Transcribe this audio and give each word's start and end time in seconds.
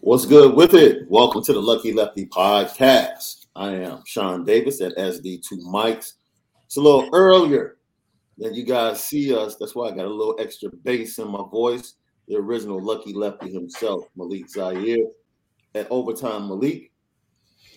What's 0.00 0.26
good 0.26 0.54
with 0.54 0.74
it? 0.74 1.08
Welcome 1.08 1.42
to 1.44 1.54
the 1.54 1.60
Lucky 1.60 1.92
Lefty 1.92 2.26
podcast. 2.26 3.46
I 3.56 3.72
am 3.72 4.02
Sean 4.04 4.44
Davis 4.44 4.80
at 4.82 4.94
SD2 4.96 5.52
Mics. 5.66 6.12
It's 6.66 6.76
a 6.76 6.80
little 6.80 7.08
earlier 7.14 7.78
than 8.36 8.54
you 8.54 8.62
guys 8.62 9.02
see 9.02 9.34
us. 9.34 9.56
That's 9.56 9.74
why 9.74 9.88
I 9.88 9.96
got 9.96 10.04
a 10.04 10.08
little 10.08 10.36
extra 10.38 10.68
bass 10.84 11.18
in 11.18 11.28
my 11.28 11.42
voice. 11.50 11.94
The 12.28 12.36
original 12.36 12.80
Lucky 12.80 13.14
Lefty 13.14 13.50
himself, 13.50 14.04
Malik 14.16 14.48
Zaire, 14.50 14.98
at 15.74 15.90
Overtime 15.90 16.46
Malik. 16.48 16.92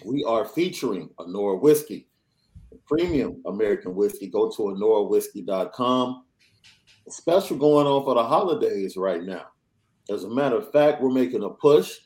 We 0.06 0.24
are 0.26 0.46
featuring 0.46 1.10
Anora 1.20 1.60
Whiskey, 1.60 2.10
premium 2.86 3.42
American 3.48 3.96
whiskey. 3.96 4.28
Go 4.28 4.52
to 4.52 4.62
AnoraWhiskey.com. 4.64 6.26
A 7.08 7.12
special 7.12 7.58
going 7.58 7.88
on 7.88 8.04
for 8.04 8.14
the 8.14 8.24
holidays 8.24 8.98
right 8.98 9.24
now. 9.24 9.46
As 10.12 10.26
a 10.26 10.30
matter 10.30 10.58
of 10.58 10.72
fact, 10.72 11.02
we're 11.02 11.12
making 11.12 11.44
a 11.44 11.50
push 11.50 11.98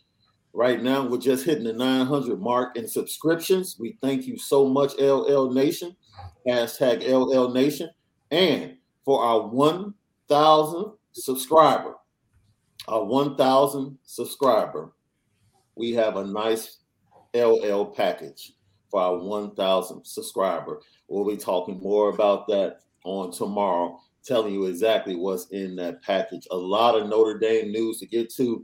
Right 0.56 0.84
now, 0.84 1.08
we're 1.08 1.18
just 1.18 1.46
hitting 1.46 1.64
the 1.64 1.74
900 1.74 2.40
mark 2.40 2.78
in 2.78 2.88
subscriptions. 2.88 3.78
We 3.80 3.98
thank 4.02 4.28
you 4.28 4.38
so 4.38 4.68
much, 4.68 4.94
LL 5.00 5.52
Nation. 5.52 5.96
Hashtag 6.48 7.08
LL 7.08 7.52
Nation. 7.52 7.90
And 8.30 8.78
for 9.04 9.24
our 9.24 9.48
1,000 9.48 10.92
subscriber, 11.12 11.96
our 12.88 13.04
1,000 13.04 13.98
subscriber, 14.04 14.94
we 15.76 15.92
have 15.94 16.18
a 16.18 16.26
nice 16.26 16.78
LL 17.34 17.86
package 17.86 18.54
for 18.92 19.02
our 19.02 19.18
1,000 19.18 20.06
subscriber. 20.06 20.82
We'll 21.08 21.28
be 21.28 21.38
talking 21.38 21.80
more 21.82 22.10
about 22.10 22.48
that 22.50 22.82
on 23.06 23.32
tomorrow, 23.32 24.00
telling 24.24 24.54
you 24.54 24.66
exactly 24.66 25.16
what's 25.16 25.48
in 25.48 25.76
that 25.78 26.04
package. 26.04 26.48
A 26.52 26.56
lot 26.56 26.96
of 26.96 27.10
Notre 27.10 27.40
Dame 27.40 27.72
news 27.72 28.00
to 28.00 28.06
get 28.06 28.32
to 28.36 28.64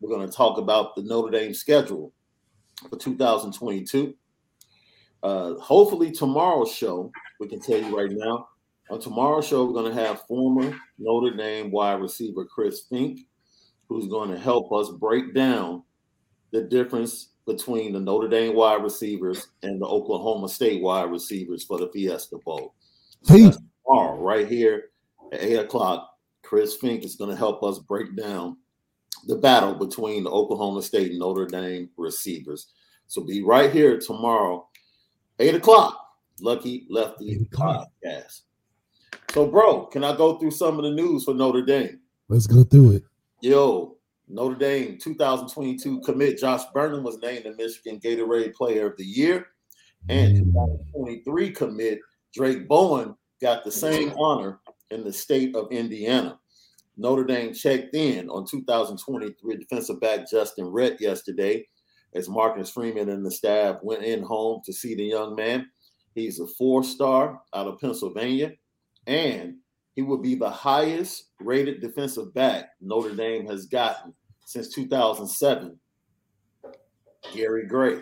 we're 0.00 0.14
going 0.14 0.28
to 0.28 0.34
talk 0.34 0.58
about 0.58 0.94
the 0.94 1.02
Notre 1.02 1.30
Dame 1.30 1.54
schedule 1.54 2.12
for 2.88 2.96
2022. 2.96 4.14
Uh, 5.22 5.54
hopefully, 5.54 6.12
tomorrow's 6.12 6.72
show, 6.72 7.10
we 7.40 7.48
can 7.48 7.60
tell 7.60 7.78
you 7.78 7.96
right 7.96 8.10
now. 8.12 8.48
On 8.90 9.00
tomorrow's 9.00 9.46
show, 9.46 9.64
we're 9.64 9.82
going 9.82 9.94
to 9.94 10.02
have 10.02 10.22
former 10.22 10.74
Notre 10.98 11.36
Dame 11.36 11.70
wide 11.70 12.00
receiver 12.00 12.44
Chris 12.44 12.82
Fink, 12.88 13.20
who's 13.88 14.06
going 14.06 14.30
to 14.30 14.38
help 14.38 14.72
us 14.72 14.90
break 14.90 15.34
down 15.34 15.82
the 16.52 16.62
difference 16.62 17.30
between 17.46 17.92
the 17.92 18.00
Notre 18.00 18.28
Dame 18.28 18.54
wide 18.54 18.82
receivers 18.82 19.48
and 19.62 19.80
the 19.80 19.86
Oklahoma 19.86 20.48
State 20.48 20.82
wide 20.82 21.10
receivers 21.10 21.64
for 21.64 21.78
the 21.78 21.88
Fiesta 21.88 22.38
Bowl. 22.44 22.74
So 23.22 23.34
tomorrow, 23.84 24.16
right 24.16 24.46
here 24.46 24.90
at 25.32 25.42
8 25.42 25.56
o'clock, 25.56 26.10
Chris 26.42 26.76
Fink 26.76 27.04
is 27.04 27.16
going 27.16 27.30
to 27.30 27.36
help 27.36 27.62
us 27.62 27.78
break 27.78 28.16
down 28.16 28.56
the 29.26 29.36
battle 29.36 29.74
between 29.74 30.24
the 30.24 30.30
Oklahoma 30.30 30.82
State 30.82 31.10
and 31.10 31.20
Notre 31.20 31.46
Dame 31.46 31.90
receivers. 31.96 32.72
So 33.06 33.22
be 33.22 33.42
right 33.42 33.72
here 33.72 33.98
tomorrow, 33.98 34.68
eight 35.38 35.54
o'clock. 35.54 36.08
Lucky 36.40 36.86
Lefty 36.88 37.48
podcast. 37.52 38.42
So, 39.32 39.46
bro, 39.46 39.86
can 39.86 40.04
I 40.04 40.16
go 40.16 40.38
through 40.38 40.52
some 40.52 40.78
of 40.78 40.84
the 40.84 40.90
news 40.90 41.24
for 41.24 41.34
Notre 41.34 41.62
Dame? 41.62 42.00
Let's 42.28 42.46
go 42.46 42.64
through 42.64 42.92
it. 42.92 43.04
Yo, 43.40 43.96
Notre 44.28 44.56
Dame 44.56 44.98
2022 44.98 46.00
commit 46.00 46.38
Josh 46.38 46.62
Burnham 46.72 47.02
was 47.02 47.18
named 47.18 47.44
the 47.44 47.54
Michigan 47.54 48.00
Gatorade 48.00 48.54
Player 48.54 48.86
of 48.86 48.96
the 48.96 49.04
Year, 49.04 49.48
and 50.08 50.36
mm. 50.36 50.52
2023 50.92 51.50
commit 51.52 52.00
Drayk 52.36 52.68
Bowen 52.68 53.14
got 53.40 53.64
the 53.64 53.72
same 53.72 54.12
honor 54.18 54.60
in 54.90 55.04
the 55.04 55.12
state 55.12 55.54
of 55.54 55.70
Indiana. 55.70 56.38
Notre 56.98 57.24
Dame 57.24 57.54
checked 57.54 57.94
in 57.94 58.28
on 58.28 58.44
2023 58.44 59.56
defensive 59.56 60.00
back 60.00 60.28
Justin 60.28 60.66
Rett 60.66 60.98
yesterday 60.98 61.64
as 62.14 62.28
Marcus 62.28 62.70
Freeman 62.70 63.08
and 63.08 63.24
the 63.24 63.30
staff 63.30 63.76
went 63.82 64.02
in 64.02 64.22
home 64.22 64.60
to 64.66 64.72
see 64.72 64.94
the 64.96 65.04
young 65.04 65.36
man. 65.36 65.70
He's 66.14 66.40
a 66.40 66.46
four 66.46 66.82
star 66.82 67.40
out 67.54 67.68
of 67.68 67.78
Pennsylvania, 67.78 68.52
and 69.06 69.54
he 69.94 70.02
will 70.02 70.18
be 70.18 70.34
the 70.34 70.50
highest 70.50 71.30
rated 71.40 71.80
defensive 71.80 72.34
back 72.34 72.70
Notre 72.80 73.14
Dame 73.14 73.46
has 73.46 73.66
gotten 73.66 74.12
since 74.44 74.74
2007. 74.74 75.78
Gary 77.32 77.66
Gray. 77.66 78.00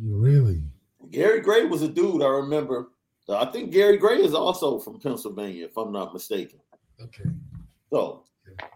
Really? 0.00 0.62
Gary 1.10 1.40
Gray 1.40 1.64
was 1.64 1.82
a 1.82 1.88
dude 1.88 2.22
I 2.22 2.28
remember. 2.28 2.88
I 3.28 3.44
think 3.46 3.72
Gary 3.72 3.98
Gray 3.98 4.22
is 4.22 4.32
also 4.32 4.78
from 4.78 5.00
Pennsylvania, 5.00 5.66
if 5.66 5.76
I'm 5.76 5.92
not 5.92 6.14
mistaken. 6.14 6.60
Okay. 7.02 7.28
So, 7.90 8.24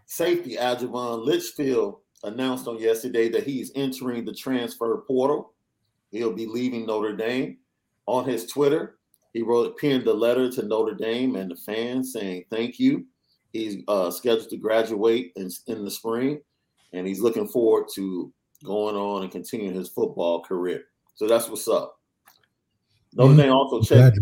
safety 0.06 0.56
Adjavon 0.56 1.24
Litchfield 1.24 1.98
announced 2.24 2.68
on 2.68 2.78
yesterday 2.78 3.28
that 3.30 3.44
he's 3.44 3.72
entering 3.74 4.24
the 4.24 4.34
transfer 4.34 5.04
portal. 5.06 5.52
He'll 6.10 6.32
be 6.32 6.46
leaving 6.46 6.86
Notre 6.86 7.16
Dame. 7.16 7.58
On 8.06 8.24
his 8.24 8.46
Twitter, 8.46 8.98
he 9.32 9.42
wrote 9.42 9.78
pinned 9.78 10.06
a 10.06 10.12
letter 10.12 10.50
to 10.50 10.62
Notre 10.62 10.94
Dame 10.94 11.36
and 11.36 11.50
the 11.50 11.56
fans 11.56 12.12
saying 12.12 12.44
thank 12.50 12.78
you. 12.78 13.06
He's 13.52 13.82
uh, 13.86 14.10
scheduled 14.10 14.48
to 14.50 14.56
graduate 14.56 15.32
in, 15.36 15.50
in 15.66 15.84
the 15.84 15.90
spring, 15.90 16.40
and 16.92 17.06
he's 17.06 17.20
looking 17.20 17.46
forward 17.46 17.86
to 17.94 18.32
going 18.64 18.96
on 18.96 19.22
and 19.22 19.30
continuing 19.30 19.74
his 19.74 19.88
football 19.88 20.42
career. 20.42 20.84
So 21.14 21.28
that's 21.28 21.48
what's 21.48 21.68
up. 21.68 21.98
Notre 23.14 23.36
Dame 23.36 23.52
also 23.52 23.82
checked, 23.82 24.18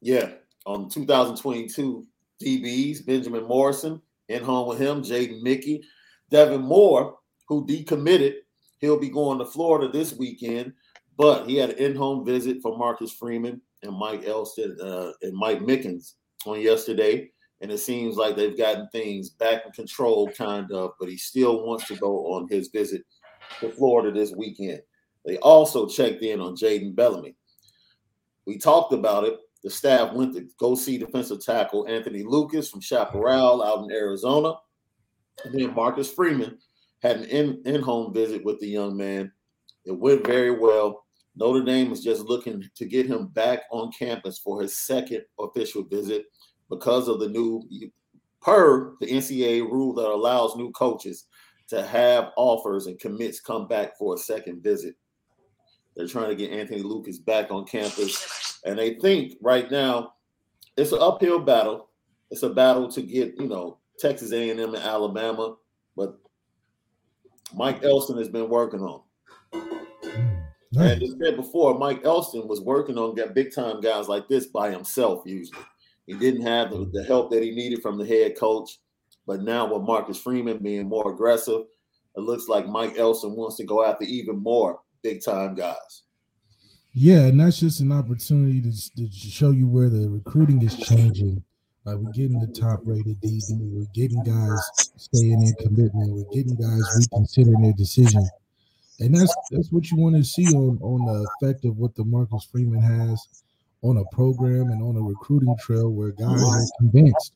yeah, 0.00 0.30
on 0.66 0.88
2022 0.88 2.06
DBs, 2.42 3.06
Benjamin 3.06 3.44
Morrison, 3.44 4.02
in 4.28 4.42
home 4.42 4.68
with 4.68 4.78
him, 4.78 5.02
Jaden 5.02 5.42
Mickey. 5.42 5.82
Devin 6.30 6.60
Moore, 6.60 7.16
who 7.48 7.66
decommitted, 7.66 8.34
he'll 8.78 9.00
be 9.00 9.08
going 9.08 9.38
to 9.38 9.46
Florida 9.46 9.90
this 9.90 10.14
weekend, 10.14 10.72
but 11.16 11.48
he 11.48 11.56
had 11.56 11.70
an 11.70 11.78
in-home 11.78 12.24
visit 12.24 12.58
for 12.62 12.76
Marcus 12.76 13.12
Freeman 13.12 13.60
and 13.82 13.96
Mike 13.96 14.26
Elston 14.26 14.76
uh, 14.80 15.12
and 15.22 15.34
Mike 15.34 15.60
Mickens 15.60 16.14
on 16.46 16.60
yesterday. 16.60 17.30
And 17.60 17.72
it 17.72 17.78
seems 17.78 18.16
like 18.16 18.36
they've 18.36 18.56
gotten 18.56 18.88
things 18.90 19.30
back 19.30 19.62
in 19.66 19.72
control, 19.72 20.30
kind 20.30 20.70
of, 20.70 20.92
but 21.00 21.08
he 21.08 21.16
still 21.16 21.66
wants 21.66 21.88
to 21.88 21.96
go 21.96 22.32
on 22.34 22.46
his 22.48 22.68
visit 22.68 23.02
to 23.60 23.70
Florida 23.70 24.12
this 24.12 24.32
weekend. 24.32 24.80
They 25.24 25.38
also 25.38 25.88
checked 25.88 26.22
in 26.22 26.40
on 26.40 26.54
Jayden 26.54 26.94
Bellamy. 26.94 27.34
We 28.46 28.58
talked 28.58 28.92
about 28.92 29.24
it 29.24 29.38
the 29.62 29.70
staff 29.70 30.14
went 30.14 30.34
to 30.34 30.46
go 30.58 30.74
see 30.74 30.98
defensive 30.98 31.44
tackle 31.44 31.86
Anthony 31.88 32.22
Lucas 32.22 32.70
from 32.70 32.80
Chaparral 32.80 33.62
out 33.62 33.84
in 33.84 33.92
Arizona. 33.92 34.54
And 35.44 35.54
then 35.54 35.74
Marcus 35.74 36.12
Freeman 36.12 36.58
had 37.02 37.18
an 37.18 37.24
in, 37.24 37.62
in-home 37.64 38.12
visit 38.12 38.44
with 38.44 38.60
the 38.60 38.68
young 38.68 38.96
man. 38.96 39.32
It 39.84 39.92
went 39.92 40.26
very 40.26 40.50
well. 40.50 41.04
Notre 41.36 41.64
Dame 41.64 41.92
is 41.92 42.02
just 42.02 42.22
looking 42.22 42.64
to 42.74 42.84
get 42.84 43.06
him 43.06 43.28
back 43.28 43.62
on 43.70 43.92
campus 43.92 44.38
for 44.38 44.60
his 44.60 44.76
second 44.76 45.22
official 45.38 45.84
visit 45.84 46.26
because 46.68 47.08
of 47.08 47.20
the 47.20 47.28
new 47.28 47.62
per 48.40 48.94
the 49.00 49.06
NCAA 49.06 49.62
rule 49.62 49.94
that 49.94 50.08
allows 50.08 50.56
new 50.56 50.70
coaches 50.72 51.26
to 51.68 51.82
have 51.82 52.30
offers 52.36 52.86
and 52.86 52.98
commits 52.98 53.40
come 53.40 53.68
back 53.68 53.96
for 53.98 54.14
a 54.14 54.18
second 54.18 54.62
visit. 54.62 54.96
They're 55.98 56.06
trying 56.06 56.30
to 56.30 56.36
get 56.36 56.52
Anthony 56.52 56.80
Lucas 56.80 57.18
back 57.18 57.50
on 57.50 57.66
campus 57.66 58.48
and 58.64 58.78
they 58.78 58.94
think 58.94 59.34
right 59.40 59.70
now 59.70 60.14
it's 60.76 60.92
an 60.92 60.98
uphill 61.00 61.40
battle. 61.40 61.88
It's 62.30 62.42
a 62.42 62.50
battle 62.50 62.90
to 62.92 63.02
get, 63.02 63.34
you 63.38 63.48
know, 63.48 63.78
Texas 63.98 64.32
A&M 64.32 64.58
and 64.58 64.76
Alabama, 64.76 65.56
but 65.96 66.18
Mike 67.54 67.82
Elston 67.82 68.18
has 68.18 68.28
been 68.28 68.48
working 68.48 68.80
on. 68.80 69.02
Nice. 70.70 70.92
And 70.92 71.02
as 71.02 71.14
said 71.22 71.36
before, 71.36 71.78
Mike 71.78 72.04
Elston 72.04 72.46
was 72.46 72.60
working 72.60 72.98
on 72.98 73.16
big 73.32 73.54
time 73.54 73.80
guys 73.80 74.06
like 74.06 74.28
this 74.28 74.46
by 74.46 74.70
himself. 74.70 75.22
Usually, 75.24 75.58
he 76.06 76.12
didn't 76.14 76.42
have 76.42 76.70
the, 76.70 76.88
the 76.92 77.04
help 77.04 77.30
that 77.30 77.42
he 77.42 77.50
needed 77.52 77.82
from 77.82 77.96
the 77.96 78.06
head 78.06 78.36
coach. 78.38 78.78
But 79.26 79.42
now 79.42 79.72
with 79.72 79.86
Marcus 79.86 80.20
Freeman 80.20 80.58
being 80.58 80.88
more 80.88 81.10
aggressive, 81.10 81.62
it 82.16 82.20
looks 82.20 82.48
like 82.48 82.68
Mike 82.68 82.98
Elston 82.98 83.34
wants 83.34 83.56
to 83.56 83.64
go 83.64 83.84
after 83.84 84.04
even 84.04 84.36
more 84.42 84.80
big 85.02 85.22
time 85.24 85.54
guys. 85.54 86.02
Yeah, 86.92 87.26
and 87.26 87.38
that's 87.38 87.60
just 87.60 87.80
an 87.80 87.92
opportunity 87.92 88.60
to, 88.60 88.72
to 88.96 89.10
show 89.12 89.50
you 89.50 89.68
where 89.68 89.88
the 89.88 90.08
recruiting 90.08 90.62
is 90.62 90.76
changing. 90.76 91.42
Like 91.84 91.96
we're 91.96 92.12
getting 92.12 92.40
the 92.40 92.48
top 92.48 92.80
rated 92.84 93.20
DB, 93.20 93.42
we're 93.50 93.86
getting 93.94 94.22
guys 94.22 94.60
staying 94.96 95.42
in 95.42 95.54
commitment, 95.54 96.12
we're 96.12 96.34
getting 96.34 96.56
guys 96.56 96.82
reconsidering 96.98 97.62
their 97.62 97.72
decision. 97.72 98.28
And 99.00 99.14
that's 99.14 99.34
that's 99.50 99.70
what 99.70 99.90
you 99.90 99.96
want 99.96 100.16
to 100.16 100.24
see 100.24 100.46
on 100.48 100.78
on 100.82 101.06
the 101.06 101.26
effect 101.30 101.64
of 101.64 101.76
what 101.76 101.94
the 101.94 102.04
Marcus 102.04 102.48
Freeman 102.50 102.82
has 102.82 103.42
on 103.82 103.98
a 103.98 104.04
program 104.14 104.70
and 104.70 104.82
on 104.82 104.96
a 104.96 105.00
recruiting 105.00 105.56
trail 105.60 105.90
where 105.90 106.10
guys 106.10 106.42
are 106.42 106.66
convinced. 106.78 107.32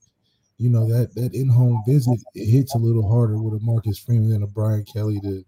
You 0.59 0.71
know 0.71 0.87
that 0.89 1.15
that 1.15 1.35
in-home 1.35 1.83
visit 1.87 2.21
it 2.35 2.47
hits 2.47 2.75
a 2.75 2.79
little 2.79 3.09
harder 3.09 3.41
with 3.41 3.55
a 3.55 3.65
Marcus 3.65 3.99
Freeman 3.99 4.31
than 4.31 4.43
a 4.43 4.49
Brian 4.49 4.85
Kelly 4.85 5.21
to 5.21 5.45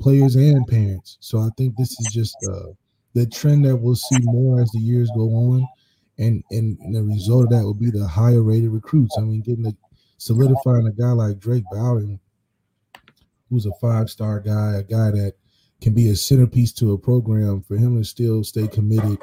players 0.00 0.36
and 0.36 0.66
parents. 0.66 1.18
So 1.20 1.38
I 1.38 1.48
think 1.56 1.76
this 1.76 1.98
is 2.00 2.12
just 2.12 2.36
uh 2.50 2.72
the 3.14 3.26
trend 3.26 3.64
that 3.64 3.76
we'll 3.76 3.96
see 3.96 4.18
more 4.22 4.60
as 4.60 4.70
the 4.70 4.80
years 4.80 5.10
go 5.14 5.22
on, 5.22 5.66
and 6.18 6.42
and 6.50 6.78
the 6.94 7.02
result 7.02 7.44
of 7.44 7.50
that 7.50 7.64
will 7.64 7.74
be 7.74 7.90
the 7.90 8.06
higher 8.06 8.42
rated 8.42 8.70
recruits. 8.70 9.16
I 9.18 9.22
mean, 9.22 9.40
getting 9.40 9.64
the 9.64 9.76
solidifying 10.18 10.86
a 10.86 10.92
guy 10.92 11.12
like 11.12 11.38
Drayk 11.38 11.64
Bowden 11.70 12.20
who's 13.50 13.66
a 13.66 13.72
five 13.80 14.10
star 14.10 14.40
guy, 14.40 14.76
a 14.76 14.82
guy 14.82 15.10
that 15.10 15.34
can 15.80 15.94
be 15.94 16.08
a 16.08 16.16
centerpiece 16.16 16.72
to 16.72 16.92
a 16.92 16.98
program, 16.98 17.62
for 17.62 17.76
him 17.76 17.96
to 17.96 18.04
still 18.04 18.44
stay 18.44 18.68
committed 18.68 19.18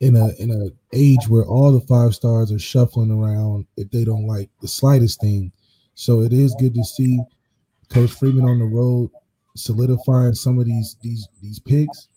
in 0.00 0.16
a 0.16 0.28
in 0.38 0.50
a 0.50 0.96
age 0.96 1.28
where 1.28 1.44
all 1.44 1.72
the 1.72 1.86
five 1.86 2.14
stars 2.14 2.50
are 2.52 2.58
shuffling 2.58 3.10
around 3.10 3.66
if 3.76 3.90
they 3.90 4.04
don't 4.04 4.26
like 4.26 4.50
the 4.60 4.68
slightest 4.68 5.20
thing. 5.20 5.52
So 5.94 6.22
it 6.22 6.32
is 6.32 6.54
good 6.58 6.74
to 6.74 6.84
see 6.84 7.20
Coach 7.88 8.10
Freeman 8.10 8.48
on 8.48 8.58
the 8.58 8.64
road 8.64 9.10
solidifying 9.56 10.34
some 10.34 10.58
of 10.58 10.66
these 10.66 10.96
these 11.02 11.28
these 11.42 11.58
picks. 11.58 12.08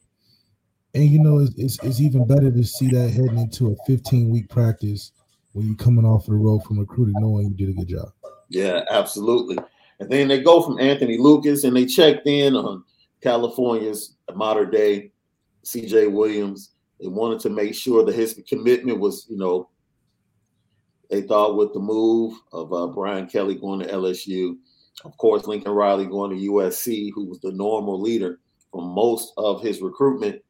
And 0.93 1.05
you 1.05 1.19
know, 1.19 1.39
it's, 1.39 1.53
it's, 1.57 1.83
it's 1.83 2.01
even 2.01 2.25
better 2.25 2.51
to 2.51 2.63
see 2.63 2.87
that 2.89 3.09
heading 3.09 3.37
into 3.37 3.71
a 3.71 3.75
15 3.85 4.29
week 4.29 4.49
practice 4.49 5.11
when 5.53 5.67
you're 5.67 5.75
coming 5.75 6.05
off 6.05 6.25
the 6.25 6.33
road 6.33 6.63
from 6.63 6.79
recruiting, 6.79 7.15
knowing 7.19 7.49
you 7.49 7.65
did 7.65 7.69
a 7.69 7.79
good 7.79 7.89
job. 7.89 8.09
Yeah, 8.49 8.81
absolutely. 8.89 9.57
And 9.99 10.09
then 10.09 10.27
they 10.27 10.41
go 10.41 10.61
from 10.61 10.79
Anthony 10.79 11.17
Lucas 11.17 11.63
and 11.63 11.75
they 11.75 11.85
checked 11.85 12.27
in 12.27 12.55
on 12.55 12.83
California's 13.21 14.15
modern 14.33 14.71
day 14.71 15.11
CJ 15.65 16.11
Williams. 16.11 16.71
They 16.99 17.07
wanted 17.07 17.39
to 17.41 17.49
make 17.49 17.75
sure 17.75 18.05
that 18.05 18.15
his 18.15 18.41
commitment 18.47 18.99
was, 18.99 19.27
you 19.29 19.37
know, 19.37 19.69
they 21.09 21.21
thought 21.21 21.57
with 21.57 21.73
the 21.73 21.79
move 21.79 22.39
of 22.51 22.73
uh, 22.73 22.87
Brian 22.87 23.27
Kelly 23.27 23.55
going 23.55 23.79
to 23.79 23.87
LSU, 23.87 24.57
of 25.05 25.15
course, 25.17 25.45
Lincoln 25.45 25.71
Riley 25.71 26.05
going 26.05 26.31
to 26.31 26.51
USC, 26.51 27.11
who 27.13 27.25
was 27.25 27.39
the 27.39 27.51
normal 27.51 27.99
leader 28.01 28.39
for 28.71 28.81
most 28.81 29.33
of 29.37 29.61
his 29.61 29.81
recruitment. 29.81 30.41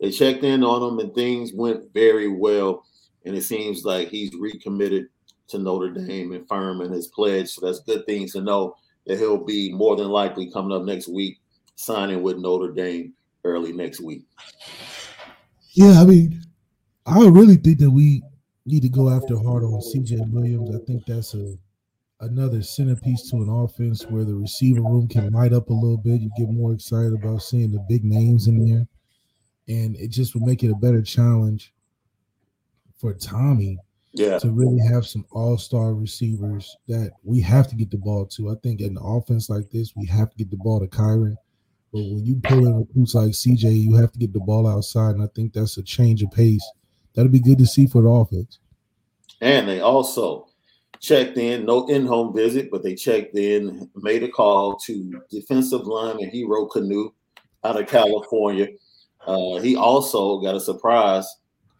They 0.00 0.10
checked 0.10 0.42
in 0.42 0.64
on 0.64 0.82
him 0.82 0.98
and 0.98 1.14
things 1.14 1.52
went 1.54 1.92
very 1.94 2.28
well. 2.28 2.84
And 3.24 3.36
it 3.36 3.42
seems 3.42 3.84
like 3.84 4.08
he's 4.08 4.34
recommitted 4.34 5.06
to 5.48 5.58
Notre 5.58 5.90
Dame 5.90 6.32
and 6.32 6.48
firm 6.48 6.80
in 6.80 6.90
his 6.90 7.08
pledge. 7.08 7.50
So 7.50 7.64
that's 7.64 7.80
good 7.80 8.04
things 8.06 8.32
to 8.32 8.40
know 8.40 8.76
that 9.06 9.18
he'll 9.18 9.44
be 9.44 9.72
more 9.72 9.96
than 9.96 10.08
likely 10.08 10.50
coming 10.50 10.76
up 10.76 10.82
next 10.82 11.08
week, 11.08 11.40
signing 11.76 12.22
with 12.22 12.38
Notre 12.38 12.72
Dame 12.72 13.14
early 13.44 13.72
next 13.72 14.00
week. 14.00 14.24
Yeah, 15.70 16.00
I 16.00 16.04
mean, 16.04 16.42
I 17.06 17.26
really 17.28 17.56
think 17.56 17.78
that 17.78 17.90
we 17.90 18.22
need 18.66 18.82
to 18.82 18.88
go 18.88 19.08
after 19.08 19.36
hard 19.36 19.64
on 19.64 19.80
CJ 19.80 20.30
Williams. 20.30 20.74
I 20.74 20.84
think 20.84 21.06
that's 21.06 21.34
a 21.34 21.56
another 22.22 22.62
centerpiece 22.62 23.28
to 23.30 23.36
an 23.36 23.48
offense 23.48 24.04
where 24.06 24.24
the 24.24 24.34
receiver 24.34 24.80
room 24.80 25.08
can 25.08 25.32
light 25.32 25.52
up 25.52 25.68
a 25.68 25.74
little 25.74 25.98
bit. 25.98 26.20
You 26.20 26.30
get 26.36 26.48
more 26.48 26.72
excited 26.72 27.12
about 27.12 27.42
seeing 27.42 27.72
the 27.72 27.84
big 27.88 28.04
names 28.04 28.46
in 28.46 28.64
there. 28.66 28.86
And 29.68 29.96
it 29.96 30.08
just 30.08 30.34
would 30.34 30.44
make 30.44 30.62
it 30.62 30.70
a 30.70 30.76
better 30.76 31.02
challenge 31.02 31.72
for 32.96 33.12
Tommy 33.14 33.78
yeah. 34.12 34.38
to 34.38 34.50
really 34.50 34.80
have 34.86 35.06
some 35.06 35.26
all-star 35.32 35.94
receivers 35.94 36.76
that 36.86 37.12
we 37.24 37.40
have 37.40 37.68
to 37.68 37.74
get 37.74 37.90
the 37.90 37.98
ball 37.98 38.26
to. 38.26 38.50
I 38.50 38.54
think 38.62 38.80
in 38.80 38.96
an 38.96 39.02
offense 39.02 39.50
like 39.50 39.70
this, 39.70 39.94
we 39.96 40.06
have 40.06 40.30
to 40.30 40.36
get 40.36 40.50
the 40.50 40.56
ball 40.56 40.80
to 40.80 40.86
Kyren. 40.86 41.36
But 41.92 42.04
when 42.04 42.24
you 42.24 42.40
pull 42.42 42.66
in 42.66 42.78
recruits 42.78 43.14
like 43.14 43.32
CJ, 43.32 43.82
you 43.82 43.94
have 43.96 44.12
to 44.12 44.18
get 44.18 44.32
the 44.32 44.40
ball 44.40 44.66
outside. 44.68 45.14
And 45.16 45.22
I 45.22 45.28
think 45.34 45.52
that's 45.52 45.76
a 45.76 45.82
change 45.82 46.22
of 46.22 46.30
pace. 46.30 46.64
That'll 47.14 47.30
be 47.30 47.40
good 47.40 47.58
to 47.58 47.66
see 47.66 47.86
for 47.86 48.00
the 48.00 48.08
offense. 48.08 48.60
And 49.40 49.68
they 49.68 49.80
also 49.80 50.46
checked 51.02 51.36
in, 51.36 51.66
no 51.66 51.86
in-home 51.88 52.32
visit, 52.32 52.70
but 52.70 52.82
they 52.82 52.94
checked 52.94 53.36
in, 53.36 53.90
made 53.96 54.22
a 54.22 54.28
call 54.28 54.76
to 54.76 55.20
defensive 55.30 55.82
lineman 55.82 56.30
Hero 56.30 56.68
Kanu 56.68 57.12
out 57.64 57.80
of 57.80 57.88
California. 57.88 58.68
Uh, 59.26 59.58
he 59.58 59.76
also 59.76 60.40
got 60.40 60.54
a 60.54 60.60
surprise. 60.60 61.26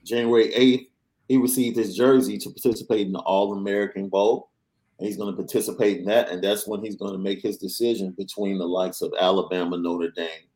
January 0.05 0.49
8th, 0.51 0.89
he 1.29 1.37
received 1.37 1.77
his 1.77 1.97
jersey 1.97 2.37
to 2.39 2.51
participate 2.51 3.07
in 3.07 3.13
the 3.13 3.21
All-American 3.21 4.09
Bowl. 4.09 4.51
And 4.99 5.07
he's 5.07 5.17
going 5.17 5.31
to 5.35 5.37
participate 5.37 5.99
in 5.99 6.05
that, 6.07 6.29
and 6.29 6.43
that's 6.43 6.67
when 6.67 6.83
he's 6.83 6.97
going 6.97 7.13
to 7.13 7.19
make 7.19 7.43
his 7.43 7.59
decision 7.59 8.15
between 8.19 8.59
the 8.59 8.67
likes 8.67 9.03
of 9.03 9.13
Alabama, 9.19 9.77
Notre 9.77 10.11
Dame, 10.11 10.47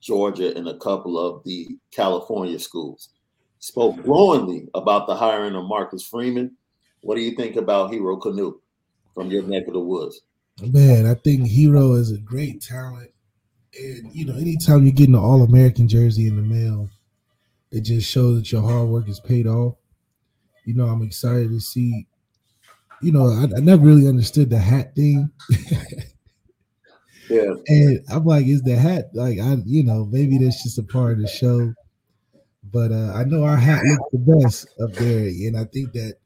Georgia, 0.00 0.56
and 0.56 0.68
a 0.68 0.78
couple 0.78 1.18
of 1.18 1.42
the 1.44 1.76
California 1.90 2.58
schools. 2.58 3.10
Spoke 3.58 4.02
glowingly 4.02 4.68
about 4.74 5.06
the 5.06 5.14
hiring 5.14 5.54
of 5.54 5.64
Marcus 5.64 6.06
Freeman 6.06 6.56
what 7.02 7.16
do 7.16 7.20
you 7.20 7.36
think 7.36 7.56
about 7.56 7.92
Hero 7.92 8.16
Kanu 8.18 8.58
from 9.14 9.30
your 9.30 9.42
neck 9.42 9.66
of 9.66 9.74
the 9.74 9.80
woods? 9.80 10.22
Man, 10.62 11.06
I 11.06 11.14
think 11.14 11.46
Hero 11.46 11.92
is 11.92 12.12
a 12.12 12.18
great 12.18 12.62
talent. 12.62 13.10
And 13.78 14.14
you 14.14 14.24
know, 14.24 14.34
anytime 14.34 14.86
you 14.86 14.92
get 14.92 15.08
an 15.08 15.14
all 15.14 15.42
American 15.42 15.88
jersey 15.88 16.26
in 16.26 16.36
the 16.36 16.42
mail, 16.42 16.88
it 17.70 17.82
just 17.82 18.08
shows 18.08 18.38
that 18.38 18.52
your 18.52 18.62
hard 18.62 18.88
work 18.88 19.08
is 19.08 19.20
paid 19.20 19.46
off. 19.46 19.74
You 20.64 20.74
know, 20.74 20.86
I'm 20.86 21.02
excited 21.02 21.50
to 21.50 21.60
see. 21.60 22.06
You 23.00 23.12
know, 23.12 23.28
I, 23.28 23.44
I 23.56 23.60
never 23.60 23.84
really 23.84 24.06
understood 24.06 24.50
the 24.50 24.58
hat 24.58 24.94
thing. 24.94 25.30
yeah. 27.28 27.54
And 27.66 28.04
I'm 28.10 28.24
like, 28.24 28.46
is 28.46 28.62
the 28.62 28.76
hat 28.76 29.10
like 29.12 29.40
I, 29.40 29.56
you 29.64 29.82
know, 29.82 30.04
maybe 30.04 30.38
that's 30.38 30.62
just 30.62 30.78
a 30.78 30.84
part 30.84 31.12
of 31.12 31.18
the 31.18 31.28
show. 31.28 31.74
But 32.70 32.92
uh, 32.92 33.12
I 33.14 33.24
know 33.24 33.42
our 33.42 33.56
hat 33.56 33.82
looks 33.84 34.12
the 34.12 34.18
best 34.18 34.68
up 34.80 34.92
there, 34.92 35.26
and 35.26 35.58
I 35.58 35.64
think 35.64 35.92
that 35.94 36.18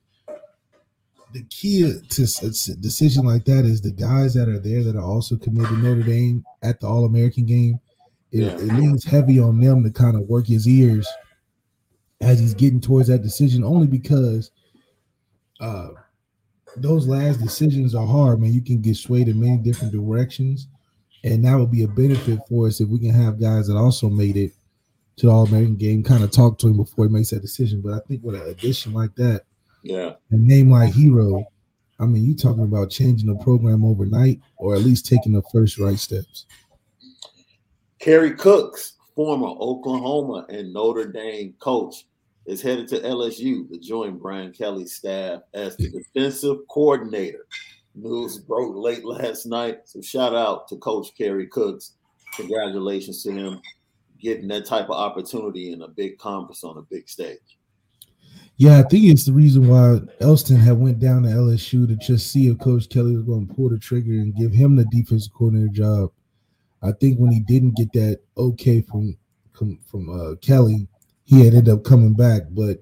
the 1.37 1.45
key 1.45 2.01
to 2.09 2.23
a 2.23 2.77
decision 2.81 3.27
like 3.27 3.45
that 3.45 3.67
is 3.67 3.83
the 3.83 3.91
guys 3.91 4.33
that 4.35 4.49
are 4.49 4.59
there 4.59 4.83
that 4.83 4.97
are 4.97 5.05
also 5.05 5.37
committed 5.37 5.69
to 5.69 5.77
Notre 5.77 6.03
Dame 6.03 6.43
at 6.63 6.81
the 6.81 6.87
All 6.87 7.05
American 7.05 7.45
game. 7.45 7.79
It, 8.33 8.41
yeah. 8.41 8.53
it 8.53 8.73
leans 8.73 9.05
heavy 9.05 9.39
on 9.39 9.61
them 9.61 9.85
to 9.85 9.91
kind 9.91 10.17
of 10.17 10.23
work 10.23 10.47
his 10.47 10.67
ears 10.67 11.07
as 12.23 12.41
he's 12.41 12.55
getting 12.55 12.81
towards 12.81 13.09
that 13.09 13.23
decision, 13.23 13.65
only 13.65 13.87
because 13.87 14.51
uh, 15.61 15.89
those 16.77 17.07
last 17.07 17.41
decisions 17.41 17.95
are 17.95 18.07
hard, 18.07 18.41
man. 18.41 18.55
You 18.55 18.63
can 18.63 18.81
get 18.81 18.97
swayed 18.97 19.29
in 19.29 19.39
many 19.39 19.59
different 19.59 19.93
directions, 19.93 20.69
and 21.23 21.45
that 21.45 21.57
would 21.59 21.71
be 21.71 21.83
a 21.83 21.89
benefit 21.89 22.41
for 22.49 22.67
us 22.67 22.81
if 22.81 22.89
we 22.89 22.99
can 22.99 23.13
have 23.13 23.39
guys 23.39 23.69
that 23.69 23.77
also 23.77 24.09
made 24.09 24.39
it 24.39 24.53
to 25.17 25.27
the 25.27 25.33
All 25.33 25.45
American 25.45 25.77
game, 25.77 26.03
kind 26.03 26.25
of 26.25 26.31
talk 26.31 26.59
to 26.59 26.69
him 26.69 26.79
before 26.79 27.07
he 27.07 27.13
makes 27.13 27.31
that 27.31 27.43
decision. 27.43 27.83
But 27.83 27.93
I 27.93 28.01
think 28.09 28.23
with 28.23 28.37
an 28.37 28.49
addition 28.49 28.95
like 28.95 29.15
that, 29.17 29.43
yeah. 29.87 30.13
A 30.31 30.37
name 30.37 30.71
like 30.71 30.93
Hero, 30.93 31.45
I 31.99 32.07
mean, 32.07 32.25
you 32.25 32.35
talking 32.35 32.65
about 32.65 32.91
changing 32.91 33.29
the 33.29 33.43
program 33.43 33.85
overnight 33.85 34.41
or 34.57 34.75
at 34.75 34.83
least 34.83 35.07
taking 35.07 35.33
the 35.33 35.43
first 35.53 35.79
right 35.79 35.99
steps. 35.99 36.47
Kerry 37.99 38.35
Cooks, 38.35 38.95
former 39.15 39.49
Oklahoma 39.49 40.47
and 40.49 40.73
Notre 40.73 41.11
Dame 41.11 41.55
coach, 41.59 42.07
is 42.45 42.63
headed 42.63 42.89
to 42.89 43.01
LSU 43.01 43.69
to 43.71 43.79
join 43.79 44.19
Brian 44.19 44.53
Kelly's 44.53 44.95
staff 44.95 45.43
as 45.55 45.77
the 45.77 45.91
defensive 45.91 46.59
coordinator. 46.69 47.47
News 47.95 48.39
broke 48.39 48.77
late 48.77 49.05
last 49.05 49.47
night. 49.47 49.81
So 49.85 50.01
shout 50.01 50.35
out 50.35 50.69
to 50.69 50.77
Coach 50.77 51.09
Kerry 51.17 51.47
Cooks. 51.47 51.95
Congratulations 52.35 53.23
to 53.23 53.33
him 53.33 53.61
getting 54.21 54.49
that 54.49 54.67
type 54.67 54.87
of 54.87 54.97
opportunity 54.97 55.73
in 55.73 55.83
a 55.83 55.89
big 55.89 56.19
conference 56.19 56.63
on 56.63 56.77
a 56.77 56.83
big 56.83 57.09
stage. 57.09 57.56
Yeah, 58.59 58.79
I 58.79 58.83
think 58.83 59.05
it's 59.05 59.27
the 59.27 59.33
reason 59.33 59.69
why 59.69 60.01
Elston 60.21 60.57
had 60.57 60.79
went 60.79 60.99
down 60.99 61.25
to 61.25 61.29
LSU 61.29 61.87
to 61.87 61.97
just 61.97 62.33
see 62.33 62.49
if 62.49 62.59
Coach 62.59 62.89
Kelly 62.89 63.15
was 63.15 63.25
going 63.25 63.47
to 63.47 63.55
pull 63.55 63.69
the 63.69 63.79
trigger 63.79 64.13
and 64.13 64.35
give 64.35 64.53
him 64.53 64.77
the 64.77 64.87
defensive 64.87 65.33
coordinator 65.35 65.73
job. 65.73 66.11
I 66.83 66.93
think 66.93 67.19
when 67.19 67.33
he 67.33 67.41
didn't 67.41 67.77
get 67.77 67.93
that 67.93 68.21
okay 68.37 68.81
from 68.81 69.17
from 69.87 70.11
uh, 70.11 70.37
Kelly, 70.37 70.87
he 71.25 71.45
had 71.45 71.55
ended 71.55 71.73
up 71.73 71.85
coming 71.85 72.15
back. 72.15 72.43
But 72.51 72.79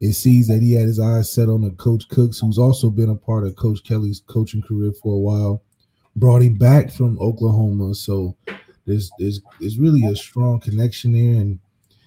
it 0.00 0.12
seems 0.12 0.48
that 0.48 0.62
he 0.62 0.72
had 0.72 0.86
his 0.86 1.00
eyes 1.00 1.32
set 1.32 1.48
on 1.48 1.64
a 1.64 1.70
Coach 1.70 2.08
Cooks, 2.08 2.38
who's 2.40 2.58
also 2.58 2.88
been 2.88 3.10
a 3.10 3.14
part 3.14 3.46
of 3.46 3.56
Coach 3.56 3.84
Kelly's 3.84 4.22
coaching 4.26 4.62
career 4.62 4.92
for 5.02 5.14
a 5.14 5.18
while. 5.18 5.62
Brought 6.16 6.42
him 6.42 6.54
back 6.54 6.90
from 6.90 7.18
Oklahoma, 7.20 7.94
so 7.94 8.36
there's 8.86 9.10
there's 9.18 9.40
there's 9.60 9.78
really 9.78 10.04
a 10.06 10.16
strong 10.16 10.60
connection 10.60 11.12
there, 11.12 11.40
and 11.40 11.58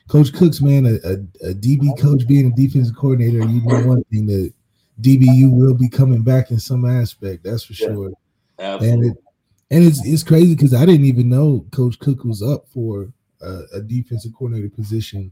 Coach 0.07 0.33
Cooks, 0.33 0.61
man, 0.61 0.85
a, 0.85 0.95
a, 1.07 1.13
a, 1.49 1.53
DB 1.53 1.97
coach 1.99 2.27
being 2.27 2.47
a 2.47 2.55
defensive 2.55 2.95
coordinator, 2.95 3.39
you 3.39 3.61
know 3.61 3.87
one 3.87 4.03
thing 4.05 4.25
that 4.27 4.53
DBU 5.01 5.51
will 5.51 5.73
be 5.73 5.89
coming 5.89 6.21
back 6.21 6.51
in 6.51 6.59
some 6.59 6.85
aspect. 6.85 7.43
That's 7.43 7.63
for 7.63 7.73
sure. 7.73 8.11
absolutely. 8.59 8.89
And 8.89 9.05
it, 9.05 9.23
and 9.71 9.83
it's 9.83 10.05
it's 10.05 10.23
crazy 10.23 10.55
because 10.55 10.73
I 10.73 10.85
didn't 10.85 11.05
even 11.05 11.29
know 11.29 11.65
Coach 11.71 11.97
Cook 11.99 12.23
was 12.25 12.43
up 12.43 12.67
for 12.67 13.11
a, 13.41 13.61
a 13.75 13.81
defensive 13.81 14.33
coordinator 14.37 14.69
position, 14.69 15.31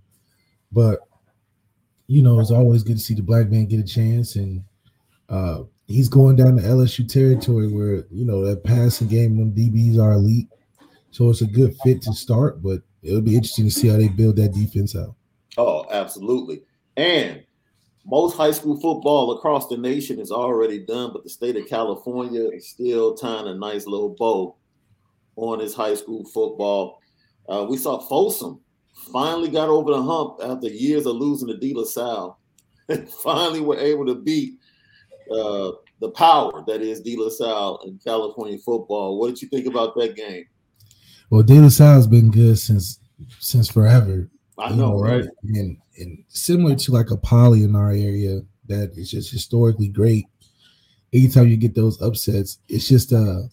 but 0.72 1.00
you 2.08 2.22
know 2.24 2.40
it's 2.40 2.50
always 2.52 2.84
good 2.84 2.98
to 2.98 3.04
see 3.04 3.14
the 3.14 3.22
black 3.22 3.50
man 3.50 3.68
get 3.68 3.80
a 3.80 3.84
chance, 3.84 4.36
and 4.38 4.64
uh, 5.30 5.64
he's 5.86 6.10
going 6.10 6.38
down 6.38 6.56
to 6.56 6.64
LSU 6.64 7.08
territory 7.08 7.68
where 7.68 8.06
you 8.10 8.26
know 8.26 8.44
that 8.46 8.64
passing 8.64 9.08
game, 9.08 9.38
them 9.38 9.52
DBs 9.52 10.02
are 10.02 10.14
elite, 10.14 10.48
so 11.12 11.30
it's 11.30 11.42
a 11.42 11.46
good 11.46 11.76
fit 11.84 12.02
to 12.04 12.14
start, 12.14 12.64
but 12.64 12.82
it'll 13.04 13.22
be 13.22 13.36
interesting 13.36 13.66
to 13.66 13.72
see 13.72 13.88
how 13.88 13.98
they 13.98 14.08
build 14.08 14.36
that 14.38 14.54
defense 14.54 14.96
out. 14.96 15.16
Oh, 15.58 15.86
absolutely. 15.92 16.62
And 16.98 17.44
most 18.06 18.36
high 18.36 18.52
school 18.52 18.80
football 18.80 19.38
across 19.38 19.68
the 19.68 19.78
nation 19.78 20.20
is 20.20 20.32
already 20.32 20.80
done, 20.80 21.12
but 21.14 21.24
the 21.24 21.30
state 21.30 21.56
of 21.56 21.68
California 21.68 22.46
is 22.50 22.70
still 22.70 23.16
tying 23.16 23.48
a 23.48 23.54
nice 23.54 23.86
little 23.86 24.16
bow 24.18 24.56
on 25.36 25.62
its 25.62 25.74
high 25.74 25.96
school 25.96 26.26
football. 26.26 27.00
Uh, 27.48 27.66
we 27.70 27.78
saw 27.78 28.00
Folsom 28.00 28.60
finally 29.12 29.50
got 29.50 29.70
over 29.70 29.92
the 29.92 30.02
hump 30.02 30.40
after 30.44 30.68
years 30.68 31.06
of 31.06 31.16
losing 31.16 31.48
to 31.48 31.58
De 31.58 31.74
La 31.74 31.84
Salle. 31.84 32.40
and 32.90 33.10
finally 33.24 33.62
were 33.62 33.78
able 33.78 34.06
to 34.06 34.16
beat 34.16 34.54
uh, 35.32 35.72
the 36.00 36.10
power 36.16 36.64
that 36.68 36.82
is 36.82 37.02
De 37.02 37.16
La 37.16 37.30
Salle 37.30 37.82
in 37.86 38.00
California 38.04 38.58
football. 38.58 39.20
What 39.20 39.30
did 39.30 39.42
you 39.42 39.48
think 39.48 39.68
about 39.68 39.96
that 39.96 40.16
game? 40.16 40.46
Well, 41.32 41.44
De 41.44 41.62
La 41.62 41.70
Salle's 41.70 42.08
been 42.08 42.30
good 42.30 42.60
since 42.60 43.00
since 43.40 43.72
forever. 43.72 44.30
I 44.60 44.70
know, 44.72 44.76
know, 44.76 45.00
right? 45.00 45.26
And 45.46 45.78
and 45.98 46.24
similar 46.28 46.76
to 46.76 46.92
like 46.92 47.10
a 47.10 47.16
poly 47.16 47.64
in 47.64 47.74
our 47.74 47.92
area 47.92 48.42
that 48.68 48.92
is 48.98 49.10
just 49.10 49.32
historically 49.32 49.88
great. 49.88 50.26
Anytime 51.14 51.48
you 51.48 51.56
get 51.56 51.74
those 51.74 52.02
upsets, 52.02 52.60
it's 52.68 52.88
just 52.88 53.14
uh 53.14 53.44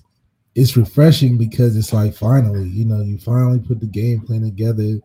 it's 0.57 0.77
refreshing 0.77 1.39
because 1.39 1.77
it's 1.77 1.93
like 1.93 2.15
finally, 2.15 2.69
you 2.69 2.85
know, 2.85 3.01
you 3.01 3.17
finally 3.17 3.61
put 3.61 3.79
the 3.79 3.87
game 3.87 4.23
plan 4.23 4.43
together 4.43 4.99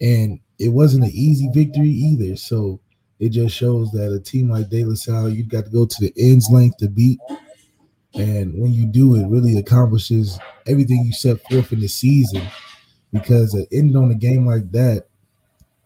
and 0.00 0.40
it 0.58 0.70
wasn't 0.70 1.04
an 1.04 1.12
easy 1.12 1.48
victory 1.54 1.90
either. 1.90 2.34
So 2.34 2.80
it 3.20 3.28
just 3.28 3.54
shows 3.54 3.92
that 3.92 4.12
a 4.12 4.18
team 4.18 4.50
like 4.50 4.70
De 4.70 4.84
La 4.84 4.96
Salle, 4.96 5.28
you've 5.28 5.48
got 5.48 5.66
to 5.66 5.70
go 5.70 5.86
to 5.86 5.96
the 6.00 6.12
end's 6.18 6.50
length 6.50 6.78
to 6.78 6.88
beat. 6.88 7.20
And 8.14 8.54
when 8.58 8.72
you 8.72 8.86
do, 8.86 9.16
it 9.16 9.28
really 9.28 9.58
accomplishes 9.58 10.38
everything 10.66 11.04
you 11.04 11.12
set 11.12 11.40
forth 11.48 11.72
in 11.72 11.80
the 11.80 11.88
season. 11.88 12.42
Because 13.12 13.54
at 13.54 13.68
end 13.72 13.96
on 13.96 14.10
a 14.10 14.14
game 14.14 14.46
like 14.46 14.70
that, 14.72 15.06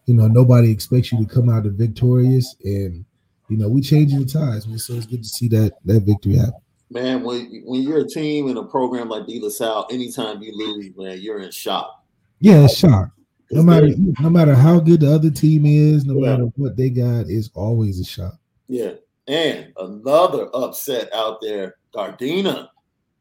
you 0.05 0.13
know, 0.13 0.27
nobody 0.27 0.69
expects 0.69 1.11
you 1.11 1.25
to 1.25 1.33
come 1.33 1.49
out 1.49 1.65
of 1.65 1.73
victorious. 1.73 2.55
And, 2.63 3.05
you 3.49 3.57
know, 3.57 3.69
we 3.69 3.81
changing 3.81 4.19
the 4.19 4.25
ties, 4.25 4.67
man. 4.67 4.79
So 4.79 4.93
it's 4.93 5.05
good 5.05 5.23
to 5.23 5.29
see 5.29 5.47
that 5.49 5.73
that 5.85 6.01
victory 6.01 6.35
happen. 6.35 6.59
Man, 6.89 7.23
when 7.23 7.63
when 7.65 7.81
you're 7.81 8.01
a 8.01 8.07
team 8.07 8.49
in 8.49 8.57
a 8.57 8.63
program 8.63 9.09
like 9.09 9.25
De 9.25 9.39
La 9.39 9.49
Salle, 9.49 9.87
anytime 9.89 10.41
you 10.41 10.55
lose, 10.55 10.89
man, 10.95 11.19
you're 11.21 11.39
in 11.39 11.51
shock. 11.51 12.03
Yeah, 12.39 12.65
it's 12.65 12.77
shock. 12.77 13.09
No 13.51 13.63
matter 13.63 13.89
no 14.19 14.29
matter 14.29 14.53
how 14.53 14.79
good 14.79 15.01
the 15.01 15.13
other 15.13 15.29
team 15.29 15.65
is, 15.65 16.05
no 16.05 16.15
yeah. 16.15 16.31
matter 16.31 16.43
what 16.55 16.75
they 16.75 16.89
got, 16.89 17.25
it's 17.29 17.49
always 17.53 17.99
a 17.99 18.03
shock. 18.03 18.37
Yeah. 18.67 18.93
And 19.27 19.71
another 19.77 20.49
upset 20.53 21.13
out 21.13 21.39
there, 21.41 21.75
Gardena. 21.95 22.69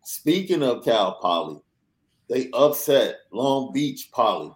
Speaking 0.04 0.62
of 0.62 0.84
Cal 0.84 1.18
Poly, 1.20 1.60
they 2.28 2.50
upset 2.52 3.16
Long 3.32 3.72
Beach 3.72 4.10
Poly. 4.12 4.52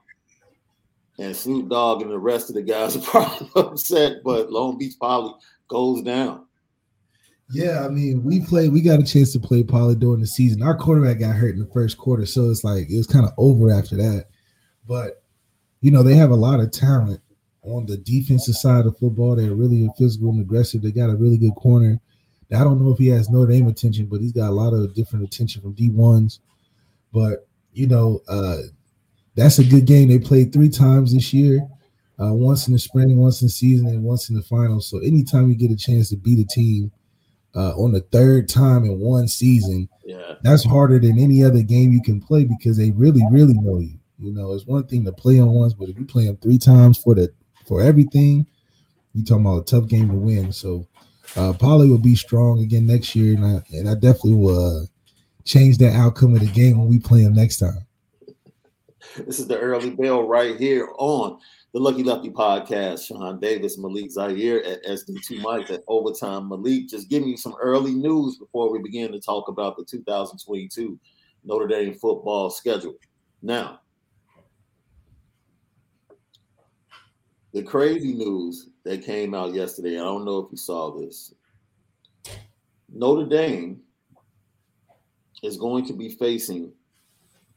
And 1.18 1.34
Snoop 1.34 1.70
Dogg 1.70 2.02
and 2.02 2.10
the 2.10 2.18
rest 2.18 2.50
of 2.50 2.56
the 2.56 2.62
guys 2.62 2.96
are 2.96 3.00
probably 3.10 3.48
upset, 3.56 4.18
but 4.24 4.50
Long 4.50 4.76
Beach 4.78 4.94
Poly 5.00 5.34
goes 5.68 6.02
down. 6.02 6.46
Yeah, 7.50 7.84
I 7.84 7.88
mean, 7.88 8.24
we 8.24 8.40
played, 8.40 8.72
we 8.72 8.80
got 8.80 8.98
a 8.98 9.04
chance 9.04 9.32
to 9.32 9.38
play 9.38 9.62
Poly 9.62 9.94
during 9.94 10.20
the 10.20 10.26
season. 10.26 10.62
Our 10.62 10.76
quarterback 10.76 11.20
got 11.20 11.36
hurt 11.36 11.54
in 11.54 11.60
the 11.60 11.70
first 11.72 11.96
quarter, 11.96 12.26
so 12.26 12.50
it's 12.50 12.64
like 12.64 12.90
it 12.90 12.96
was 12.96 13.06
kind 13.06 13.24
of 13.24 13.32
over 13.38 13.70
after 13.70 13.96
that. 13.96 14.26
But 14.86 15.22
you 15.80 15.90
know, 15.90 16.02
they 16.02 16.14
have 16.14 16.30
a 16.30 16.36
lot 16.36 16.60
of 16.60 16.72
talent 16.72 17.20
on 17.62 17.86
the 17.86 17.96
defensive 17.96 18.56
side 18.56 18.86
of 18.86 18.98
football. 18.98 19.36
They're 19.36 19.54
really 19.54 19.88
physical 19.96 20.30
and 20.30 20.40
aggressive. 20.40 20.82
They 20.82 20.90
got 20.90 21.10
a 21.10 21.16
really 21.16 21.38
good 21.38 21.54
corner. 21.54 22.00
I 22.54 22.62
don't 22.62 22.80
know 22.80 22.92
if 22.92 22.98
he 22.98 23.08
has 23.08 23.28
Notre 23.28 23.52
Dame 23.52 23.66
attention, 23.68 24.06
but 24.06 24.20
he's 24.20 24.32
got 24.32 24.50
a 24.50 24.52
lot 24.52 24.72
of 24.72 24.94
different 24.94 25.24
attention 25.24 25.62
from 25.62 25.74
D1s. 25.74 26.38
But, 27.12 27.48
you 27.72 27.86
know, 27.86 28.20
uh, 28.28 28.58
that's 29.34 29.58
a 29.58 29.64
good 29.64 29.86
game. 29.86 30.08
They 30.08 30.18
played 30.18 30.52
three 30.52 30.68
times 30.68 31.12
this 31.12 31.32
year. 31.32 31.66
Uh, 32.18 32.32
once 32.32 32.66
in 32.66 32.72
the 32.72 32.78
spring, 32.78 33.16
once 33.18 33.42
in 33.42 33.46
the 33.46 33.50
season, 33.50 33.88
and 33.88 34.02
once 34.02 34.30
in 34.30 34.36
the 34.36 34.42
finals. 34.42 34.88
So 34.88 34.98
anytime 34.98 35.48
you 35.48 35.54
get 35.54 35.70
a 35.70 35.76
chance 35.76 36.08
to 36.10 36.16
beat 36.16 36.38
a 36.38 36.46
team 36.46 36.90
uh, 37.54 37.72
on 37.76 37.92
the 37.92 38.00
third 38.00 38.48
time 38.48 38.84
in 38.84 38.98
one 39.00 39.28
season, 39.28 39.88
yeah. 40.04 40.34
that's 40.42 40.64
harder 40.64 40.98
than 40.98 41.18
any 41.18 41.44
other 41.44 41.62
game 41.62 41.92
you 41.92 42.02
can 42.02 42.20
play 42.20 42.44
because 42.44 42.78
they 42.78 42.90
really, 42.92 43.22
really 43.30 43.54
know 43.54 43.80
you. 43.80 43.98
You 44.18 44.32
know, 44.32 44.54
it's 44.54 44.66
one 44.66 44.86
thing 44.86 45.04
to 45.04 45.12
play 45.12 45.38
on 45.38 45.50
once, 45.50 45.74
but 45.74 45.90
if 45.90 45.98
you 45.98 46.06
play 46.06 46.26
them 46.26 46.38
three 46.38 46.58
times 46.58 46.96
for 46.96 47.14
the 47.14 47.30
for 47.66 47.82
everything, 47.82 48.46
you 49.12 49.24
talking 49.24 49.44
about 49.44 49.62
a 49.62 49.64
tough 49.64 49.88
game 49.88 50.08
to 50.08 50.14
win. 50.14 50.52
So 50.52 50.86
uh 51.36 51.52
Poly 51.52 51.88
will 51.88 51.98
be 51.98 52.14
strong 52.14 52.60
again 52.60 52.86
next 52.86 53.14
year, 53.14 53.34
and 53.34 53.44
I 53.44 53.62
and 53.72 53.88
I 53.88 53.94
definitely 53.94 54.34
will 54.34 54.82
uh, 54.82 54.86
change 55.44 55.78
that 55.78 55.94
outcome 55.94 56.34
of 56.34 56.40
the 56.40 56.46
game 56.46 56.78
when 56.78 56.88
we 56.88 56.98
play 56.98 57.22
them 57.22 57.34
next 57.34 57.58
time. 57.58 57.86
This 59.24 59.38
is 59.38 59.46
the 59.46 59.58
early 59.58 59.90
bell 59.90 60.26
right 60.26 60.56
here 60.56 60.88
on 60.98 61.38
the 61.72 61.80
Lucky 61.80 62.02
Lefty 62.02 62.30
podcast. 62.30 63.06
Sean 63.06 63.40
Davis, 63.40 63.78
Malik 63.78 64.10
Zaire 64.10 64.64
at 64.64 64.84
SD2 64.84 65.40
Mike 65.40 65.70
at 65.70 65.82
Overtime. 65.88 66.48
Malik, 66.48 66.88
just 66.88 67.08
giving 67.08 67.28
you 67.28 67.36
some 67.36 67.54
early 67.60 67.92
news 67.92 68.36
before 68.36 68.70
we 68.70 68.78
begin 68.78 69.12
to 69.12 69.20
talk 69.20 69.48
about 69.48 69.76
the 69.76 69.84
2022 69.84 70.98
Notre 71.44 71.66
Dame 71.66 71.94
football 71.94 72.50
schedule. 72.50 72.94
Now, 73.40 73.80
the 77.52 77.62
crazy 77.62 78.12
news 78.12 78.70
that 78.86 79.04
came 79.04 79.34
out 79.34 79.52
yesterday, 79.52 79.96
I 79.96 80.04
don't 80.04 80.24
know 80.24 80.38
if 80.38 80.52
you 80.52 80.56
saw 80.56 80.96
this. 80.96 81.34
Notre 82.88 83.26
Dame 83.26 83.80
is 85.42 85.56
going 85.56 85.84
to 85.86 85.92
be 85.92 86.10
facing 86.10 86.72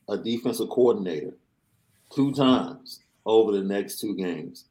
a 0.08 0.18
defensive 0.18 0.70
coordinator 0.70 1.38
two 2.12 2.34
times 2.34 3.02
over 3.28 3.52
the 3.52 3.64
next 3.64 4.00
two 4.00 4.16
games. 4.16 4.66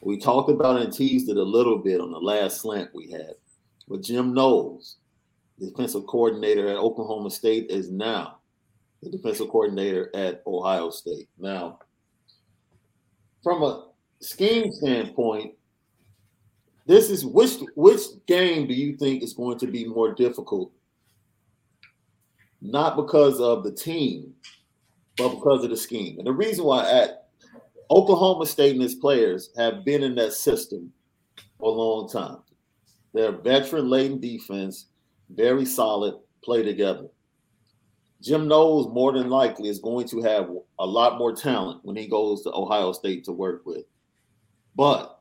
We 0.00 0.18
talked 0.18 0.50
about 0.50 0.80
and 0.80 0.92
teased 0.92 1.28
it 1.28 1.36
a 1.36 1.42
little 1.42 1.78
bit 1.78 2.00
on 2.00 2.12
the 2.12 2.20
last 2.20 2.60
slant 2.60 2.94
we 2.94 3.10
had. 3.10 3.34
But 3.88 4.02
Jim 4.02 4.32
Knowles, 4.32 4.98
defensive 5.58 6.06
coordinator 6.06 6.68
at 6.68 6.76
Oklahoma 6.76 7.32
State, 7.32 7.70
is 7.70 7.90
now 7.90 8.38
the 9.02 9.10
defensive 9.10 9.48
coordinator 9.48 10.10
at 10.14 10.44
Ohio 10.46 10.90
State. 10.90 11.28
Now, 11.38 11.80
from 13.42 13.64
a 13.64 13.88
scheme 14.20 14.70
standpoint, 14.70 15.54
this 16.88 17.10
is 17.10 17.24
which 17.24 17.58
which 17.76 18.00
game 18.26 18.66
do 18.66 18.72
you 18.72 18.96
think 18.96 19.22
is 19.22 19.34
going 19.34 19.58
to 19.58 19.66
be 19.66 19.84
more 19.84 20.14
difficult? 20.14 20.72
Not 22.62 22.96
because 22.96 23.40
of 23.40 23.62
the 23.62 23.70
team, 23.70 24.32
but 25.18 25.34
because 25.34 25.62
of 25.62 25.70
the 25.70 25.76
scheme. 25.76 26.16
And 26.18 26.26
the 26.26 26.32
reason 26.32 26.64
why 26.64 26.90
at 26.90 27.28
Oklahoma 27.90 28.46
State 28.46 28.74
and 28.74 28.82
its 28.82 28.94
players 28.94 29.50
have 29.58 29.84
been 29.84 30.02
in 30.02 30.14
that 30.14 30.32
system 30.32 30.90
for 31.60 31.70
a 31.70 31.74
long 31.74 32.08
time. 32.08 32.38
They're 33.12 33.32
veteran 33.32 33.90
laden 33.90 34.18
defense, 34.18 34.86
very 35.28 35.66
solid, 35.66 36.14
play 36.42 36.62
together. 36.62 37.08
Jim 38.22 38.48
Knowles 38.48 38.92
more 38.94 39.12
than 39.12 39.28
likely 39.28 39.68
is 39.68 39.78
going 39.78 40.08
to 40.08 40.22
have 40.22 40.50
a 40.78 40.86
lot 40.86 41.18
more 41.18 41.34
talent 41.36 41.80
when 41.82 41.96
he 41.96 42.08
goes 42.08 42.42
to 42.42 42.52
Ohio 42.52 42.92
State 42.92 43.24
to 43.24 43.32
work 43.32 43.66
with. 43.66 43.84
But 44.74 45.17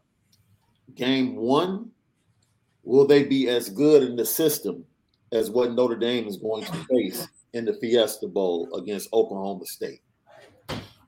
game 0.95 1.35
one, 1.35 1.91
will 2.83 3.05
they 3.05 3.23
be 3.23 3.49
as 3.49 3.69
good 3.69 4.03
in 4.03 4.15
the 4.15 4.25
system 4.25 4.85
as 5.31 5.49
what 5.49 5.73
Notre 5.73 5.95
Dame 5.95 6.27
is 6.27 6.37
going 6.37 6.63
to 6.63 6.85
face 6.89 7.27
in 7.53 7.65
the 7.65 7.73
Fiesta 7.73 8.27
Bowl 8.27 8.73
against 8.75 9.11
Oklahoma 9.13 9.65
State? 9.65 10.01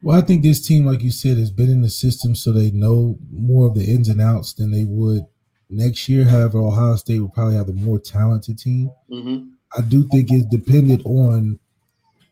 Well, 0.02 0.18
I 0.18 0.22
think 0.22 0.44
this 0.44 0.66
team, 0.66 0.86
like 0.86 1.02
you 1.02 1.12
said, 1.12 1.38
has 1.38 1.52
been 1.52 1.70
in 1.70 1.82
the 1.82 1.90
system, 1.90 2.34
so 2.34 2.52
they 2.52 2.72
know 2.72 3.18
more 3.32 3.68
of 3.68 3.76
the 3.76 3.84
ins 3.84 4.08
and 4.08 4.22
outs 4.22 4.54
than 4.54 4.72
they 4.72 4.86
would 4.86 5.26
next 5.70 6.08
year. 6.08 6.24
However, 6.24 6.60
Ohio 6.60 6.96
State 6.96 7.20
will 7.20 7.30
probably 7.30 7.56
have 7.56 7.70
a 7.70 7.74
more 7.74 8.00
talented 8.00 8.58
team. 8.58 8.92
Mm-hmm. 9.12 9.50
I 9.78 9.82
do 9.82 10.08
think 10.08 10.32
it's 10.32 10.46
dependent 10.46 11.06
on, 11.06 11.60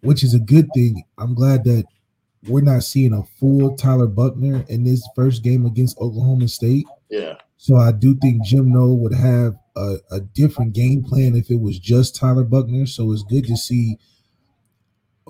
which 0.01 0.23
is 0.23 0.33
a 0.33 0.39
good 0.39 0.69
thing. 0.73 1.03
I'm 1.17 1.35
glad 1.35 1.65
that 1.65 1.85
we're 2.47 2.61
not 2.61 2.83
seeing 2.83 3.13
a 3.13 3.23
full 3.39 3.75
Tyler 3.75 4.07
Buchner 4.07 4.65
in 4.69 4.83
this 4.83 5.07
first 5.15 5.43
game 5.43 5.65
against 5.65 5.97
Oklahoma 5.99 6.47
State. 6.47 6.85
Yeah. 7.09 7.35
So 7.57 7.75
I 7.75 7.91
do 7.91 8.15
think 8.15 8.43
Jim 8.43 8.71
No 8.71 8.93
would 8.93 9.13
have 9.13 9.55
a, 9.75 9.95
a, 10.11 10.19
different 10.19 10.73
game 10.73 11.03
plan 11.03 11.35
if 11.35 11.49
it 11.49 11.59
was 11.59 11.79
just 11.79 12.15
Tyler 12.15 12.43
Buchner. 12.43 12.85
So 12.85 13.11
it's 13.11 13.23
good 13.23 13.45
to 13.45 13.57
see. 13.57 13.97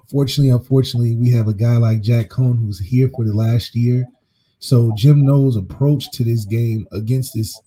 Fortunately, 0.10 0.52
unfortunately, 0.52 1.16
we 1.16 1.32
have 1.32 1.48
a 1.48 1.54
guy 1.54 1.78
like 1.78 2.02
Jack 2.02 2.30
Coan 2.30 2.60
who's 2.60 2.80
here 2.80 3.10
for 3.16 3.26
the 3.26 3.34
last 3.34 3.76
year. 3.76 4.06
So 4.60 4.92
Jim 4.96 5.26
Knowles' 5.26 5.56
approach 5.56 6.12
to 6.12 6.24
this 6.24 6.46
game 6.46 6.88
against 6.92 7.34
this 7.34 7.60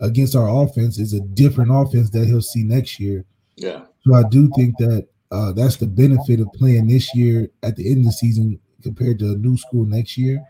against 0.00 0.36
our 0.36 0.48
offense 0.62 0.98
is 0.98 1.12
a 1.12 1.20
different 1.20 1.70
offense 1.72 2.10
that 2.10 2.26
he'll 2.26 2.40
see 2.40 2.62
next 2.62 3.00
year. 3.00 3.24
Yeah. 3.56 3.84
So 4.04 4.14
I 4.14 4.22
do 4.22 4.48
think 4.54 4.76
that 4.78 5.08
uh, 5.30 5.52
that's 5.52 5.76
the 5.76 5.86
benefit 5.86 6.40
of 6.40 6.52
playing 6.54 6.86
this 6.86 7.14
year 7.14 7.50
at 7.62 7.76
the 7.76 7.90
end 7.90 7.98
of 7.98 8.04
the 8.04 8.12
season 8.12 8.60
compared 8.82 9.18
to 9.20 9.32
a 9.32 9.36
new 9.36 9.56
school 9.56 9.84
next 9.84 10.16
year. 10.16 10.44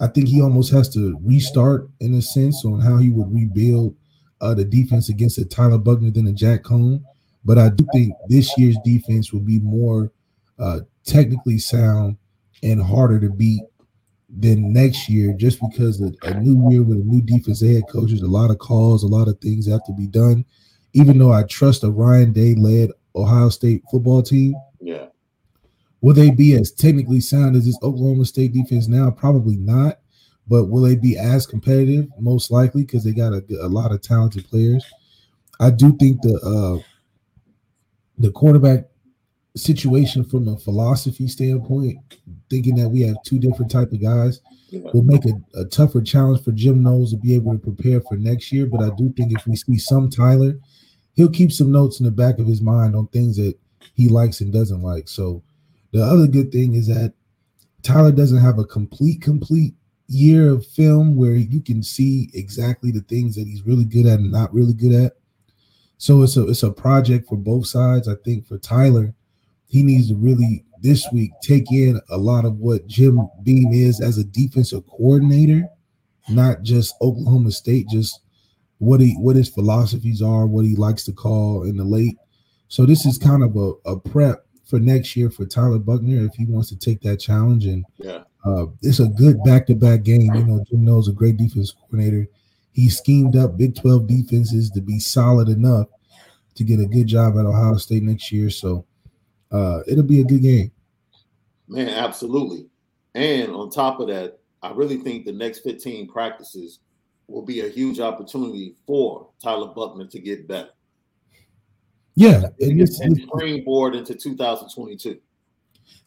I 0.00 0.08
think 0.08 0.28
he 0.28 0.42
almost 0.42 0.72
has 0.72 0.88
to 0.90 1.18
restart 1.22 1.88
in 2.00 2.14
a 2.14 2.22
sense 2.22 2.64
on 2.64 2.80
how 2.80 2.96
he 2.96 3.10
would 3.10 3.32
rebuild 3.32 3.94
uh, 4.40 4.54
the 4.54 4.64
defense 4.64 5.08
against 5.08 5.38
a 5.38 5.44
Tyler 5.44 5.78
Buchner 5.78 6.10
than 6.10 6.26
a 6.26 6.32
Jack 6.32 6.64
Coan. 6.64 7.02
But 7.44 7.58
I 7.58 7.68
do 7.68 7.86
think 7.92 8.14
this 8.28 8.56
year's 8.58 8.76
defense 8.84 9.32
will 9.32 9.40
be 9.40 9.60
more 9.60 10.10
uh, 10.58 10.80
technically 11.04 11.58
sound 11.58 12.16
and 12.62 12.82
harder 12.82 13.20
to 13.20 13.28
beat 13.28 13.62
than 14.28 14.72
next 14.72 15.08
year, 15.08 15.34
just 15.34 15.60
because 15.60 16.00
of 16.00 16.14
a 16.22 16.34
new 16.34 16.70
year 16.70 16.82
with 16.82 16.98
a 16.98 17.04
new 17.04 17.20
defense 17.20 17.60
head 17.60 17.82
coach. 17.90 18.08
There's 18.08 18.22
a 18.22 18.26
lot 18.26 18.50
of 18.50 18.58
calls, 18.58 19.02
a 19.02 19.08
lot 19.08 19.28
of 19.28 19.38
things 19.40 19.68
have 19.68 19.84
to 19.84 19.92
be 19.92 20.06
done. 20.06 20.44
Even 20.94 21.18
though 21.18 21.32
I 21.32 21.42
trust 21.44 21.84
a 21.84 21.90
Ryan 21.90 22.32
Day 22.32 22.54
led 22.54 22.90
Ohio 23.14 23.48
State 23.50 23.82
football 23.90 24.22
team, 24.22 24.54
yeah, 24.80 25.06
Will 26.02 26.14
they 26.14 26.30
be 26.30 26.54
as 26.54 26.72
technically 26.72 27.20
sound 27.20 27.56
as 27.56 27.64
this 27.64 27.78
Oklahoma 27.82 28.24
State 28.24 28.52
defense 28.52 28.88
now? 28.88 29.10
Probably 29.10 29.56
not. 29.56 30.00
But 30.48 30.64
will 30.64 30.82
they 30.82 30.96
be 30.96 31.16
as 31.16 31.46
competitive? 31.46 32.08
Most 32.18 32.50
likely, 32.50 32.82
because 32.82 33.04
they 33.04 33.12
got 33.12 33.32
a, 33.32 33.44
a, 33.62 33.68
lot 33.68 33.92
of 33.92 34.02
talented 34.02 34.44
players. 34.48 34.84
I 35.60 35.70
do 35.70 35.96
think 35.96 36.20
the 36.20 36.34
uh, 36.40 36.82
the 38.18 38.32
quarterback 38.32 38.86
situation 39.54 40.24
from 40.24 40.48
a 40.48 40.56
philosophy 40.56 41.28
standpoint, 41.28 41.98
thinking 42.50 42.74
that 42.74 42.88
we 42.88 43.02
have 43.02 43.22
two 43.24 43.38
different 43.38 43.70
type 43.70 43.92
of 43.92 44.02
guys 44.02 44.40
will 44.92 45.02
make 45.02 45.24
a, 45.26 45.60
a 45.60 45.64
tougher 45.66 46.00
challenge 46.00 46.42
for 46.42 46.50
Jim 46.50 46.82
Knowles 46.82 47.12
to 47.12 47.16
be 47.18 47.34
able 47.34 47.52
to 47.52 47.58
prepare 47.58 48.00
for 48.00 48.16
next 48.16 48.50
year. 48.50 48.66
But 48.66 48.82
I 48.82 48.90
do 48.96 49.12
think 49.12 49.32
if 49.32 49.46
we 49.46 49.54
see 49.54 49.78
some 49.78 50.10
Tyler, 50.10 50.58
he'll 51.14 51.30
keep 51.30 51.52
some 51.52 51.70
notes 51.70 52.00
in 52.00 52.06
the 52.06 52.10
back 52.10 52.38
of 52.38 52.46
his 52.46 52.60
mind 52.60 52.96
on 52.96 53.06
things 53.08 53.36
that 53.36 53.54
he 53.94 54.08
likes 54.08 54.40
and 54.40 54.52
doesn't 54.52 54.82
like. 54.82 55.08
So 55.08 55.42
the 55.92 56.02
other 56.02 56.26
good 56.26 56.50
thing 56.50 56.74
is 56.74 56.86
that 56.88 57.14
Tyler 57.82 58.12
doesn't 58.12 58.38
have 58.38 58.58
a 58.58 58.64
complete, 58.64 59.20
complete 59.20 59.74
year 60.08 60.50
of 60.50 60.66
film 60.66 61.16
where 61.16 61.34
you 61.34 61.60
can 61.60 61.82
see 61.82 62.30
exactly 62.34 62.90
the 62.90 63.00
things 63.02 63.34
that 63.34 63.46
he's 63.46 63.62
really 63.62 63.84
good 63.84 64.06
at 64.06 64.18
and 64.18 64.32
not 64.32 64.52
really 64.52 64.74
good 64.74 64.92
at. 64.92 65.12
So 65.98 66.22
it's 66.22 66.36
a 66.36 66.48
it's 66.48 66.62
a 66.62 66.70
project 66.72 67.28
for 67.28 67.36
both 67.36 67.66
sides. 67.66 68.08
I 68.08 68.14
think 68.24 68.46
for 68.46 68.58
Tyler, 68.58 69.14
he 69.66 69.82
needs 69.82 70.08
to 70.08 70.16
really 70.16 70.64
this 70.80 71.06
week 71.12 71.30
take 71.42 71.70
in 71.70 72.00
a 72.10 72.16
lot 72.16 72.44
of 72.44 72.56
what 72.56 72.86
Jim 72.88 73.28
Beam 73.42 73.72
is 73.72 74.00
as 74.00 74.18
a 74.18 74.24
defensive 74.24 74.84
coordinator, 74.88 75.68
not 76.28 76.62
just 76.62 76.94
Oklahoma 77.00 77.52
State, 77.52 77.88
just 77.88 78.20
what 78.78 79.00
he 79.00 79.14
what 79.20 79.36
his 79.36 79.48
philosophies 79.48 80.20
are, 80.20 80.46
what 80.46 80.64
he 80.64 80.74
likes 80.74 81.04
to 81.04 81.12
call 81.12 81.62
in 81.62 81.76
the 81.76 81.84
late. 81.84 82.16
So 82.66 82.84
this 82.84 83.06
is 83.06 83.16
kind 83.16 83.44
of 83.44 83.54
a, 83.56 83.72
a 83.88 84.00
prep 84.00 84.44
for 84.72 84.80
next 84.80 85.14
year 85.16 85.28
for 85.28 85.44
Tyler 85.44 85.78
Buchner 85.78 86.24
if 86.24 86.34
he 86.34 86.46
wants 86.46 86.70
to 86.70 86.78
take 86.78 87.02
that 87.02 87.18
challenge. 87.18 87.66
And 87.66 87.84
yeah, 87.98 88.22
uh, 88.42 88.68
it's 88.80 89.00
a 89.00 89.06
good 89.06 89.44
back 89.44 89.66
to 89.66 89.74
back 89.74 90.02
game. 90.02 90.34
You 90.34 90.46
know, 90.46 90.64
Jim 90.66 90.82
knows 90.82 91.08
a 91.08 91.12
great 91.12 91.36
defense 91.36 91.72
coordinator. 91.72 92.26
He 92.72 92.88
schemed 92.88 93.36
up 93.36 93.58
Big 93.58 93.76
12 93.76 94.06
defenses 94.06 94.70
to 94.70 94.80
be 94.80 94.98
solid 94.98 95.50
enough 95.50 95.88
to 96.54 96.64
get 96.64 96.80
a 96.80 96.86
good 96.86 97.06
job 97.06 97.36
at 97.36 97.44
Ohio 97.44 97.76
State 97.76 98.02
next 98.02 98.32
year. 98.32 98.48
So 98.48 98.86
uh, 99.50 99.80
it'll 99.86 100.04
be 100.04 100.22
a 100.22 100.24
good 100.24 100.40
game. 100.40 100.72
Man, 101.68 101.90
absolutely. 101.90 102.70
And 103.14 103.52
on 103.52 103.68
top 103.68 104.00
of 104.00 104.08
that, 104.08 104.38
I 104.62 104.70
really 104.70 104.96
think 104.96 105.26
the 105.26 105.32
next 105.32 105.58
15 105.58 106.08
practices 106.08 106.78
will 107.26 107.42
be 107.42 107.60
a 107.60 107.68
huge 107.68 108.00
opportunity 108.00 108.76
for 108.86 109.28
Tyler 109.42 109.74
Buchner 109.74 110.06
to 110.06 110.18
get 110.18 110.48
better. 110.48 110.70
Yeah, 112.14 112.46
and, 112.60 112.80
it's, 112.80 113.00
and 113.00 113.16
springboard 113.16 113.94
into 113.94 114.14
2022. 114.14 115.18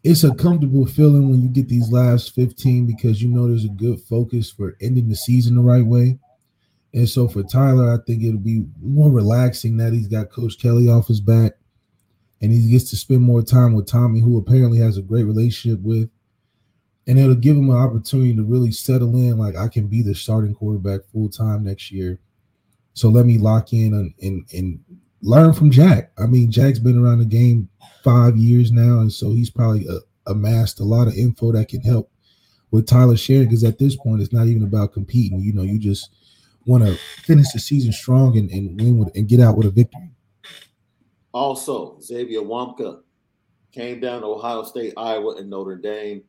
It's 0.03 0.24
a 0.24 0.33
comfortable 0.35 0.85
feeling 0.85 1.29
when 1.29 1.41
you 1.41 1.50
get 1.50 1.67
these 1.67 1.91
last 1.91 2.35
15 2.35 2.85
because 2.85 3.24
you 3.24 3.29
know 3.29 3.47
there's 3.47 3.65
a 3.65 3.69
good 3.69 4.00
focus 4.01 4.51
for 4.51 4.77
ending 4.79 5.09
the 5.09 5.15
season 5.15 5.55
the 5.55 5.62
right 5.62 5.85
way. 5.85 6.19
And 6.93 7.09
so 7.09 7.27
for 7.27 7.41
Tyler, 7.41 7.91
I 7.91 7.97
think 8.05 8.24
it'll 8.24 8.39
be 8.39 8.65
more 8.81 9.12
relaxing 9.12 9.77
that 9.77 9.93
he's 9.93 10.07
got 10.07 10.29
Coach 10.29 10.59
Kelly 10.59 10.89
off 10.89 11.07
his 11.07 11.19
back 11.19 11.53
and 12.41 12.51
he 12.51 12.69
gets 12.69 12.89
to 12.91 12.95
spend 12.95 13.21
more 13.21 13.41
time 13.41 13.74
with 13.74 13.88
Tommy, 13.88 14.19
who 14.19 14.38
apparently 14.38 14.77
has 14.77 14.97
a 14.97 15.01
great 15.01 15.24
relationship 15.24 15.79
with. 15.81 16.09
And 17.07 17.19
it'll 17.19 17.35
give 17.35 17.57
him 17.57 17.69
an 17.69 17.75
opportunity 17.75 18.35
to 18.35 18.43
really 18.43 18.71
settle 18.71 19.15
in. 19.15 19.38
Like 19.38 19.55
I 19.55 19.67
can 19.67 19.88
be 19.88 20.01
the 20.01 20.13
starting 20.13 20.53
quarterback 20.53 21.01
full 21.12 21.29
time 21.29 21.63
next 21.63 21.91
year. 21.91 22.19
So 22.93 23.09
let 23.09 23.25
me 23.25 23.38
lock 23.38 23.74
in 23.74 23.93
and, 23.93 24.13
and 24.21 24.45
and 24.53 24.79
learn 25.25 25.53
from 25.53 25.72
Jack. 25.72 26.12
I 26.17 26.27
mean, 26.27 26.51
Jack's 26.51 26.79
been 26.79 27.03
around 27.03 27.20
the 27.20 27.25
game 27.25 27.67
five 28.03 28.38
years 28.38 28.72
now, 28.72 29.00
and 29.00 29.12
so 29.12 29.32
he's 29.32 29.50
probably 29.50 29.88
uh, 29.89 30.00
amassed 30.27 30.79
a 30.79 30.84
lot 30.84 31.08
of 31.08 31.15
info 31.15 31.51
that 31.51 31.67
can 31.67 31.82
help 31.82 32.12
with 32.72 32.88
Tyler 32.88 33.17
sharing. 33.17 33.46
Because 33.46 33.63
at 33.63 33.79
this 33.79 33.96
point, 33.96 34.22
it's 34.22 34.32
not 34.32 34.48
even 34.48 34.63
about 34.63 34.94
competing. 34.94 35.39
You 35.39 35.53
know, 35.53 35.63
you 35.63 35.79
just 35.79 36.12
want 36.65 36.86
to 36.86 36.96
finish 37.24 37.51
the 37.51 37.60
season 37.60 37.91
strong 37.91 38.38
and, 38.38 38.50
and 38.51 38.79
win 38.79 39.00
with, 39.00 39.15
and 39.15 39.27
get 39.27 39.39
out 39.39 39.58
with 39.58 39.65
a 39.65 39.72
victory. 39.72 40.12
Also, 41.34 42.00
Xavier 42.00 42.41
Nwankpa 42.41 43.01
came 43.72 44.00
down 44.00 44.22
to 44.22 44.27
Ohio 44.27 44.63
State, 44.63 44.94
Iowa, 44.96 45.36
and 45.38 45.50
Notre 45.50 45.75
Dame. 45.75 46.24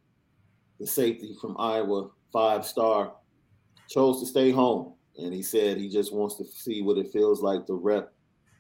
The 0.81 0.87
safety 0.87 1.35
from 1.41 1.57
Iowa, 1.59 2.11
five 2.33 2.67
star, 2.67 3.15
chose 3.89 4.21
to 4.21 4.27
stay 4.27 4.51
home. 4.51 4.95
And 5.19 5.33
he 5.33 5.43
said 5.43 5.79
he 5.79 5.89
just 5.89 6.13
wants 6.13 6.37
to 6.37 6.45
see 6.45 6.83
what 6.83 6.99
it 6.99 7.13
feels 7.13 7.41
like 7.41 7.67
to 7.67 7.75
rep 7.75 8.13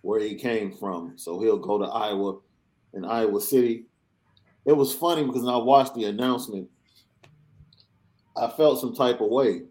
where 0.06 0.20
he 0.20 0.34
came 0.34 0.72
from. 0.72 1.14
So 1.16 1.40
he'll 1.40 1.58
go 1.58 1.78
to 1.78 1.84
Iowa 1.84 2.38
in 2.94 3.04
Iowa 3.04 3.40
City. 3.40 3.86
It 4.64 4.76
was 4.76 4.94
funny 4.94 5.24
because 5.24 5.42
when 5.42 5.54
I 5.54 5.58
watched 5.58 5.94
the 5.94 6.04
announcement, 6.04 6.68
I 8.36 8.48
felt 8.48 8.80
some 8.80 8.94
type 8.94 9.20
of 9.20 9.28
way 9.28 9.62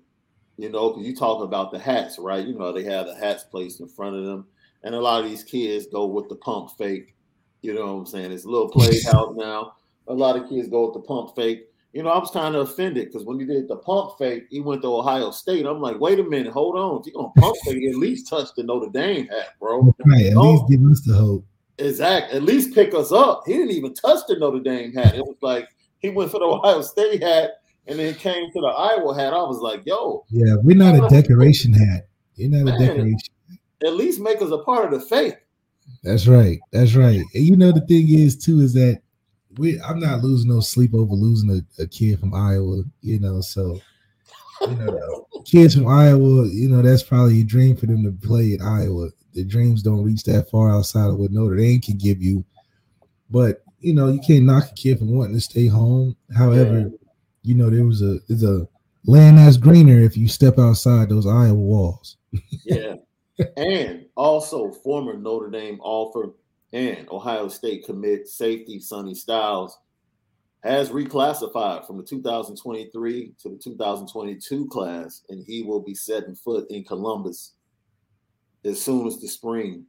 you 0.57 0.69
know, 0.69 0.89
because 0.89 1.05
you 1.05 1.15
talk 1.15 1.43
about 1.43 1.71
the 1.71 1.79
hats, 1.79 2.17
right? 2.17 2.45
You 2.45 2.57
know, 2.57 2.71
they 2.71 2.83
have 2.83 3.07
the 3.07 3.15
hats 3.15 3.43
placed 3.43 3.81
in 3.81 3.87
front 3.87 4.15
of 4.15 4.25
them. 4.25 4.47
And 4.83 4.95
a 4.95 4.99
lot 4.99 5.23
of 5.23 5.29
these 5.29 5.43
kids 5.43 5.87
go 5.87 6.05
with 6.05 6.29
the 6.29 6.35
pump 6.35 6.71
fake. 6.77 7.15
You 7.61 7.73
know 7.73 7.93
what 7.93 7.99
I'm 8.01 8.05
saying? 8.05 8.31
It's 8.31 8.45
a 8.45 8.49
little 8.49 8.69
playhouse 8.69 9.33
now. 9.35 9.73
A 10.07 10.13
lot 10.13 10.37
of 10.37 10.47
kids 10.47 10.69
go 10.69 10.85
with 10.85 10.93
the 10.93 11.07
pump 11.07 11.35
fake. 11.35 11.67
You 11.95 12.03
know, 12.03 12.09
I 12.09 12.19
was 12.19 12.29
kind 12.29 12.55
of 12.55 12.69
offended 12.69 13.05
because 13.05 13.25
when 13.25 13.39
he 13.39 13.45
did 13.45 13.69
the 13.69 13.77
pump 13.77 14.17
fake, 14.19 14.47
he 14.49 14.59
went 14.59 14.81
to 14.81 14.93
Ohio 14.93 15.31
State. 15.31 15.65
I'm 15.65 15.79
like, 15.79 15.97
wait 15.97 16.19
a 16.19 16.23
minute, 16.23 16.51
hold 16.51 16.75
on. 16.75 16.99
If 16.99 17.05
you're 17.05 17.15
gonna 17.15 17.31
pump 17.37 17.55
fake, 17.63 17.87
at 17.87 17.95
least 17.95 18.27
touch 18.27 18.49
the 18.57 18.63
Notre 18.63 18.91
Dame 18.91 19.27
hat, 19.27 19.57
bro. 19.61 19.95
Right, 20.05 20.25
at 20.25 20.35
least 20.35 20.63
oh. 20.63 20.67
give 20.67 20.83
us 20.91 20.99
the 21.05 21.13
hope. 21.13 21.45
Exactly. 21.77 22.35
At 22.35 22.43
least 22.43 22.75
pick 22.75 22.93
us 22.93 23.13
up. 23.13 23.43
He 23.45 23.53
didn't 23.53 23.71
even 23.71 23.93
touch 23.93 24.19
the 24.27 24.35
Notre 24.35 24.59
Dame 24.59 24.91
hat. 24.91 25.15
It 25.15 25.21
was 25.21 25.37
like 25.41 25.69
he 25.99 26.09
went 26.09 26.31
for 26.31 26.39
the 26.41 26.45
Ohio 26.47 26.81
State 26.81 27.23
hat 27.23 27.51
and 27.87 27.97
then 27.97 28.13
came 28.15 28.51
to 28.51 28.59
the 28.59 28.67
Iowa 28.67 29.15
hat. 29.15 29.31
I 29.33 29.43
was 29.43 29.59
like, 29.59 29.85
yo. 29.85 30.25
Yeah, 30.29 30.55
we're 30.61 30.75
not 30.75 30.95
a 30.95 31.07
decoration 31.07 31.71
hat. 31.71 32.07
You're 32.35 32.49
not 32.49 32.65
man, 32.65 32.75
a 32.75 32.87
decoration. 32.87 33.33
At 33.85 33.93
least 33.93 34.19
make 34.19 34.41
us 34.41 34.51
a 34.51 34.57
part 34.57 34.91
of 34.93 34.99
the 34.99 35.05
fake. 35.05 35.37
That's 36.03 36.27
right. 36.27 36.59
That's 36.73 36.93
right. 36.95 37.21
And 37.33 37.45
you 37.45 37.55
know 37.55 37.71
the 37.71 37.85
thing 37.85 38.09
is 38.09 38.37
too 38.37 38.59
is 38.59 38.73
that 38.73 39.01
we 39.57 39.79
I'm 39.81 39.99
not 39.99 40.23
losing 40.23 40.49
no 40.49 40.59
sleep 40.59 40.93
over 40.93 41.13
losing 41.13 41.49
a, 41.49 41.81
a 41.81 41.87
kid 41.87 42.19
from 42.19 42.33
Iowa, 42.33 42.83
you 43.01 43.19
know. 43.19 43.41
So 43.41 43.79
you 44.61 44.67
know, 44.75 45.27
kids 45.45 45.75
from 45.75 45.87
Iowa, 45.87 46.47
you 46.47 46.69
know, 46.69 46.81
that's 46.81 47.03
probably 47.03 47.41
a 47.41 47.43
dream 47.43 47.75
for 47.75 47.85
them 47.85 48.03
to 48.03 48.27
play 48.27 48.53
in 48.53 48.61
Iowa. 48.61 49.09
The 49.33 49.43
dreams 49.43 49.83
don't 49.83 50.03
reach 50.03 50.23
that 50.23 50.49
far 50.49 50.71
outside 50.71 51.09
of 51.09 51.17
what 51.17 51.31
Notre 51.31 51.57
Dame 51.57 51.81
can 51.81 51.97
give 51.97 52.21
you. 52.21 52.43
But 53.29 53.63
you 53.79 53.93
know, 53.93 54.07
you 54.07 54.19
can't 54.19 54.45
knock 54.45 54.71
a 54.71 54.73
kid 54.73 54.99
from 54.99 55.15
wanting 55.15 55.35
to 55.35 55.41
stay 55.41 55.67
home. 55.67 56.15
However, 56.35 56.91
you 57.43 57.55
know 57.55 57.69
there 57.69 57.85
was 57.85 58.01
a 58.01 58.19
there's 58.27 58.43
a 58.43 58.67
land 59.05 59.37
that's 59.37 59.57
greener 59.57 59.99
if 59.99 60.17
you 60.17 60.27
step 60.27 60.57
outside 60.57 61.09
those 61.09 61.27
Iowa 61.27 61.53
walls. 61.53 62.17
yeah, 62.63 62.95
and 63.57 64.05
also 64.15 64.71
former 64.71 65.17
Notre 65.17 65.49
Dame 65.49 65.79
offer 65.81 66.33
and 66.73 67.07
Ohio 67.09 67.47
State 67.47 67.85
commit 67.85 68.27
safety 68.27 68.79
Sonny 68.79 69.15
Styles 69.15 69.77
has 70.63 70.89
reclassified 70.89 71.85
from 71.85 71.97
the 71.97 72.03
2023 72.03 73.33
to 73.39 73.49
the 73.49 73.57
2022 73.57 74.67
class, 74.67 75.21
and 75.29 75.43
he 75.45 75.61
will 75.61 75.81
be 75.81 75.93
setting 75.93 76.35
foot 76.35 76.65
in 76.71 76.83
Columbus 76.83 77.53
as 78.63 78.81
soon 78.81 79.05
as 79.05 79.21
the 79.21 79.27
spring 79.27 79.85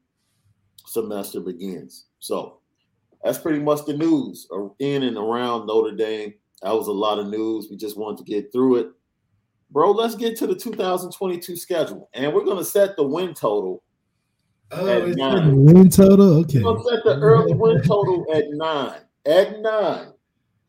semester 0.84 1.40
begins. 1.40 2.06
So 2.18 2.58
that's 3.24 3.38
pretty 3.38 3.60
much 3.60 3.86
the 3.86 3.96
news 3.96 4.46
in 4.78 5.02
and 5.02 5.16
around 5.16 5.66
Notre 5.66 5.96
Dame. 5.96 6.34
That 6.62 6.74
was 6.74 6.88
a 6.88 6.92
lot 6.92 7.18
of 7.18 7.28
news. 7.28 7.68
We 7.70 7.76
just 7.76 7.96
wanted 7.96 8.18
to 8.18 8.30
get 8.30 8.52
through 8.52 8.76
it. 8.76 8.88
Bro, 9.70 9.92
let's 9.92 10.14
get 10.14 10.36
to 10.38 10.46
the 10.46 10.54
2022 10.54 11.56
schedule. 11.56 12.08
And 12.12 12.32
we're 12.32 12.44
going 12.44 12.58
to 12.58 12.64
set 12.64 12.96
the 12.96 13.02
win 13.02 13.34
total. 13.34 13.82
Oh, 14.72 14.86
it's 14.86 15.16
the 15.16 15.52
win 15.54 15.90
total? 15.90 16.38
Okay. 16.40 16.62
We're 16.62 16.82
set 16.82 17.04
the 17.04 17.18
early 17.20 17.54
win 17.54 17.82
total 17.82 18.26
at 18.34 18.44
nine. 18.50 19.00
At 19.24 19.60
nine. 19.60 20.12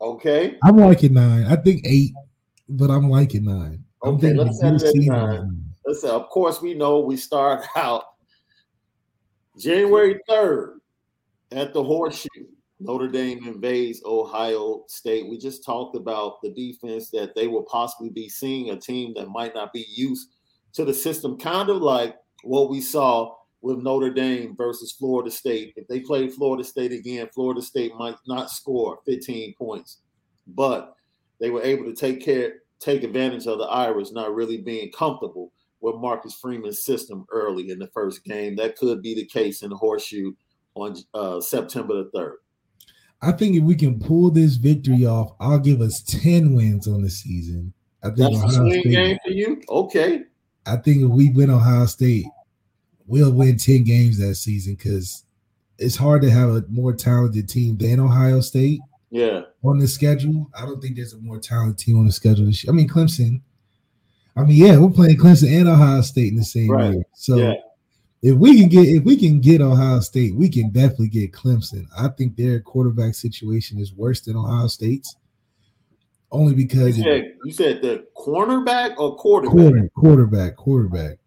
Okay. 0.00 0.56
I'm 0.62 0.76
liking 0.76 1.14
nine. 1.14 1.44
I 1.46 1.56
think 1.56 1.82
eight, 1.84 2.12
but 2.68 2.90
I'm 2.90 3.10
liking 3.10 3.44
nine. 3.44 3.84
Okay, 4.04 4.32
let's 4.32 4.60
set 4.60 4.74
it 4.74 4.82
at 4.82 4.94
nine. 4.94 5.64
Listen, 5.84 6.10
of 6.10 6.28
course, 6.28 6.62
we 6.62 6.74
know 6.74 7.00
we 7.00 7.16
start 7.16 7.64
out 7.76 8.04
January 9.58 10.20
3rd 10.28 10.74
at 11.52 11.72
the 11.72 11.82
Horseshoe. 11.82 12.28
Notre 12.80 13.08
Dame 13.08 13.44
invades 13.44 14.02
Ohio 14.04 14.84
State. 14.86 15.28
We 15.28 15.36
just 15.36 15.64
talked 15.64 15.96
about 15.96 16.40
the 16.42 16.50
defense 16.50 17.10
that 17.10 17.34
they 17.34 17.48
will 17.48 17.64
possibly 17.64 18.10
be 18.10 18.28
seeing 18.28 18.70
a 18.70 18.76
team 18.76 19.14
that 19.16 19.28
might 19.28 19.54
not 19.54 19.72
be 19.72 19.84
used 19.88 20.28
to 20.74 20.84
the 20.84 20.94
system, 20.94 21.36
kind 21.36 21.70
of 21.70 21.78
like 21.78 22.14
what 22.44 22.70
we 22.70 22.80
saw 22.80 23.34
with 23.60 23.78
Notre 23.78 24.12
Dame 24.12 24.54
versus 24.56 24.92
Florida 24.92 25.30
State. 25.30 25.74
If 25.76 25.88
they 25.88 26.00
played 26.00 26.32
Florida 26.32 26.64
State 26.64 26.92
again, 26.92 27.28
Florida 27.34 27.60
State 27.62 27.94
might 27.96 28.16
not 28.26 28.50
score 28.50 29.00
15 29.06 29.54
points, 29.54 29.98
but 30.46 30.94
they 31.40 31.50
were 31.50 31.62
able 31.62 31.84
to 31.84 31.94
take 31.94 32.24
care, 32.24 32.54
take 32.80 33.02
advantage 33.02 33.46
of 33.46 33.58
the 33.58 33.64
Irish 33.64 34.10
not 34.10 34.34
really 34.34 34.58
being 34.58 34.90
comfortable 34.92 35.52
with 35.80 35.96
Marcus 35.96 36.34
Freeman's 36.34 36.84
system 36.84 37.26
early 37.30 37.70
in 37.70 37.78
the 37.78 37.88
first 37.88 38.24
game. 38.24 38.56
That 38.56 38.76
could 38.76 39.02
be 39.02 39.14
the 39.14 39.26
case 39.26 39.62
in 39.62 39.70
the 39.70 39.76
horseshoe 39.76 40.32
on 40.74 40.96
uh, 41.14 41.40
September 41.40 41.94
the 41.94 42.10
3rd. 42.16 42.34
I 43.20 43.32
think 43.32 43.56
if 43.56 43.64
we 43.64 43.74
can 43.74 43.98
pull 43.98 44.30
this 44.30 44.54
victory 44.56 45.04
off, 45.04 45.32
I'll 45.40 45.58
give 45.58 45.80
us 45.80 46.02
10 46.02 46.54
wins 46.54 46.86
on 46.86 47.02
the 47.02 47.10
season. 47.10 47.72
I 48.02 48.08
think 48.08 48.18
That's 48.18 48.54
Ohio 48.54 48.66
a 48.66 48.70
State, 48.70 48.84
game 48.84 49.18
for 49.24 49.30
you. 49.32 49.60
Okay. 49.68 50.22
I 50.66 50.76
think 50.76 51.02
if 51.02 51.08
we 51.08 51.30
win 51.30 51.50
Ohio 51.50 51.86
State, 51.86 52.26
we'll 53.08 53.32
win 53.32 53.56
10 53.56 53.82
games 53.84 54.18
that 54.18 54.36
season 54.36 54.74
because 54.74 55.24
it's 55.78 55.96
hard 55.96 56.22
to 56.22 56.30
have 56.30 56.50
a 56.50 56.64
more 56.68 56.92
talented 56.92 57.48
team 57.48 57.76
than 57.76 57.98
Ohio 57.98 58.40
State. 58.40 58.80
Yeah. 59.10 59.42
On 59.64 59.78
the 59.78 59.88
schedule, 59.88 60.50
I 60.54 60.62
don't 60.62 60.80
think 60.80 60.96
there's 60.96 61.14
a 61.14 61.18
more 61.18 61.38
talented 61.38 61.78
team 61.78 61.98
on 61.98 62.06
the 62.06 62.12
schedule 62.12 62.46
this 62.46 62.62
year. 62.62 62.72
I 62.72 62.76
mean, 62.76 62.88
Clemson. 62.88 63.40
I 64.36 64.44
mean, 64.44 64.56
yeah, 64.56 64.78
we're 64.78 64.90
playing 64.90 65.16
Clemson 65.16 65.58
and 65.58 65.68
Ohio 65.68 66.02
State 66.02 66.32
in 66.32 66.38
the 66.38 66.44
same 66.44 66.70
right. 66.70 66.92
year. 66.92 67.02
So 67.14 67.36
yeah. 67.38 67.54
if 68.22 68.36
we 68.36 68.60
can 68.60 68.68
get 68.68 68.86
if 68.86 69.02
we 69.02 69.16
can 69.16 69.40
get 69.40 69.60
Ohio 69.60 70.00
State, 70.00 70.34
we 70.34 70.48
can 70.48 70.70
definitely 70.70 71.08
get 71.08 71.32
Clemson. 71.32 71.86
I 71.98 72.08
think 72.08 72.36
their 72.36 72.60
quarterback 72.60 73.14
situation 73.14 73.78
is 73.80 73.92
worse 73.94 74.20
than 74.20 74.36
Ohio 74.36 74.68
State's. 74.68 75.16
Only 76.30 76.54
because 76.54 76.98
you 76.98 77.04
said, 77.04 77.12
it, 77.14 77.36
you 77.44 77.52
said 77.52 77.82
the 77.82 78.04
cornerback 78.14 78.98
or 78.98 79.16
quarterback? 79.16 79.56
Quarter, 79.56 79.90
quarterback, 79.96 80.56
quarterback. 80.56 81.17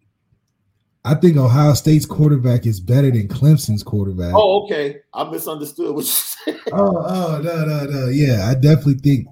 I 1.04 1.14
think 1.14 1.36
Ohio 1.36 1.74
State's 1.74 2.06
quarterback 2.06 2.64
is 2.64 2.78
better 2.78 3.10
than 3.10 3.26
Clemson's 3.26 3.82
quarterback. 3.82 4.32
Oh, 4.34 4.64
okay. 4.64 5.00
I 5.12 5.28
misunderstood 5.28 5.94
what 5.94 6.04
you 6.04 6.10
said. 6.10 6.60
Oh, 6.72 7.04
oh, 7.04 7.40
no, 7.42 7.64
no, 7.64 7.84
no. 7.86 8.08
Yeah, 8.08 8.48
I 8.48 8.54
definitely 8.54 8.94
think 8.94 9.26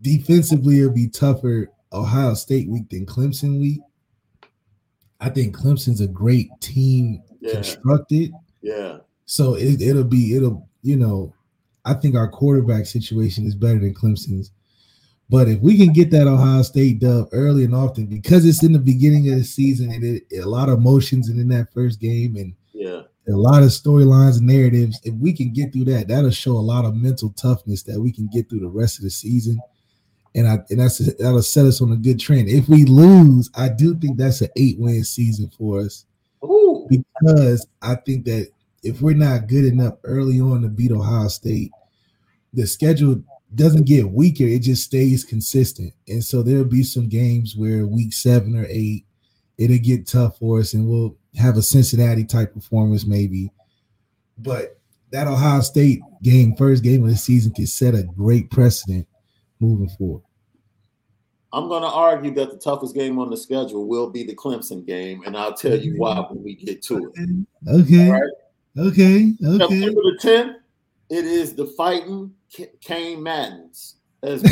defensively 0.00 0.80
it'll 0.80 0.92
be 0.92 1.08
tougher 1.08 1.70
Ohio 1.92 2.34
State 2.34 2.68
week 2.68 2.88
than 2.88 3.06
Clemson 3.06 3.60
week. 3.60 3.80
I 5.20 5.28
think 5.28 5.56
Clemson's 5.56 6.00
a 6.00 6.08
great 6.08 6.48
team 6.60 7.22
yeah. 7.40 7.52
constructed. 7.52 8.32
Yeah. 8.62 8.98
So 9.26 9.54
it, 9.54 9.82
it'll 9.82 10.04
be 10.04 10.34
it'll 10.34 10.68
you 10.82 10.96
know, 10.96 11.34
I 11.84 11.94
think 11.94 12.14
our 12.14 12.28
quarterback 12.28 12.86
situation 12.86 13.46
is 13.46 13.54
better 13.54 13.78
than 13.78 13.94
Clemson's. 13.94 14.50
But 15.30 15.48
if 15.48 15.60
we 15.60 15.76
can 15.76 15.92
get 15.92 16.10
that 16.10 16.26
Ohio 16.26 16.62
State 16.62 16.98
dub 16.98 17.28
early 17.30 17.64
and 17.64 17.74
often, 17.74 18.06
because 18.06 18.44
it's 18.44 18.64
in 18.64 18.72
the 18.72 18.80
beginning 18.80 19.30
of 19.30 19.38
the 19.38 19.44
season 19.44 19.92
and 19.92 20.02
it, 20.02 20.24
a 20.36 20.44
lot 20.44 20.68
of 20.68 20.78
emotions 20.78 21.28
and 21.28 21.38
in 21.38 21.48
that 21.50 21.72
first 21.72 22.00
game 22.00 22.34
and 22.34 22.52
yeah, 22.72 23.02
a 23.28 23.36
lot 23.36 23.62
of 23.62 23.68
storylines 23.68 24.38
and 24.38 24.48
narratives, 24.48 25.00
if 25.04 25.14
we 25.14 25.32
can 25.32 25.52
get 25.52 25.72
through 25.72 25.84
that, 25.84 26.08
that'll 26.08 26.30
show 26.30 26.52
a 26.52 26.58
lot 26.58 26.84
of 26.84 26.96
mental 26.96 27.30
toughness 27.30 27.84
that 27.84 28.00
we 28.00 28.10
can 28.10 28.28
get 28.32 28.50
through 28.50 28.60
the 28.60 28.68
rest 28.68 28.98
of 28.98 29.04
the 29.04 29.10
season. 29.10 29.60
And 30.34 30.48
I 30.48 30.58
and 30.68 30.80
that's 30.80 30.98
that'll 30.98 31.42
set 31.42 31.66
us 31.66 31.80
on 31.80 31.92
a 31.92 31.96
good 31.96 32.18
trend. 32.18 32.48
If 32.48 32.68
we 32.68 32.84
lose, 32.84 33.50
I 33.54 33.68
do 33.68 33.94
think 33.94 34.16
that's 34.16 34.40
an 34.40 34.48
eight 34.56 34.80
win 34.80 35.04
season 35.04 35.50
for 35.56 35.80
us. 35.80 36.06
Ooh. 36.44 36.88
Because 36.88 37.66
I 37.82 37.94
think 37.94 38.24
that 38.24 38.50
if 38.82 39.00
we're 39.00 39.14
not 39.14 39.46
good 39.46 39.64
enough 39.64 39.94
early 40.02 40.40
on 40.40 40.62
to 40.62 40.68
beat 40.68 40.90
Ohio 40.90 41.28
State, 41.28 41.70
the 42.52 42.66
schedule 42.66 43.22
doesn't 43.54 43.86
get 43.86 44.10
weaker, 44.10 44.44
it 44.44 44.62
just 44.62 44.84
stays 44.84 45.24
consistent. 45.24 45.92
And 46.08 46.22
so 46.22 46.42
there'll 46.42 46.64
be 46.64 46.82
some 46.82 47.08
games 47.08 47.56
where 47.56 47.86
week 47.86 48.12
seven 48.12 48.56
or 48.56 48.66
eight, 48.68 49.04
it'll 49.58 49.78
get 49.78 50.06
tough 50.06 50.38
for 50.38 50.60
us 50.60 50.74
and 50.74 50.86
we'll 50.86 51.16
have 51.36 51.56
a 51.56 51.62
Cincinnati 51.62 52.24
type 52.24 52.54
performance, 52.54 53.06
maybe. 53.06 53.50
But 54.38 54.78
that 55.10 55.26
Ohio 55.26 55.60
State 55.60 56.00
game, 56.22 56.54
first 56.56 56.82
game 56.82 57.02
of 57.02 57.10
the 57.10 57.16
season, 57.16 57.52
can 57.52 57.66
set 57.66 57.94
a 57.94 58.02
great 58.02 58.50
precedent 58.50 59.06
moving 59.58 59.88
forward. 59.88 60.22
I'm 61.52 61.68
going 61.68 61.82
to 61.82 61.88
argue 61.88 62.32
that 62.34 62.50
the 62.52 62.56
toughest 62.56 62.94
game 62.94 63.18
on 63.18 63.28
the 63.28 63.36
schedule 63.36 63.86
will 63.86 64.08
be 64.08 64.22
the 64.22 64.34
Clemson 64.36 64.86
game, 64.86 65.22
and 65.26 65.36
I'll 65.36 65.54
tell 65.54 65.76
you 65.76 65.94
why 65.96 66.20
when 66.20 66.44
we 66.44 66.54
get 66.54 66.80
to 66.84 67.12
it. 67.12 67.46
Okay. 67.68 68.08
Right? 68.08 68.22
Okay. 68.78 69.32
Okay. 69.44 69.80
September 69.80 70.00
the 70.00 70.18
10th, 70.22 70.54
it 71.10 71.24
is 71.24 71.54
the 71.54 71.66
fighting 71.66 72.32
Cain 72.80 73.22
Maddens. 73.22 73.96
As 74.22 74.42
the 74.42 74.50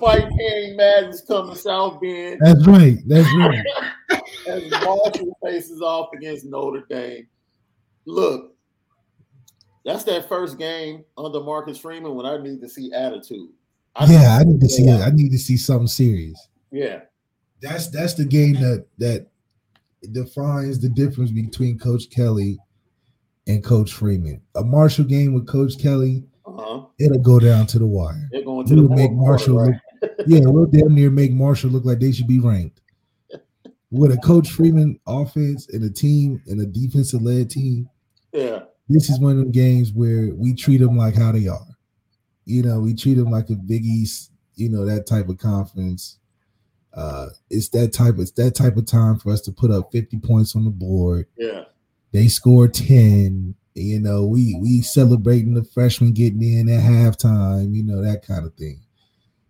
fight 0.00 0.28
Cain 0.38 0.76
Maddens 0.76 1.22
come 1.26 1.50
to 1.50 1.56
South 1.56 2.00
Bend. 2.00 2.40
That's 2.40 2.66
right. 2.66 2.98
That's 3.06 3.28
right. 3.36 3.64
as 4.48 4.70
Marshall 4.70 5.36
faces 5.44 5.80
off 5.80 6.08
against 6.14 6.44
Notre 6.46 6.84
Dame. 6.88 7.28
Look, 8.06 8.54
that's 9.84 10.04
that 10.04 10.28
first 10.28 10.58
game 10.58 11.04
under 11.16 11.40
Marcus 11.40 11.78
Freeman 11.78 12.14
when 12.14 12.26
I 12.26 12.38
need 12.38 12.60
to 12.60 12.68
see 12.68 12.92
attitude. 12.92 13.50
I 13.94 14.06
yeah, 14.06 14.38
I 14.40 14.44
need 14.44 14.60
to 14.60 14.68
see. 14.68 14.90
I 14.90 15.10
need 15.10 15.30
to 15.30 15.38
see 15.38 15.56
something 15.56 15.86
serious. 15.86 16.48
Yeah, 16.72 17.02
that's 17.62 17.88
that's 17.88 18.14
the 18.14 18.24
game 18.24 18.54
that 18.54 18.86
that 18.98 19.28
defines 20.12 20.80
the 20.80 20.88
difference 20.88 21.30
between 21.30 21.78
Coach 21.78 22.10
Kelly 22.10 22.58
and 23.46 23.62
Coach 23.62 23.92
Freeman. 23.92 24.40
A 24.54 24.64
Marshall 24.64 25.04
game 25.04 25.34
with 25.34 25.46
Coach 25.46 25.78
Kelly, 25.78 26.24
uh-huh. 26.46 26.86
it'll 26.98 27.18
go 27.18 27.38
down 27.38 27.66
to 27.66 27.78
the 27.78 27.86
wire. 27.86 28.28
They're 28.32 28.42
going 28.42 28.66
to 28.66 28.74
the 28.74 28.88
make 28.88 29.12
Marshall 29.12 29.58
right? 29.58 29.74
look, 30.02 30.12
yeah, 30.26 30.40
we'll 30.44 30.66
damn 30.66 30.94
near 30.94 31.10
make 31.10 31.32
Marshall 31.32 31.70
look 31.70 31.84
like 31.84 32.00
they 32.00 32.12
should 32.12 32.28
be 32.28 32.40
ranked. 32.40 32.80
With 33.90 34.12
a 34.12 34.16
Coach 34.18 34.50
Freeman 34.50 34.98
offense 35.06 35.68
and 35.68 35.84
a 35.84 35.90
team 35.90 36.42
and 36.46 36.60
a 36.60 36.66
defensive 36.66 37.22
led 37.22 37.48
team, 37.48 37.88
yeah, 38.32 38.60
this 38.88 39.08
is 39.08 39.20
one 39.20 39.32
of 39.32 39.38
them 39.38 39.52
games 39.52 39.92
where 39.92 40.34
we 40.34 40.52
treat 40.52 40.78
them 40.78 40.96
like 40.96 41.14
how 41.14 41.30
they 41.30 41.46
are. 41.46 41.66
You 42.44 42.62
know, 42.62 42.80
we 42.80 42.94
treat 42.94 43.14
them 43.14 43.30
like 43.30 43.50
a 43.50 43.54
Big 43.54 43.84
East, 43.84 44.32
you 44.56 44.68
know, 44.68 44.84
that 44.84 45.06
type 45.06 45.28
of 45.28 45.38
conference. 45.38 46.18
Uh, 46.94 47.30
it's 47.50 47.68
that 47.70 47.92
type. 47.92 48.14
It's 48.18 48.30
that 48.32 48.54
type 48.54 48.76
of 48.76 48.86
time 48.86 49.18
for 49.18 49.32
us 49.32 49.40
to 49.42 49.52
put 49.52 49.70
up 49.70 49.90
50 49.90 50.18
points 50.20 50.54
on 50.54 50.64
the 50.64 50.70
board. 50.70 51.26
Yeah, 51.36 51.64
they 52.12 52.28
score 52.28 52.68
10. 52.68 53.54
You 53.74 53.98
know, 53.98 54.24
we 54.24 54.56
we 54.60 54.82
celebrating 54.82 55.54
the 55.54 55.64
freshmen 55.64 56.12
getting 56.12 56.42
in 56.42 56.68
at 56.68 56.82
halftime. 56.82 57.74
You 57.74 57.82
know 57.82 58.00
that 58.02 58.24
kind 58.24 58.46
of 58.46 58.54
thing. 58.54 58.80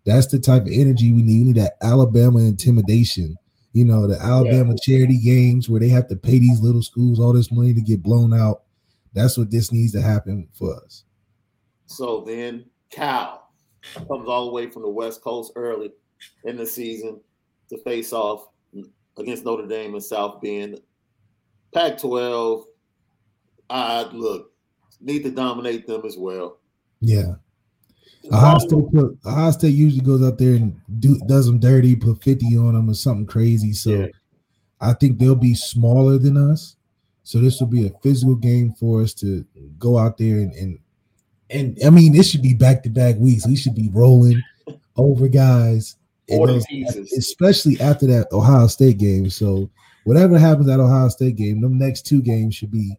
That's 0.05 0.27
the 0.27 0.39
type 0.39 0.63
of 0.63 0.71
energy 0.71 1.11
we 1.11 1.21
need. 1.21 1.39
We 1.39 1.43
need 1.45 1.55
that 1.57 1.77
Alabama 1.81 2.39
intimidation. 2.39 3.37
You 3.73 3.85
know, 3.85 4.07
the 4.07 4.19
Alabama 4.19 4.71
yeah. 4.71 4.77
charity 4.81 5.19
games 5.19 5.69
where 5.69 5.79
they 5.79 5.89
have 5.89 6.07
to 6.07 6.15
pay 6.15 6.39
these 6.39 6.61
little 6.61 6.81
schools 6.81 7.19
all 7.19 7.33
this 7.33 7.51
money 7.51 7.73
to 7.73 7.81
get 7.81 8.01
blown 8.01 8.33
out. 8.33 8.63
That's 9.13 9.37
what 9.37 9.51
this 9.51 9.71
needs 9.71 9.91
to 9.93 10.01
happen 10.01 10.47
for 10.53 10.75
us. 10.75 11.03
So 11.85 12.23
then 12.25 12.65
Cal 12.89 13.51
comes 13.93 14.27
all 14.27 14.45
the 14.45 14.51
way 14.51 14.69
from 14.69 14.81
the 14.81 14.89
West 14.89 15.21
Coast 15.21 15.51
early 15.55 15.91
in 16.45 16.57
the 16.57 16.65
season 16.65 17.19
to 17.69 17.77
face 17.79 18.13
off 18.13 18.47
against 19.17 19.45
Notre 19.45 19.67
Dame 19.67 19.93
and 19.93 20.03
South 20.03 20.41
Bend. 20.41 20.79
Pac 21.73 21.97
12, 21.97 22.65
I 23.69 24.03
look, 24.13 24.51
need 25.01 25.23
to 25.23 25.31
dominate 25.31 25.87
them 25.87 26.05
as 26.05 26.17
well. 26.17 26.59
Yeah. 27.01 27.35
Ohio 28.31 28.57
State, 28.59 28.91
put, 28.91 29.17
Ohio 29.25 29.51
State 29.51 29.73
usually 29.73 30.01
goes 30.01 30.23
out 30.23 30.37
there 30.37 30.53
and 30.53 30.79
do, 30.99 31.19
does 31.27 31.45
them 31.45 31.59
dirty, 31.59 31.95
put 31.95 32.23
50 32.23 32.57
on 32.57 32.73
them 32.73 32.89
or 32.89 32.93
something 32.93 33.25
crazy. 33.25 33.73
So 33.73 33.91
yeah. 33.91 34.07
I 34.81 34.93
think 34.93 35.19
they'll 35.19 35.35
be 35.35 35.53
smaller 35.53 36.17
than 36.17 36.37
us. 36.37 36.75
So 37.23 37.39
this 37.39 37.59
will 37.59 37.67
be 37.67 37.87
a 37.87 37.93
physical 38.01 38.35
game 38.35 38.73
for 38.73 39.01
us 39.01 39.13
to 39.15 39.45
go 39.79 39.97
out 39.97 40.17
there 40.17 40.37
and 40.37 40.53
and, 40.53 40.79
and 41.49 41.77
I 41.85 41.89
mean, 41.89 42.13
this 42.13 42.29
should 42.29 42.41
be 42.41 42.53
back 42.53 42.83
to 42.83 42.89
back 42.89 43.15
weeks. 43.17 43.47
We 43.47 43.55
should 43.55 43.75
be 43.75 43.89
rolling 43.91 44.41
over 44.95 45.27
guys 45.27 45.95
especially 46.29 47.79
after 47.79 48.07
that 48.07 48.27
Ohio 48.31 48.67
State 48.67 48.97
game. 48.97 49.29
So 49.29 49.69
whatever 50.05 50.37
happens 50.37 50.69
at 50.69 50.79
Ohio 50.79 51.09
State 51.09 51.35
game, 51.35 51.61
the 51.61 51.69
next 51.69 52.03
two 52.03 52.21
games 52.21 52.55
should 52.55 52.71
be 52.71 52.97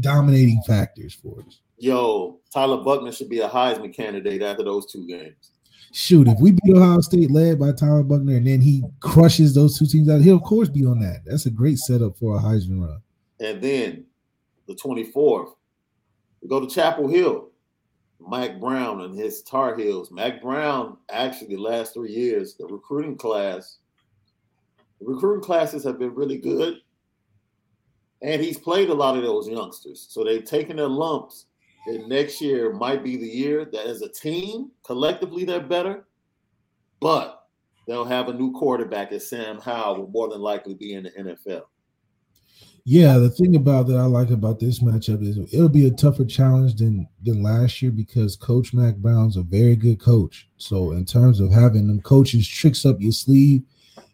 dominating 0.00 0.62
factors 0.66 1.14
for 1.14 1.40
us. 1.46 1.60
Yo, 1.78 2.38
Tyler 2.52 2.82
Buchner 2.82 3.12
should 3.12 3.28
be 3.28 3.40
a 3.40 3.48
Heisman 3.48 3.94
candidate 3.94 4.42
after 4.42 4.62
those 4.62 4.90
two 4.90 5.06
games. 5.06 5.50
Shoot, 5.94 6.28
if 6.28 6.38
we 6.40 6.52
beat 6.52 6.74
Ohio 6.74 7.00
State 7.00 7.30
led 7.30 7.58
by 7.58 7.72
Tyler 7.72 8.02
Buchner 8.02 8.36
and 8.36 8.46
then 8.46 8.62
he 8.62 8.82
crushes 9.00 9.54
those 9.54 9.78
two 9.78 9.86
teams 9.86 10.08
out, 10.08 10.22
he'll 10.22 10.36
of 10.36 10.42
course 10.42 10.68
be 10.68 10.86
on 10.86 11.00
that. 11.00 11.22
That's 11.26 11.46
a 11.46 11.50
great 11.50 11.78
setup 11.78 12.16
for 12.16 12.36
a 12.36 12.40
Heisman 12.40 12.80
run. 12.80 13.02
And 13.40 13.60
then 13.60 14.06
the 14.66 14.74
24th, 14.74 15.52
we 16.40 16.48
go 16.48 16.60
to 16.60 16.72
Chapel 16.72 17.08
Hill. 17.08 17.50
Mike 18.26 18.60
Brown 18.60 19.02
and 19.02 19.18
his 19.18 19.42
Tar 19.42 19.76
Heels. 19.76 20.10
Mack 20.10 20.42
Brown, 20.42 20.96
actually, 21.10 21.54
the 21.54 21.62
last 21.62 21.94
three 21.94 22.12
years, 22.12 22.54
the 22.54 22.66
recruiting 22.66 23.16
class, 23.16 23.78
the 25.00 25.06
recruiting 25.06 25.42
classes 25.42 25.84
have 25.84 25.98
been 25.98 26.14
really 26.14 26.38
good. 26.38 26.78
And 28.22 28.40
he's 28.40 28.58
played 28.58 28.88
a 28.88 28.94
lot 28.94 29.16
of 29.16 29.24
those 29.24 29.48
youngsters. 29.48 30.06
So 30.08 30.22
they've 30.22 30.44
taken 30.44 30.76
their 30.76 30.88
lumps. 30.88 31.46
And 31.86 32.08
next 32.08 32.40
year 32.40 32.72
might 32.72 33.02
be 33.02 33.16
the 33.16 33.26
year 33.26 33.64
that 33.64 33.86
as 33.86 34.02
a 34.02 34.08
team, 34.08 34.70
collectively, 34.84 35.44
they're 35.44 35.60
better. 35.60 36.04
But 37.00 37.48
they'll 37.88 38.04
have 38.04 38.28
a 38.28 38.32
new 38.32 38.52
quarterback 38.52 39.10
as 39.10 39.28
Sam 39.28 39.58
Howell 39.58 39.98
will 39.98 40.08
more 40.08 40.28
than 40.28 40.40
likely 40.40 40.74
be 40.74 40.94
in 40.94 41.04
the 41.04 41.10
NFL. 41.10 41.62
Yeah, 42.84 43.18
the 43.18 43.30
thing 43.30 43.54
about 43.54 43.86
that 43.88 43.96
I 43.96 44.06
like 44.06 44.30
about 44.30 44.58
this 44.58 44.80
matchup 44.80 45.22
is 45.22 45.38
it'll 45.52 45.68
be 45.68 45.86
a 45.86 45.90
tougher 45.90 46.24
challenge 46.24 46.74
than 46.74 47.06
than 47.22 47.42
last 47.42 47.80
year 47.80 47.92
because 47.92 48.34
Coach 48.34 48.74
Mack 48.74 48.96
Brown's 48.96 49.36
a 49.36 49.42
very 49.42 49.76
good 49.76 50.00
coach. 50.00 50.48
So 50.56 50.90
in 50.90 51.04
terms 51.04 51.38
of 51.38 51.52
having 51.52 51.86
them 51.86 52.02
coaches 52.02 52.46
tricks 52.48 52.84
up 52.84 53.00
your 53.00 53.12
sleeve, 53.12 53.62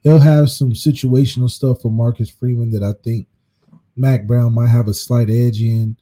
he'll 0.02 0.18
have 0.18 0.50
some 0.50 0.72
situational 0.72 1.50
stuff 1.50 1.80
for 1.80 1.90
Marcus 1.90 2.28
Freeman 2.28 2.70
that 2.72 2.82
I 2.82 2.92
think 3.02 3.26
Mack 3.96 4.26
Brown 4.26 4.52
might 4.54 4.68
have 4.68 4.88
a 4.88 4.94
slight 4.94 5.30
edge 5.30 5.62
in. 5.62 5.96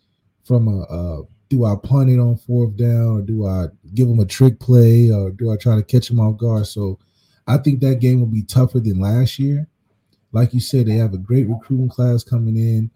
From 0.45 0.67
a 0.67 0.83
uh, 0.83 1.23
do 1.49 1.65
I 1.65 1.77
punt 1.77 2.11
it 2.11 2.19
on 2.19 2.37
fourth 2.37 2.77
down 2.77 3.19
or 3.19 3.23
do 3.23 3.47
I 3.47 3.67
give 3.95 4.09
him 4.09 4.19
a 4.19 4.27
trick 4.27 4.59
play 4.59 5.11
or 5.13 5.31
do 5.31 5.53
I 5.53 5.57
try 5.57 5.77
to 5.77 5.83
catch 5.85 6.11
him 6.11 6.19
off 6.19 6.37
guard? 6.37 6.67
So 6.67 6.99
I 7.47 7.59
think 7.59 7.81
that 7.81 8.01
game 8.01 8.19
will 8.19 8.27
be 8.27 8.43
tougher 8.43 8.81
than 8.81 9.01
last 9.01 9.39
year. 9.39 9.69
Like 10.33 10.53
you 10.53 10.61
said, 10.61 10.87
they 10.87 10.97
have 10.97 11.15
a 11.15 11.19
great 11.19 11.49
recruiting 11.49 11.89
class 11.89 12.23
coming 12.23 12.57
in. 12.57 12.91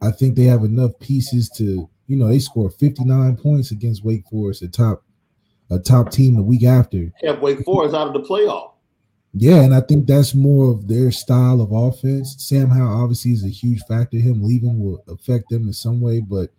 I 0.00 0.10
think 0.10 0.34
they 0.34 0.44
have 0.44 0.64
enough 0.64 0.98
pieces 0.98 1.48
to, 1.56 1.88
you 2.06 2.16
know, 2.16 2.28
they 2.28 2.38
scored 2.38 2.74
59 2.74 3.36
points 3.36 3.70
against 3.70 4.04
Wake 4.04 4.24
Forest, 4.28 4.62
a 4.62 4.68
top 4.68 5.04
a 5.70 5.78
top 5.78 6.10
team 6.10 6.36
the 6.36 6.42
week 6.42 6.64
after. 6.64 7.10
Kept 7.20 7.40
Wake 7.40 7.64
Forest 7.64 7.94
out 7.94 8.08
of 8.08 8.12
the 8.12 8.28
playoff. 8.28 8.72
Yeah, 9.34 9.62
and 9.62 9.74
I 9.74 9.80
think 9.80 10.06
that's 10.06 10.34
more 10.34 10.70
of 10.70 10.88
their 10.88 11.10
style 11.10 11.62
of 11.62 11.72
offense. 11.72 12.36
Sam 12.38 12.68
Howell 12.68 13.02
obviously 13.02 13.32
is 13.32 13.44
a 13.44 13.48
huge 13.48 13.80
factor. 13.88 14.18
Him 14.18 14.42
leaving 14.42 14.78
will 14.78 15.02
affect 15.08 15.48
them 15.48 15.66
in 15.66 15.72
some 15.72 16.02
way, 16.02 16.20
but 16.20 16.50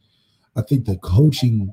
I 0.55 0.63
think 0.63 0.85
the 0.85 0.97
coaching 0.97 1.71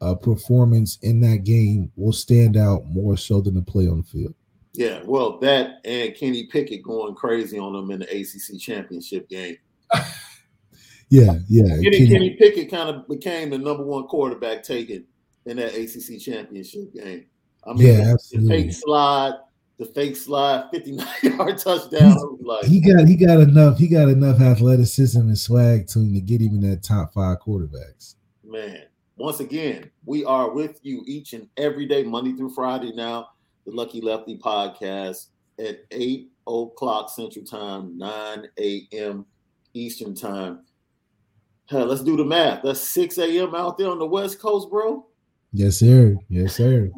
uh, 0.00 0.14
performance 0.14 0.98
in 1.02 1.20
that 1.20 1.44
game 1.44 1.92
will 1.96 2.12
stand 2.12 2.56
out 2.56 2.86
more 2.86 3.18
so 3.18 3.42
than 3.42 3.54
the 3.54 3.62
play 3.62 3.86
on 3.86 3.98
the 3.98 4.02
field. 4.04 4.34
Yeah, 4.74 5.02
well, 5.04 5.38
that 5.38 5.80
and 5.84 6.16
Kenny 6.16 6.46
Pickett 6.46 6.82
going 6.82 7.14
crazy 7.14 7.58
on 7.58 7.72
them 7.72 7.92
in 7.92 8.00
the 8.00 8.06
ACC 8.06 8.60
championship 8.60 9.28
game. 9.28 9.56
yeah, 11.08 11.38
yeah. 11.48 11.76
Kenny, 11.80 12.08
Kenny, 12.08 12.30
Pickett 12.30 12.70
kind 12.70 12.88
of 12.88 13.06
became 13.08 13.50
the 13.50 13.58
number 13.58 13.84
one 13.84 14.04
quarterback 14.08 14.64
taken 14.64 15.04
in 15.46 15.58
that 15.58 15.74
ACC 15.74 16.20
championship 16.20 16.92
game. 16.92 17.26
I 17.64 17.72
mean, 17.72 17.86
yeah, 17.86 18.12
absolutely. 18.12 18.48
the 18.48 18.62
fake 18.64 18.74
slide, 18.74 19.32
the 19.78 19.84
fake 19.86 20.16
slide, 20.16 20.68
59 20.72 21.06
yard 21.22 21.58
touchdown. 21.64 22.38
Like, 22.40 22.64
he 22.64 22.80
got 22.80 23.06
he 23.06 23.14
got 23.14 23.38
enough, 23.38 23.78
he 23.78 23.86
got 23.86 24.08
enough 24.08 24.40
athleticism 24.40 25.20
and 25.20 25.38
swag 25.38 25.86
to 25.88 26.00
him 26.00 26.14
to 26.14 26.20
get 26.20 26.40
him 26.40 26.54
in 26.56 26.70
that 26.70 26.82
top 26.82 27.14
five 27.14 27.38
quarterbacks. 27.38 28.16
Man, 28.42 28.82
once 29.16 29.38
again, 29.38 29.88
we 30.04 30.24
are 30.24 30.50
with 30.50 30.80
you 30.82 31.04
each 31.06 31.32
and 31.32 31.48
every 31.56 31.86
day, 31.86 32.02
Monday 32.02 32.32
through 32.32 32.50
Friday 32.50 32.92
now, 32.92 33.28
the 33.64 33.72
Lucky 33.72 34.00
Lefty 34.00 34.38
podcast 34.38 35.28
at 35.58 35.84
8 35.90 36.30
o'clock 36.46 37.10
Central 37.10 37.44
Time, 37.44 37.96
9 37.96 38.48
a.m. 38.58 39.26
Eastern 39.72 40.14
Time. 40.14 40.60
Hell, 41.66 41.86
let's 41.86 42.02
do 42.02 42.16
the 42.16 42.24
math. 42.24 42.62
That's 42.62 42.80
6 42.80 43.18
a.m. 43.18 43.54
out 43.54 43.78
there 43.78 43.88
on 43.88 43.98
the 43.98 44.06
West 44.06 44.38
Coast, 44.38 44.68
bro. 44.70 45.06
Yes, 45.52 45.78
sir. 45.78 46.16
Yes, 46.28 46.56
sir. 46.56 46.90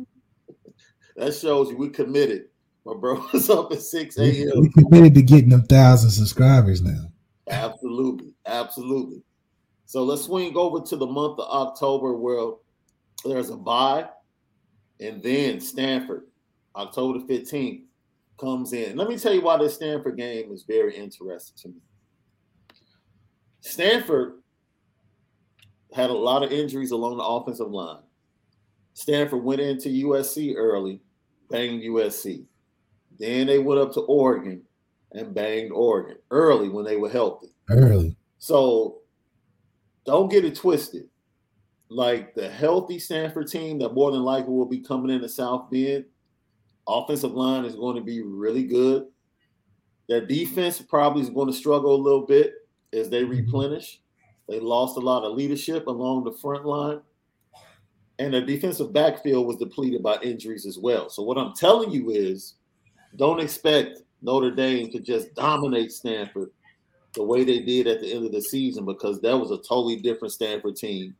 that 1.16 1.34
shows 1.34 1.70
you 1.70 1.76
we 1.76 1.88
committed. 1.88 2.46
My 2.84 2.94
bro 2.94 3.24
was 3.32 3.50
up 3.50 3.72
at 3.72 3.82
6 3.82 4.18
a.m. 4.18 4.60
We 4.60 4.70
committed 4.70 5.14
to 5.14 5.22
getting 5.22 5.52
a 5.52 5.58
thousand 5.58 6.10
subscribers 6.10 6.82
now. 6.82 7.06
Absolutely. 7.48 8.32
Absolutely. 8.44 9.22
So 9.86 10.02
let's 10.02 10.22
swing 10.22 10.56
over 10.56 10.80
to 10.80 10.96
the 10.96 11.06
month 11.06 11.38
of 11.38 11.48
October 11.48 12.16
where 12.16 12.52
there's 13.24 13.50
a 13.50 13.56
bye, 13.56 14.08
and 15.00 15.22
then 15.22 15.60
Stanford, 15.60 16.24
October 16.76 17.20
15th, 17.20 17.82
comes 18.38 18.72
in. 18.72 18.96
Let 18.96 19.08
me 19.08 19.18
tell 19.18 19.32
you 19.32 19.40
why 19.40 19.56
this 19.56 19.74
Stanford 19.74 20.16
game 20.16 20.52
is 20.52 20.64
very 20.64 20.94
interesting 20.96 21.56
to 21.62 21.68
me. 21.68 21.80
Stanford 23.60 24.34
had 25.92 26.10
a 26.10 26.14
lot 26.14 26.42
of 26.42 26.52
injuries 26.52 26.90
along 26.90 27.16
the 27.16 27.24
offensive 27.24 27.70
line. 27.70 28.02
Stanford 28.92 29.42
went 29.42 29.60
into 29.60 29.88
USC 29.88 30.54
early, 30.56 31.00
banged 31.50 31.82
USC. 31.82 32.44
Then 33.18 33.46
they 33.46 33.58
went 33.58 33.80
up 33.80 33.92
to 33.94 34.00
Oregon 34.00 34.62
and 35.12 35.34
banged 35.34 35.72
Oregon 35.72 36.16
early 36.30 36.68
when 36.68 36.84
they 36.84 36.96
were 36.96 37.10
healthy. 37.10 37.48
Early. 37.70 38.16
So 38.38 38.98
don't 40.04 40.30
get 40.30 40.44
it 40.44 40.54
twisted. 40.54 41.08
Like 41.88 42.34
the 42.34 42.48
healthy 42.48 42.98
Stanford 42.98 43.48
team 43.48 43.78
that 43.78 43.94
more 43.94 44.10
than 44.10 44.22
likely 44.22 44.52
will 44.52 44.66
be 44.66 44.80
coming 44.80 45.14
in 45.14 45.22
the 45.22 45.28
South 45.28 45.70
Bend, 45.70 46.04
offensive 46.88 47.32
line 47.32 47.64
is 47.64 47.76
going 47.76 47.96
to 47.96 48.02
be 48.02 48.22
really 48.22 48.64
good. 48.64 49.06
Their 50.08 50.24
defense 50.24 50.80
probably 50.80 51.22
is 51.22 51.30
going 51.30 51.48
to 51.48 51.52
struggle 51.52 51.94
a 51.94 52.02
little 52.02 52.26
bit 52.26 52.54
as 52.92 53.10
they 53.10 53.22
mm-hmm. 53.22 53.30
replenish. 53.30 54.00
They 54.48 54.60
lost 54.60 54.96
a 54.96 55.00
lot 55.00 55.24
of 55.24 55.36
leadership 55.36 55.86
along 55.86 56.24
the 56.24 56.32
front 56.32 56.64
line 56.64 57.00
and 58.18 58.32
the 58.32 58.40
defensive 58.40 58.92
backfield 58.92 59.46
was 59.46 59.56
depleted 59.56 60.02
by 60.02 60.16
injuries 60.22 60.66
as 60.66 60.78
well. 60.78 61.08
So 61.08 61.22
what 61.22 61.38
I'm 61.38 61.54
telling 61.54 61.90
you 61.90 62.10
is, 62.10 62.54
don't 63.16 63.40
expect 63.40 64.02
Notre 64.22 64.50
Dame 64.50 64.90
to 64.90 65.00
just 65.00 65.34
dominate 65.34 65.92
Stanford 65.92 66.50
the 67.14 67.22
way 67.22 67.44
they 67.44 67.60
did 67.60 67.86
at 67.86 68.00
the 68.00 68.12
end 68.12 68.26
of 68.26 68.32
the 68.32 68.42
season 68.42 68.84
because 68.84 69.20
that 69.20 69.36
was 69.36 69.50
a 69.50 69.58
totally 69.58 69.96
different 69.96 70.32
Stanford 70.32 70.76
team 70.76 71.14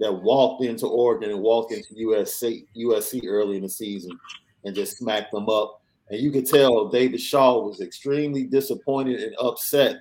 that 0.00 0.12
walked 0.12 0.64
into 0.64 0.86
Oregon 0.86 1.30
and 1.30 1.40
walked 1.40 1.72
into 1.72 1.94
USC 1.94 2.66
USC 2.76 3.22
early 3.26 3.56
in 3.56 3.62
the 3.62 3.68
season 3.68 4.10
and 4.64 4.74
just 4.74 4.98
smacked 4.98 5.32
them 5.32 5.48
up. 5.48 5.82
And 6.08 6.20
you 6.20 6.30
could 6.30 6.46
tell 6.46 6.88
David 6.88 7.20
Shaw 7.20 7.60
was 7.60 7.80
extremely 7.80 8.44
disappointed 8.44 9.20
and 9.20 9.34
upset 9.38 9.96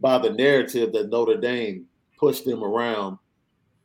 by 0.00 0.18
the 0.18 0.30
narrative 0.30 0.92
that 0.92 1.10
Notre 1.10 1.36
Dame 1.36 1.86
pushed 2.18 2.44
them 2.44 2.64
around 2.64 3.18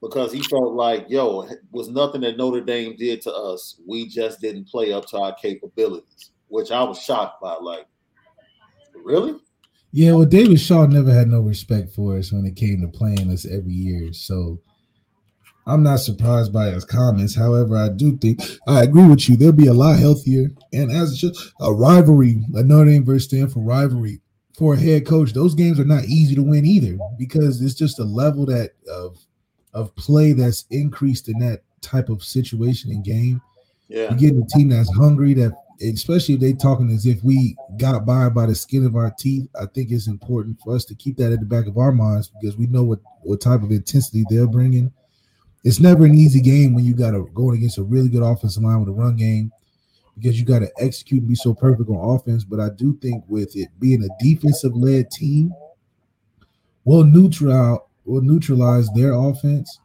because 0.02 0.32
he 0.32 0.42
felt 0.44 0.74
like, 0.74 1.06
yo, 1.10 1.42
it 1.42 1.60
was 1.72 1.90
nothing 1.90 2.22
that 2.22 2.38
Notre 2.38 2.62
Dame 2.62 2.96
did 2.96 3.22
to 3.24 3.34
us. 3.34 3.80
We 3.86 4.08
just 4.08 4.40
didn't 4.40 4.70
play 4.70 4.94
up 4.94 5.06
to 5.08 5.18
our 5.18 5.36
capabilities, 5.36 6.32
which 6.48 6.72
I 6.72 6.82
was 6.84 7.02
shocked 7.02 7.42
by. 7.42 7.56
Like, 7.56 7.86
really? 8.96 9.36
Yeah, 9.92 10.14
well, 10.14 10.26
David 10.26 10.60
Shaw 10.60 10.86
never 10.86 11.12
had 11.12 11.28
no 11.28 11.42
respect 11.42 11.92
for 11.94 12.18
us 12.18 12.32
when 12.32 12.46
it 12.46 12.56
came 12.56 12.82
to 12.82 12.88
playing 12.88 13.32
us 13.32 13.46
every 13.46 13.74
year. 13.74 14.14
So 14.14 14.62
I'm 15.70 15.84
not 15.84 16.00
surprised 16.00 16.52
by 16.52 16.68
his 16.68 16.86
comments. 16.86 17.36
However, 17.36 17.78
I 17.78 17.90
do 17.90 18.18
think 18.18 18.42
I 18.68 18.84
agree 18.84 19.06
with 19.06 19.30
you. 19.30 19.36
They'll 19.36 19.52
be 19.52 19.68
a 19.68 19.74
lot 19.74 20.00
healthier. 20.00 20.50
And 20.74 20.92
as 20.92 21.18
just 21.18 21.54
a 21.62 21.74
rivalry, 21.74 22.44
a 22.56 22.64
Notre 22.64 22.90
Dame 22.90 23.06
versus 23.06 23.26
Stanford 23.26 23.66
rivalry 23.66 24.22
for 24.58 24.74
a 24.74 24.80
head 24.80 25.06
coach, 25.06 25.34
those 25.34 25.56
games 25.56 25.80
are 25.80 25.86
not 25.86 26.06
easy 26.06 26.36
to 26.36 26.44
win 26.44 26.66
either 26.66 26.98
because 27.18 27.62
it's 27.62 27.76
just 27.76 28.00
a 28.00 28.04
level 28.04 28.46
that 28.48 28.72
of 28.92 29.18
of 29.74 29.96
play 29.96 30.34
that's 30.34 30.66
increased 30.72 31.30
in 31.30 31.38
that 31.40 31.62
type 31.82 32.10
of 32.10 32.24
situation 32.24 32.92
and 32.92 33.04
game. 33.04 33.42
Yeah. 33.88 34.10
You're 34.10 34.18
getting 34.18 34.42
a 34.42 34.58
team 34.58 34.70
that's 34.70 34.94
hungry, 34.96 35.34
that 35.36 35.54
especially 35.82 36.36
if 36.36 36.42
they 36.42 36.54
talking 36.54 36.92
as 36.92 37.06
if 37.06 37.24
we 37.24 37.56
got 37.78 38.06
by 38.06 38.30
by 38.30 38.48
the 38.48 38.56
skin 38.56 38.86
of 38.86 38.96
our 38.96 39.14
teeth. 39.18 39.48
I 39.60 39.66
think 39.68 39.92
it's 39.92 40.08
important 40.08 40.60
for 40.64 40.76
us 40.76 40.86
to 40.86 40.96
keep 40.96 41.18
that 41.18 41.32
at 41.32 41.40
the 41.40 41.46
back 41.46 41.68
of 41.68 41.78
our 41.78 41.92
minds 41.92 42.32
because 42.42 42.58
we 42.58 42.68
know 42.68 42.84
what 42.84 43.00
what 43.22 43.42
type 43.42 43.64
of 43.64 43.72
intensity 43.72 44.26
they're 44.30 44.48
bringing. 44.48 44.92
It's 45.64 45.80
never 45.80 46.06
an 46.06 46.16
easy 46.16 46.42
game 46.42 46.74
when 46.74 46.86
you 46.86 46.94
got 46.94 47.12
to 47.12 47.30
go 47.34 47.52
against 47.52 47.78
a 47.78 47.84
really 47.84 48.10
good 48.10 48.24
offensive 48.24 48.64
line 48.64 48.80
with 48.80 48.90
a 48.90 48.94
run 48.94 49.16
game 49.16 49.52
because 50.18 50.40
you 50.40 50.46
got 50.46 50.60
to 50.60 50.72
execute 50.80 51.22
and 51.22 51.30
be 51.30 51.36
so 51.36 51.54
perfect 51.54 51.90
on 51.90 52.16
offense. 52.16 52.44
But 52.44 52.60
I 52.60 52.70
do 52.70 52.98
think 53.02 53.24
with 53.28 53.56
it 53.56 53.70
being 53.80 54.04
a 54.04 54.24
defensive 54.24 54.76
led 54.76 55.12
team, 55.12 55.54
we'll 56.84 57.04
neutral 57.04 57.90
will 58.06 58.22
neutralize 58.22 58.90
their 58.96 59.14
offense 59.14 59.80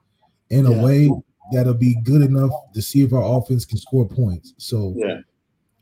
in 0.50 0.66
yeah. 0.66 0.76
a 0.76 0.82
way 0.82 1.10
that'll 1.52 1.74
be 1.74 1.96
good 2.02 2.22
enough 2.22 2.52
to 2.72 2.80
see 2.80 3.02
if 3.02 3.12
our 3.12 3.38
offense 3.38 3.64
can 3.64 3.78
score 3.78 4.08
points. 4.08 4.54
So 4.56 4.94
yeah, 4.96 5.18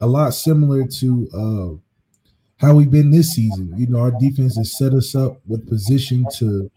a 0.00 0.06
lot 0.06 0.30
similar 0.30 0.86
to 0.86 1.28
uh, 1.32 2.64
how 2.64 2.74
we've 2.74 2.90
been 2.90 3.10
this 3.10 3.32
season. 3.34 3.72
You 3.76 3.86
know, 3.86 4.00
our 4.00 4.12
defense 4.12 4.56
has 4.56 4.76
set 4.76 4.94
us 4.94 5.14
up 5.14 5.40
with 5.46 5.68
position 5.68 6.26
to 6.36 6.70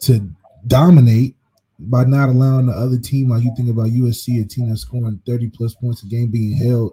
to 0.00 0.30
dominate 0.66 1.36
by 1.78 2.04
not 2.04 2.28
allowing 2.28 2.66
the 2.66 2.72
other 2.72 2.98
team, 2.98 3.30
like 3.30 3.42
you 3.42 3.52
think 3.56 3.68
about 3.68 3.86
USC, 3.86 4.42
a 4.42 4.46
team 4.46 4.68
that's 4.68 4.82
scoring 4.82 5.20
30 5.26 5.50
plus 5.50 5.74
points 5.74 6.02
a 6.02 6.06
game 6.06 6.30
being 6.30 6.56
held 6.56 6.92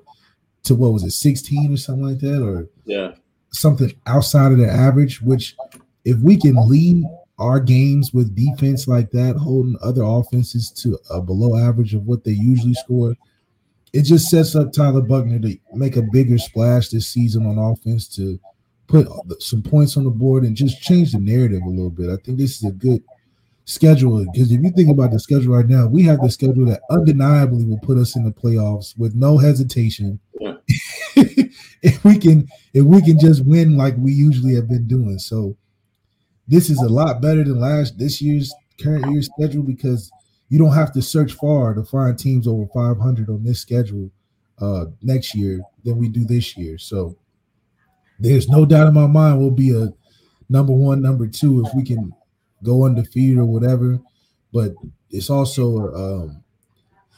to 0.64 0.76
what 0.76 0.94
was 0.94 1.04
it, 1.04 1.12
16 1.12 1.74
or 1.74 1.78
something 1.78 2.06
like 2.06 2.20
that, 2.20 2.44
or 2.44 2.68
yeah, 2.86 3.12
something 3.52 3.94
outside 4.08 4.52
of 4.52 4.58
the 4.58 4.70
average, 4.70 5.22
which 5.22 5.56
if 6.06 6.18
we 6.20 6.38
can 6.38 6.56
lead 6.70 7.04
our 7.38 7.60
games 7.60 8.14
with 8.14 8.36
defense 8.36 8.88
like 8.88 9.10
that, 9.12 9.36
holding 9.36 9.78
other 9.82 10.04
offenses 10.04 10.72
to 10.72 10.98
a 11.10 11.22
below 11.22 11.58
average 11.58 11.94
of 11.94 12.06
what 12.06 12.24
they 12.24 12.32
usually 12.32 12.74
score, 12.76 13.16
it 13.94 14.04
just 14.04 14.30
sets 14.30 14.56
up 14.56 14.72
Tyler 14.72 15.02
Buchner 15.02 15.40
to 15.40 15.58
make 15.74 15.98
a 15.98 16.04
bigger 16.04 16.38
splash 16.38 16.90
this 16.90 17.08
season 17.08 17.46
on 17.46 17.58
offense 17.58 18.08
to 18.16 18.40
put 18.88 19.08
some 19.42 19.62
points 19.62 19.98
on 19.98 20.04
the 20.04 20.10
board 20.10 20.44
and 20.44 20.56
just 20.56 20.82
change 20.82 21.12
the 21.12 21.20
narrative 21.20 21.62
a 21.64 21.70
little 21.70 21.90
bit. 21.90 22.10
I 22.10 22.18
think 22.18 22.38
this 22.38 22.58
is 22.58 22.70
a 22.70 22.72
good 22.72 23.04
schedule 23.66 24.26
because 24.32 24.52
if 24.52 24.62
you 24.62 24.72
think 24.72 24.90
about 24.90 25.12
the 25.12 25.20
schedule 25.20 25.56
right 25.56 25.68
now, 25.68 25.88
we 25.88 26.04
have 26.04 26.22
the 26.22 26.30
schedule 26.30 26.66
that 26.66 26.82
undeniably 26.90 27.64
will 27.64 27.80
put 27.80 27.98
us 27.98 28.16
in 28.16 28.24
the 28.24 28.32
playoffs 28.32 28.98
with 28.98 29.16
no 29.16 29.38
hesitation. 29.38 30.20
Yeah. 30.40 30.54
if 31.16 32.04
we 32.04 32.18
can, 32.18 32.48
if 32.74 32.84
we 32.84 33.02
can 33.02 33.20
just 33.20 33.46
win 33.46 33.78
like 33.78 33.96
we 33.98 34.12
usually 34.12 34.56
have 34.56 34.68
been 34.68 34.88
doing, 34.88 35.20
so 35.20 35.56
this 36.48 36.70
is 36.70 36.82
a 36.82 36.90
lot 36.90 37.22
better 37.22 37.44
than 37.44 37.60
last 37.60 37.98
this 37.98 38.22
year's 38.22 38.54
current 38.82 39.10
year's 39.12 39.30
schedule 39.38 39.64
because 39.64 40.12
you 40.50 40.60
don't 40.60 40.74
have 40.74 40.92
to 40.92 41.02
search 41.02 41.34
far 41.34 41.74
to 41.74 41.84
find 41.84 42.18
teams 42.18 42.48
over 42.48 42.66
500 42.74 43.30
on 43.30 43.44
this 43.44 43.62
schedule 43.62 44.12
uh, 44.60 44.86
next 45.02 45.34
year 45.34 45.62
than 45.84 45.98
we 45.98 46.10
do 46.10 46.26
this 46.26 46.58
year. 46.58 46.78
So 46.78 47.16
there's 48.20 48.50
no 48.50 48.66
doubt 48.66 48.88
in 48.88 48.94
my 48.94 49.08
mind 49.08 49.40
we'll 49.40 49.52
be 49.52 49.76
a 49.76 49.94
number 50.50 50.74
one, 50.74 51.02
number 51.02 51.28
two 51.28 51.66
if 51.66 51.74
we 51.74 51.84
can 51.84 52.14
go 52.64 52.86
undefeated 52.86 53.38
or 53.38 53.46
whatever. 53.46 54.00
But 54.54 54.74
it's 55.10 55.30
also 55.30 55.94
um, 55.94 56.44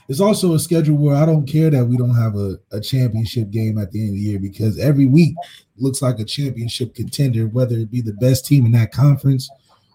it's 0.10 0.20
also 0.20 0.54
a 0.54 0.60
schedule 0.60 0.98
where 0.98 1.16
I 1.16 1.26
don't 1.26 1.46
care 1.46 1.70
that 1.70 1.86
we 1.86 1.98
don't 1.98 2.16
have 2.16 2.36
a, 2.36 2.60
a 2.72 2.80
championship 2.82 3.50
game 3.50 3.78
at 3.78 3.92
the 3.92 4.02
end 4.02 4.10
of 4.10 4.16
the 4.16 4.22
year 4.22 4.40
because 4.40 4.78
every 4.78 5.06
week 5.06 5.36
looks 5.78 6.02
like 6.02 6.20
a 6.20 6.26
championship 6.26 6.94
contender, 6.94 7.48
whether 7.48 7.76
it 7.76 7.92
be 7.92 8.02
the 8.02 8.14
best 8.14 8.46
team 8.46 8.66
in 8.66 8.74
that 8.74 8.92
conference 8.92 9.50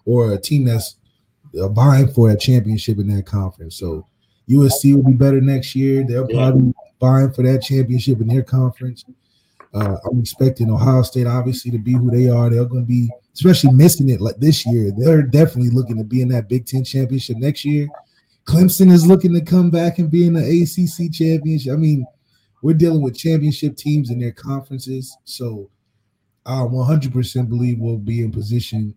or 0.05 0.33
a 0.33 0.37
team 0.37 0.65
that's 0.65 0.95
uh, 1.59 1.67
vying 1.69 2.11
for 2.11 2.29
a 2.31 2.37
championship 2.37 2.97
in 2.97 3.15
that 3.15 3.25
conference. 3.25 3.75
So 3.75 4.05
USC 4.49 4.95
will 4.95 5.03
be 5.03 5.13
better 5.13 5.41
next 5.41 5.75
year. 5.75 6.03
They'll 6.03 6.27
probably 6.27 6.63
be 6.63 6.73
vying 6.99 7.31
for 7.31 7.43
that 7.43 7.61
championship 7.61 8.19
in 8.19 8.27
their 8.27 8.43
conference. 8.43 9.05
Uh, 9.73 9.97
I'm 10.09 10.19
expecting 10.19 10.71
Ohio 10.71 11.03
State 11.03 11.27
obviously 11.27 11.69
to 11.71 11.77
be 11.77 11.93
who 11.93 12.09
they 12.09 12.27
are. 12.27 12.49
They're 12.49 12.65
going 12.65 12.83
to 12.83 12.87
be, 12.87 13.09
especially 13.33 13.71
missing 13.71 14.09
it 14.09 14.21
like 14.21 14.37
this 14.37 14.65
year. 14.65 14.91
They're 14.95 15.23
definitely 15.23 15.71
looking 15.71 15.97
to 15.97 16.03
be 16.03 16.21
in 16.21 16.29
that 16.29 16.49
Big 16.49 16.65
Ten 16.65 16.83
championship 16.83 17.37
next 17.37 17.65
year. 17.65 17.87
Clemson 18.45 18.91
is 18.91 19.05
looking 19.05 19.33
to 19.33 19.41
come 19.41 19.69
back 19.69 19.99
and 19.99 20.09
be 20.09 20.25
in 20.25 20.33
the 20.33 20.41
ACC 20.41 21.11
championship. 21.13 21.73
I 21.73 21.75
mean, 21.75 22.05
we're 22.61 22.73
dealing 22.73 23.01
with 23.01 23.17
championship 23.17 23.77
teams 23.77 24.09
in 24.09 24.19
their 24.19 24.31
conferences, 24.31 25.15
so 25.23 25.69
I 26.45 26.55
100% 26.61 27.49
believe 27.49 27.79
we'll 27.79 27.97
be 27.97 28.23
in 28.23 28.31
position 28.31 28.95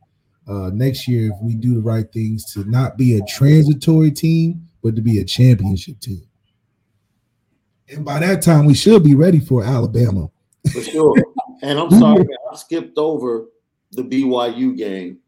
uh, 0.49 0.71
next 0.73 1.07
year 1.07 1.31
if 1.31 1.37
we 1.43 1.55
do 1.55 1.75
the 1.75 1.81
right 1.81 2.11
things 2.13 2.53
to 2.53 2.65
not 2.65 2.97
be 2.97 3.19
a 3.19 3.25
transitory 3.27 4.11
team, 4.11 4.69
but 4.83 4.97
to 4.97 5.03
be 5.03 5.19
a 5.19 5.25
championship 5.25 6.01
team. 6.01 6.27
And 7.91 8.05
by 8.05 8.21
that 8.21 8.43
time, 8.43 8.65
we 8.65 8.75
should 8.75 9.05
be 9.05 9.15
ready 9.15 9.39
for 9.39 9.63
Alabama. 9.63 10.29
For 10.73 10.83
sure. 10.83 11.15
and 11.63 11.79
I'm 11.79 11.91
sorry, 11.91 12.27
I 12.51 12.57
skipped 12.57 12.97
over 12.97 13.47
the 13.93 14.03
BYU 14.03 14.77
game 14.77 15.19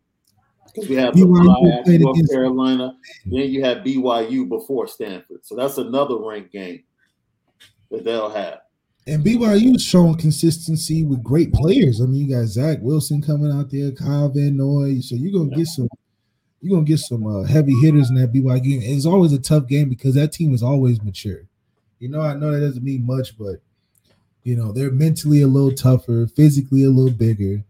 because 0.66 0.88
we 0.88 0.96
have 0.96 1.14
BYU 1.14 2.00
North 2.00 2.30
Carolina. 2.30 2.96
Then 3.26 3.50
you 3.50 3.62
have 3.64 3.78
BYU 3.78 4.48
before 4.48 4.86
Stanford, 4.86 5.44
so 5.44 5.54
that's 5.56 5.78
another 5.78 6.16
ranked 6.18 6.52
game 6.52 6.82
that 7.90 8.04
they'll 8.04 8.30
have. 8.30 8.60
And 9.06 9.22
BYU 9.22 9.78
showing 9.78 10.16
consistency 10.16 11.04
with 11.04 11.22
great 11.22 11.52
players. 11.52 12.00
I 12.00 12.06
mean, 12.06 12.26
you 12.26 12.36
got 12.36 12.46
Zach 12.46 12.78
Wilson 12.80 13.20
coming 13.20 13.52
out 13.52 13.70
there, 13.70 13.92
Kyle 13.92 14.30
Van 14.30 14.56
Noy. 14.56 15.00
So 15.00 15.14
you're 15.14 15.32
gonna 15.32 15.54
get 15.54 15.66
some, 15.66 15.88
you're 16.60 16.74
gonna 16.74 16.86
get 16.86 17.00
some 17.00 17.26
uh, 17.26 17.42
heavy 17.42 17.74
hitters 17.82 18.08
in 18.08 18.16
that 18.16 18.32
BYU 18.32 18.62
game. 18.62 18.80
It's 18.82 19.04
always 19.04 19.32
a 19.32 19.38
tough 19.38 19.66
game 19.66 19.90
because 19.90 20.14
that 20.14 20.32
team 20.32 20.54
is 20.54 20.62
always 20.62 21.02
mature. 21.02 21.42
You 21.98 22.08
know, 22.08 22.22
I 22.22 22.34
know 22.34 22.50
that 22.50 22.60
doesn't 22.60 22.82
mean 22.82 23.06
much, 23.06 23.36
but 23.38 23.56
you 24.42 24.56
know 24.56 24.72
they're 24.72 24.90
mentally 24.90 25.42
a 25.42 25.46
little 25.46 25.72
tougher, 25.72 26.26
physically 26.26 26.84
a 26.84 26.90
little 26.90 27.10
bigger. 27.10 27.62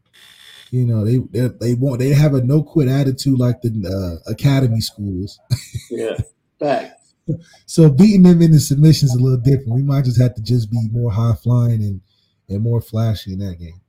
You 0.75 0.85
know, 0.85 1.05
they 1.05 1.19
they, 1.19 1.47
they 1.61 1.75
want 1.75 2.01
they 2.01 2.09
have 2.09 2.35
a 2.35 2.43
no 2.43 2.61
quit 2.61 2.89
attitude 2.89 3.39
like 3.39 3.63
the 3.63 3.71
uh, 4.27 4.29
academy 4.29 4.81
schools. 4.81 5.39
yeah, 5.89 6.17
fact. 6.59 7.01
so 7.67 7.89
beating 7.89 8.25
them 8.25 8.43
in 8.43 8.51
the 8.51 8.59
submissions 8.59 9.15
a 9.15 9.21
little 9.21 9.39
different. 9.39 9.77
We 9.77 9.85
might 9.85 10.05
just 10.05 10.21
have 10.21 10.35
to 10.35 10.43
just 10.43 10.73
be 10.73 10.89
more 10.91 11.13
high 11.13 11.37
flying 11.41 11.81
and 11.85 12.01
and 12.49 12.61
more 12.61 12.81
flashy 12.81 13.35
in 13.35 13.39
that 13.39 13.61
game. 13.61 13.81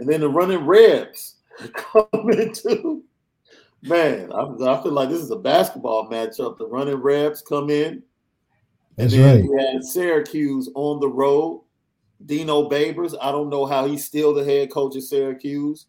And 0.00 0.08
then 0.08 0.20
the 0.20 0.28
running 0.28 0.66
Rebs 0.66 1.36
coming 1.74 2.52
too. 2.52 3.04
Man, 3.82 4.32
I, 4.32 4.40
I 4.40 4.82
feel 4.82 4.90
like 4.90 5.10
this 5.10 5.22
is 5.22 5.30
a 5.30 5.36
basketball 5.36 6.10
matchup. 6.10 6.58
The 6.58 6.66
running 6.66 6.96
Rebs 6.96 7.40
come 7.40 7.70
in. 7.70 8.02
That's 8.96 9.12
and 9.12 9.22
then 9.22 9.42
right. 9.42 9.48
We 9.48 9.62
had 9.62 9.84
Syracuse 9.84 10.68
on 10.74 10.98
the 10.98 11.08
road 11.08 11.62
Dino 12.24 12.68
Babers. 12.68 13.14
I 13.20 13.30
don't 13.30 13.50
know 13.50 13.66
how 13.66 13.86
he's 13.86 14.04
still 14.04 14.32
the 14.32 14.44
head 14.44 14.70
coach 14.70 14.96
at 14.96 15.02
Syracuse, 15.02 15.86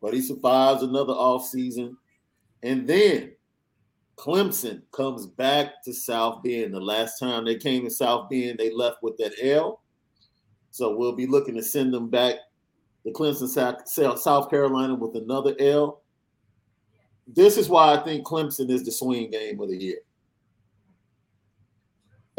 but 0.00 0.14
he 0.14 0.22
survives 0.22 0.82
another 0.82 1.12
offseason. 1.12 1.96
And 2.62 2.86
then 2.86 3.32
Clemson 4.16 4.82
comes 4.92 5.26
back 5.26 5.82
to 5.84 5.92
South 5.92 6.42
Bend. 6.42 6.74
The 6.74 6.80
last 6.80 7.18
time 7.18 7.44
they 7.44 7.56
came 7.56 7.84
to 7.84 7.90
South 7.90 8.28
Bend, 8.28 8.58
they 8.58 8.70
left 8.70 9.02
with 9.02 9.16
that 9.16 9.32
L. 9.42 9.82
So 10.70 10.94
we'll 10.94 11.16
be 11.16 11.26
looking 11.26 11.56
to 11.56 11.62
send 11.62 11.92
them 11.92 12.10
back 12.10 12.36
to 13.04 13.12
Clemson, 13.12 14.18
South 14.18 14.50
Carolina 14.50 14.94
with 14.94 15.16
another 15.16 15.56
L. 15.58 16.02
This 17.26 17.56
is 17.56 17.68
why 17.68 17.94
I 17.94 18.04
think 18.04 18.26
Clemson 18.26 18.70
is 18.70 18.84
the 18.84 18.92
swing 18.92 19.30
game 19.30 19.60
of 19.60 19.68
the 19.68 19.76
year. 19.76 19.98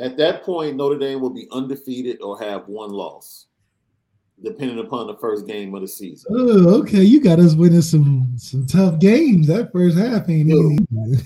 At 0.01 0.17
that 0.17 0.43
point, 0.43 0.75
Notre 0.77 0.97
Dame 0.97 1.21
will 1.21 1.29
be 1.29 1.47
undefeated 1.51 2.21
or 2.21 2.39
have 2.39 2.67
one 2.67 2.89
loss, 2.89 3.45
depending 4.43 4.79
upon 4.79 5.05
the 5.05 5.15
first 5.17 5.45
game 5.45 5.75
of 5.75 5.81
the 5.81 5.87
season. 5.87 6.33
Oh, 6.35 6.79
okay. 6.81 7.03
You 7.03 7.21
got 7.21 7.39
us 7.39 7.53
winning 7.53 7.83
some 7.83 8.33
some 8.35 8.65
tough 8.65 8.99
games. 8.99 9.45
That 9.45 9.71
first 9.71 9.95
half 9.97 10.27
ain't 10.27 10.49
easy. 10.49 10.85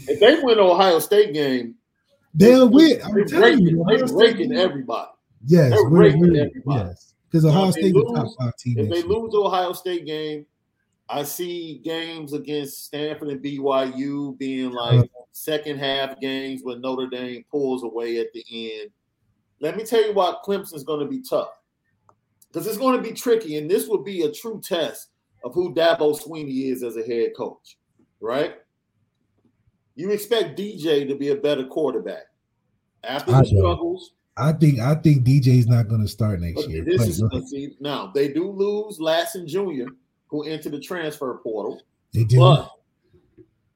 If 0.10 0.20
they 0.20 0.42
win 0.44 0.58
the 0.58 0.64
Ohio 0.64 1.00
State 1.00 1.34
game, 1.34 1.76
they'll 2.34 2.68
win. 2.68 3.00
I'm 3.02 3.14
they're 3.14 3.26
breaking, 3.26 3.68
you, 3.68 3.86
they're 3.88 4.08
breaking 4.08 4.54
everybody. 4.54 5.12
Yes, 5.46 5.72
they're 5.72 5.90
breaking 5.90 6.36
everybody. 6.36 6.90
Yes, 6.90 7.14
because 7.32 7.46
Ohio 7.46 7.72
State 7.72 7.96
lose, 7.96 8.12
top 8.14 8.28
five 8.38 8.58
team. 8.58 8.78
If 8.78 8.90
they 8.90 9.04
lose 9.04 9.32
the 9.32 9.40
Ohio 9.40 9.72
State 9.72 10.06
game, 10.06 10.46
I 11.08 11.24
see 11.24 11.82
games 11.84 12.34
against 12.34 12.86
Stanford 12.86 13.30
and 13.30 13.44
BYU 13.44 14.38
being 14.38 14.72
like 14.72 15.10
second 15.32 15.78
half 15.78 16.20
games 16.20 16.62
when 16.64 16.82
Notre 16.82 17.08
Dame 17.08 17.46
pulls 17.52 17.84
away 17.84 18.18
at 18.18 18.34
the 18.34 18.44
end. 18.50 18.90
Let 19.60 19.78
me 19.78 19.84
tell 19.84 20.06
you 20.06 20.14
why 20.14 20.36
Clemson's 20.44 20.84
going 20.84 21.02
to 21.02 21.06
be 21.06 21.22
tough 21.22 21.60
because 22.48 22.66
it's 22.68 22.78
going 22.78 22.98
to 22.98 23.04
be 23.04 23.14
tricky, 23.14 23.58
and 23.58 23.70
this 23.70 23.88
will 23.88 24.04
be 24.04 24.24
a 24.24 24.32
true 24.32 24.62
test 24.64 25.10
of 25.44 25.54
who 25.54 25.74
Dabo 25.74 26.20
Swinney 26.20 26.72
is 26.72 26.82
as 26.84 26.98
a 26.98 27.04
head 27.04 27.32
coach, 27.38 27.78
right? 28.20 28.56
You 29.96 30.10
expect 30.12 30.58
DJ 30.58 31.08
to 31.08 31.16
be 31.16 31.30
a 31.30 31.36
better 31.36 31.66
quarterback 31.66 32.24
after 33.04 33.32
the 33.32 33.46
struggles. 33.46 34.14
I 34.38 34.52
think 34.52 34.80
I 34.80 34.96
think 34.96 35.24
DJ's 35.24 35.68
not 35.68 35.88
going 35.88 36.02
to 36.02 36.08
start 36.08 36.42
next 36.42 36.68
year. 36.68 36.84
This 36.84 37.08
is, 37.08 37.24
see, 37.50 37.78
now 37.80 38.12
they 38.14 38.28
do 38.28 38.50
lose 38.50 39.00
Lassen 39.00 39.48
Jr 39.48 39.92
who 40.36 40.44
entered 40.44 40.74
the 40.74 40.80
transfer 40.80 41.40
portal. 41.42 41.82
They 42.14 42.26
did. 42.26 42.40
But 42.40 42.70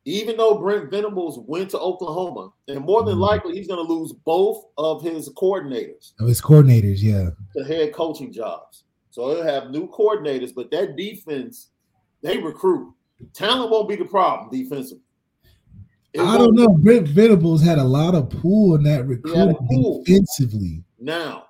even 0.06 0.38
though 0.38 0.58
Brent 0.58 0.92
Venables 0.92 1.40
went 1.48 1.70
to 1.72 1.80
Oklahoma, 1.80 2.52
and 2.68 2.82
more 2.82 3.04
than 3.04 3.14
mm-hmm. 3.14 3.22
likely 3.22 3.56
he's 3.56 3.68
going 3.68 3.86
to 3.86 3.94
lose 3.94 4.14
both 4.26 4.66
of 4.78 5.02
his 5.02 5.30
coordinators. 5.30 6.14
Of 6.20 6.28
his 6.28 6.42
coordinators, 6.42 7.02
yeah. 7.02 7.30
The 7.56 7.64
head 7.64 7.94
coaching 7.94 8.34
jobs. 8.34 8.84
So 9.12 9.30
he'll 9.30 9.44
have 9.44 9.72
new 9.72 9.88
coordinators, 9.90 10.54
but 10.54 10.70
that 10.72 10.96
defense, 10.96 11.70
they 12.22 12.38
recruit. 12.38 12.94
Talent 13.34 13.72
won't 13.72 13.90
be 13.90 13.96
the 13.96 14.06
problem 14.06 14.50
defensively. 14.50 15.04
It 16.14 16.22
I 16.22 16.38
don't 16.38 16.56
know. 16.56 16.70
Brent 16.70 17.08
Venables 17.08 17.62
had 17.62 17.78
a 17.78 17.84
lot 17.84 18.16
of 18.16 18.30
pull 18.30 18.76
in 18.76 18.84
that 18.84 19.06
recruiting 19.06 20.04
defensively. 20.04 20.84
Now, 21.00 21.46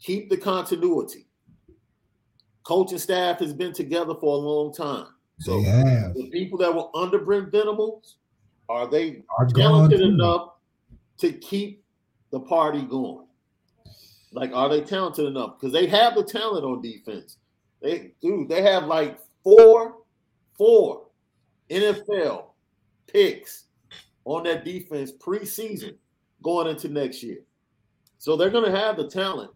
keep 0.00 0.28
the 0.28 0.36
continuity 0.36 1.27
coaching 2.68 2.98
staff 2.98 3.38
has 3.38 3.54
been 3.54 3.72
together 3.72 4.14
for 4.20 4.34
a 4.34 4.36
long 4.36 4.74
time. 4.74 5.06
So 5.40 5.58
the 5.62 6.28
people 6.30 6.58
that 6.58 6.74
were 6.74 6.94
under 6.94 7.18
Brent 7.18 7.50
Venables, 7.50 8.16
are 8.68 8.86
they 8.86 9.22
are 9.38 9.46
talented 9.46 10.02
enough 10.02 10.50
to 11.16 11.32
keep 11.32 11.82
the 12.30 12.40
party 12.40 12.82
going? 12.82 13.26
Like, 14.32 14.52
are 14.52 14.68
they 14.68 14.82
talented 14.82 15.24
enough? 15.24 15.58
Because 15.58 15.72
they 15.72 15.86
have 15.86 16.14
the 16.14 16.22
talent 16.22 16.66
on 16.66 16.82
defense. 16.82 17.38
They 17.80 18.12
do. 18.20 18.44
They 18.46 18.60
have 18.60 18.84
like 18.84 19.18
four, 19.42 19.94
four 20.58 21.06
NFL 21.70 22.48
picks 23.06 23.64
on 24.26 24.42
that 24.42 24.66
defense 24.66 25.10
preseason 25.12 25.96
going 26.42 26.66
into 26.66 26.88
next 26.90 27.22
year. 27.22 27.38
So 28.18 28.36
they're 28.36 28.50
going 28.50 28.70
to 28.70 28.78
have 28.78 28.98
the 28.98 29.08
talent. 29.08 29.52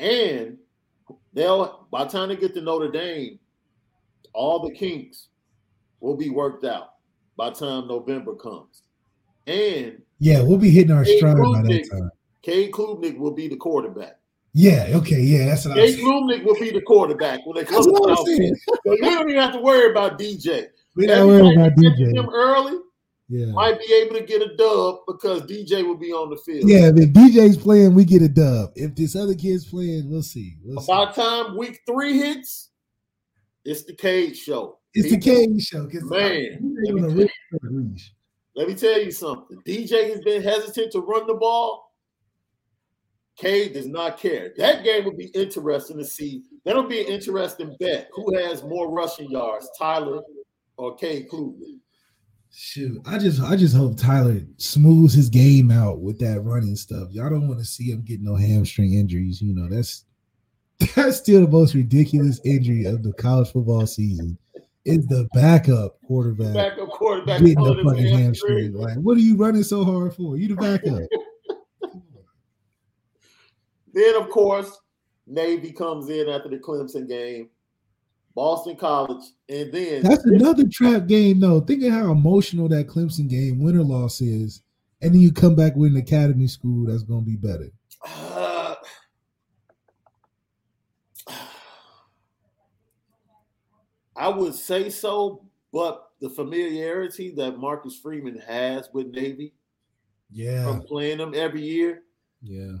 And 0.00 0.58
they'll 1.32 1.86
by 1.90 2.04
the 2.04 2.10
time 2.10 2.28
they 2.28 2.36
get 2.36 2.54
to 2.54 2.60
Notre 2.60 2.90
Dame, 2.90 3.38
all 4.32 4.60
the 4.60 4.74
kinks 4.74 5.28
will 6.00 6.16
be 6.16 6.30
worked 6.30 6.64
out 6.64 6.94
by 7.36 7.50
the 7.50 7.56
time 7.56 7.88
November 7.88 8.34
comes. 8.34 8.82
And 9.46 10.02
yeah, 10.18 10.42
we'll 10.42 10.58
be 10.58 10.70
hitting 10.70 10.92
our 10.92 11.04
stride 11.04 11.36
by 11.36 11.62
that 11.62 11.88
time. 11.90 12.10
Cade 12.42 12.72
Klubnik 12.72 13.18
will 13.18 13.32
be 13.32 13.48
the 13.48 13.56
quarterback. 13.56 14.18
Yeah, 14.52 14.86
okay, 14.94 15.20
yeah, 15.20 15.46
that's 15.46 15.66
what 15.66 15.76
Cade 15.76 15.98
Klubnik 15.98 16.44
will 16.44 16.54
be 16.54 16.70
the 16.70 16.82
quarterback 16.82 17.44
when 17.44 17.56
they 17.56 17.64
come 17.64 17.82
to 17.82 17.90
So 17.90 18.92
you 18.92 19.00
don't 19.00 19.28
even 19.28 19.42
have 19.42 19.52
to 19.54 19.60
worry 19.60 19.90
about 19.90 20.18
DJ. 20.18 20.68
We 20.94 21.06
don't 21.06 21.26
worry 21.26 21.54
about 21.54 21.72
DJ. 21.72 22.14
Him 22.14 22.28
early, 22.32 22.78
yeah. 23.28 23.46
might 23.46 23.78
be 23.78 23.92
able 23.94 24.16
to 24.16 24.24
get 24.24 24.42
a 24.42 24.54
dub 24.56 25.00
because 25.06 25.42
DJ 25.42 25.86
will 25.86 25.96
be 25.96 26.12
on 26.12 26.30
the 26.30 26.36
field. 26.36 26.68
Yeah, 26.68 26.88
if 26.88 27.12
DJ's 27.12 27.56
playing, 27.56 27.94
we 27.94 28.04
get 28.04 28.22
a 28.22 28.28
dub. 28.28 28.72
If 28.76 28.94
this 28.94 29.16
other 29.16 29.34
kid's 29.34 29.64
playing, 29.64 30.10
we'll 30.10 30.22
see. 30.22 30.56
We'll 30.62 30.84
By 30.86 31.06
the 31.06 31.22
time 31.22 31.56
week 31.56 31.80
three 31.86 32.18
hits, 32.18 32.70
it's 33.64 33.84
the 33.84 33.94
Cade 33.94 34.36
show. 34.36 34.78
It's 34.92 35.08
DJ, 35.08 35.10
the 35.10 35.18
Cade 35.20 35.62
show. 35.62 35.88
Man, 36.04 36.76
let 36.84 36.94
me, 36.94 37.22
you, 37.22 37.96
let 38.54 38.68
me, 38.68 38.74
tell 38.74 39.00
you 39.00 39.10
something. 39.10 39.58
DJ 39.66 40.10
has 40.10 40.20
been 40.20 40.42
hesitant 40.42 40.92
to 40.92 41.00
run 41.00 41.26
the 41.26 41.34
ball. 41.34 41.92
Cade 43.36 43.72
does 43.72 43.86
not 43.86 44.18
care. 44.18 44.52
That 44.58 44.84
game 44.84 45.04
will 45.04 45.16
be 45.16 45.30
interesting 45.34 45.98
to 45.98 46.04
see. 46.04 46.42
That'll 46.64 46.84
be 46.84 47.00
an 47.00 47.08
interesting 47.08 47.74
bet. 47.80 48.08
Who 48.12 48.36
has 48.36 48.62
more 48.62 48.92
rushing 48.92 49.28
yards, 49.30 49.68
Tyler 49.76 50.20
or 50.76 50.94
Cade 50.94 51.28
Klubnik? 51.28 51.80
Shoot, 52.56 53.02
I 53.04 53.18
just 53.18 53.42
I 53.42 53.56
just 53.56 53.76
hope 53.76 53.96
Tyler 53.98 54.40
smooths 54.58 55.12
his 55.12 55.28
game 55.28 55.72
out 55.72 56.00
with 56.00 56.20
that 56.20 56.40
running 56.42 56.76
stuff. 56.76 57.08
Y'all 57.10 57.28
don't 57.28 57.48
want 57.48 57.58
to 57.58 57.64
see 57.64 57.90
him 57.90 58.02
get 58.02 58.20
no 58.20 58.36
hamstring 58.36 58.94
injuries. 58.94 59.42
You 59.42 59.54
know, 59.54 59.68
that's 59.68 60.04
that's 60.94 61.16
still 61.16 61.40
the 61.40 61.48
most 61.48 61.74
ridiculous 61.74 62.40
injury 62.44 62.84
of 62.84 63.02
the 63.02 63.12
college 63.14 63.50
football 63.50 63.86
season. 63.86 64.38
Is 64.84 65.06
the 65.06 65.26
backup 65.34 65.96
quarterback, 66.06 66.54
Backup 66.54 66.90
quarterback 66.90 67.40
getting 67.40 67.54
the 67.54 67.82
fucking 67.82 68.06
hamstring? 68.06 68.58
hamstring. 68.58 68.72
Like, 68.74 68.96
what 68.98 69.16
are 69.16 69.20
you 69.20 69.36
running 69.36 69.62
so 69.62 69.82
hard 69.82 70.14
for? 70.14 70.36
You 70.36 70.48
the 70.48 70.56
backup. 70.56 71.02
Then, 73.94 74.16
of 74.16 74.28
course, 74.28 74.76
Navy 75.24 75.70
comes 75.70 76.10
in 76.10 76.28
after 76.28 76.48
the 76.48 76.58
Clemson 76.58 77.08
game, 77.08 77.48
Boston 78.34 78.76
College, 78.76 79.24
and 79.48 79.72
then 79.72 80.02
That's 80.02 80.24
another 80.24 80.66
trap 80.66 81.06
game, 81.06 81.38
though. 81.40 81.60
Think 81.60 81.84
of 81.84 81.92
how 81.92 82.10
emotional 82.10 82.68
that 82.68 82.88
Clemson 82.88 83.28
game, 83.28 83.62
win 83.62 83.78
or 83.78 83.84
loss, 83.84 84.20
is, 84.20 84.62
and 85.00 85.14
then 85.14 85.20
you 85.20 85.32
come 85.32 85.54
back 85.54 85.76
with 85.76 85.92
an 85.92 85.98
academy 85.98 86.48
school 86.48 86.86
that's 86.86 87.04
going 87.04 87.24
to 87.24 87.30
be 87.30 87.36
better. 87.36 87.70
Uh, 88.04 88.74
I 94.16 94.28
would 94.28 94.54
say 94.54 94.90
so, 94.90 95.44
but 95.72 96.10
the 96.20 96.30
familiarity 96.30 97.32
that 97.36 97.58
Marcus 97.58 97.98
Freeman 97.98 98.38
has 98.38 98.88
with 98.92 99.08
Navy 99.08 99.54
Yeah, 100.30 100.64
from 100.64 100.82
playing 100.82 101.18
them 101.18 101.34
every 101.36 101.62
year, 101.62 102.02
yeah. 102.42 102.78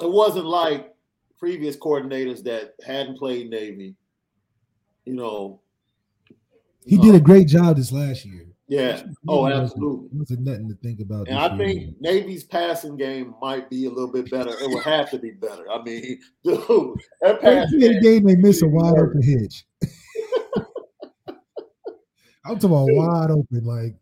it 0.00 0.10
wasn't 0.10 0.46
like 0.46 0.94
previous 1.38 1.76
coordinators 1.76 2.42
that 2.44 2.74
hadn't 2.84 3.18
played 3.18 3.48
Navy. 3.48 3.96
You 5.04 5.14
know, 5.14 5.60
He 6.84 6.96
did 6.98 7.14
a 7.14 7.20
great 7.20 7.48
job 7.48 7.76
this 7.76 7.90
last 7.92 8.24
year. 8.24 8.46
yeah. 8.68 9.02
Oh, 9.28 9.46
absolutely. 9.46 10.08
Wasn't 10.12 10.40
nothing 10.40 10.68
to 10.68 10.74
think 10.76 11.00
about. 11.00 11.28
And 11.28 11.38
I 11.38 11.54
year. 11.56 11.66
think 11.66 12.00
Navy's 12.00 12.44
passing 12.44 12.96
game 12.96 13.34
might 13.40 13.68
be 13.68 13.86
a 13.86 13.88
little 13.90 14.10
bit 14.12 14.30
better. 14.30 14.50
It 14.50 14.68
would 14.70 14.84
have 14.84 15.10
to 15.10 15.18
be 15.18 15.32
better. 15.32 15.70
I 15.70 15.82
mean, 15.82 16.20
dude, 16.44 16.60
that 17.20 17.40
pass 17.40 17.66
Every 17.72 17.80
game, 17.80 18.02
game 18.02 18.24
they 18.24 18.36
miss 18.36 18.62
a 18.62 18.68
wide 18.68 18.98
open 18.98 19.22
hitch. 19.22 19.64
I'm 22.44 22.58
talking 22.58 22.70
about 22.70 22.88
wide 22.90 23.30
open, 23.30 23.64
like 23.64 23.94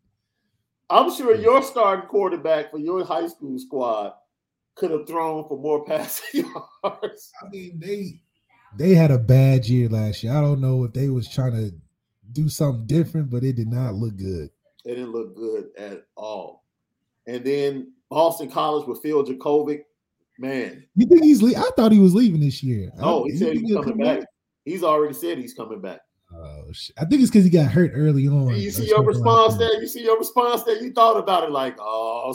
I'm 0.88 1.14
sure 1.14 1.34
your 1.36 1.62
starting 1.62 2.06
quarterback 2.08 2.70
for 2.70 2.78
your 2.78 3.04
high 3.04 3.26
school 3.28 3.58
squad 3.58 4.14
could 4.74 4.90
have 4.90 5.06
thrown 5.06 5.46
for 5.46 5.58
more 5.58 5.84
passing 5.86 6.44
yards. 6.82 7.30
I 7.42 7.48
mean 7.50 7.78
they 7.78 8.20
they 8.76 8.94
had 8.94 9.10
a 9.10 9.18
bad 9.18 9.66
year 9.66 9.88
last 9.88 10.22
year. 10.22 10.32
I 10.32 10.40
don't 10.40 10.60
know 10.60 10.84
if 10.84 10.92
they 10.92 11.08
was 11.08 11.28
trying 11.28 11.52
to 11.52 11.72
do 12.32 12.48
something 12.48 12.86
different, 12.86 13.30
but 13.30 13.42
it 13.42 13.56
did 13.56 13.68
not 13.68 13.94
look 13.94 14.16
good. 14.16 14.50
It 14.84 14.94
didn't 14.94 15.12
look 15.12 15.36
good 15.36 15.70
at 15.76 16.06
all. 16.16 16.64
And 17.26 17.44
then 17.44 17.92
Boston 18.08 18.50
College 18.50 18.86
with 18.86 19.02
Phil 19.02 19.24
Jurkovec, 19.24 19.82
man. 20.38 20.84
You 20.96 21.06
think 21.06 21.22
he's? 21.22 21.42
Le- 21.42 21.58
I 21.58 21.70
thought 21.76 21.92
he 21.92 21.98
was 21.98 22.14
leaving 22.14 22.40
this 22.40 22.62
year. 22.62 22.90
Oh, 23.00 23.24
I, 23.24 23.30
he 23.30 23.36
said 23.36 23.52
he's 23.56 23.68
he'll 23.68 23.82
coming 23.82 24.04
come 24.04 24.16
back. 24.18 24.28
He's 24.64 24.82
already 24.82 25.14
said 25.14 25.38
he's 25.38 25.54
coming 25.54 25.80
back. 25.80 26.00
Oh, 26.32 26.64
shit. 26.72 26.94
I 26.98 27.04
think 27.04 27.22
it's 27.22 27.30
because 27.30 27.44
he 27.44 27.50
got 27.50 27.70
hurt 27.70 27.92
early 27.94 28.28
on. 28.28 28.54
you 28.56 28.70
see 28.70 28.86
your 28.86 28.98
like 28.98 29.08
response 29.08 29.56
there? 29.56 29.80
You 29.80 29.88
see 29.88 30.02
your 30.04 30.18
response 30.18 30.62
there? 30.62 30.80
You 30.82 30.92
thought 30.92 31.16
about 31.18 31.44
it 31.44 31.50
like, 31.50 31.76
oh, 31.80 32.34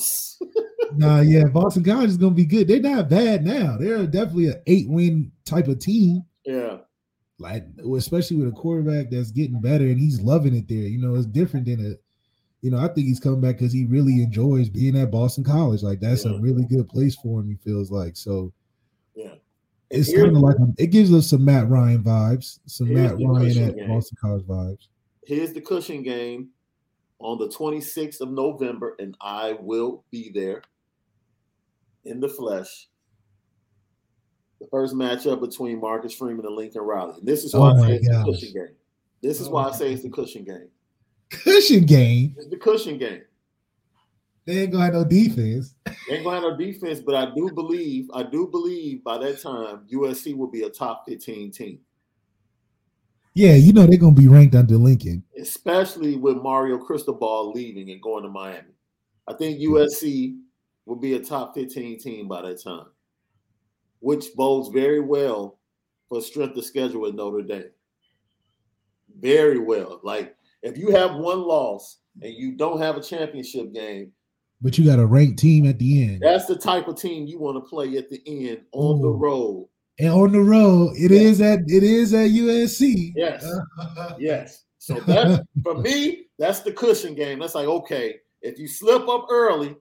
Nah, 0.98 1.22
yeah, 1.22 1.46
Boston 1.46 1.84
College 1.84 2.10
is 2.10 2.18
gonna 2.18 2.36
be 2.36 2.46
good. 2.46 2.68
They're 2.68 2.80
not 2.80 3.10
bad 3.10 3.43
now. 3.46 3.78
They're 3.78 4.06
definitely 4.06 4.48
an 4.48 4.62
eight 4.68 4.89
win 4.89 5.32
type 5.46 5.68
of 5.68 5.80
team. 5.80 6.24
yeah. 6.46 6.78
Like 7.38 7.66
especially 7.98 8.38
with 8.38 8.48
a 8.48 8.52
quarterback 8.54 9.10
that's 9.12 9.32
getting 9.32 9.60
better 9.60 9.84
and 9.84 10.00
he's 10.00 10.22
loving 10.22 10.56
it 10.56 10.70
there. 10.70 10.78
You 10.78 11.00
know, 11.00 11.16
it's 11.16 11.26
different 11.26 11.66
than 11.66 11.86
a. 11.86 11.96
You 12.62 12.72
know, 12.72 12.78
I 12.78 12.88
think 12.88 13.08
he's 13.08 13.20
coming 13.20 13.41
back 13.41 13.58
because 13.58 13.74
he 13.74 13.86
really 13.86 14.24
enjoys 14.24 14.70
being 14.70 14.98
at 14.98 15.12
Boston 15.12 15.43
College. 15.43 15.84
Like 15.84 16.00
that's 16.00 16.24
Yeah. 16.26 16.32
a 16.32 16.39
really 16.39 16.64
good 16.64 16.88
place 16.88 17.16
for 17.16 17.41
him. 17.41 17.50
He 17.50 17.56
feels 17.56 17.91
like 17.91 18.16
so. 18.16 18.54
It's 19.92 20.14
kind 20.14 20.36
of 20.36 20.42
like 20.42 20.56
it 20.78 20.88
gives 20.88 21.14
us 21.14 21.30
some 21.30 21.46
Matt 21.46 21.70
Ryan 21.70 22.04
vibes, 22.04 22.60
some 22.66 22.94
Matt 22.94 23.18
Ryan 23.20 23.70
at 23.70 23.76
game. 23.76 23.88
Boston 23.88 24.18
College 24.20 24.44
vibes. 24.46 24.88
Here's 25.26 25.54
the 25.54 25.62
cushion 25.62 26.04
game 26.04 26.50
on 27.20 27.38
the 27.38 27.48
26th 27.48 28.22
of 28.22 28.30
November, 28.32 28.96
and 29.00 29.16
I 29.22 29.58
will 29.60 30.04
be 30.12 30.32
there 30.34 30.62
in 32.04 32.20
the 32.20 32.28
flesh. 32.28 32.88
The 34.60 34.68
first 34.72 34.96
matchup 34.96 35.42
between 35.42 35.80
Marcus 35.82 36.14
Freeman 36.14 36.46
and 36.46 36.56
Lincoln 36.56 36.82
Riley. 36.82 37.16
And 37.20 37.28
this 37.28 37.44
is 37.44 37.54
oh 37.54 37.60
why 37.62 37.72
Oh 37.72 37.84
I 37.84 37.88
say 37.88 37.96
it's 37.96 38.08
gosh. 38.08 38.26
the 38.26 38.32
cushion 38.32 38.54
game. 38.54 38.76
This 39.22 39.42
is 39.42 39.48
Oh 39.48 39.52
why 39.52 39.70
I 39.70 39.72
say 39.74 39.94
it's 39.94 40.04
the 40.04 40.10
cushion 40.10 40.44
game. 40.46 40.70
Cushion 41.30 41.86
game. 41.86 42.36
It's 42.38 42.50
the 42.50 42.58
cushion 42.58 42.98
game. 42.98 43.22
They 44.46 44.62
ain't 44.62 44.72
gonna 44.72 44.86
have 44.86 44.93
no 44.93 45.04
defense. 45.04 45.74
They 45.86 46.16
ain't 46.18 46.24
going 46.24 46.39
to 46.39 46.50
have 46.50 46.52
no 46.52 46.58
defense, 46.58 47.00
but 47.00 47.16
I 47.16 47.34
do 47.34 47.50
believe, 47.52 48.10
I 48.14 48.24
do 48.24 48.48
believe 48.48 49.04
by 49.04 49.18
that 49.18 49.41
time 49.41 49.88
USC 49.91 50.36
will 50.38 50.52
be 50.52 50.64
a 50.64 50.70
top 50.70 51.04
15 51.08 51.52
team, 51.52 51.80
Yeah, 53.34 53.56
you 53.56 53.74
know 53.74 53.88
they're 53.88 53.98
gonna 53.98 54.14
be 54.16 54.28
ranked 54.28 54.54
under 54.56 54.76
Lincoln. 54.76 55.24
especially 55.39 56.16
with 56.16 56.38
Mario 56.38 56.78
Cristobal 56.78 57.52
leaving 57.54 57.89
and 57.89 58.02
going 58.02 58.24
to 58.24 58.30
Miami. 58.30 58.74
I 59.28 59.34
think 59.34 59.60
USC 59.60 60.38
will 60.86 60.96
be 60.96 61.16
a 61.16 61.20
top 61.20 61.56
15 61.56 62.00
team 62.00 62.28
by 62.28 62.43
that 62.43 62.62
time, 62.62 62.86
which 64.00 64.28
bodes 64.36 64.70
very 64.70 65.00
well 65.00 65.58
for 66.08 66.22
strength 66.22 66.56
of 66.56 66.66
schedule 66.66 67.08
at 67.08 67.16
Notre 67.16 67.41
Dame. 67.41 67.72
Very 69.20 69.58
well. 69.58 70.00
Like 70.04 70.36
if 70.62 70.78
you 70.78 70.91
have 70.91 71.16
one 71.16 71.41
loss 71.41 71.98
and 72.22 72.32
you 72.34 72.52
don't 72.52 72.80
have 72.80 72.96
a 72.98 73.02
championship 73.02 73.74
game, 73.74 74.12
But 74.66 74.80
you 74.80 74.84
got 74.86 74.97
a 74.97 75.05
ranked 75.05 75.38
team 75.38 75.68
at 75.68 75.78
the 75.78 76.01
end. 76.01 76.22
that's 76.24 76.47
the 76.47 76.55
type 76.55 76.88
of 76.88 76.99
team 76.99 77.28
you 77.28 77.38
want 77.38 77.55
to 77.55 77.70
play 77.70 77.97
at 77.97 78.09
the 78.09 78.20
end 78.26 78.61
on 78.72 78.99
the 78.99 79.11
road. 79.11 79.70
And 79.99 80.09
on 80.09 80.32
the 80.32 80.41
road, 80.41 80.93
it 80.97 81.11
Yeah. 81.11 81.20
is 81.20 81.39
at 81.39 81.59
it 81.68 81.84
is 81.84 82.16
at 82.16 82.32
USC. 82.32 83.13
Yes. 83.16 83.45
Yes. 84.20 84.63
So 84.80 84.95
that's 85.01 85.39
for 85.63 85.76
me, 85.76 86.30
that's 86.39 86.61
the 86.61 86.72
cushion 86.72 87.13
game. 87.13 87.38
That's 87.38 87.53
like, 87.53 87.68
okay, 87.68 88.16
if 88.41 88.57
you 88.57 88.68
slip 88.68 89.07
up 89.07 89.28
early, 89.30 89.76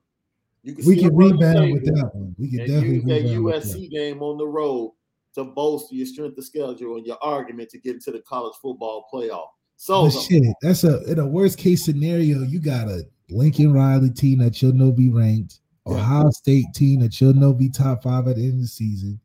you 0.61 0.75
can 0.75 0.85
we 0.85 0.97
can 0.97 1.15
rebound 1.15 1.73
with 1.73 1.85
that 1.85 2.11
one. 2.13 2.35
We 2.37 2.51
can 2.51 2.59
and 2.59 2.69
definitely 2.69 3.31
use 3.31 3.63
that 3.63 3.73
USC 3.73 3.89
game 3.89 4.21
on 4.21 4.37
the 4.37 4.47
road 4.47 4.93
to 5.33 5.45
bolster 5.45 5.95
your 5.95 6.05
strength 6.05 6.37
of 6.37 6.45
schedule 6.45 6.97
and 6.97 7.07
your 7.07 7.17
argument 7.23 7.69
to 7.71 7.79
get 7.79 7.95
into 7.95 8.11
the 8.11 8.21
college 8.21 8.53
football 8.61 9.07
playoff. 9.11 9.47
So 9.77 10.11
shit, 10.11 10.43
that's 10.61 10.83
a 10.83 11.03
in 11.11 11.17
a 11.17 11.25
worst 11.27 11.57
case 11.57 11.83
scenario. 11.83 12.43
You 12.43 12.59
got 12.59 12.87
a 12.87 13.03
Lincoln 13.29 13.73
Riley 13.73 14.09
team 14.11 14.39
that 14.39 14.61
you'll 14.61 14.73
know 14.73 14.91
be 14.91 15.09
ranked. 15.09 15.59
Ohio 15.87 16.29
State 16.31 16.65
team 16.73 16.99
that 17.01 17.19
you'll 17.21 17.33
know 17.33 17.53
be 17.53 17.69
top 17.69 18.03
five 18.03 18.27
at 18.27 18.37
the 18.37 18.43
end 18.43 18.53
of 18.53 18.61
the 18.61 18.67
season, 18.67 19.19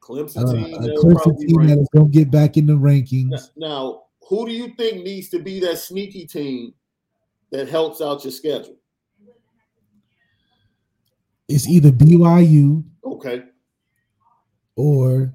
Clemson 0.00 0.48
uh, 0.48 0.52
team, 0.52 0.74
a 0.74 0.86
they'll 0.86 1.02
Clemson 1.02 1.38
team 1.38 1.66
that 1.66 1.78
is 1.78 1.88
gonna 1.92 2.08
get 2.08 2.30
back 2.30 2.56
in 2.56 2.66
the 2.66 2.74
rankings. 2.74 3.30
Now, 3.56 3.68
now, 3.68 4.02
who 4.28 4.46
do 4.46 4.52
you 4.52 4.74
think 4.76 5.04
needs 5.04 5.28
to 5.30 5.38
be 5.40 5.60
that 5.60 5.78
sneaky 5.78 6.26
team 6.26 6.74
that 7.50 7.68
helps 7.68 8.00
out 8.00 8.24
your 8.24 8.32
schedule? 8.32 8.76
It's 11.48 11.68
either 11.68 11.90
BYU 11.90 12.84
Okay. 13.04 13.42
or 14.76 15.32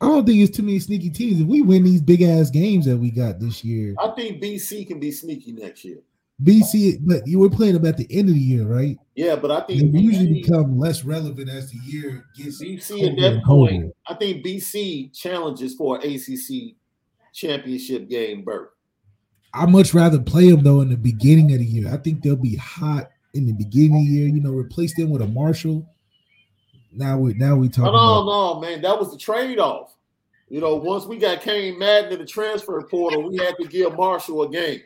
I 0.00 0.06
don't 0.06 0.26
think 0.26 0.40
it's 0.40 0.56
too 0.56 0.62
many 0.62 0.78
sneaky 0.78 1.10
teams. 1.10 1.40
If 1.40 1.46
we 1.46 1.62
win 1.62 1.84
these 1.84 2.02
big 2.02 2.22
ass 2.22 2.50
games 2.50 2.86
that 2.86 2.96
we 2.96 3.10
got 3.10 3.38
this 3.40 3.64
year, 3.64 3.94
I 4.02 4.10
think 4.10 4.42
BC 4.42 4.86
can 4.86 5.00
be 5.00 5.10
sneaky 5.10 5.52
next 5.52 5.84
year. 5.84 5.98
BC, 6.42 6.98
but 7.02 7.26
you 7.26 7.38
were 7.38 7.48
playing 7.48 7.74
them 7.74 7.86
at 7.86 7.96
the 7.96 8.06
end 8.10 8.28
of 8.28 8.34
the 8.34 8.40
year, 8.40 8.64
right? 8.64 8.98
Yeah, 9.14 9.36
but 9.36 9.52
I 9.52 9.60
think 9.60 9.92
They 9.92 9.98
usually 9.98 10.32
become 10.32 10.78
less 10.78 11.04
relevant 11.04 11.48
as 11.48 11.70
the 11.70 11.78
year 11.84 12.24
gets 12.36 12.60
BC 12.62 13.08
at 13.08 13.16
that 13.16 13.44
point, 13.44 13.94
I 14.08 14.14
think 14.14 14.44
BC 14.44 15.16
challenges 15.16 15.74
for 15.74 15.96
an 15.96 16.02
ACC 16.02 16.74
championship 17.32 18.08
game 18.08 18.42
berth. 18.42 18.70
I 19.52 19.66
much 19.66 19.94
rather 19.94 20.20
play 20.20 20.50
them 20.50 20.64
though 20.64 20.80
in 20.80 20.90
the 20.90 20.96
beginning 20.96 21.52
of 21.52 21.60
the 21.60 21.64
year. 21.64 21.92
I 21.92 21.98
think 21.98 22.22
they'll 22.22 22.34
be 22.34 22.56
hot 22.56 23.10
in 23.34 23.46
the 23.46 23.52
beginning 23.52 23.96
of 23.96 24.06
the 24.06 24.12
year. 24.12 24.26
You 24.26 24.40
know, 24.40 24.52
replace 24.52 24.94
them 24.96 25.10
with 25.10 25.22
a 25.22 25.28
Marshall. 25.28 25.88
Now 26.94 27.18
we 27.18 27.34
now 27.34 27.56
we 27.56 27.68
talking 27.68 27.92
no, 27.92 28.22
about 28.22 28.26
no, 28.26 28.60
man, 28.60 28.82
that 28.82 28.98
was 28.98 29.10
the 29.10 29.18
trade 29.18 29.58
off. 29.58 29.94
You 30.48 30.60
know, 30.60 30.76
once 30.76 31.04
we 31.06 31.16
got 31.16 31.40
Cain 31.40 31.78
Madden 31.78 32.12
in 32.12 32.18
the 32.18 32.26
transfer 32.26 32.80
portal, 32.82 33.28
we 33.28 33.36
had 33.38 33.56
to 33.60 33.66
give 33.66 33.96
Marshall 33.96 34.42
a 34.42 34.50
game. 34.50 34.82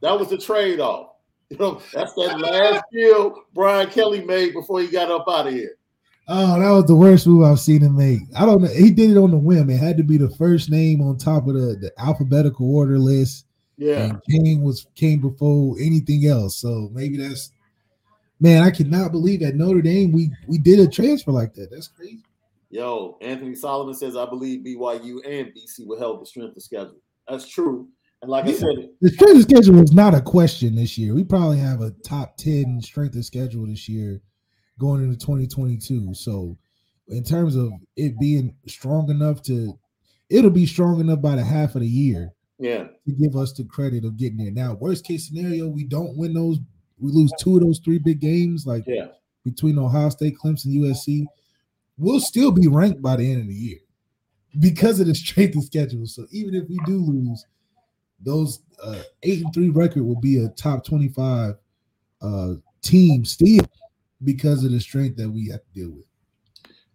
That 0.00 0.18
was 0.18 0.28
the 0.28 0.38
trade 0.38 0.80
off. 0.80 1.10
You 1.50 1.58
know, 1.58 1.82
that's 1.92 2.14
that 2.14 2.40
last 2.40 2.84
deal 2.90 3.44
Brian 3.52 3.90
Kelly 3.90 4.24
made 4.24 4.54
before 4.54 4.80
he 4.80 4.88
got 4.88 5.10
up 5.10 5.26
out 5.28 5.46
of 5.46 5.52
here. 5.52 5.76
oh 6.26 6.58
that 6.58 6.70
was 6.70 6.86
the 6.86 6.96
worst 6.96 7.26
move 7.26 7.44
I've 7.44 7.60
seen 7.60 7.82
him 7.82 7.96
make. 7.96 8.20
I 8.34 8.46
don't 8.46 8.62
know. 8.62 8.68
He 8.68 8.90
did 8.90 9.10
it 9.10 9.18
on 9.18 9.30
the 9.30 9.36
whim. 9.36 9.68
It 9.68 9.76
had 9.76 9.98
to 9.98 10.02
be 10.02 10.16
the 10.16 10.30
first 10.30 10.70
name 10.70 11.02
on 11.02 11.18
top 11.18 11.46
of 11.46 11.54
the, 11.54 11.76
the 11.76 11.92
alphabetical 11.98 12.74
order 12.74 12.98
list. 12.98 13.44
Yeah. 13.76 14.04
And 14.04 14.22
King 14.24 14.62
was 14.62 14.86
came 14.94 15.20
before 15.20 15.76
anything 15.78 16.26
else. 16.26 16.56
So 16.56 16.88
maybe 16.92 17.18
that's 17.18 17.52
man, 18.40 18.62
I 18.62 18.70
cannot 18.70 19.12
believe 19.12 19.40
that 19.40 19.54
Notre 19.54 19.82
Dame 19.82 20.12
we 20.12 20.30
we 20.46 20.58
did 20.58 20.80
a 20.80 20.88
transfer 20.88 21.32
like 21.32 21.54
that. 21.54 21.70
That's 21.70 21.88
crazy. 21.88 22.22
Yo, 22.70 23.18
Anthony 23.20 23.54
Solomon 23.54 23.94
says, 23.94 24.16
I 24.16 24.26
believe 24.26 24.64
BYU 24.64 25.18
and 25.24 25.52
BC 25.54 25.86
will 25.86 25.98
help 25.98 26.20
the 26.20 26.26
strength 26.26 26.56
of 26.56 26.62
schedule. 26.62 26.96
That's 27.28 27.48
true. 27.48 27.88
And 28.20 28.30
like 28.30 28.46
I 28.46 28.52
said, 28.52 28.88
the 29.00 29.10
strength 29.10 29.36
of 29.36 29.42
schedule 29.42 29.82
is 29.82 29.92
not 29.92 30.14
a 30.14 30.20
question 30.20 30.74
this 30.74 30.98
year. 30.98 31.14
We 31.14 31.24
probably 31.24 31.58
have 31.58 31.82
a 31.82 31.90
top 32.04 32.36
10 32.38 32.80
strength 32.82 33.14
of 33.16 33.24
schedule 33.24 33.66
this 33.66 33.88
year 33.88 34.22
going 34.78 35.04
into 35.04 35.16
2022. 35.16 36.14
So, 36.14 36.56
in 37.08 37.22
terms 37.22 37.54
of 37.54 37.70
it 37.96 38.18
being 38.18 38.56
strong 38.66 39.10
enough 39.10 39.42
to, 39.42 39.78
it'll 40.30 40.50
be 40.50 40.66
strong 40.66 41.00
enough 41.00 41.20
by 41.20 41.36
the 41.36 41.44
half 41.44 41.74
of 41.74 41.82
the 41.82 41.86
year. 41.86 42.30
Yeah. 42.58 42.84
To 43.06 43.12
give 43.20 43.36
us 43.36 43.52
the 43.52 43.64
credit 43.64 44.04
of 44.04 44.16
getting 44.16 44.38
there. 44.38 44.50
Now, 44.50 44.74
worst 44.74 45.04
case 45.04 45.28
scenario, 45.28 45.68
we 45.68 45.84
don't 45.84 46.16
win 46.16 46.32
those, 46.32 46.58
we 46.98 47.10
lose 47.10 47.32
two 47.38 47.56
of 47.56 47.62
those 47.62 47.78
three 47.78 47.98
big 47.98 48.20
games, 48.20 48.66
like 48.66 48.84
yeah. 48.86 49.08
between 49.44 49.78
Ohio 49.78 50.08
State, 50.10 50.36
Clemson, 50.42 50.74
USC. 50.74 51.24
We'll 51.96 52.20
still 52.20 52.50
be 52.50 52.66
ranked 52.66 53.02
by 53.02 53.16
the 53.16 53.30
end 53.30 53.42
of 53.42 53.48
the 53.48 53.54
year 53.54 53.78
because 54.60 55.00
of 55.00 55.06
the 55.06 55.14
strength 55.14 55.56
of 55.56 55.64
schedule. 55.64 56.06
So 56.06 56.26
even 56.30 56.54
if 56.54 56.68
we 56.68 56.78
do 56.86 56.98
lose, 56.98 57.46
those 58.20 58.62
uh, 58.82 59.02
eight 59.22 59.44
and 59.44 59.52
three 59.52 59.70
record 59.70 60.02
will 60.02 60.20
be 60.20 60.44
a 60.44 60.48
top 60.50 60.84
25 60.84 61.54
uh, 62.22 62.54
team 62.82 63.24
still 63.24 63.64
because 64.22 64.64
of 64.64 64.72
the 64.72 64.80
strength 64.80 65.16
that 65.16 65.30
we 65.30 65.48
have 65.48 65.60
to 65.60 65.72
deal 65.72 65.90
with. 65.90 66.06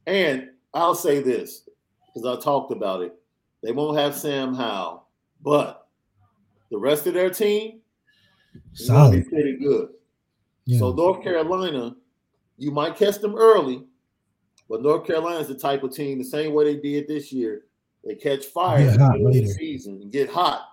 And 0.08 0.50
I'll 0.74 0.96
say 0.96 1.22
this 1.22 1.68
because 2.08 2.26
I 2.26 2.42
talked 2.42 2.72
about 2.72 3.02
it. 3.02 3.14
They 3.62 3.72
won't 3.72 3.98
have 3.98 4.16
Sam 4.16 4.54
Howell, 4.54 5.08
but 5.42 5.88
the 6.72 6.78
rest 6.78 7.08
of 7.08 7.14
their 7.14 7.30
team 7.30 7.79
Solid. 8.74 9.24
be 9.24 9.30
pretty 9.30 9.58
good. 9.58 9.90
Yeah. 10.66 10.80
So 10.80 10.92
North 10.94 11.24
Carolina, 11.24 11.96
you 12.58 12.72
might 12.72 12.96
catch 12.96 13.20
them 13.20 13.36
early, 13.36 13.84
but 14.70 14.82
North 14.84 15.06
Carolina 15.08 15.40
is 15.40 15.48
the 15.48 15.56
type 15.56 15.84
of 15.84 15.94
team 15.94 16.18
the 16.18 16.24
same 16.24 16.54
way 16.54 16.66
they 16.66 16.80
did 16.80 17.08
this 17.08 17.32
year. 17.34 17.64
They 18.06 18.16
catch 18.16 18.46
fire 18.46 18.80
Get 18.80 18.94
at 18.94 18.98
the 19.00 19.06
hot 19.06 19.18
the 19.34 19.46
season 19.48 20.00
and 20.02 20.12
get 20.12 20.30
hot. 20.30 20.66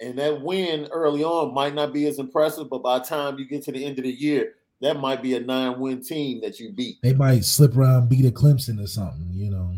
And 0.00 0.18
that 0.18 0.42
win 0.42 0.88
early 0.90 1.22
on 1.22 1.54
might 1.54 1.74
not 1.74 1.92
be 1.92 2.06
as 2.08 2.18
impressive, 2.18 2.68
but 2.68 2.82
by 2.82 2.98
the 2.98 3.04
time 3.04 3.38
you 3.38 3.46
get 3.46 3.62
to 3.64 3.72
the 3.72 3.84
end 3.84 3.98
of 3.98 4.04
the 4.04 4.10
year, 4.12 4.54
that 4.80 4.98
might 4.98 5.22
be 5.22 5.36
a 5.36 5.40
nine-win 5.40 6.02
team 6.02 6.40
that 6.42 6.58
you 6.58 6.72
beat. 6.72 6.96
they 7.02 7.12
might 7.14 7.44
slip 7.44 7.76
around, 7.76 8.08
beat 8.08 8.26
a 8.26 8.32
Clemson 8.32 8.82
or 8.82 8.88
something, 8.88 9.28
you 9.30 9.50
know. 9.50 9.70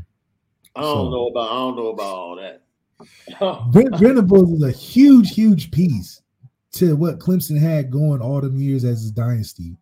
I 0.74 0.80
don't 0.80 1.04
So- 1.06 1.10
know 1.10 1.26
about 1.28 1.50
I 1.50 1.54
don't 1.54 1.76
know 1.76 1.88
about 1.88 2.14
all 2.14 2.36
that. 2.36 2.62
Brent 3.72 3.96
Venables 3.98 4.50
is 4.52 4.62
a 4.62 4.70
huge, 4.70 5.34
huge 5.34 5.70
piece 5.70 6.22
to 6.74 6.96
what 6.96 7.18
Clemson 7.18 7.58
had 7.58 7.90
going 7.90 8.20
all 8.20 8.40
them 8.40 8.58
years 8.58 8.84
as 8.84 9.02
his 9.02 9.10
dynasty. 9.10 9.76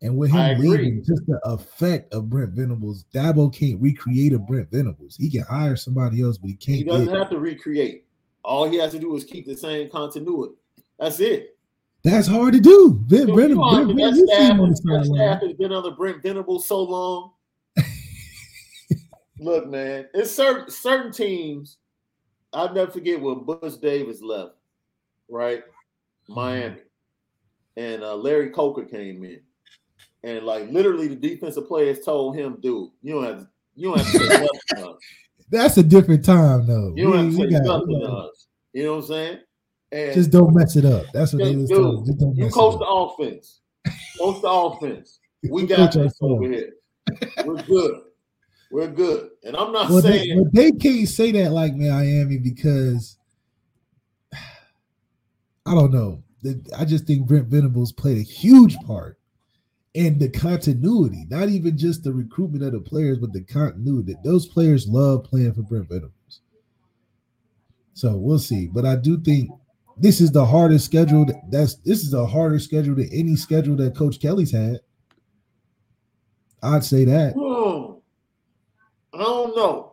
And 0.00 0.16
with 0.16 0.30
him 0.30 0.60
leaving, 0.60 1.04
just 1.04 1.26
the 1.26 1.40
effect 1.44 2.14
of 2.14 2.30
Brent 2.30 2.50
Venables, 2.50 3.04
Dabo 3.12 3.52
can't 3.52 3.80
recreate 3.80 4.32
a 4.32 4.38
Brent 4.38 4.70
Venables. 4.70 5.16
He 5.16 5.28
can 5.28 5.42
hire 5.42 5.74
somebody 5.74 6.22
else, 6.22 6.38
but 6.38 6.50
he 6.50 6.54
can't 6.54 6.78
He 6.78 6.84
doesn't 6.84 7.12
have 7.12 7.30
to 7.30 7.38
recreate. 7.38 8.04
All 8.44 8.70
he 8.70 8.78
has 8.78 8.92
to 8.92 8.98
do 9.00 9.16
is 9.16 9.24
keep 9.24 9.44
the 9.44 9.56
same 9.56 9.90
continuity. 9.90 10.54
That's 10.98 11.18
it. 11.18 11.56
That's 12.04 12.28
hard 12.28 12.54
to 12.54 12.60
do. 12.60 12.94
Ben, 13.08 13.26
So 13.26 13.34
Brent, 13.34 13.50
you 13.50 13.56
Brent, 13.56 13.88
that 13.88 13.94
Brent, 13.94 14.16
you 14.16 14.26
see 14.26 14.34
staff, 14.34 14.50
him 14.52 14.60
on 14.60 14.70
the 14.70 14.74
that 14.84 15.04
staff 15.04 15.42
has 15.42 15.52
been 15.54 15.72
under 15.72 15.90
Brent 15.90 16.22
Venables 16.22 16.66
so 16.66 16.82
long. 16.82 17.32
Look, 19.40 19.68
man, 19.68 20.06
it's 20.14 20.30
certain 20.30 20.70
certain 20.70 21.12
teams. 21.12 21.78
I'll 22.52 22.72
never 22.72 22.90
forget 22.90 23.20
when 23.20 23.44
Butch 23.44 23.80
Davis 23.80 24.22
left, 24.22 24.54
right? 25.28 25.64
Miami, 26.28 26.76
and 27.76 28.02
uh, 28.02 28.14
Larry 28.16 28.50
Coker 28.50 28.84
came 28.84 29.24
in, 29.24 29.40
and 30.24 30.44
like 30.44 30.68
literally 30.70 31.08
the 31.08 31.16
defensive 31.16 31.66
players 31.66 32.04
told 32.04 32.36
him, 32.36 32.58
"Dude, 32.60 32.90
you 33.02 33.14
don't 33.14 33.24
have 33.24 33.38
to, 33.40 33.48
you 33.74 33.88
don't 33.88 33.98
have 34.00 34.12
to 34.12 34.18
say 34.18 34.28
nothing 34.28 34.48
to 34.76 34.88
us. 34.90 34.96
That's 35.50 35.76
a 35.78 35.82
different 35.82 36.24
time, 36.24 36.66
though. 36.66 36.92
You 36.94 37.04
don't 37.10 37.24
have 37.24 37.30
to 37.30 37.36
say 37.36 37.50
got- 37.50 37.64
nothing 37.64 38.00
to 38.00 38.06
got- 38.06 38.28
us." 38.30 38.46
You 38.74 38.84
know 38.84 38.92
what 38.96 39.02
I'm 39.04 39.06
saying? 39.06 39.38
And 39.90 40.12
Just 40.14 40.30
don't 40.30 40.54
mess 40.54 40.76
it 40.76 40.84
up. 40.84 41.06
That's 41.14 41.32
what 41.32 41.42
they 41.42 41.56
was 41.56 41.70
telling. 41.70 41.98
him. 41.98 42.04
Just 42.04 42.18
don't 42.18 42.36
you 42.36 42.50
coach 42.50 42.78
the 42.78 42.84
offense. 42.86 43.60
Coach 44.18 44.42
the 44.42 44.48
offense. 44.50 45.20
We 45.44 45.50
We 45.50 45.66
got 45.66 45.92
this 45.92 46.18
over 46.20 46.42
here. 46.50 46.72
We're 47.46 47.62
good. 47.62 48.00
We're 48.72 48.88
good. 48.90 49.30
And 49.44 49.56
I'm 49.56 49.72
not 49.72 49.88
Well, 49.88 50.02
they, 50.02 50.18
saying 50.18 50.36
well, 50.36 50.50
they 50.52 50.72
can't 50.72 51.08
say 51.08 51.30
that 51.32 51.52
like 51.52 51.74
Miami 51.76 52.38
because 52.38 53.17
I 55.68 55.74
don't 55.74 55.92
know. 55.92 56.22
I 56.76 56.84
just 56.84 57.04
think 57.06 57.26
Brent 57.26 57.46
Venables 57.48 57.92
played 57.92 58.18
a 58.18 58.22
huge 58.22 58.76
part 58.86 59.18
in 59.94 60.18
the 60.18 60.28
continuity, 60.28 61.26
not 61.28 61.48
even 61.48 61.76
just 61.76 62.04
the 62.04 62.12
recruitment 62.12 62.62
of 62.62 62.72
the 62.72 62.80
players, 62.80 63.18
but 63.18 63.32
the 63.32 63.42
continuity. 63.42 64.14
Those 64.24 64.46
players 64.46 64.86
love 64.86 65.24
playing 65.24 65.54
for 65.54 65.62
Brent 65.62 65.88
Venables. 65.88 66.40
So 67.94 68.16
we'll 68.16 68.38
see. 68.38 68.68
But 68.68 68.86
I 68.86 68.94
do 68.96 69.18
think 69.20 69.50
this 69.96 70.20
is 70.20 70.30
the 70.30 70.46
hardest 70.46 70.84
schedule. 70.84 71.24
that- 71.26 71.50
That's 71.50 71.74
this 71.76 72.04
is 72.04 72.14
a 72.14 72.24
harder 72.26 72.60
schedule 72.60 72.94
than 72.94 73.08
any 73.12 73.34
schedule 73.34 73.74
that 73.76 73.96
Coach 73.96 74.20
Kelly's 74.20 74.52
had. 74.52 74.80
I'd 76.62 76.84
say 76.84 77.04
that. 77.04 77.32
hmm, 77.34 77.94
I 79.12 79.18
don't 79.22 79.56
know. 79.56 79.92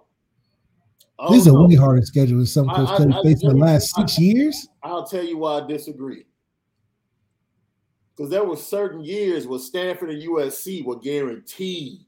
I 1.17 1.29
This 1.31 1.41
is 1.41 1.47
a 1.47 1.51
don't 1.51 1.63
know. 1.63 1.67
way 1.69 1.75
harder 1.75 2.01
schedule 2.03 2.37
than 2.37 2.45
some 2.45 2.67
Coach 2.67 2.89
I- 2.89 2.97
Kelly 2.97 3.13
faced 3.23 3.43
in 3.43 3.49
the 3.49 3.55
last 3.55 3.95
six 3.95 4.19
years. 4.19 4.67
I'll 4.85 5.05
tell 5.05 5.23
you 5.23 5.37
why 5.37 5.59
I 5.59 5.67
disagree. 5.67 6.25
Because 8.15 8.29
there 8.29 8.43
were 8.43 8.55
certain 8.55 9.03
years 9.03 9.45
where 9.47 9.59
Stanford 9.59 10.09
and 10.11 10.21
USC 10.21 10.85
were 10.85 10.97
guaranteed 10.97 12.05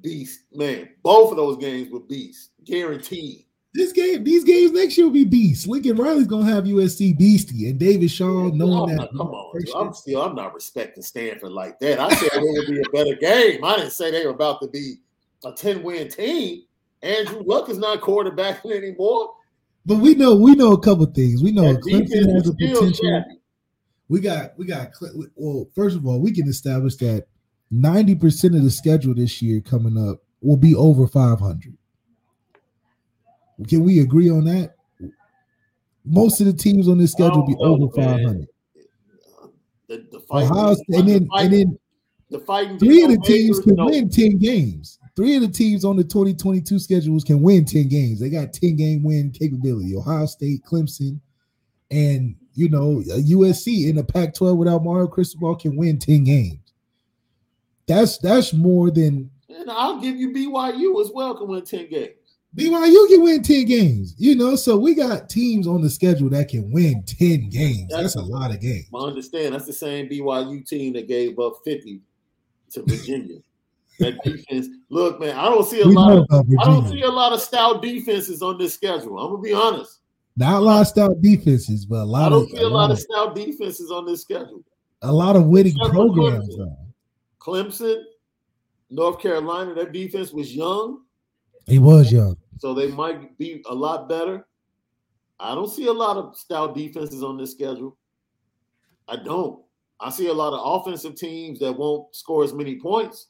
beast. 0.00 0.40
Man, 0.52 0.88
both 1.02 1.30
of 1.30 1.36
those 1.36 1.56
games 1.56 1.90
were 1.90 2.00
beast. 2.00 2.50
Guaranteed. 2.64 3.44
This 3.74 3.92
game, 3.92 4.24
these 4.24 4.42
games 4.42 4.72
next 4.72 4.96
year 4.96 5.06
will 5.06 5.12
be 5.12 5.24
beast. 5.24 5.66
Lincoln 5.68 5.96
Riley's 5.96 6.26
gonna 6.26 6.46
have 6.46 6.64
USC 6.64 7.16
beastie, 7.18 7.68
and 7.68 7.78
David 7.78 8.10
Shaw 8.10 8.48
knowing 8.48 8.90
I'm 8.90 8.96
that. 8.96 8.96
not- 8.96 9.10
come 9.10 9.28
on, 9.28 9.60
dude. 9.60 9.74
I'm 9.74 9.92
still 9.92 10.22
I'm 10.22 10.34
not 10.34 10.54
respecting 10.54 11.02
Stanford 11.02 11.52
like 11.52 11.78
that. 11.80 12.00
I 12.00 12.14
said 12.14 12.30
it 12.32 12.40
would 12.42 12.66
be 12.66 12.80
a 12.80 12.90
better 12.90 13.14
game. 13.16 13.62
I 13.62 13.76
didn't 13.76 13.90
say 13.92 14.10
they 14.10 14.24
were 14.24 14.32
about 14.32 14.62
to 14.62 14.68
be 14.68 14.94
a 15.44 15.52
10 15.52 15.82
win 15.82 16.08
team. 16.08 16.62
Andrew 17.02 17.42
Luck 17.44 17.68
is 17.68 17.76
not 17.76 18.00
quarterbacking 18.00 18.72
anymore. 18.72 19.34
But 19.86 19.98
we 19.98 20.16
know 20.16 20.34
we 20.34 20.56
know 20.56 20.72
a 20.72 20.80
couple 20.80 21.06
things. 21.06 21.42
We 21.42 21.52
know 21.52 21.72
That 21.72 21.82
Clemson 21.82 22.34
has 22.34 22.48
a 22.48 22.54
potential. 22.54 23.24
We 24.08 24.20
got 24.20 24.58
we 24.58 24.66
got 24.66 24.90
well. 25.36 25.68
First 25.74 25.96
of 25.96 26.04
all, 26.04 26.20
we 26.20 26.32
can 26.32 26.48
establish 26.48 26.96
that 26.96 27.26
ninety 27.70 28.16
percent 28.16 28.56
of 28.56 28.64
the 28.64 28.70
schedule 28.70 29.14
this 29.14 29.40
year 29.40 29.60
coming 29.60 29.96
up 29.96 30.18
will 30.40 30.56
be 30.56 30.74
over 30.74 31.06
five 31.06 31.38
hundred. 31.38 31.76
Can 33.68 33.84
we 33.84 34.00
agree 34.00 34.28
on 34.28 34.44
that? 34.44 34.74
Most 36.04 36.40
of 36.40 36.46
the 36.46 36.52
teams 36.52 36.88
on 36.88 36.98
this 36.98 37.12
schedule 37.12 37.38
will 37.38 37.46
be 37.46 37.56
oh, 37.60 37.64
oh, 37.64 37.74
over 37.74 37.92
five 37.94 38.24
hundred. 38.24 38.48
The, 39.88 40.04
the 40.10 40.20
fighting, 40.20 40.50
Ohio 40.50 40.74
State, 40.74 40.86
and 40.96 41.08
the 41.08 41.12
then 41.12 41.28
and 41.38 41.52
then 41.52 41.78
the 42.30 42.38
fighting 42.40 42.78
three 42.78 43.04
of 43.04 43.10
the 43.10 43.18
teams 43.18 43.60
can 43.60 43.76
no. 43.76 43.86
win 43.86 44.10
10 44.10 44.38
games. 44.38 44.98
Three 45.16 45.34
of 45.34 45.40
the 45.40 45.48
teams 45.48 45.82
on 45.84 45.96
the 45.96 46.04
2022 46.04 46.78
schedules 46.78 47.24
can 47.24 47.40
win 47.40 47.64
10 47.64 47.88
games. 47.88 48.20
They 48.20 48.28
got 48.28 48.52
10 48.52 48.76
game 48.76 49.02
win 49.02 49.30
capability. 49.30 49.96
Ohio 49.96 50.26
State, 50.26 50.62
Clemson, 50.62 51.20
and 51.90 52.36
you 52.54 52.68
know, 52.68 53.02
USC 53.06 53.88
in 53.88 53.96
the 53.96 54.04
Pac-12 54.04 54.56
without 54.56 54.84
Mario 54.84 55.06
Cristobal 55.06 55.56
can 55.56 55.76
win 55.76 55.98
10 55.98 56.24
games. 56.24 56.58
That's 57.86 58.18
that's 58.18 58.52
more 58.52 58.90
than 58.90 59.30
And 59.48 59.70
I'll 59.70 60.00
give 60.00 60.16
you 60.16 60.32
BYU 60.32 61.00
as 61.00 61.10
well 61.12 61.34
can 61.34 61.48
win 61.48 61.64
10 61.64 61.88
games. 61.88 62.10
BYU 62.54 63.08
can 63.08 63.22
win 63.22 63.42
10 63.42 63.64
games. 63.66 64.14
You 64.18 64.34
know, 64.34 64.56
so 64.56 64.76
we 64.76 64.94
got 64.94 65.30
teams 65.30 65.66
on 65.66 65.82
the 65.82 65.90
schedule 65.90 66.28
that 66.30 66.48
can 66.48 66.70
win 66.70 67.04
10 67.04 67.48
games. 67.50 67.90
That's 67.90 68.16
a 68.16 68.22
lot 68.22 68.50
of 68.50 68.60
games. 68.60 68.88
I 68.94 68.98
understand 68.98 69.54
that's 69.54 69.66
the 69.66 69.72
same 69.72 70.08
BYU 70.08 70.66
team 70.66 70.94
that 70.94 71.06
gave 71.06 71.38
up 71.38 71.58
50 71.64 72.00
to 72.72 72.82
Virginia. 72.82 73.38
that 74.00 74.22
defense. 74.24 74.68
Look, 74.90 75.20
man, 75.20 75.36
I 75.36 75.44
don't 75.44 75.66
see 75.66 75.80
a 75.82 75.86
We 75.86 75.94
lot 75.94 76.18
of 76.18 76.26
I 76.60 76.64
don't 76.64 76.88
see 76.88 77.02
a 77.02 77.10
lot 77.10 77.32
of 77.32 77.40
stout 77.40 77.82
defenses 77.82 78.42
on 78.42 78.58
this 78.58 78.74
schedule. 78.74 79.18
I'm 79.18 79.30
gonna 79.32 79.42
be 79.42 79.52
honest. 79.52 80.00
Not 80.36 80.54
a 80.60 80.64
lot 80.64 80.80
of 80.82 80.86
stout 80.88 81.20
defenses, 81.22 81.86
but 81.86 82.00
a 82.02 82.04
lot 82.04 82.26
I 82.26 82.28
don't 82.30 82.42
of 82.44 82.50
see 82.50 82.62
a 82.62 82.68
lot 82.68 82.90
of 82.90 82.98
of, 82.98 83.02
stout 83.02 83.34
defenses 83.34 83.90
on 83.90 84.04
this 84.04 84.20
schedule. 84.22 84.62
a 85.02 85.12
lot 85.12 85.34
of 85.36 85.46
winning 85.46 85.74
Except 85.76 85.92
programs. 85.94 86.56
Clemson. 86.56 86.76
Clemson, 87.40 88.02
North 88.90 89.18
Carolina, 89.20 89.74
their 89.74 89.90
defense 89.90 90.32
was 90.32 90.54
young, 90.54 91.02
He 91.66 91.78
was 91.78 92.12
young. 92.12 92.36
so 92.58 92.74
they 92.74 92.88
might 92.88 93.36
be 93.38 93.62
a 93.68 93.74
lot 93.74 94.08
better. 94.08 94.46
I 95.40 95.54
don't 95.54 95.70
see 95.70 95.86
a 95.86 95.92
lot 95.92 96.16
of 96.16 96.36
stout 96.36 96.74
defenses 96.74 97.22
on 97.22 97.36
this 97.36 97.52
schedule. 97.52 97.96
I 99.08 99.16
don't. 99.16 99.62
I 100.00 100.10
see 100.10 100.26
a 100.28 100.32
lot 100.34 100.52
of 100.52 100.60
offensive 100.82 101.14
teams 101.14 101.58
that 101.60 101.72
won't 101.72 102.14
score 102.14 102.44
as 102.44 102.52
many 102.52 102.78
points 102.78 103.28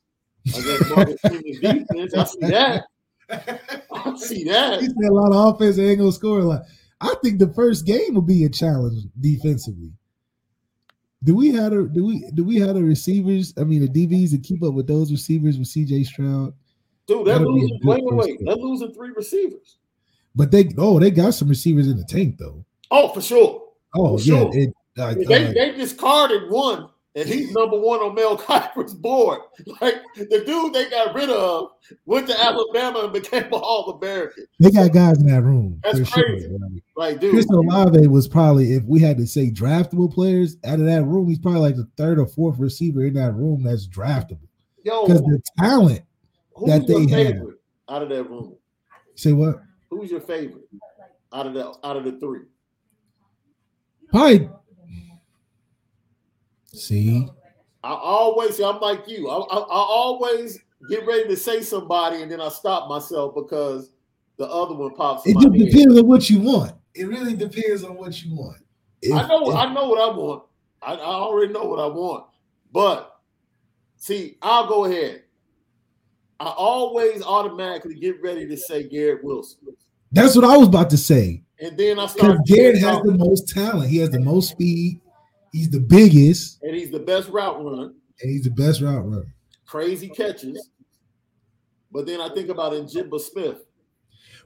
Marcus 0.94 1.20
Freeman's 1.20 1.60
defense. 1.60 2.14
I 2.14 2.24
see 2.24 2.38
that. 2.40 2.84
I 3.30 4.16
see 4.16 4.44
that. 4.44 4.80
He 4.80 4.86
said 4.86 5.10
a 5.10 5.12
lot 5.12 5.32
of 5.32 5.54
offense 5.54 5.78
ain't 5.78 5.98
gonna 5.98 6.12
score 6.12 6.38
a 6.40 6.44
lot. 6.44 6.62
I 7.00 7.14
think 7.22 7.38
the 7.38 7.52
first 7.52 7.84
game 7.86 8.14
will 8.14 8.22
be 8.22 8.44
a 8.44 8.48
challenge 8.48 9.04
defensively. 9.20 9.92
Do 11.24 11.34
we 11.34 11.52
have 11.52 11.72
a 11.72 11.84
do 11.84 12.06
we 12.06 12.30
do 12.34 12.44
we 12.44 12.56
have 12.60 12.74
the 12.74 12.82
receivers? 12.84 13.52
I 13.58 13.64
mean 13.64 13.80
the 13.80 13.88
DBs 13.88 14.30
to 14.30 14.38
keep 14.38 14.62
up 14.62 14.74
with 14.74 14.86
those 14.86 15.10
receivers 15.10 15.58
with 15.58 15.68
CJ 15.68 16.06
Stroud. 16.06 16.54
Dude, 17.06 17.26
they're 17.26 17.38
That'll 17.38 17.54
be 17.54 17.62
a 17.62 17.86
losing. 17.86 18.36
game. 18.36 18.44
They're 18.46 18.56
losing 18.56 18.92
three 18.92 19.10
receivers. 19.10 19.78
But 20.34 20.50
they 20.50 20.68
oh 20.78 20.98
they 21.00 21.10
got 21.10 21.34
some 21.34 21.48
receivers 21.48 21.88
in 21.88 21.96
the 21.96 22.04
tank 22.04 22.38
though. 22.38 22.64
Oh, 22.90 23.08
for 23.08 23.20
sure. 23.20 23.62
Oh 23.94 24.18
For 24.18 24.24
yeah, 24.24 24.40
sure. 24.40 24.50
it, 24.56 24.72
like, 24.96 25.18
They 25.26 25.46
uh, 25.46 25.52
they 25.52 25.72
discarded 25.72 26.50
one, 26.50 26.88
and 27.16 27.26
he's 27.26 27.50
number 27.52 27.78
one 27.80 28.00
on 28.00 28.14
Mel 28.14 28.36
Kiper's 28.38 28.94
board. 28.94 29.40
Like 29.80 30.02
the 30.16 30.44
dude 30.46 30.74
they 30.74 30.88
got 30.90 31.14
rid 31.14 31.30
of 31.30 31.70
went 32.04 32.28
to 32.28 32.38
Alabama 32.40 33.00
and 33.00 33.12
became 33.12 33.44
a 33.52 33.56
All 33.56 33.90
American. 33.90 34.46
they 34.60 34.70
got 34.70 34.92
guys 34.92 35.18
in 35.18 35.26
that 35.26 35.42
room. 35.42 35.80
That's 35.82 35.98
for 36.00 36.04
sure. 36.04 36.24
crazy. 36.24 36.48
Like, 36.50 36.82
Like, 36.94 37.20
dude, 37.20 37.32
Chris 37.32 37.48
Olave 37.50 38.06
was 38.06 38.28
probably, 38.28 38.74
if 38.74 38.84
we 38.84 39.00
had 39.00 39.16
to 39.16 39.26
say 39.26 39.50
draftable 39.50 40.12
players 40.12 40.58
out 40.64 40.78
of 40.78 40.84
that 40.86 41.04
room, 41.04 41.28
he's 41.28 41.38
probably 41.38 41.60
like 41.60 41.76
the 41.76 41.88
third 41.96 42.18
or 42.18 42.26
fourth 42.26 42.58
receiver 42.58 43.04
in 43.04 43.14
that 43.14 43.32
room 43.34 43.62
that's 43.64 43.88
draftable 43.88 44.46
yo, 44.84 45.06
because 45.06 45.22
the 45.22 45.40
talent. 45.58 46.02
that 46.66 46.86
they 46.86 47.06
have. 47.08 47.42
out 47.88 48.02
of 48.02 48.10
that 48.10 48.24
room? 48.24 48.54
Say 49.14 49.32
what? 49.32 49.56
Who's 49.88 50.10
your 50.10 50.20
favorite 50.20 50.68
out 51.32 51.46
of 51.46 51.54
the 51.54 51.66
out 51.82 51.96
of 51.96 52.04
the 52.04 52.12
three? 52.20 52.40
Probably. 54.10 54.50
See, 56.76 57.26
I 57.82 57.92
always, 57.92 58.60
I'm 58.60 58.80
like 58.80 59.08
you. 59.08 59.28
I, 59.28 59.36
I, 59.38 59.58
I 59.58 59.64
always 59.68 60.58
get 60.88 61.06
ready 61.06 61.28
to 61.28 61.36
say 61.36 61.62
somebody, 61.62 62.22
and 62.22 62.30
then 62.30 62.40
I 62.40 62.48
stop 62.48 62.88
myself 62.88 63.34
because 63.34 63.90
the 64.36 64.46
other 64.46 64.74
one 64.74 64.94
pops. 64.94 65.26
It 65.26 65.34
my 65.34 65.42
just 65.42 65.54
head. 65.56 65.70
depends 65.70 65.98
on 65.98 66.06
what 66.06 66.28
you 66.30 66.40
want. 66.40 66.72
It 66.94 67.08
really 67.08 67.34
depends 67.34 67.84
on 67.84 67.96
what 67.96 68.22
you 68.22 68.34
want. 68.36 68.58
If- 69.02 69.12
I 69.14 69.26
know, 69.28 69.50
if- 69.50 69.56
I 69.56 69.72
know 69.72 69.88
what 69.88 70.00
I 70.00 70.16
want. 70.16 70.42
I, 70.82 70.94
I 70.94 70.98
already 71.00 71.52
know 71.52 71.64
what 71.64 71.78
I 71.80 71.86
want. 71.86 72.26
But 72.72 73.12
see, 73.96 74.36
I'll 74.42 74.66
go 74.68 74.84
ahead. 74.84 75.22
I 76.38 76.46
always 76.46 77.22
automatically 77.22 77.94
get 77.94 78.20
ready 78.22 78.46
to 78.46 78.56
say 78.56 78.82
Garrett 78.88 79.24
Wilson, 79.24 79.58
that's 80.12 80.36
what 80.36 80.44
I 80.44 80.56
was 80.56 80.68
about 80.68 80.90
to 80.90 80.96
say. 80.98 81.42
and 81.60 81.76
then 81.78 81.98
I 81.98 82.02
Because 82.02 82.12
start. 82.12 82.46
Garrett 82.46 82.78
has 82.78 83.00
the 83.02 83.12
most 83.16 83.48
talent. 83.48 83.88
He 83.90 83.98
has 83.98 84.10
the 84.10 84.20
most 84.20 84.50
speed. 84.50 85.00
He's 85.56 85.70
the 85.70 85.80
biggest, 85.80 86.62
and 86.62 86.74
he's 86.76 86.90
the 86.90 86.98
best 86.98 87.28
route 87.30 87.64
runner. 87.64 87.92
and 88.20 88.30
he's 88.30 88.44
the 88.44 88.50
best 88.50 88.82
route 88.82 89.04
runner. 89.06 89.34
Crazy 89.66 90.08
catches. 90.08 90.68
But 91.90 92.04
then 92.06 92.20
I 92.20 92.28
think 92.34 92.50
about 92.50 92.72
Njigba 92.72 93.18
Smith. 93.20 93.64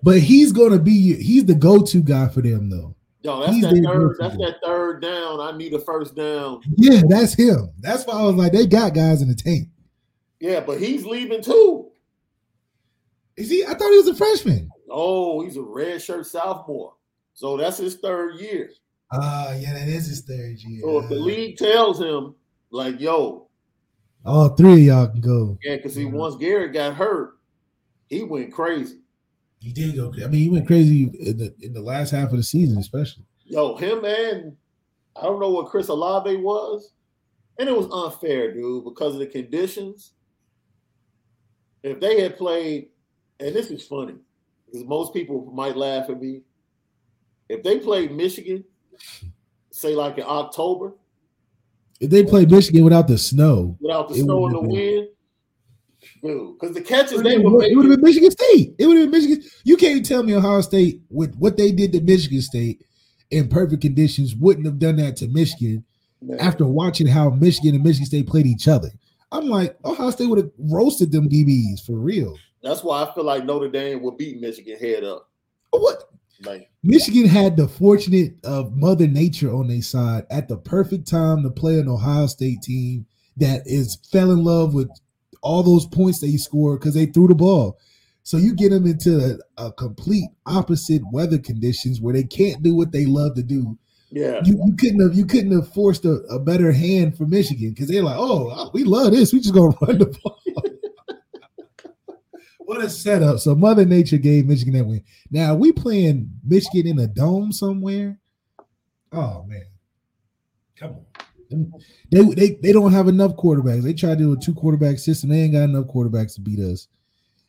But 0.05 0.21
he's 0.21 0.53
gonna 0.53 0.79
be 0.79 1.15
he's 1.21 1.45
the 1.47 1.55
go-to 1.57 2.01
guy 2.01 2.29
for 2.29 2.43
them 2.43 2.71
though. 2.71 2.95
Yo, 3.23 3.41
that's 3.41 3.53
He's 3.53 3.63
that 3.65 3.83
third. 3.85 4.17
That's 4.21 4.37
guy. 4.37 4.45
that 4.47 4.57
third 4.65 5.03
down. 5.03 5.41
I 5.41 5.55
need 5.57 5.75
a 5.75 5.81
first 5.81 6.15
down. 6.15 6.61
Yeah, 6.77 7.03
that's 7.09 7.35
him. 7.35 7.71
That's 7.81 8.07
why 8.07 8.15
I 8.15 8.23
was 8.23 8.37
like, 8.37 8.53
they 8.53 8.67
got 8.67 8.95
guys 8.95 9.21
in 9.21 9.29
the 9.29 9.35
tank. 9.35 9.69
Yeah, 10.39 10.61
but 10.61 10.81
he's 10.81 11.05
leaving 11.05 11.43
too. 11.43 11.91
Is 13.37 13.51
he? 13.51 13.65
I 13.65 13.75
thought 13.75 13.91
he 13.91 13.99
was 13.99 14.09
a 14.09 14.15
freshman. 14.15 14.71
Oh, 14.89 15.43
he's 15.43 15.57
a 15.57 15.63
red 15.63 16.01
shirt 16.01 16.27
sophomore. 16.27 16.95
So 17.35 17.57
that's 17.57 17.77
his 17.79 17.97
third 17.97 18.39
year. 18.41 18.71
Ah, 19.13 19.53
yeah, 19.55 19.73
that 19.73 19.89
is 19.89 20.07
his 20.07 20.23
third 20.23 20.59
year. 20.59 20.83
So 20.83 21.01
if 21.01 21.09
the 21.09 21.17
league 21.17 21.57
tells 21.57 22.01
him, 22.01 22.35
like, 22.71 23.01
yo, 23.01 23.49
all 24.25 24.51
three 24.51 24.73
of 24.73 24.79
y'all 24.81 25.09
can 25.09 25.21
go. 25.21 25.59
yeah, 25.63 25.77
because 25.77 25.95
he 25.95 26.05
once 26.05 26.37
Garrett 26.37 26.73
got 26.73 26.95
hurt, 26.95 27.39
he 28.09 28.23
went 28.23 28.53
crazy. 28.53 28.99
He 29.59 29.73
did 29.73 29.97
go. 29.97 30.13
I 30.23 30.29
mean, 30.29 30.41
he 30.41 30.49
went 30.49 30.67
crazy 30.67 31.05
in 31.21 31.37
the 31.37 31.55
in 31.61 31.73
the 31.73 31.83
last 31.83 32.11
half 32.11 32.31
of 32.31 32.37
the 32.37 32.43
season, 32.43 32.79
especially. 32.79 33.25
Yo, 33.45 33.77
him 33.77 34.05
and 34.05 34.57
I 35.17 35.23
don't 35.23 35.41
know 35.41 35.51
what 35.51 35.67
Chris 35.67 35.89
Olave 35.89 36.37
was, 36.37 36.93
and 37.59 37.69
it 37.69 37.77
was 37.77 37.91
unfair, 37.91 38.55
dude, 38.55 38.85
because 38.85 39.15
of 39.15 39.21
the 39.21 39.27
conditions. 39.27 40.13
If 41.83 41.99
they 41.99 42.21
had 42.21 42.37
played, 42.37 42.89
and 43.41 43.55
this 43.55 43.71
is 43.71 43.87
funny, 43.87 44.15
because 44.67 44.87
most 44.87 45.13
people 45.13 45.51
might 45.53 45.77
laugh 45.77 46.09
at 46.11 46.21
me. 46.21 46.43
If 47.49 47.63
they 47.63 47.79
played 47.79 48.13
Michigan, 48.13 48.65
say 49.71 49.95
like 49.95 50.19
in 50.19 50.25
October, 50.27 50.95
If 52.01 52.11
they 52.11 52.25
play 52.25 52.47
Michigan 52.47 52.85
without 52.85 53.09
the 53.09 53.19
snow, 53.19 53.77
without 53.81 54.09
the 54.09 54.17
snow 54.17 54.47
and 54.47 54.55
the 54.57 54.61
been- 54.61 54.71
wind, 54.71 55.09
dude, 56.23 56.59
because 56.59 56.75
the 56.75 56.81
catches 56.83 57.21
it 57.21 57.25
they 57.25 57.39
were 57.39 57.51
would 57.51 57.63
have 57.65 57.75
been 57.97 58.01
Michigan 58.01 58.31
State. 58.31 58.75
It 58.79 58.87
would 58.87 58.97
have 58.99 59.11
been 59.11 59.21
Michigan. 59.23 59.45
You 59.65 59.77
can't 59.77 60.05
tell 60.05 60.23
me 60.23 60.35
Ohio 60.35 60.61
State 60.61 61.03
with 61.11 61.35
what 61.37 61.57
they 61.57 61.73
did 61.73 61.93
to 61.93 62.01
Michigan 62.01 62.41
State 62.43 62.83
in 63.31 63.49
perfect 63.49 63.83
conditions 63.83 64.35
wouldn't 64.35 64.67
have 64.67 64.79
done 64.79 64.97
that 64.97 65.17
to 65.17 65.29
Michigan 65.29 65.85
man, 66.21 66.39
after 66.41 66.67
watching 66.67 67.07
how 67.07 67.31
Michigan 67.31 67.75
and 67.77 67.85
Michigan 67.85 68.07
State 68.07 68.27
played 68.27 68.47
each 68.47 68.67
other. 68.69 68.91
I'm 69.33 69.49
like, 69.49 69.79
Ohio 69.85 70.11
State 70.11 70.27
would 70.27 70.39
have 70.39 70.51
roasted 70.59 71.13
them 71.13 71.29
DBs 71.29 71.87
for 71.87 71.93
real. 71.93 72.37
that's 72.63 72.83
why 72.83 73.03
I 73.05 73.15
feel 73.15 73.23
like 73.25 73.45
Notre 73.45 73.69
Dame 73.69 74.03
will 74.03 74.11
beat 74.17 74.41
Michigan 74.41 74.77
head 74.77 75.05
up. 75.05 75.29
What 75.71 76.10
Like, 76.45 76.71
Michigan 76.83 77.27
had 77.27 77.57
the 77.57 77.69
fortunate 77.69 78.35
of 78.45 78.75
Mother 78.75 79.07
Nature 79.07 79.53
on 79.53 79.69
their 79.69 79.83
side 79.83 80.25
at 80.31 80.49
the 80.49 80.57
perfect 80.57 81.09
time 81.09 81.43
to 81.43 81.51
play 81.51 81.79
an 81.79 81.89
Ohio 81.89 82.27
State 82.27 82.63
team 82.63 83.07
that 83.37 83.63
is 83.67 83.99
fell 84.11 84.31
in 84.31 84.45
love 84.45 84.75
with 84.75 84.91
all 85.43 85.63
those 85.63 85.87
points 85.87 86.21
they 86.21 86.37
scored 86.37 86.81
because 86.81 86.95
they 86.95 87.07
threw 87.07 87.29
the 87.29 87.35
ball. 87.35 87.79
So 88.23 88.37
you 88.37 88.55
get 88.55 88.71
them 88.71 88.87
into 88.87 89.39
a, 89.59 89.67
a 89.67 89.73
complete 89.73 90.29
opposite 90.47 91.03
weather 91.13 91.39
conditions 91.39 92.01
where 92.01 92.15
they 92.15 92.25
can't 92.25 92.63
do 92.63 92.75
what 92.77 92.93
they 92.93 93.07
love 93.07 93.35
to 93.37 93.43
do. 93.43 93.79
yeah, 94.11 94.41
You, 94.45 94.61
you 94.67 94.77
couldn't 94.77 95.01
have 95.01 95.15
you 95.15 95.25
couldn't 95.27 95.53
have 95.53 95.73
forced 95.73 96.05
a, 96.05 96.21
a 96.31 96.39
better 96.39 96.73
hand 96.73 97.17
for 97.17 97.27
Michigan 97.27 97.71
because 97.71 97.89
they're 97.89 98.03
like, 98.03 98.19
oh, 98.19 98.71
we 98.73 98.85
love 98.85 99.13
this. 99.13 99.33
We 99.33 99.41
just 99.41 99.55
gonna 99.55 99.77
run 99.81 99.99
the 99.99 100.07
ball. 100.23 100.39
What 102.71 102.85
a 102.85 102.89
setup! 102.89 103.41
So 103.41 103.57
Mother 103.57 103.85
Nature 103.85 104.19
gave 104.19 104.47
Michigan 104.47 104.75
that 104.75 104.85
win. 104.85 105.03
Now 105.29 105.57
we 105.57 105.73
playing 105.73 106.31
Michigan 106.45 106.87
in 106.87 107.01
a 107.01 107.09
dome 107.09 107.51
somewhere. 107.51 108.17
Oh 109.11 109.43
man, 109.49 109.67
come 110.77 110.91
on. 111.51 111.73
They, 112.13 112.23
they 112.23 112.51
they 112.63 112.73
don't 112.73 112.93
have 112.93 113.09
enough 113.09 113.33
quarterbacks. 113.33 113.83
They 113.83 113.93
try 113.93 114.11
to 114.11 114.17
do 114.17 114.33
a 114.35 114.37
two 114.37 114.55
quarterback 114.55 115.01
system. 115.01 115.31
They 115.31 115.41
ain't 115.41 115.55
got 115.55 115.65
enough 115.65 115.87
quarterbacks 115.87 116.37
to 116.37 116.43
beat 116.43 116.61
us 116.61 116.87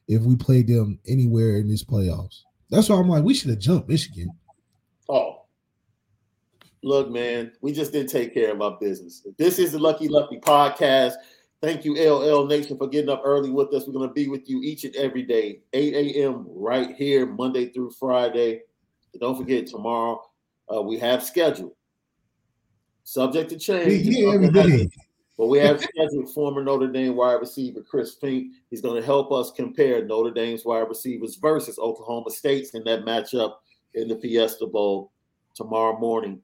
if 0.07 0.23
we 0.23 0.35
played 0.35 0.67
them 0.67 0.97
anywhere 1.07 1.57
in 1.57 1.69
this 1.69 1.83
playoffs. 1.83 2.41
That's 2.71 2.89
why 2.89 2.95
I'm 2.95 3.07
like, 3.07 3.23
we 3.23 3.35
should 3.35 3.51
have 3.51 3.59
jumped 3.59 3.89
Michigan. 3.89 4.31
Oh, 5.07 5.43
look, 6.81 7.11
man, 7.11 7.51
we 7.61 7.73
just 7.73 7.91
didn't 7.91 8.09
take 8.09 8.33
care 8.33 8.51
of 8.53 8.61
our 8.63 8.75
business. 8.81 9.23
This 9.37 9.59
is 9.59 9.73
the 9.73 9.79
Lucky 9.79 10.07
Lucky 10.07 10.39
podcast. 10.39 11.13
Thank 11.61 11.85
you, 11.85 11.93
LL 11.93 12.47
Nation, 12.47 12.75
for 12.75 12.87
getting 12.87 13.09
up 13.09 13.21
early 13.23 13.51
with 13.51 13.71
us. 13.73 13.85
We're 13.85 13.93
going 13.93 14.09
to 14.09 14.13
be 14.13 14.27
with 14.27 14.49
you 14.49 14.61
each 14.63 14.83
and 14.83 14.95
every 14.95 15.21
day, 15.21 15.61
8 15.73 15.93
a.m. 15.93 16.45
right 16.47 16.95
here, 16.95 17.27
Monday 17.27 17.69
through 17.69 17.91
Friday. 17.91 18.61
And 19.13 19.21
don't 19.21 19.37
forget, 19.37 19.67
tomorrow 19.67 20.23
uh, 20.73 20.81
we 20.81 20.97
have 20.97 21.23
scheduled, 21.23 21.73
subject 23.03 23.51
to 23.51 23.59
change. 23.59 24.07
every 24.25 24.49
day. 24.49 24.89
But 25.37 25.47
we 25.47 25.59
have 25.59 25.79
scheduled 25.81 26.29
former 26.33 26.63
Notre 26.63 26.91
Dame 26.91 27.15
wide 27.15 27.35
receiver 27.35 27.81
Chris 27.81 28.15
Finke. 28.15 28.49
He's 28.71 28.81
going 28.81 28.99
to 28.99 29.05
help 29.05 29.31
us 29.31 29.51
compare 29.51 30.03
Notre 30.03 30.31
Dame's 30.31 30.65
wide 30.65 30.89
receivers 30.89 31.35
versus 31.35 31.77
Oklahoma 31.77 32.31
State's 32.31 32.71
in 32.71 32.83
that 32.85 33.05
matchup 33.05 33.55
in 33.93 34.07
the 34.07 34.17
Fiesta 34.17 34.65
Bowl 34.65 35.11
tomorrow 35.53 35.97
morning, 35.99 36.41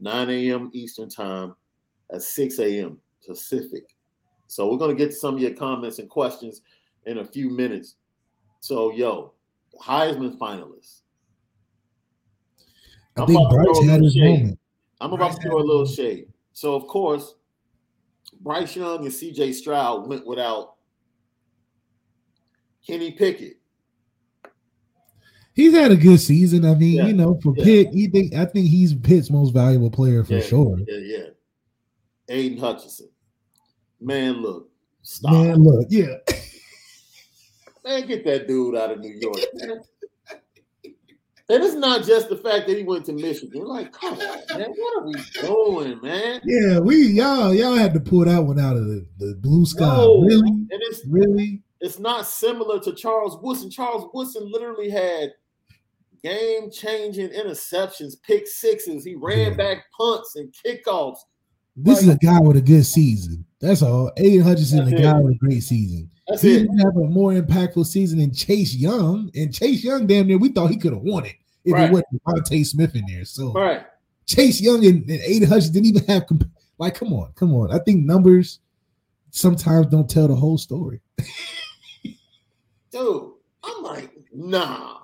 9 0.00 0.30
a.m. 0.30 0.70
Eastern 0.72 1.08
Time 1.08 1.54
at 2.12 2.22
6 2.22 2.58
a.m. 2.58 2.98
Pacific. 3.26 3.95
So 4.46 4.70
we're 4.70 4.78
going 4.78 4.96
to 4.96 4.98
get 4.98 5.10
to 5.12 5.16
some 5.16 5.34
of 5.34 5.40
your 5.40 5.54
comments 5.54 5.98
and 5.98 6.08
questions 6.08 6.62
in 7.06 7.18
a 7.18 7.24
few 7.24 7.50
minutes. 7.50 7.96
So, 8.60 8.92
yo, 8.92 9.32
Heisman 9.82 10.38
finalists. 10.38 11.00
I 13.16 13.22
I'm 13.22 13.26
think 13.26 13.38
about 13.40 13.50
to 13.50 13.56
Bryce 13.56 13.66
throw 13.78 13.86
a 13.86 13.90
had 13.90 14.02
his 14.02 14.14
little 14.16 14.34
shade. 14.34 14.40
moment. 14.42 14.58
I'm 15.00 15.12
about 15.12 15.36
to 15.36 15.42
throw 15.42 15.56
a 15.56 15.58
had- 15.60 15.66
little 15.66 15.86
shade. 15.86 16.28
So, 16.52 16.74
of 16.74 16.86
course, 16.86 17.34
Bryce 18.40 18.76
Young 18.76 19.00
and 19.04 19.12
CJ 19.12 19.52
Stroud 19.54 20.08
went 20.08 20.26
without 20.26 20.74
Kenny 22.86 23.12
Pickett. 23.12 23.58
He's 25.54 25.72
had 25.74 25.90
a 25.90 25.96
good 25.96 26.18
season. 26.20 26.64
I 26.66 26.74
mean, 26.74 26.96
Yeah. 26.96 27.06
you 27.06 27.14
know, 27.14 27.38
for 27.42 27.54
Yeah. 27.56 27.64
Pitt, 27.64 27.88
he 27.94 28.08
think 28.08 28.34
I 28.34 28.44
think 28.44 28.68
he's 28.68 28.94
Pitt's 28.94 29.30
most 29.30 29.52
valuable 29.52 29.90
player 29.90 30.22
for 30.22 30.34
yeah, 30.34 30.40
sure. 30.40 30.78
Yeah, 30.86 30.98
yeah. 30.98 31.24
Aidan 32.28 32.58
Hutchinson. 32.58 33.08
Man, 34.00 34.42
look. 34.42 34.68
Stop. 35.02 35.32
Man, 35.32 35.62
look, 35.64 35.86
yeah. 35.88 36.16
Man, 37.84 38.06
get 38.06 38.24
that 38.24 38.48
dude 38.48 38.76
out 38.76 38.90
of 38.90 38.98
New 39.00 39.16
York. 39.20 39.36
man. 39.54 39.80
And 41.48 41.62
it's 41.62 41.74
not 41.74 42.04
just 42.04 42.28
the 42.28 42.36
fact 42.36 42.66
that 42.66 42.76
he 42.76 42.82
went 42.82 43.04
to 43.04 43.12
Michigan. 43.12 43.64
Like, 43.64 43.92
come 43.92 44.14
on, 44.14 44.18
man. 44.58 44.68
What 44.76 45.00
are 45.02 45.06
we 45.06 45.14
doing, 45.40 46.00
man? 46.02 46.40
Yeah, 46.44 46.80
we 46.80 47.06
y'all 47.06 47.54
y'all 47.54 47.76
had 47.76 47.94
to 47.94 48.00
pull 48.00 48.24
that 48.24 48.42
one 48.42 48.58
out 48.58 48.76
of 48.76 48.86
the, 48.86 49.06
the 49.18 49.36
blue 49.40 49.64
sky. 49.64 49.86
No. 49.86 50.22
Really? 50.22 50.48
And 50.48 50.68
it's 50.72 51.06
Really? 51.06 51.62
it's 51.80 52.00
not 52.00 52.26
similar 52.26 52.80
to 52.80 52.92
Charles 52.92 53.38
Woodson. 53.40 53.70
Charles 53.70 54.10
Woodson 54.12 54.50
literally 54.50 54.90
had 54.90 55.30
game 56.24 56.68
changing 56.72 57.28
interceptions, 57.28 58.20
pick 58.20 58.48
sixes. 58.48 59.04
He 59.04 59.14
ran 59.14 59.52
Yeah. 59.52 59.56
back 59.56 59.84
punts 59.96 60.34
and 60.34 60.52
kickoffs. 60.52 61.18
This 61.76 62.02
is 62.02 62.08
a 62.08 62.16
guy 62.16 62.40
with 62.40 62.56
a 62.56 62.60
good 62.60 62.84
season. 62.86 63.45
That's 63.60 63.82
all. 63.82 64.12
Aidan 64.16 64.42
Hutchinson, 64.42 64.90
That's 64.90 65.00
a 65.00 65.02
guy 65.02 65.18
with 65.18 65.34
a 65.34 65.38
great 65.38 65.62
season. 65.62 66.10
That's 66.28 66.42
He 66.42 66.54
it. 66.56 66.58
didn't 66.60 66.78
have 66.78 66.96
a 66.96 67.04
more 67.08 67.32
impactful 67.32 67.86
season 67.86 68.18
than 68.18 68.32
Chase 68.34 68.74
Young. 68.74 69.30
And 69.34 69.52
Chase 69.54 69.82
Young, 69.82 70.06
damn 70.06 70.26
near, 70.26 70.38
we 70.38 70.50
thought 70.50 70.70
he 70.70 70.76
could 70.76 70.92
have 70.92 71.02
won 71.02 71.24
it 71.24 71.36
if 71.64 71.72
Right. 71.72 71.88
it 71.88 71.92
wasn't 71.92 72.22
DeVonta 72.24 72.66
Smith 72.66 72.94
in 72.94 73.04
there. 73.06 73.24
So 73.24 73.52
Right. 73.52 73.82
Chase 74.26 74.60
Young 74.60 74.84
and, 74.84 75.02
and 75.08 75.20
Aidan 75.22 75.48
Hutchins 75.48 75.70
didn't 75.70 75.86
even 75.86 76.04
have 76.04 76.26
comp- 76.26 76.50
like, 76.78 76.94
come 76.96 77.12
on, 77.12 77.32
come 77.34 77.54
on. 77.54 77.72
I 77.72 77.78
think 77.78 78.04
numbers 78.04 78.58
sometimes 79.30 79.86
don't 79.86 80.10
tell 80.10 80.28
the 80.28 80.34
whole 80.36 80.58
story. 80.58 81.00
Dude, 82.90 83.32
I'm 83.62 83.82
like, 83.82 84.10
nah. 84.34 84.98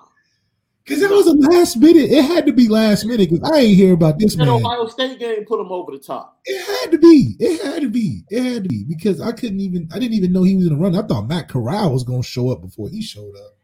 Because 0.83 1.01
it 1.01 1.09
was 1.09 1.27
a 1.27 1.33
last 1.33 1.77
minute. 1.77 2.11
It 2.11 2.25
had 2.25 2.45
to 2.45 2.51
be 2.51 2.67
last 2.67 3.05
minute 3.05 3.29
because 3.29 3.49
I 3.49 3.59
ain't 3.59 3.77
hear 3.77 3.93
about 3.93 4.19
this 4.19 4.35
That 4.35 4.45
man. 4.45 4.55
Ohio 4.55 4.87
State 4.87 5.17
game 5.17 5.45
put 5.45 5.61
him 5.61 5.71
over 5.71 5.93
the 5.93 5.99
top. 5.99 6.41
It 6.43 6.81
had 6.81 6.91
to 6.91 6.97
be. 6.97 7.37
It 7.39 7.63
had 7.63 7.81
to 7.83 7.89
be. 7.89 8.23
It 8.29 8.43
had 8.43 8.63
to 8.63 8.69
be 8.69 8.83
because 8.83 9.21
I 9.21 9.31
couldn't 9.31 9.61
even. 9.61 9.87
I 9.93 9.99
didn't 9.99 10.15
even 10.15 10.33
know 10.33 10.43
he 10.43 10.55
was 10.55 10.67
in 10.67 10.73
the 10.73 10.79
run. 10.79 10.95
I 10.95 11.01
thought 11.03 11.27
Matt 11.27 11.47
Corral 11.47 11.93
was 11.93 12.03
gonna 12.03 12.21
show 12.21 12.51
up 12.51 12.61
before 12.61 12.89
he 12.89 13.01
showed 13.01 13.35
up. 13.37 13.57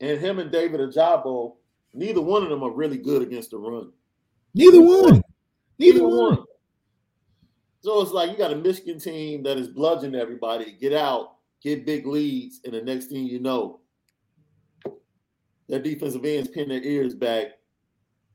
And 0.00 0.20
him 0.20 0.40
and 0.40 0.50
David 0.50 0.80
Ajabo, 0.80 1.54
neither 1.94 2.20
one 2.20 2.42
of 2.42 2.48
them 2.50 2.64
are 2.64 2.72
really 2.72 2.98
good 2.98 3.22
against 3.22 3.52
the 3.52 3.58
run. 3.58 3.92
Neither 4.52 4.82
one. 4.82 5.22
Neither 5.78 6.06
one. 6.06 6.38
So 7.82 8.00
it's 8.00 8.12
like 8.12 8.30
you 8.30 8.36
got 8.36 8.52
a 8.52 8.56
Michigan 8.56 8.98
team 8.98 9.44
that 9.44 9.58
is 9.58 9.68
bludgeoning 9.68 10.20
everybody, 10.20 10.76
get 10.80 10.92
out, 10.92 11.36
get 11.62 11.86
big 11.86 12.06
leads, 12.06 12.60
and 12.64 12.74
the 12.74 12.82
next 12.82 13.06
thing 13.06 13.26
you 13.26 13.40
know, 13.40 13.80
their 15.72 15.80
defensive 15.80 16.22
ends 16.26 16.48
pin 16.50 16.68
their 16.68 16.82
ears 16.82 17.14
back 17.14 17.46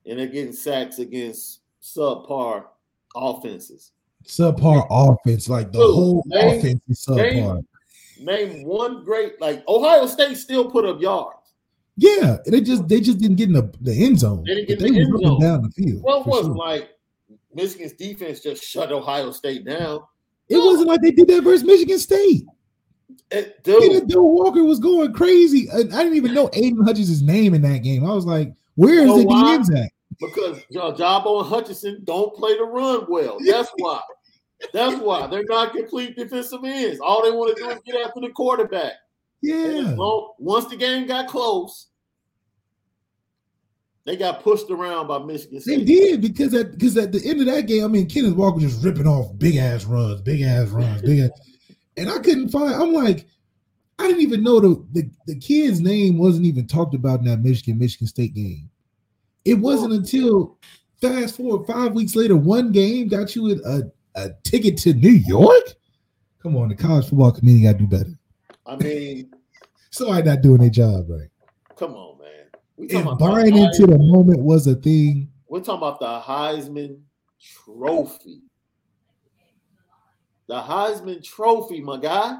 and 0.07 0.17
they're 0.17 0.25
getting 0.25 0.51
sacks 0.51 0.97
against 0.97 1.59
subpar 1.83 2.63
offenses. 3.15 3.91
Subpar 4.25 4.87
offense, 4.89 5.47
like 5.47 5.71
the 5.71 5.77
Dude, 5.77 5.93
whole 5.95 6.23
name- 6.25 6.57
offense 6.59 6.81
is 6.89 7.07
name- 7.09 7.43
subpar. 7.45 7.65
Name 8.19 8.63
one 8.65 9.03
great 9.05 9.39
like 9.39 9.63
Ohio 9.67 10.07
State 10.07 10.35
still 10.37 10.71
put 10.71 10.83
up 10.83 10.99
yards. 10.99 11.53
Yeah, 11.97 12.37
and 12.43 12.51
they 12.53 12.61
just 12.61 12.87
they 12.87 12.99
just 12.99 13.19
didn't 13.19 13.35
get 13.37 13.49
in 13.49 13.53
the, 13.53 13.71
the 13.81 13.93
end 14.05 14.17
zone. 14.17 14.43
They 14.43 14.55
didn't 14.55 14.67
get 14.69 14.79
they 14.79 14.89
the 14.89 14.99
end 15.01 15.19
zone. 15.23 15.39
down 15.39 15.61
the 15.61 15.69
field. 15.69 16.01
Well, 16.03 16.21
it 16.21 16.25
wasn't 16.27 16.55
sure. 16.57 16.65
like 16.67 16.89
Michigan's 17.53 17.93
defense 17.93 18.39
just 18.39 18.63
shut 18.63 18.91
Ohio 18.91 19.31
State 19.31 19.63
down. 19.65 19.99
It 20.49 20.57
wasn't 20.57 20.87
like 20.87 21.01
they 21.01 21.11
did 21.11 21.27
that 21.27 21.43
versus 21.43 21.63
Michigan 21.63 21.99
State. 21.99 22.43
It, 23.31 23.63
Peter 23.63 23.99
dude, 23.99 24.07
Bill 24.07 24.29
Walker 24.29 24.63
was 24.63 24.79
going 24.79 25.13
crazy. 25.13 25.67
And 25.71 25.93
I 25.93 26.03
didn't 26.03 26.15
even 26.15 26.33
know 26.33 26.49
Aidan 26.53 26.83
Hutchins' 26.83 27.21
name 27.21 27.53
in 27.53 27.61
that 27.63 27.79
game. 27.79 28.05
I 28.05 28.13
was 28.13 28.25
like, 28.25 28.53
where 28.75 28.99
is 28.99 29.07
know 29.07 29.17
the 29.19 29.25
why? 29.25 29.57
DNs 29.57 29.83
at? 29.83 29.91
because 30.19 30.59
Jabo 30.71 31.41
and 31.41 31.49
Hutchinson 31.49 32.01
don't 32.03 32.35
play 32.35 32.57
the 32.57 32.63
run 32.63 33.05
well. 33.07 33.37
That's 33.45 33.71
why. 33.77 34.01
That's 34.73 34.99
why 34.99 35.27
they're 35.27 35.43
not 35.47 35.73
complete 35.73 36.15
defensive 36.15 36.63
ends. 36.63 36.99
All 36.99 37.23
they 37.23 37.31
want 37.31 37.55
to 37.55 37.63
do 37.63 37.69
is 37.69 37.79
get 37.85 37.95
after 37.95 38.21
the 38.21 38.29
quarterback. 38.29 38.93
Yeah. 39.41 39.93
well, 39.93 40.35
once 40.39 40.65
the 40.65 40.75
game 40.75 41.05
got 41.05 41.27
close, 41.27 41.87
they 44.05 44.15
got 44.15 44.41
pushed 44.41 44.71
around 44.71 45.07
by 45.07 45.19
Michigan 45.19 45.61
They 45.63 45.83
did 45.83 46.21
because 46.21 46.55
at 46.55 46.71
because 46.71 46.97
at 46.97 47.11
the 47.11 47.21
end 47.23 47.41
of 47.41 47.45
that 47.47 47.67
game, 47.67 47.83
I 47.83 47.87
mean, 47.87 48.09
Kenneth 48.09 48.35
Walker 48.35 48.59
just 48.59 48.83
ripping 48.83 49.05
off 49.05 49.37
big 49.37 49.57
ass 49.57 49.85
runs, 49.85 50.21
big 50.21 50.41
ass 50.41 50.69
runs, 50.69 51.01
big 51.03 51.19
ass, 51.19 51.29
and 51.97 52.09
I 52.09 52.19
couldn't 52.19 52.49
find. 52.49 52.73
I'm 52.73 52.93
like, 52.93 53.27
I 53.99 54.07
didn't 54.07 54.21
even 54.21 54.43
know 54.43 54.59
the, 54.59 54.85
the 54.93 55.09
the 55.25 55.39
kid's 55.39 55.81
name 55.81 56.17
wasn't 56.17 56.45
even 56.45 56.67
talked 56.67 56.95
about 56.95 57.19
in 57.19 57.25
that 57.25 57.39
Michigan 57.39 57.79
Michigan 57.79 58.07
State 58.07 58.33
game. 58.33 58.69
It 59.43 59.55
wasn't 59.55 59.93
oh. 59.93 59.97
until 59.97 60.57
fast 61.01 61.37
forward 61.37 61.67
five 61.67 61.93
weeks 61.93 62.15
later, 62.15 62.35
one 62.35 62.71
game 62.71 63.07
got 63.07 63.35
you 63.35 63.59
a 63.65 63.81
a 64.15 64.29
ticket 64.43 64.77
to 64.79 64.93
New 64.93 65.09
York. 65.09 65.73
Come 66.41 66.55
on, 66.55 66.69
the 66.69 66.75
college 66.75 67.09
football 67.09 67.31
committee 67.31 67.63
got 67.63 67.73
to 67.73 67.79
do 67.79 67.87
better. 67.87 68.17
I 68.65 68.75
mean, 68.75 69.31
Somebody 69.91 70.23
not 70.23 70.41
doing 70.41 70.59
their 70.59 70.69
job 70.69 71.09
right. 71.09 71.29
come 71.75 71.93
on, 71.93 72.19
man. 72.19 72.27
We 72.75 72.85
If 72.85 72.91
talking 72.91 73.07
about 73.07 73.19
buying 73.19 73.57
into 73.57 73.87
the 73.87 73.97
moment 73.97 74.39
was 74.39 74.67
a 74.67 74.75
thing, 74.75 75.29
We're 75.47 75.61
talking 75.61 75.77
about 75.77 75.99
the 75.99 76.19
Heisman 76.19 76.99
Trophy. 77.39 78.41
The 80.47 80.61
Heisman 80.61 81.23
Trophy, 81.23 81.81
my 81.81 81.97
guy. 81.97 82.37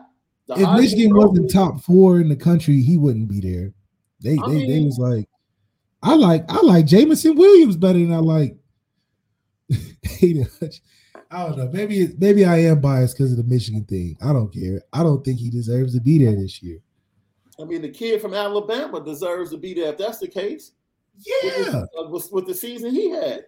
The 0.48 0.56
if 0.56 0.60
Heisman 0.60 0.82
Michigan 0.82 1.10
Trophy. 1.10 1.28
wasn't 1.28 1.52
top 1.52 1.82
four 1.82 2.20
in 2.20 2.30
the 2.30 2.36
country, 2.36 2.82
he 2.82 2.98
wouldn't 2.98 3.28
be 3.28 3.42
there. 3.42 3.74
They 4.22 4.38
I 4.38 4.50
they, 4.50 4.68
they 4.68 4.80
was 4.84 4.98
like, 4.98 5.28
I 6.02 6.16
like 6.16 6.46
I 6.50 6.62
like 6.62 6.86
Jameson 6.86 7.36
Williams 7.36 7.78
better 7.78 8.00
than 8.00 8.14
I 8.14 8.20
like 8.20 8.58
I 11.30 11.46
don't 11.46 11.58
know. 11.58 11.70
Maybe 11.74 12.14
maybe 12.18 12.46
I 12.46 12.58
am 12.58 12.80
biased 12.80 13.18
because 13.18 13.32
of 13.32 13.38
the 13.38 13.44
Michigan 13.44 13.84
thing. 13.84 14.18
I 14.22 14.32
don't 14.32 14.54
care. 14.54 14.82
I 14.94 15.04
don't 15.04 15.24
think 15.24 15.40
he 15.40 15.50
deserves 15.50 15.94
to 15.94 16.02
be 16.02 16.24
there 16.24 16.36
this 16.36 16.64
year. 16.64 16.80
I 17.60 17.66
mean, 17.66 17.82
the 17.82 17.90
kid 17.90 18.22
from 18.22 18.34
Alabama 18.34 19.04
deserves 19.04 19.52
to 19.52 19.58
be 19.58 19.74
there 19.74 19.92
if 19.92 19.98
that's 19.98 20.20
the 20.20 20.28
case. 20.28 20.72
With, 21.16 21.26
Yeah, 21.44 21.72
the, 21.72 21.90
uh, 22.00 22.08
with, 22.10 22.32
with 22.32 22.46
the 22.46 22.54
season 22.54 22.92
he 22.92 23.10
had. 23.10 23.46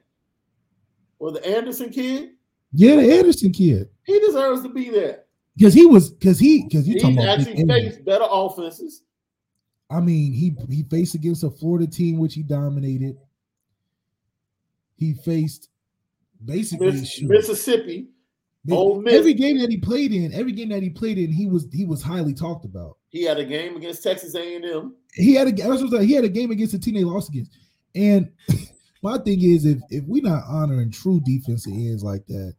Well, 1.20 1.32
the 1.32 1.46
Anderson 1.46 1.90
kid, 1.90 2.32
yeah, 2.72 2.96
the 2.96 3.18
Anderson 3.18 3.52
kid 3.52 3.90
he 4.04 4.20
deserves 4.20 4.64
to 4.64 4.70
be 4.70 4.90
there. 4.90 5.24
because 5.56 5.74
he 5.74 5.86
was 5.86 6.12
because 6.12 6.40
he 6.40 6.64
because 6.64 6.88
you 6.88 7.00
talking 7.00 7.18
about 7.18 7.40
actually 7.40 7.66
faced 7.66 8.06
better 8.06 8.26
offenses. 8.30 9.04
I 9.90 10.00
mean, 10.00 10.34
he 10.34 10.56
he 10.70 10.84
faced 10.84 11.16
against 11.16 11.44
a 11.44 11.50
Florida 11.50 11.88
team 11.88 12.18
which 12.18 12.34
he 12.34 12.44
dominated. 12.44 13.18
He 14.96 15.14
faced 15.14 15.70
basically 16.44 16.92
Miss, 16.92 17.22
Mississippi, 17.22 18.10
Ole 18.72 19.02
Miss. 19.02 19.14
Every 19.14 19.34
game 19.34 19.60
that 19.60 19.70
he 19.70 19.78
played 19.78 20.14
in, 20.14 20.34
every 20.34 20.52
game 20.52 20.70
that 20.70 20.84
he 20.84 20.90
played 20.90 21.18
in, 21.18 21.32
he 21.32 21.48
was 21.48 21.68
he 21.72 21.86
was 21.86 22.02
highly 22.02 22.34
talked 22.34 22.66
about. 22.66 22.98
he 23.10 23.24
had 23.24 23.40
a 23.40 23.46
game 23.46 23.76
against 23.78 24.04
Texas 24.04 24.36
A&M. 24.36 24.96
He 25.14 25.34
had 25.34 25.48
a 25.48 25.52
that's 25.52 25.82
what 25.82 25.94
I'm 25.94 26.06
he 26.06 26.14
had 26.14 26.26
a 26.26 26.30
game 26.30 26.52
against 26.52 26.74
a 26.74 26.80
team 26.80 26.96
they 26.96 27.04
lost 27.04 27.30
against. 27.30 27.52
And 27.96 28.32
my 29.02 29.18
thing 29.18 29.42
is, 29.42 29.66
if 29.66 29.80
if 29.90 30.04
we're 30.06 30.24
not 30.24 30.44
honoring 30.48 30.92
true 30.92 31.22
defensive 31.22 31.74
ends 31.74 32.04
like 32.04 32.26
that, 32.28 32.54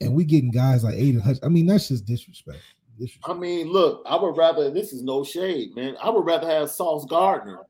and 0.00 0.14
we 0.14 0.24
getting 0.24 0.50
guys 0.50 0.84
like 0.84 0.94
Aidan 0.94 1.20
Hutch, 1.20 1.38
I 1.42 1.48
mean 1.48 1.66
that's 1.66 1.88
just 1.88 2.04
disrespect. 2.06 2.58
Disrespect. 2.98 3.28
I 3.28 3.34
mean, 3.38 3.68
look, 3.68 4.02
I 4.06 4.16
would 4.16 4.36
rather. 4.36 4.70
This 4.70 4.92
is 4.92 5.02
no 5.02 5.22
shade, 5.24 5.74
man. 5.76 5.96
I 6.02 6.10
would 6.10 6.24
rather 6.24 6.48
have 6.48 6.70
Sauce 6.70 7.04
Gardner. 7.06 7.60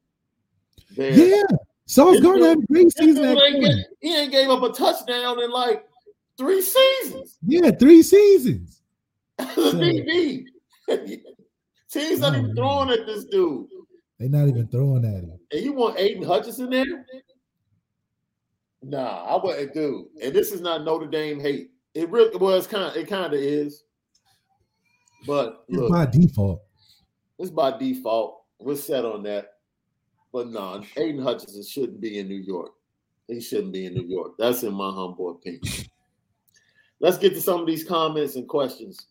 There. 0.97 1.12
Yeah, 1.12 1.43
Sauce 1.87 2.20
Gardner 2.20 2.47
had 2.49 2.59
a 2.59 2.66
great 2.72 2.93
season. 2.93 3.24
ain't 3.24 3.64
get- 3.64 3.87
he 4.01 4.16
ain't 4.16 4.31
gave 4.33 4.49
up 4.51 4.62
a 4.62 4.70
touchdown 4.72 5.43
in 5.43 5.51
like 5.51 5.85
three 6.39 6.61
seasons. 6.62 7.39
yeah, 7.43 7.70
three 7.72 8.03
seasons. 8.03 8.83
the 9.39 9.45
DB. 9.55 10.45
Teams 11.91 12.20
not 12.20 12.35
Oh, 12.35 12.39
even 12.39 12.47
man. 12.49 12.57
throwing 12.57 12.91
at 12.91 13.07
this 13.07 13.24
dude. 13.24 13.66
They're 14.18 14.29
not 14.29 14.49
even 14.49 14.66
throwing 14.68 15.05
at 15.05 15.24
him. 15.24 15.39
And 15.53 15.61
you 15.62 15.72
want 15.72 15.99
Aidan 15.99 16.22
Hutchinson 16.24 16.70
there? 16.70 16.85
Nah, 18.83 19.24
I 19.24 19.43
wouldn't 19.43 19.74
do. 19.74 20.09
And 20.22 20.33
this 20.35 20.53
is 20.53 20.61
not 20.61 20.85
Notre 20.85 21.07
Dame 21.07 21.41
hate. 21.41 21.70
It 21.97 22.11
really 22.11 22.36
was 22.36 22.66
kind 22.66 22.84
of 22.84 22.94
it 22.94 23.09
kind 23.09 23.32
of 23.32 23.40
is. 23.40 23.84
But 25.26 25.64
It's 25.66 25.78
look, 25.78 25.90
by 25.90 26.05
default. 26.05 26.62
it's 27.38 27.51
by 27.51 27.78
default. 27.78 28.42
We're 28.59 28.76
set 28.76 29.07
on 29.07 29.22
that. 29.22 29.55
But 30.30 30.49
no, 30.49 30.84
Aidan 30.99 31.22
Hutchinson 31.22 31.64
shouldn't 31.64 32.03
be 32.03 32.18
in 32.18 32.28
New 32.28 32.34
York. 32.36 32.72
He 33.28 33.40
shouldn't 33.40 33.72
be 33.72 33.86
in 33.86 33.94
New 33.94 34.05
York. 34.05 34.32
That's 34.38 34.62
in 34.62 34.74
my 34.74 34.90
humble 34.92 35.30
opinion. 35.30 35.86
Let's 37.01 37.16
get 37.16 37.30
to 37.32 37.40
some 37.40 37.61
of 37.61 37.66
these 37.66 37.82
comments 37.82 38.36
and 38.36 38.47
questions. 38.47 39.07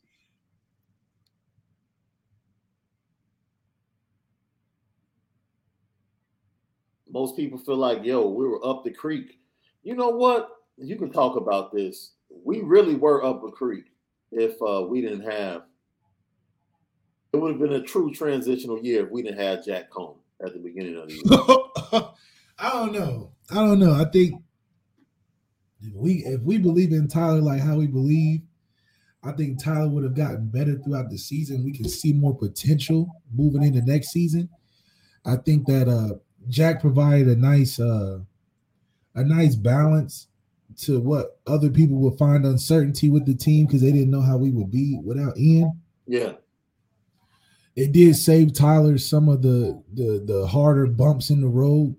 Most 7.09 7.36
people 7.36 7.57
feel 7.57 7.77
like, 7.77 8.03
yo, 8.03 8.27
we 8.29 8.45
were 8.45 8.63
up 8.63 8.83
the 8.83 8.91
creek. 8.91 9.39
You 9.81 9.95
know 9.95 10.09
what? 10.09 10.49
You 10.77 10.97
can 10.97 11.11
talk 11.11 11.36
about 11.36 11.73
this. 11.73 12.11
We 12.43 12.61
really 12.61 12.95
were 12.95 13.23
up 13.23 13.43
a 13.43 13.51
creek 13.51 13.86
if 14.31 14.61
uh, 14.61 14.86
we 14.88 15.01
didn't 15.01 15.29
have 15.29 15.63
it 17.36 17.41
would 17.41 17.51
have 17.51 17.59
been 17.59 17.73
a 17.73 17.81
true 17.81 18.13
transitional 18.13 18.79
year 18.79 19.05
if 19.05 19.11
we 19.11 19.21
didn't 19.21 19.39
have 19.39 19.65
Jack 19.65 19.91
Coan 19.91 20.15
at 20.43 20.53
the 20.53 20.59
beginning 20.59 20.95
of 20.95 21.09
the 21.09 21.13
year. 21.13 22.01
I 22.59 22.71
don't 22.71 22.93
know. 22.93 23.31
I 23.51 23.55
don't 23.55 23.79
know. 23.79 23.93
I 23.93 24.05
think 24.05 24.41
if 25.81 25.93
we 25.93 26.23
if 26.25 26.41
we 26.41 26.57
believe 26.57 26.93
in 26.93 27.07
Tyler 27.07 27.41
like 27.41 27.61
how 27.61 27.75
we 27.75 27.88
believe, 27.88 28.41
I 29.23 29.33
think 29.33 29.61
Tyler 29.61 29.89
would 29.89 30.03
have 30.03 30.15
gotten 30.15 30.47
better 30.47 30.77
throughout 30.77 31.09
the 31.09 31.17
season. 31.17 31.65
We 31.65 31.73
can 31.73 31.89
see 31.89 32.13
more 32.13 32.36
potential 32.36 33.09
moving 33.33 33.63
into 33.63 33.81
next 33.81 34.09
season. 34.09 34.49
I 35.25 35.36
think 35.36 35.65
that 35.67 35.89
uh 35.89 36.15
Jack 36.47 36.79
provided 36.79 37.27
a 37.27 37.36
nice 37.36 37.79
uh 37.79 38.19
a 39.15 39.23
nice 39.23 39.55
balance 39.55 40.27
to 40.78 40.99
what 40.99 41.39
other 41.47 41.69
people 41.69 41.97
would 41.97 42.17
find 42.17 42.45
uncertainty 42.45 43.09
with 43.09 43.26
the 43.26 43.34
team 43.34 43.65
because 43.65 43.82
they 43.82 43.91
didn't 43.91 44.11
know 44.11 44.21
how 44.21 44.38
we 44.38 44.51
would 44.51 44.71
be 44.71 44.99
without 45.03 45.38
Ian 45.38 45.80
Yeah, 46.05 46.34
it 47.76 47.91
did 47.91 48.15
save 48.15 48.53
Tyler 48.53 48.97
some 48.97 49.28
of 49.28 49.41
the 49.41 49.82
the 49.93 50.23
the 50.26 50.47
harder 50.47 50.88
bumps 50.88 51.30
in 51.30 51.41
the 51.41 51.47
road, 51.47 51.95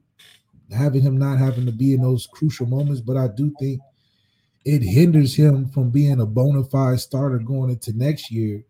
having 0.70 1.02
him 1.02 1.18
not 1.18 1.38
having 1.38 1.66
to 1.66 1.72
be 1.72 1.92
in 1.92 2.02
those 2.02 2.26
crucial 2.26 2.66
moments. 2.66 3.00
But 3.00 3.16
I 3.16 3.28
do 3.28 3.54
think 3.60 3.80
it 4.64 4.82
hinders 4.82 5.34
him 5.34 5.68
from 5.68 5.90
being 5.90 6.20
a 6.20 6.26
bona 6.26 6.64
fide 6.64 7.00
starter 7.00 7.38
going 7.38 7.70
into 7.70 7.96
next 7.96 8.30
year. 8.30 8.64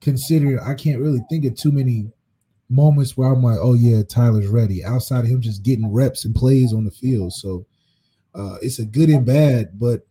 Considering 0.00 0.58
I 0.58 0.74
can't 0.74 1.00
really 1.00 1.24
think 1.30 1.46
of 1.46 1.56
too 1.56 1.72
many 1.72 2.10
moments 2.68 3.16
where 3.16 3.32
I'm 3.32 3.42
like, 3.42 3.58
oh 3.60 3.72
yeah, 3.72 4.02
Tyler's 4.02 4.48
ready. 4.48 4.84
Outside 4.84 5.20
of 5.20 5.30
him 5.30 5.40
just 5.40 5.62
getting 5.62 5.90
reps 5.90 6.26
and 6.26 6.34
plays 6.34 6.74
on 6.74 6.84
the 6.84 6.90
field, 6.90 7.32
so 7.32 7.64
uh, 8.34 8.56
it's 8.62 8.78
a 8.78 8.84
good 8.84 9.08
and 9.08 9.24
bad. 9.24 9.78
But 9.78 10.06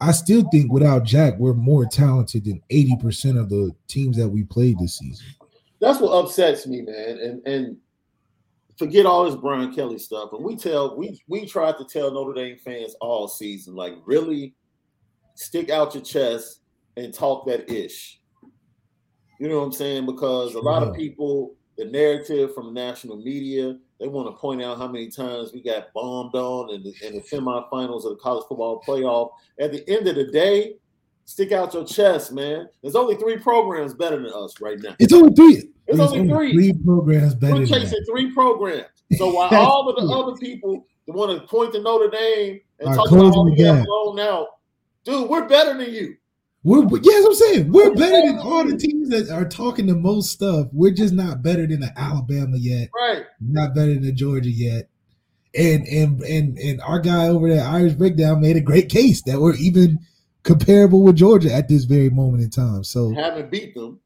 I 0.00 0.12
still 0.12 0.48
think 0.50 0.72
without 0.72 1.04
Jack, 1.04 1.38
we're 1.38 1.54
more 1.54 1.86
talented 1.86 2.44
than 2.44 2.60
eighty 2.70 2.96
percent 2.96 3.38
of 3.38 3.48
the 3.48 3.74
teams 3.88 4.16
that 4.16 4.28
we 4.28 4.44
played 4.44 4.78
this 4.78 4.98
season. 4.98 5.26
That's 5.80 6.00
what 6.00 6.10
upsets 6.10 6.66
me, 6.66 6.82
man. 6.82 7.18
And 7.18 7.46
and 7.46 7.76
forget 8.78 9.06
all 9.06 9.24
this 9.24 9.36
Brian 9.36 9.72
Kelly 9.74 9.98
stuff. 9.98 10.32
And 10.32 10.44
we 10.44 10.56
tell 10.56 10.96
we 10.96 11.20
we 11.28 11.46
tried 11.46 11.78
to 11.78 11.84
tell 11.84 12.10
Notre 12.10 12.34
Dame 12.34 12.58
fans 12.58 12.96
all 13.00 13.28
season, 13.28 13.74
like 13.74 13.94
really 14.04 14.54
stick 15.34 15.70
out 15.70 15.94
your 15.94 16.02
chest 16.02 16.60
and 16.96 17.12
talk 17.12 17.46
that 17.46 17.70
ish. 17.70 18.20
You 19.40 19.48
know 19.48 19.58
what 19.58 19.66
I'm 19.66 19.72
saying? 19.72 20.06
Because 20.06 20.54
a 20.54 20.60
lot 20.60 20.82
of 20.82 20.94
people, 20.94 21.56
the 21.76 21.84
narrative 21.86 22.54
from 22.54 22.74
national 22.74 23.16
media, 23.16 23.76
they 24.02 24.08
want 24.08 24.26
to 24.26 24.32
point 24.32 24.60
out 24.60 24.78
how 24.78 24.88
many 24.88 25.08
times 25.08 25.52
we 25.52 25.62
got 25.62 25.92
bombed 25.92 26.34
on 26.34 26.74
in 26.74 26.82
the, 26.82 26.92
in 27.06 27.14
the 27.14 27.20
semifinals 27.20 28.04
of 28.04 28.10
the 28.10 28.18
college 28.20 28.44
football 28.48 28.82
playoff. 28.84 29.30
At 29.60 29.70
the 29.70 29.88
end 29.88 30.08
of 30.08 30.16
the 30.16 30.24
day, 30.24 30.74
stick 31.24 31.52
out 31.52 31.72
your 31.72 31.84
chest, 31.86 32.32
man. 32.32 32.68
There's 32.82 32.96
only 32.96 33.14
three 33.14 33.38
programs 33.38 33.94
better 33.94 34.16
than 34.16 34.32
us 34.34 34.60
right 34.60 34.76
now. 34.80 34.96
It's 34.98 35.12
only 35.12 35.32
three. 35.34 35.70
It's 35.86 36.00
only, 36.00 36.18
only 36.18 36.34
three. 36.34 36.52
three 36.52 36.72
programs 36.84 37.36
better. 37.36 37.54
We're 37.54 37.66
chasing 37.66 38.04
three 38.10 38.32
programs. 38.32 38.88
So 39.18 39.32
while 39.32 39.54
all 39.54 39.88
of 39.88 39.94
the 39.94 40.12
other 40.12 40.36
people 40.36 40.84
want 41.06 41.40
to 41.40 41.46
point 41.46 41.72
to 41.74 41.80
Notre 41.80 42.10
Dame 42.10 42.60
and 42.80 42.96
talk 42.96 43.08
about 43.08 43.34
how 43.36 43.44
we 43.44 43.54
got 43.54 43.86
blown 43.86 44.18
out, 44.18 44.48
dude, 45.04 45.30
we're 45.30 45.46
better 45.46 45.78
than 45.78 45.94
you. 45.94 46.16
We're 46.64 46.86
yes, 47.02 47.24
I'm 47.26 47.34
saying 47.34 47.72
we're 47.72 47.94
better 47.94 48.26
than 48.26 48.38
all 48.38 48.64
the 48.64 48.76
teams 48.76 49.08
that 49.08 49.30
are 49.30 49.48
talking 49.48 49.86
the 49.86 49.96
most 49.96 50.30
stuff. 50.30 50.68
We're 50.72 50.92
just 50.92 51.12
not 51.12 51.42
better 51.42 51.66
than 51.66 51.80
the 51.80 51.92
Alabama 51.98 52.56
yet. 52.56 52.90
Right. 52.94 53.24
Not 53.40 53.74
better 53.74 53.94
than 53.94 54.04
the 54.04 54.12
Georgia 54.12 54.50
yet. 54.50 54.88
And 55.54 55.86
and 55.88 56.22
and 56.22 56.58
and 56.58 56.80
our 56.82 57.00
guy 57.00 57.28
over 57.28 57.48
there, 57.48 57.66
Irish 57.66 57.94
Breakdown, 57.94 58.40
made 58.40 58.56
a 58.56 58.60
great 58.60 58.88
case 58.88 59.22
that 59.22 59.40
we're 59.40 59.56
even 59.56 59.98
comparable 60.44 61.02
with 61.02 61.16
Georgia 61.16 61.52
at 61.52 61.68
this 61.68 61.84
very 61.84 62.10
moment 62.10 62.44
in 62.44 62.50
time. 62.50 62.84
So 62.84 63.12
haven't 63.12 63.50
beat 63.50 63.74
them. 63.74 63.98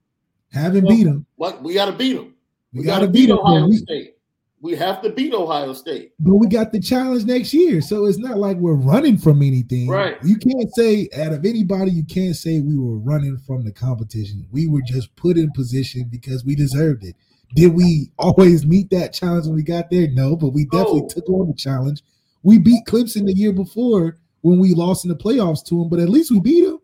Haven't 0.50 0.84
well, 0.84 0.96
beat 0.96 1.04
them. 1.04 1.26
What 1.36 1.62
we 1.62 1.74
got 1.74 1.86
to 1.86 1.92
beat 1.92 2.14
them. 2.14 2.34
We, 2.72 2.80
we 2.80 2.86
got 2.86 3.00
to 3.00 3.07
beat, 3.07 3.26
beat 3.26 3.32
Ohio 3.32 3.70
State. 3.70 4.15
We 4.61 4.74
have 4.76 5.02
to 5.02 5.11
beat 5.11 5.34
Ohio 5.34 5.74
State. 5.74 6.12
But 6.18 6.36
we 6.36 6.48
got 6.48 6.72
the 6.72 6.80
challenge 6.80 7.24
next 7.24 7.52
year. 7.52 7.80
So 7.80 8.07
it's 8.07 8.18
not 8.18 8.38
like 8.38 8.57
we're 8.57 8.74
running 8.74 9.18
from 9.18 9.42
anything. 9.42 9.88
Right. 9.88 10.16
You 10.24 10.36
can't 10.36 10.74
say 10.74 11.09
out 11.18 11.32
of 11.32 11.44
anybody, 11.44 11.90
you 11.90 12.04
can't 12.04 12.34
say 12.34 12.61
we 12.61 12.76
were 12.76 12.98
running 12.98 13.36
from 13.46 13.64
the 13.64 13.72
competition. 13.72 14.46
We 14.50 14.66
were 14.66 14.82
just 14.82 15.14
put 15.14 15.36
in 15.36 15.50
position 15.52 16.09
because 16.11 16.44
we 16.44 16.54
deserved 16.54 17.04
it. 17.04 17.14
Did 17.54 17.74
we 17.74 18.11
always 18.18 18.66
meet 18.66 18.90
that 18.90 19.12
challenge 19.12 19.46
when 19.46 19.57
we 19.57 19.62
got 19.62 19.90
there? 19.90 20.09
No, 20.09 20.36
but 20.36 20.48
we 20.48 20.64
definitely 20.64 21.02
oh. 21.04 21.09
took 21.09 21.28
on 21.28 21.48
the 21.48 21.54
challenge. 21.54 22.02
We 22.42 22.59
beat 22.59 22.86
Clemson 22.86 23.26
the 23.26 23.34
year 23.34 23.52
before 23.52 24.16
when 24.40 24.59
we 24.59 24.74
lost 24.74 25.04
in 25.04 25.11
the 25.11 25.16
playoffs 25.16 25.64
to 25.66 25.78
them, 25.78 25.88
but 25.88 26.00
at 26.00 26.09
least 26.09 26.30
we 26.30 26.40
beat 26.40 26.64
them. 26.64 26.80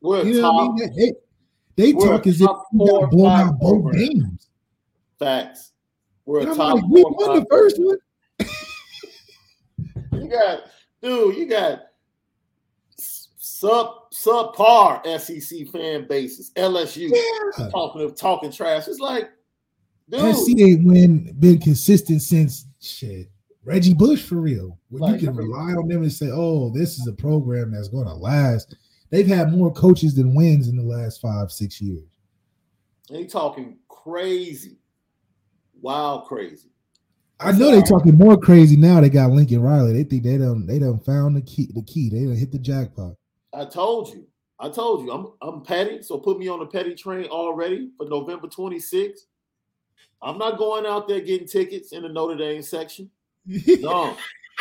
We're 0.00 0.24
you 0.24 0.34
know 0.34 0.40
top, 0.42 0.54
what 0.54 0.82
I 0.82 0.86
mean? 0.86 1.14
They, 1.76 1.92
they 1.92 1.92
talk 1.92 2.26
as 2.26 2.40
if 2.40 2.50
we 2.72 2.86
got 2.86 3.10
blown 3.10 3.32
out 3.32 3.58
both 3.58 3.92
games. 3.92 4.48
Facts. 5.18 5.72
We're 6.26 6.40
a 6.40 6.54
top. 6.54 6.76
Like, 6.76 6.84
we 6.88 7.02
won 7.02 7.40
the 7.40 7.46
first 7.50 7.76
one. 7.78 7.98
you 10.22 10.28
got, 10.28 10.64
dude. 11.02 11.36
You 11.36 11.46
got 11.46 11.82
sub 12.96 14.10
subpar 14.12 15.04
SEC 15.20 15.68
fan 15.68 16.06
bases. 16.08 16.50
LSU 16.56 17.10
yeah. 17.10 17.68
talking 17.68 18.02
of 18.02 18.16
talking 18.16 18.50
trash. 18.50 18.88
It's 18.88 19.00
like, 19.00 19.30
dude. 20.08 20.34
SC 20.34 20.58
ain't 20.60 20.84
win 20.84 21.34
been 21.38 21.58
consistent 21.58 22.22
since 22.22 22.66
shit. 22.80 23.28
Reggie 23.64 23.94
Bush 23.94 24.22
for 24.22 24.36
real. 24.36 24.78
When 24.90 25.00
like, 25.00 25.20
you 25.20 25.28
can 25.28 25.36
rely 25.36 25.72
on 25.72 25.88
them 25.88 26.02
and 26.02 26.12
say, 26.12 26.30
"Oh, 26.32 26.70
this 26.70 26.98
is 26.98 27.06
a 27.06 27.12
program 27.12 27.72
that's 27.72 27.88
going 27.88 28.06
to 28.06 28.14
last." 28.14 28.74
They've 29.10 29.26
had 29.26 29.52
more 29.52 29.72
coaches 29.72 30.14
than 30.14 30.34
wins 30.34 30.68
in 30.68 30.76
the 30.76 30.82
last 30.82 31.20
five, 31.20 31.52
six 31.52 31.80
years. 31.80 32.08
They 33.08 33.26
talking 33.26 33.78
crazy 33.88 34.78
wild 35.84 36.24
crazy. 36.26 36.68
I 37.38 37.52
know 37.52 37.70
they're 37.70 37.82
talking 37.82 38.16
more 38.16 38.38
crazy 38.38 38.76
now. 38.76 39.00
They 39.00 39.10
got 39.10 39.30
Lincoln 39.30 39.60
Riley. 39.60 39.92
They 39.92 40.04
think 40.04 40.22
they 40.22 40.38
don't 40.38 40.66
they 40.66 40.78
don't 40.78 41.04
found 41.04 41.36
the 41.36 41.42
key. 41.42 41.68
The 41.74 41.82
key. 41.82 42.08
They 42.08 42.24
don't 42.24 42.36
hit 42.36 42.50
the 42.50 42.58
jackpot. 42.58 43.14
I 43.52 43.66
told 43.66 44.08
you. 44.08 44.26
I 44.58 44.70
told 44.70 45.04
you. 45.04 45.12
I'm 45.12 45.26
I'm 45.42 45.62
petty. 45.62 46.02
So 46.02 46.18
put 46.18 46.38
me 46.38 46.48
on 46.48 46.60
the 46.60 46.66
petty 46.66 46.94
train 46.94 47.26
already 47.26 47.90
for 47.96 48.08
November 48.08 48.48
26th. 48.48 49.26
I'm 50.22 50.38
not 50.38 50.56
going 50.56 50.86
out 50.86 51.06
there 51.06 51.20
getting 51.20 51.46
tickets 51.46 51.92
in 51.92 52.02
the 52.02 52.08
Notre 52.08 52.36
Dame 52.36 52.62
section. 52.62 53.10
No. 53.80 54.16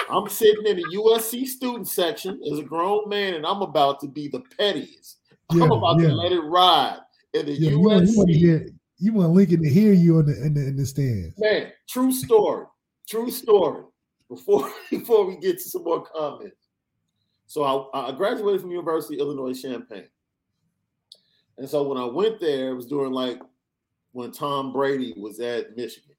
I'm 0.09 0.27
sitting 0.27 0.65
in 0.65 0.75
the 0.75 0.97
USC 0.97 1.45
student 1.45 1.87
section 1.87 2.41
as 2.51 2.59
a 2.59 2.63
grown 2.63 3.07
man, 3.07 3.35
and 3.35 3.45
I'm 3.45 3.61
about 3.61 4.01
to 4.01 4.07
be 4.07 4.27
the 4.27 4.41
pettiest. 4.57 5.19
Yeah, 5.53 5.63
I'm 5.63 5.71
about 5.71 6.01
yeah. 6.01 6.07
to 6.07 6.15
let 6.15 6.31
it 6.31 6.41
ride 6.41 6.99
in 7.33 7.45
the 7.45 7.53
yeah, 7.53 7.69
USC. 7.69 7.73
You 7.73 7.79
you 7.79 8.59
want 8.59 8.73
Lincoln 9.11 9.61
to 9.63 9.69
hear 9.69 9.93
you 9.93 10.19
in 10.19 10.25
the 10.25 10.45
in 10.45 10.53
the, 10.53 10.67
in 10.67 10.75
the 10.75 10.85
stands. 10.85 11.37
Man, 11.37 11.71
true 11.89 12.11
story. 12.11 12.65
True 13.07 13.31
story. 13.31 13.83
Before 14.29 14.71
before 14.89 15.25
we 15.25 15.37
get 15.37 15.57
to 15.57 15.69
some 15.69 15.83
more 15.83 16.05
comments. 16.05 16.57
So 17.47 17.63
I, 17.93 18.09
I 18.09 18.11
graduated 18.13 18.61
from 18.61 18.71
University 18.71 19.15
of 19.15 19.27
Illinois 19.27 19.59
Champaign. 19.59 20.07
And 21.57 21.69
so 21.69 21.83
when 21.83 21.97
I 21.97 22.05
went 22.05 22.39
there, 22.39 22.69
it 22.69 22.75
was 22.75 22.87
during 22.87 23.11
like 23.11 23.39
when 24.11 24.31
Tom 24.31 24.71
Brady 24.71 25.13
was 25.17 25.39
at 25.39 25.75
Michigan 25.75 26.15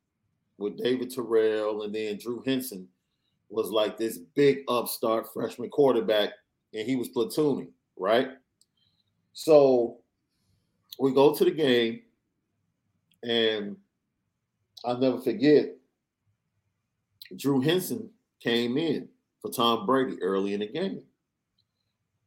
with 0.58 0.78
David 0.78 1.12
Terrell, 1.12 1.82
and 1.82 1.94
then 1.94 2.18
Drew 2.18 2.42
Henson 2.46 2.88
was 3.48 3.70
like 3.70 3.96
this 3.96 4.18
big 4.34 4.60
upstart 4.68 5.26
freshman 5.32 5.70
quarterback, 5.70 6.30
and 6.72 6.86
he 6.86 6.96
was 6.96 7.08
platooning, 7.08 7.70
right? 7.96 8.30
So 9.32 9.98
we 10.98 11.12
go 11.12 11.34
to 11.34 11.44
the 11.44 11.50
game, 11.50 12.02
and 13.24 13.76
I'll 14.84 14.98
never 14.98 15.20
forget, 15.20 15.70
Drew 17.36 17.60
Henson 17.60 18.10
came 18.40 18.76
in 18.76 19.08
for 19.40 19.50
Tom 19.50 19.86
Brady 19.86 20.22
early 20.22 20.54
in 20.54 20.60
the 20.60 20.66
game. 20.68 21.02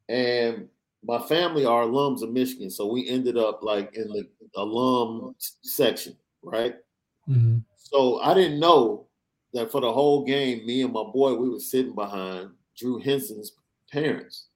And 0.10 0.68
my 1.04 1.20
family 1.20 1.66
are 1.66 1.84
alums 1.84 2.24
of 2.24 2.32
Michigan, 2.32 2.70
so 2.70 2.88
we 2.88 3.08
ended 3.08 3.38
up 3.38 3.62
like 3.62 3.96
in 3.96 4.08
the 4.10 4.28
alum 4.56 5.36
section, 5.62 6.16
right? 6.42 6.76
Mm-hmm. 7.30 7.60
So 7.78 8.20
I 8.20 8.34
didn't 8.34 8.60
know 8.60 9.08
that 9.54 9.72
for 9.72 9.82
the 9.82 9.92
whole 9.92 10.26
game, 10.26 10.66
me 10.66 10.82
and 10.82 10.94
my 10.94 11.04
boy, 11.04 11.36
we 11.36 11.50
were 11.50 11.60
sitting 11.60 11.96
behind 11.96 12.50
Drew 12.78 13.00
Henson's 13.00 13.54
parents. 13.92 14.47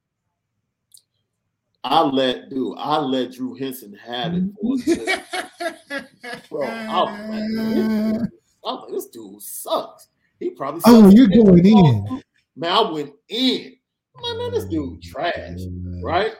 I 1.83 2.01
let 2.01 2.49
dude, 2.49 2.77
I 2.77 2.97
let 2.99 3.31
Drew 3.31 3.55
Henson 3.55 3.93
have 3.93 4.33
it. 4.35 4.43
Bro, 6.49 6.67
I 6.67 7.01
was, 7.01 7.19
like, 7.29 8.29
I 8.65 8.71
was 8.71 8.81
like, 8.83 8.89
this 8.89 9.07
dude 9.07 9.41
sucks. 9.41 10.07
He 10.39 10.51
probably 10.51 10.81
oh, 10.85 11.09
you're 11.09 11.27
going 11.27 11.65
in. 11.65 12.21
Man, 12.55 12.71
I 12.71 12.91
went 12.91 13.13
in. 13.29 13.75
I'm 14.15 14.23
like, 14.23 14.37
man, 14.37 14.51
this 14.51 14.65
dude 14.65 14.97
oh, 14.97 14.99
trash, 15.01 15.59
right? 16.03 16.33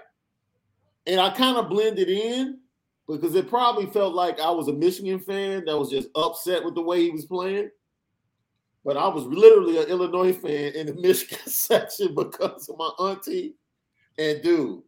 And 1.08 1.20
I 1.20 1.32
kind 1.32 1.58
of 1.58 1.70
blended 1.70 2.10
in 2.10 2.60
because 3.08 3.36
it 3.36 3.50
probably 3.50 3.88
felt 3.88 4.14
like 4.14 4.40
I 4.40 4.52
was 4.52 4.68
a 4.68 4.74
Michigan 4.74 5.20
fan 5.20 5.66
that 5.66 5.78
was 5.78 5.90
just 5.90 6.10
upset 6.16 6.64
with 6.64 6.76
the 6.76 6.82
way 6.82 7.02
he 7.02 7.10
was 7.10 7.26
playing. 7.26 7.70
But 8.84 8.98
I 8.98 9.08
was 9.08 9.26
literally 9.26 9.78
an 9.78 9.88
Illinois 9.88 10.34
fan 10.34 10.74
in 10.74 10.88
the 10.88 10.94
Michigan 11.00 11.40
section 11.46 12.16
because 12.16 12.70
of 12.70 12.78
my 12.78 12.90
auntie. 13.00 13.56
And 14.18 14.42
dude, 14.42 14.82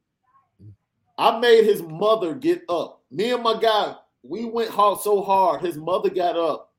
I 1.17 1.39
made 1.39 1.65
his 1.65 1.81
mother 1.83 2.33
get 2.33 2.63
up. 2.69 3.01
Me 3.11 3.31
and 3.31 3.43
my 3.43 3.59
guy, 3.59 3.95
we 4.23 4.45
went 4.45 4.69
hard 4.69 4.99
so 4.99 5.21
hard. 5.21 5.61
His 5.61 5.77
mother 5.77 6.09
got 6.09 6.37
up 6.37 6.73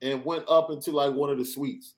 and 0.00 0.24
went 0.24 0.44
up 0.48 0.70
into 0.70 0.92
like 0.92 1.12
one 1.12 1.30
of 1.30 1.38
the 1.38 1.44
suites. 1.44 1.94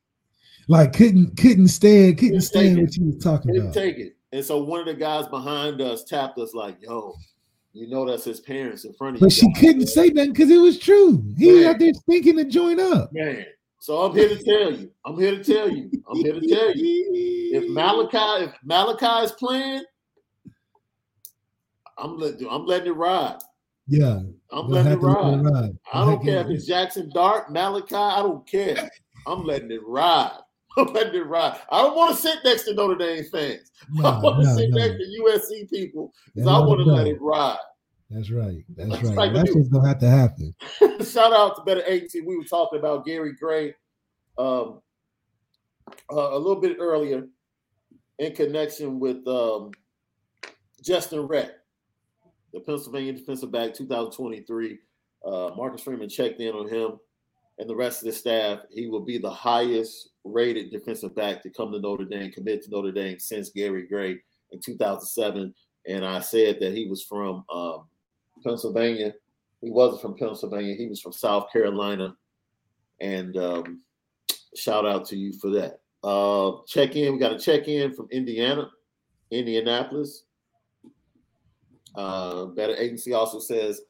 Like 0.68 0.94
couldn't 0.94 1.36
couldn't 1.36 1.68
stand 1.68 2.18
couldn't, 2.18 2.28
couldn't 2.28 2.40
stand 2.40 2.80
what 2.80 2.96
you 2.96 3.06
was 3.06 3.22
talking 3.22 3.52
couldn't 3.52 3.62
about. 3.70 3.74
Take 3.74 3.98
it. 3.98 4.16
And 4.32 4.44
so 4.44 4.62
one 4.62 4.80
of 4.80 4.86
the 4.86 4.94
guys 4.94 5.28
behind 5.28 5.80
us 5.80 6.04
tapped 6.04 6.38
us 6.38 6.54
like, 6.54 6.76
"Yo, 6.80 7.14
you 7.72 7.88
know 7.88 8.06
that's 8.06 8.24
his 8.24 8.40
parents 8.40 8.84
in 8.84 8.94
front 8.94 9.16
of 9.16 9.20
but 9.20 9.36
you." 9.36 9.48
But 9.48 9.56
she 9.56 9.60
couldn't 9.66 9.86
say 9.88 10.08
nothing 10.08 10.32
because 10.32 10.50
it 10.50 10.58
was 10.58 10.78
true. 10.78 11.22
He 11.36 11.46
Man. 11.46 11.56
was 11.56 11.66
out 11.66 11.78
there 11.78 11.92
thinking 12.08 12.36
to 12.38 12.44
join 12.44 12.80
up. 12.80 13.12
Man, 13.12 13.44
so 13.78 14.02
I'm 14.02 14.16
here 14.16 14.30
to 14.30 14.42
tell 14.42 14.72
you. 14.72 14.90
I'm 15.04 15.18
here 15.18 15.36
to 15.36 15.44
tell 15.44 15.70
you. 15.70 15.90
I'm 16.10 16.16
here 16.16 16.40
to 16.40 16.48
tell 16.48 16.74
you. 16.74 17.50
If 17.52 17.68
Malachi, 17.68 18.44
if 18.44 18.52
Malachi 18.64 19.24
is 19.26 19.32
playing, 19.32 19.84
I'm 21.98 22.18
letting 22.18 22.48
I'm 22.48 22.66
letting 22.66 22.88
it 22.88 22.96
ride. 22.96 23.38
Yeah, 23.86 24.20
I'm 24.50 24.68
letting 24.68 24.92
it 24.92 24.96
ride. 24.96 25.44
ride. 25.44 25.76
I 25.92 26.04
don't 26.04 26.24
care 26.24 26.40
if 26.40 26.48
it's 26.48 26.66
Jackson 26.66 27.10
Dart, 27.12 27.52
Malachi. 27.52 27.94
I 27.94 28.22
don't 28.22 28.46
care. 28.46 28.90
I'm 29.26 29.44
letting 29.44 29.70
it 29.70 29.82
ride. 29.86 30.38
I'm 30.76 30.92
letting 30.92 31.20
it 31.20 31.26
ride. 31.26 31.60
I 31.70 31.82
don't 31.82 31.96
want 31.96 32.16
to 32.16 32.22
sit 32.22 32.38
next 32.44 32.64
to 32.64 32.74
Notre 32.74 32.96
Dame 32.96 33.24
fans. 33.30 33.70
I 34.04 34.18
want 34.18 34.42
to 34.42 34.54
sit 34.54 34.70
next 34.70 34.96
to 34.96 35.22
USC 35.22 35.70
people 35.70 36.12
because 36.34 36.48
I 36.48 36.58
want 36.58 36.80
to 36.80 36.86
let 36.86 37.06
it 37.06 37.20
ride. 37.20 37.58
That's 38.10 38.30
right. 38.30 38.64
That's, 38.76 38.90
That's 38.90 39.16
right. 39.16 39.32
That's 39.32 39.52
just 39.52 39.72
gonna 39.72 39.88
have 39.88 39.98
to 39.98 40.08
happen. 40.08 40.54
Shout 41.04 41.32
out 41.32 41.56
to 41.56 41.62
Better 41.64 41.82
Agency. 41.86 42.20
We 42.20 42.36
were 42.36 42.44
talking 42.44 42.78
about 42.78 43.04
Gary 43.04 43.34
Gray 43.34 43.74
um, 44.38 44.80
uh, 46.12 46.34
a 46.34 46.38
little 46.38 46.60
bit 46.60 46.76
earlier 46.78 47.26
in 48.18 48.34
connection 48.34 49.00
with 49.00 49.26
um, 49.26 49.72
Justin 50.82 51.26
Rett, 51.26 51.50
the 52.54 52.60
Pennsylvania 52.60 53.12
defensive 53.12 53.50
back, 53.50 53.74
2023. 53.74 54.78
Uh, 55.26 55.50
Marcus 55.56 55.82
Freeman 55.82 56.08
checked 56.08 56.40
in 56.40 56.54
on 56.54 56.68
him 56.68 56.98
and 57.58 57.68
the 57.68 57.74
rest 57.74 58.00
of 58.00 58.06
the 58.06 58.12
staff. 58.12 58.60
He 58.70 58.86
will 58.86 59.04
be 59.04 59.18
the 59.18 59.30
highest 59.30 60.10
rated 60.22 60.70
defensive 60.70 61.14
back 61.16 61.42
to 61.42 61.50
come 61.50 61.72
to 61.72 61.80
Notre 61.80 62.04
Dame, 62.04 62.30
commit 62.30 62.62
to 62.62 62.70
Notre 62.70 62.92
Dame 62.92 63.18
since 63.18 63.50
Gary 63.50 63.86
Gray 63.88 64.18
in 64.52 64.60
2007. 64.60 65.52
And 65.86 66.04
I 66.04 66.20
said 66.20 66.60
that 66.60 66.72
he 66.72 66.86
was 66.86 67.02
from 67.02 67.44
um, 67.52 67.86
Pennsylvania. 68.44 69.14
He 69.60 69.70
wasn't 69.70 70.02
from 70.02 70.16
Pennsylvania. 70.16 70.76
He 70.76 70.86
was 70.86 71.00
from 71.00 71.12
South 71.12 71.50
Carolina. 71.52 72.14
And 73.00 73.36
um, 73.36 73.82
shout 74.54 74.86
out 74.86 75.06
to 75.06 75.16
you 75.16 75.32
for 75.32 75.50
that. 75.50 75.80
Uh, 76.04 76.62
check 76.68 76.94
in. 76.94 77.14
We 77.14 77.18
got 77.18 77.32
a 77.32 77.38
check 77.38 77.66
in 77.66 77.94
from 77.94 78.08
Indiana, 78.12 78.70
Indianapolis. 79.30 80.24
Uh, 81.94 82.46
Better 82.46 82.76
Agency 82.76 83.12
also 83.12 83.38
says, 83.38 83.80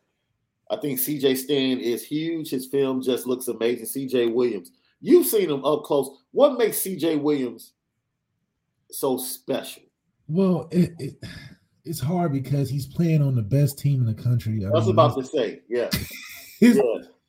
I 0.71 0.77
think 0.77 0.99
CJ 0.99 1.37
Stan 1.37 1.79
is 1.79 2.05
huge. 2.05 2.51
His 2.51 2.67
film 2.67 3.03
just 3.03 3.27
looks 3.27 3.49
amazing. 3.49 3.87
CJ 3.87 4.33
Williams, 4.33 4.73
you've 5.01 5.27
seen 5.27 5.51
him 5.51 5.65
up 5.65 5.85
close. 5.85 6.11
What 6.33 6.59
makes 6.59 6.79
CJ 6.79 7.21
Williams 7.21 7.73
so 8.91 9.17
special? 9.17 9.83
Well, 10.27 10.69
it, 10.71 10.93
it, 10.99 11.15
it's 11.85 12.01
hard 12.01 12.33
because 12.33 12.71
he's 12.71 12.87
playing 12.87 13.23
on 13.23 13.35
the 13.35 13.43
best 13.43 13.79
team 13.79 14.01
in 14.01 14.07
the 14.07 14.23
country. 14.23 14.65
I 14.65 14.71
was 14.71 14.89
about 14.89 15.17
to 15.19 15.25
say, 15.25 15.61
yeah. 15.69 15.91
yeah. 16.61 16.81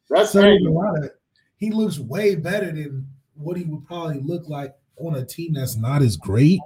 That's 0.10 0.32
so 0.32 0.42
a 0.42 0.58
lot 0.70 1.04
of, 1.04 1.12
he 1.58 1.72
looks 1.72 2.00
way 2.00 2.36
better 2.36 2.68
than 2.72 3.08
what 3.34 3.58
he 3.58 3.64
would 3.64 3.86
probably 3.86 4.22
look 4.22 4.48
like 4.48 4.74
on 4.98 5.16
a 5.16 5.26
team 5.26 5.54
that's 5.54 5.76
not 5.76 6.02
as 6.02 6.16
great. 6.16 6.62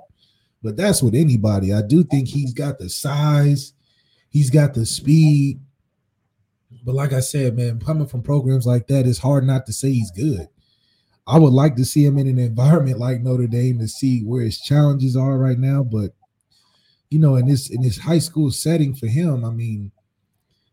But 0.62 0.76
that's 0.76 1.02
with 1.02 1.16
anybody. 1.16 1.74
I 1.74 1.82
do 1.82 2.04
think 2.04 2.28
he's 2.28 2.54
got 2.54 2.80
the 2.80 2.90
size, 2.90 3.74
he's 4.30 4.50
got 4.50 4.74
the 4.74 4.86
speed. 4.86 5.60
But 6.86 6.96
like 6.96 7.14
I 7.14 7.20
said, 7.20 7.58
man, 7.58 7.80
coming 7.80 8.08
from 8.08 8.22
programs 8.22 8.66
like 8.66 8.88
that, 8.88 9.06
it's 9.06 9.20
hard 9.20 9.46
not 9.46 9.66
to 9.66 9.74
say 9.74 9.92
he's 9.92 10.12
good. 10.12 10.48
I 11.28 11.38
would 11.38 11.54
like 11.54 11.76
to 11.76 11.86
see 11.86 12.06
him 12.06 12.18
in 12.18 12.28
an 12.28 12.40
environment 12.40 13.00
like 13.00 13.22
Notre 13.22 13.48
Dame 13.48 13.80
to 13.80 13.88
see 13.88 14.22
where 14.24 14.44
his 14.44 14.60
challenges 14.60 15.16
are 15.16 15.38
right 15.38 15.60
now. 15.60 15.84
But 15.84 16.12
you 17.10 17.20
know, 17.20 17.36
in 17.36 17.48
this 17.48 17.70
in 17.70 17.82
this 17.82 17.98
high 17.98 18.20
school 18.20 18.52
setting 18.52 18.94
for 18.96 19.08
him, 19.08 19.44
I 19.44 19.50
mean, 19.50 19.92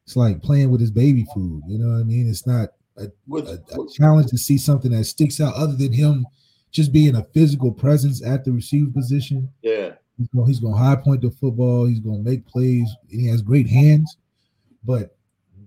it's 0.05 0.17
like 0.17 0.43
playing 0.43 0.71
with 0.71 0.81
his 0.81 0.91
baby 0.91 1.27
food. 1.35 1.63
You 1.67 1.79
know 1.79 1.93
what 1.93 2.01
I 2.01 2.05
mean? 2.05 2.29
It's 2.29 2.47
not 2.47 2.71
a, 2.97 3.09
a, 3.33 3.81
a 3.81 3.89
challenge 3.93 4.31
to 4.31 4.39
see 4.39 4.59
something 4.59 4.93
that 4.93 5.05
sticks 5.05 5.41
out 5.41 5.55
other 5.55 5.75
than 5.75 5.93
him 5.93 6.27
just 6.71 6.93
being 6.93 7.17
a 7.17 7.25
physical 7.33 7.73
presence 7.73 8.25
at 8.25 8.45
the 8.45 8.53
receiver 8.53 8.91
position. 8.91 9.51
Yeah. 9.63 9.93
He's 10.19 10.29
going, 10.29 10.47
he's 10.47 10.61
going 10.61 10.75
to 10.75 10.79
high 10.79 10.97
point 10.97 11.23
the 11.23 11.31
football. 11.31 11.87
He's 11.87 12.01
going 12.01 12.25
to 12.25 12.31
make 12.31 12.47
plays. 12.47 12.89
he 13.09 13.27
has 13.29 13.43
great 13.43 13.69
hands. 13.69 14.17
But 14.85 15.17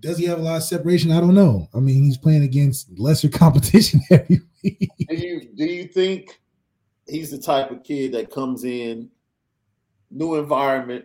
does 0.00 0.18
he 0.18 0.24
have 0.26 0.38
a 0.38 0.42
lot 0.42 0.56
of 0.56 0.62
separation? 0.62 1.12
I 1.12 1.20
don't 1.20 1.34
know. 1.34 1.68
I 1.74 1.78
mean, 1.78 2.02
he's 2.02 2.16
playing 2.16 2.42
against 2.42 2.98
lesser 2.98 3.28
competition 3.30 4.00
every 4.10 4.40
week. 4.62 4.90
Do 5.08 5.16
you, 5.16 5.48
do 5.54 5.64
you 5.64 5.84
think 5.84 6.40
he's 7.06 7.30
the 7.30 7.38
type 7.38 7.70
of 7.70 7.84
kid 7.84 8.12
that 8.12 8.30
comes 8.30 8.64
in, 8.64 9.10
new 10.10 10.36
environment? 10.36 11.04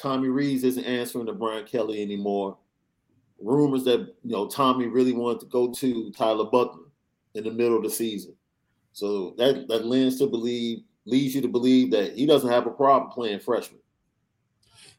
Tommy 0.00 0.28
Rees 0.28 0.62
isn't 0.62 0.84
answering 0.84 1.26
to 1.26 1.32
Brian 1.32 1.64
Kelly 1.64 2.02
anymore 2.02 2.58
rumors 3.40 3.84
that 3.84 4.14
you 4.22 4.32
know 4.32 4.46
Tommy 4.46 4.86
really 4.86 5.12
wanted 5.12 5.40
to 5.40 5.46
go 5.46 5.72
to 5.72 6.10
Tyler 6.12 6.46
Buchner 6.46 6.84
in 7.34 7.44
the 7.44 7.50
middle 7.50 7.76
of 7.76 7.82
the 7.82 7.90
season. 7.90 8.34
So 8.92 9.34
that 9.38 9.68
that 9.68 9.86
lends 9.86 10.18
to 10.18 10.26
believe 10.26 10.82
leads 11.06 11.34
you 11.34 11.40
to 11.40 11.48
believe 11.48 11.90
that 11.92 12.14
he 12.14 12.26
doesn't 12.26 12.50
have 12.50 12.66
a 12.66 12.70
problem 12.70 13.10
playing 13.10 13.40
freshman. 13.40 13.80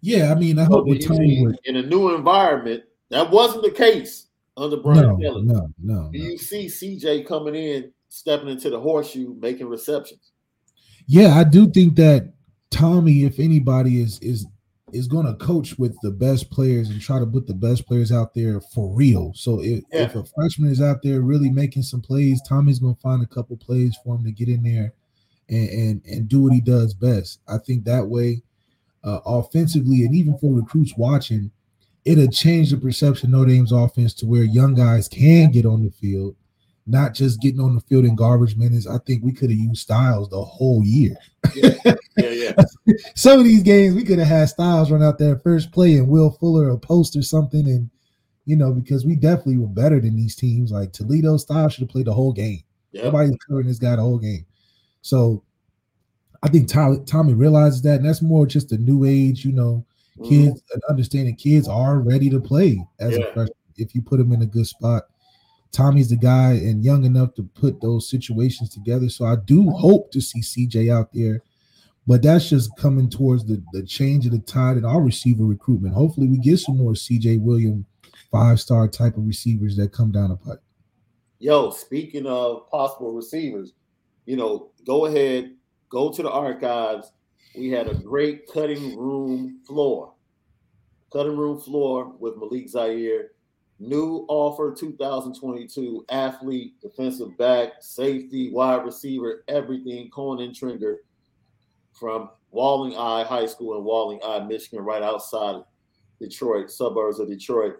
Yeah, 0.01 0.31
I 0.31 0.35
mean, 0.35 0.57
I 0.57 0.63
hope 0.63 0.87
with 0.87 1.05
Tommy 1.05 1.45
would... 1.45 1.59
in 1.65 1.75
a 1.75 1.83
new 1.83 2.15
environment 2.15 2.83
that 3.09 3.29
wasn't 3.29 3.63
the 3.63 3.71
case 3.71 4.27
under 4.55 4.77
Brian 4.77 5.01
no, 5.01 5.17
Kelly. 5.17 5.43
No, 5.43 5.73
no. 5.81 6.09
Do 6.11 6.19
no. 6.19 6.25
you 6.25 6.37
see 6.37 6.67
CJ 6.67 7.27
coming 7.27 7.55
in, 7.55 7.91
stepping 8.09 8.49
into 8.49 8.69
the 8.69 8.79
horseshoe, 8.79 9.35
making 9.39 9.67
receptions? 9.67 10.31
Yeah, 11.07 11.35
I 11.35 11.43
do 11.43 11.69
think 11.69 11.95
that 11.95 12.33
Tommy, 12.69 13.23
if 13.23 13.39
anybody, 13.39 14.01
is 14.01 14.19
is 14.19 14.45
is 14.93 15.07
going 15.07 15.25
to 15.25 15.33
coach 15.33 15.77
with 15.77 15.97
the 16.01 16.11
best 16.11 16.49
players 16.49 16.89
and 16.89 17.01
try 17.01 17.19
to 17.19 17.25
put 17.25 17.45
the 17.45 17.53
best 17.53 17.85
players 17.85 18.11
out 18.11 18.33
there 18.33 18.61
for 18.61 18.93
real. 18.93 19.33
So 19.35 19.61
if, 19.61 19.83
yeah. 19.91 20.03
if 20.03 20.15
a 20.15 20.23
freshman 20.23 20.71
is 20.71 20.81
out 20.81 21.01
there 21.03 21.19
really 21.19 21.49
making 21.49 21.83
some 21.83 21.99
plays, 21.99 22.41
Tommy's 22.47 22.79
going 22.79 22.95
to 22.95 23.01
find 23.01 23.21
a 23.21 23.27
couple 23.27 23.57
plays 23.57 23.97
for 24.01 24.15
him 24.15 24.23
to 24.23 24.31
get 24.31 24.47
in 24.47 24.63
there 24.63 24.93
and 25.49 25.69
and, 25.69 26.05
and 26.05 26.27
do 26.27 26.43
what 26.43 26.53
he 26.53 26.61
does 26.61 26.93
best. 26.93 27.39
I 27.47 27.57
think 27.57 27.85
that 27.85 28.07
way, 28.07 28.41
uh, 29.03 29.19
offensively, 29.25 30.03
and 30.03 30.15
even 30.15 30.37
for 30.37 30.53
recruits 30.53 30.93
watching, 30.97 31.51
it'll 32.05 32.27
change 32.27 32.71
the 32.71 32.77
perception 32.77 33.33
of 33.33 33.39
Notre 33.39 33.51
Dame's 33.51 33.71
offense 33.71 34.13
to 34.15 34.25
where 34.25 34.43
young 34.43 34.75
guys 34.75 35.07
can 35.07 35.51
get 35.51 35.65
on 35.65 35.83
the 35.83 35.91
field 35.91 36.35
not 36.87 37.13
just 37.13 37.41
getting 37.41 37.59
on 37.59 37.75
the 37.75 37.81
field 37.81 38.05
in 38.05 38.15
garbage 38.15 38.55
minutes. 38.55 38.87
I 38.87 38.97
think 38.99 39.23
we 39.23 39.33
could 39.33 39.49
have 39.49 39.59
used 39.59 39.81
Styles 39.81 40.29
the 40.29 40.41
whole 40.41 40.83
year. 40.83 41.15
Yeah, 41.53 41.75
yeah, 42.17 42.29
yeah. 42.29 42.53
Some 43.15 43.39
of 43.39 43.45
these 43.45 43.63
games 43.63 43.93
we 43.93 44.03
could 44.03 44.19
have 44.19 44.27
had 44.27 44.49
Styles 44.49 44.89
run 44.89 45.03
out 45.03 45.17
there 45.17 45.37
first 45.37 45.71
play 45.71 45.97
and 45.97 46.07
Will 46.07 46.31
Fuller 46.31 46.69
a 46.69 46.77
post 46.77 47.15
or 47.15 47.21
something, 47.21 47.67
and 47.67 47.89
you 48.45 48.55
know 48.55 48.71
because 48.71 49.05
we 49.05 49.15
definitely 49.15 49.57
were 49.57 49.67
better 49.67 49.99
than 49.99 50.15
these 50.15 50.35
teams. 50.35 50.71
Like 50.71 50.93
Toledo, 50.93 51.35
Styles 51.37 51.73
should 51.73 51.81
have 51.81 51.89
played 51.89 52.07
the 52.07 52.13
whole 52.13 52.33
game. 52.33 52.63
Yep. 52.93 53.03
Nobody's 53.03 53.37
covering 53.47 53.67
this 53.67 53.79
guy 53.79 53.97
the 53.97 54.01
whole 54.01 54.19
game. 54.19 54.45
So 55.07 55.41
I 56.43 56.49
think 56.49 56.67
Tommy, 56.67 56.99
Tommy 57.05 57.33
realizes 57.33 57.81
that, 57.83 57.95
and 57.95 58.05
that's 58.05 58.21
more 58.21 58.45
just 58.45 58.73
a 58.73 58.77
new 58.77 59.05
age, 59.05 59.45
you 59.45 59.53
know, 59.53 59.85
kids 60.23 60.61
mm-hmm. 60.61 60.79
understanding 60.89 61.35
kids 61.35 61.67
are 61.67 61.99
ready 61.99 62.29
to 62.29 62.41
play 62.41 62.85
as 62.99 63.17
yeah. 63.17 63.25
a 63.25 63.33
freshman 63.33 63.55
if 63.77 63.95
you 63.95 64.01
put 64.01 64.17
them 64.17 64.33
in 64.33 64.41
a 64.41 64.45
good 64.45 64.67
spot. 64.67 65.03
Tommy's 65.71 66.09
the 66.09 66.17
guy 66.17 66.53
and 66.53 66.83
young 66.83 67.05
enough 67.05 67.35
to 67.35 67.43
put 67.43 67.79
those 67.79 68.09
situations 68.09 68.69
together. 68.69 69.07
So 69.07 69.25
I 69.25 69.35
do 69.45 69.69
hope 69.69 70.11
to 70.11 70.19
see 70.19 70.41
CJ 70.41 70.93
out 70.93 71.13
there, 71.13 71.41
but 72.05 72.21
that's 72.21 72.49
just 72.49 72.75
coming 72.77 73.09
towards 73.09 73.45
the, 73.45 73.63
the 73.71 73.83
change 73.83 74.25
of 74.25 74.33
the 74.33 74.39
tide 74.39 74.77
in 74.77 74.83
our 74.83 75.01
receiver 75.01 75.45
recruitment. 75.45 75.93
Hopefully, 75.93 76.27
we 76.27 76.37
get 76.37 76.59
some 76.59 76.77
more 76.77 76.93
CJ 76.93 77.39
William 77.41 77.85
five 78.29 78.59
star 78.59 78.89
type 78.89 79.15
of 79.15 79.25
receivers 79.25 79.77
that 79.77 79.93
come 79.93 80.11
down 80.11 80.29
the 80.29 80.35
pipe. 80.35 80.61
Yo, 81.39 81.69
speaking 81.69 82.25
of 82.25 82.69
possible 82.69 83.13
receivers, 83.13 83.73
you 84.27 84.35
know, 84.35 84.69
go 84.85 85.07
ahead, 85.07 85.55
go 85.89 86.11
to 86.11 86.21
the 86.21 86.29
archives. 86.29 87.11
We 87.55 87.71
had 87.71 87.87
a 87.87 87.95
great 87.95 88.47
cutting 88.53 88.95
room 88.95 89.61
floor, 89.65 90.13
cutting 91.11 91.35
room 91.35 91.59
floor 91.59 92.15
with 92.19 92.37
Malik 92.37 92.69
Zaire 92.69 93.31
New 93.79 94.25
offer 94.27 94.73
2022 94.73 96.05
athlete, 96.09 96.81
defensive 96.81 97.37
back, 97.37 97.73
safety, 97.79 98.49
wide 98.51 98.83
receiver, 98.83 99.43
everything. 99.47 100.09
Cohen 100.09 100.51
Tringer 100.51 100.95
from 101.93 102.29
Walling 102.49 102.97
Eye 102.97 103.23
High 103.23 103.45
School 103.45 103.77
in 103.77 103.83
Walling 103.83 104.19
Eye, 104.25 104.39
Michigan, 104.39 104.83
right 104.83 105.03
outside 105.03 105.61
Detroit, 106.19 106.71
suburbs 106.71 107.19
of 107.19 107.27
Detroit. 107.27 107.75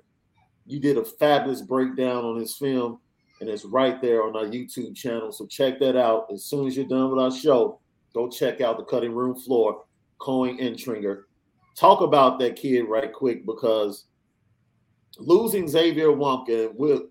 You 0.67 0.79
did 0.79 0.97
a 0.97 1.03
fabulous 1.03 1.63
breakdown 1.63 2.23
on 2.23 2.39
his 2.39 2.55
film, 2.55 2.99
and 3.39 3.49
it's 3.49 3.65
right 3.65 4.01
there 4.01 4.23
on 4.23 4.35
our 4.35 4.45
YouTube 4.45 4.95
channel. 4.95 5.31
So 5.31 5.45
check 5.45 5.79
that 5.79 5.95
out. 5.95 6.27
As 6.33 6.45
soon 6.45 6.67
as 6.67 6.75
you're 6.75 6.87
done 6.87 7.11
with 7.11 7.19
our 7.19 7.31
show, 7.31 7.79
go 8.13 8.29
check 8.29 8.61
out 8.61 8.77
the 8.77 8.83
cutting 8.83 9.13
room 9.13 9.35
floor, 9.35 9.83
Coing 10.19 10.65
and 10.65 10.75
Tringer. 10.75 11.23
Talk 11.75 12.01
about 12.01 12.39
that 12.39 12.55
kid 12.55 12.83
right 12.83 13.11
quick 13.13 13.45
because– 13.45 14.05
losing 15.19 15.67
Xavier 15.67 16.07
Nwankpa, 16.07 16.73
will 16.75 17.07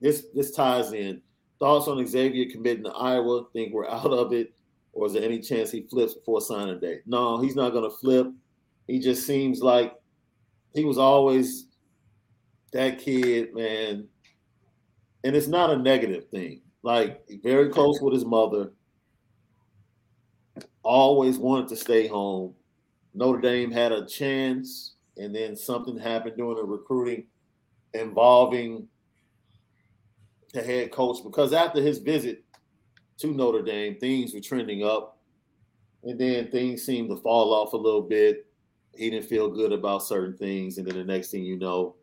this 0.00 0.26
this 0.34 0.52
ties 0.52 0.92
in. 0.92 1.20
Thoughts 1.58 1.88
on 1.88 2.04
Xavier 2.06 2.50
committing 2.50 2.84
to 2.84 2.90
Iowa? 2.90 3.44
Think 3.52 3.72
we're 3.72 3.88
out 3.88 4.12
of 4.12 4.32
it, 4.32 4.52
or 4.92 5.06
is 5.06 5.12
there 5.12 5.22
any 5.22 5.40
chance 5.40 5.70
he 5.70 5.82
flips 5.82 6.14
before 6.14 6.40
signing 6.40 6.78
day? 6.78 7.00
No, 7.06 7.40
he's 7.40 7.56
not 7.56 7.72
going 7.72 7.88
to 7.88 7.96
flip. 7.96 8.28
He 8.86 9.00
just 9.00 9.26
seems 9.26 9.60
like 9.60 9.94
he 10.72 10.84
was 10.84 10.98
always 10.98 11.66
that 12.72 12.98
kid, 12.98 13.54
man. 13.54 14.06
And 15.28 15.36
it's 15.36 15.46
not 15.46 15.68
a 15.68 15.76
negative 15.76 16.30
thing. 16.30 16.62
Like 16.82 17.22
very 17.42 17.68
close 17.68 18.00
with 18.00 18.14
his 18.14 18.24
mother. 18.24 18.72
Always 20.82 21.36
wanted 21.36 21.68
to 21.68 21.76
stay 21.76 22.06
home. 22.06 22.54
Notre 23.12 23.42
Dame 23.42 23.70
had 23.70 23.92
a 23.92 24.06
chance 24.06 24.94
and 25.18 25.34
then 25.34 25.54
something 25.54 25.98
happened 25.98 26.38
during 26.38 26.56
the 26.56 26.64
recruiting 26.64 27.26
involving 27.92 28.88
the 30.54 30.62
head 30.62 30.92
coach 30.92 31.18
because 31.22 31.52
after 31.52 31.82
his 31.82 31.98
visit 31.98 32.42
to 33.18 33.26
Notre 33.26 33.60
Dame, 33.60 33.98
things 33.98 34.32
were 34.32 34.40
trending 34.40 34.82
up, 34.82 35.18
and 36.04 36.18
then 36.18 36.50
things 36.50 36.86
seemed 36.86 37.10
to 37.10 37.16
fall 37.18 37.52
off 37.52 37.74
a 37.74 37.76
little 37.76 38.00
bit. 38.00 38.46
he 38.96 39.10
didn't 39.10 39.28
feel 39.28 39.50
good 39.50 39.74
about 39.74 40.02
certain 40.02 40.38
things, 40.38 40.78
and 40.78 40.86
then 40.86 40.96
the 40.96 41.04
next 41.04 41.30
thing 41.30 41.44
you 41.44 41.58
know, 41.58 41.96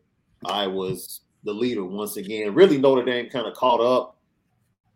I 0.44 0.68
was 0.68 1.22
the 1.46 1.52
leader 1.54 1.84
once 1.84 2.16
again. 2.18 2.52
Really, 2.52 2.76
Notre 2.76 3.04
Dame 3.04 3.30
kind 3.30 3.46
of 3.46 3.54
caught 3.54 3.80
up, 3.80 4.18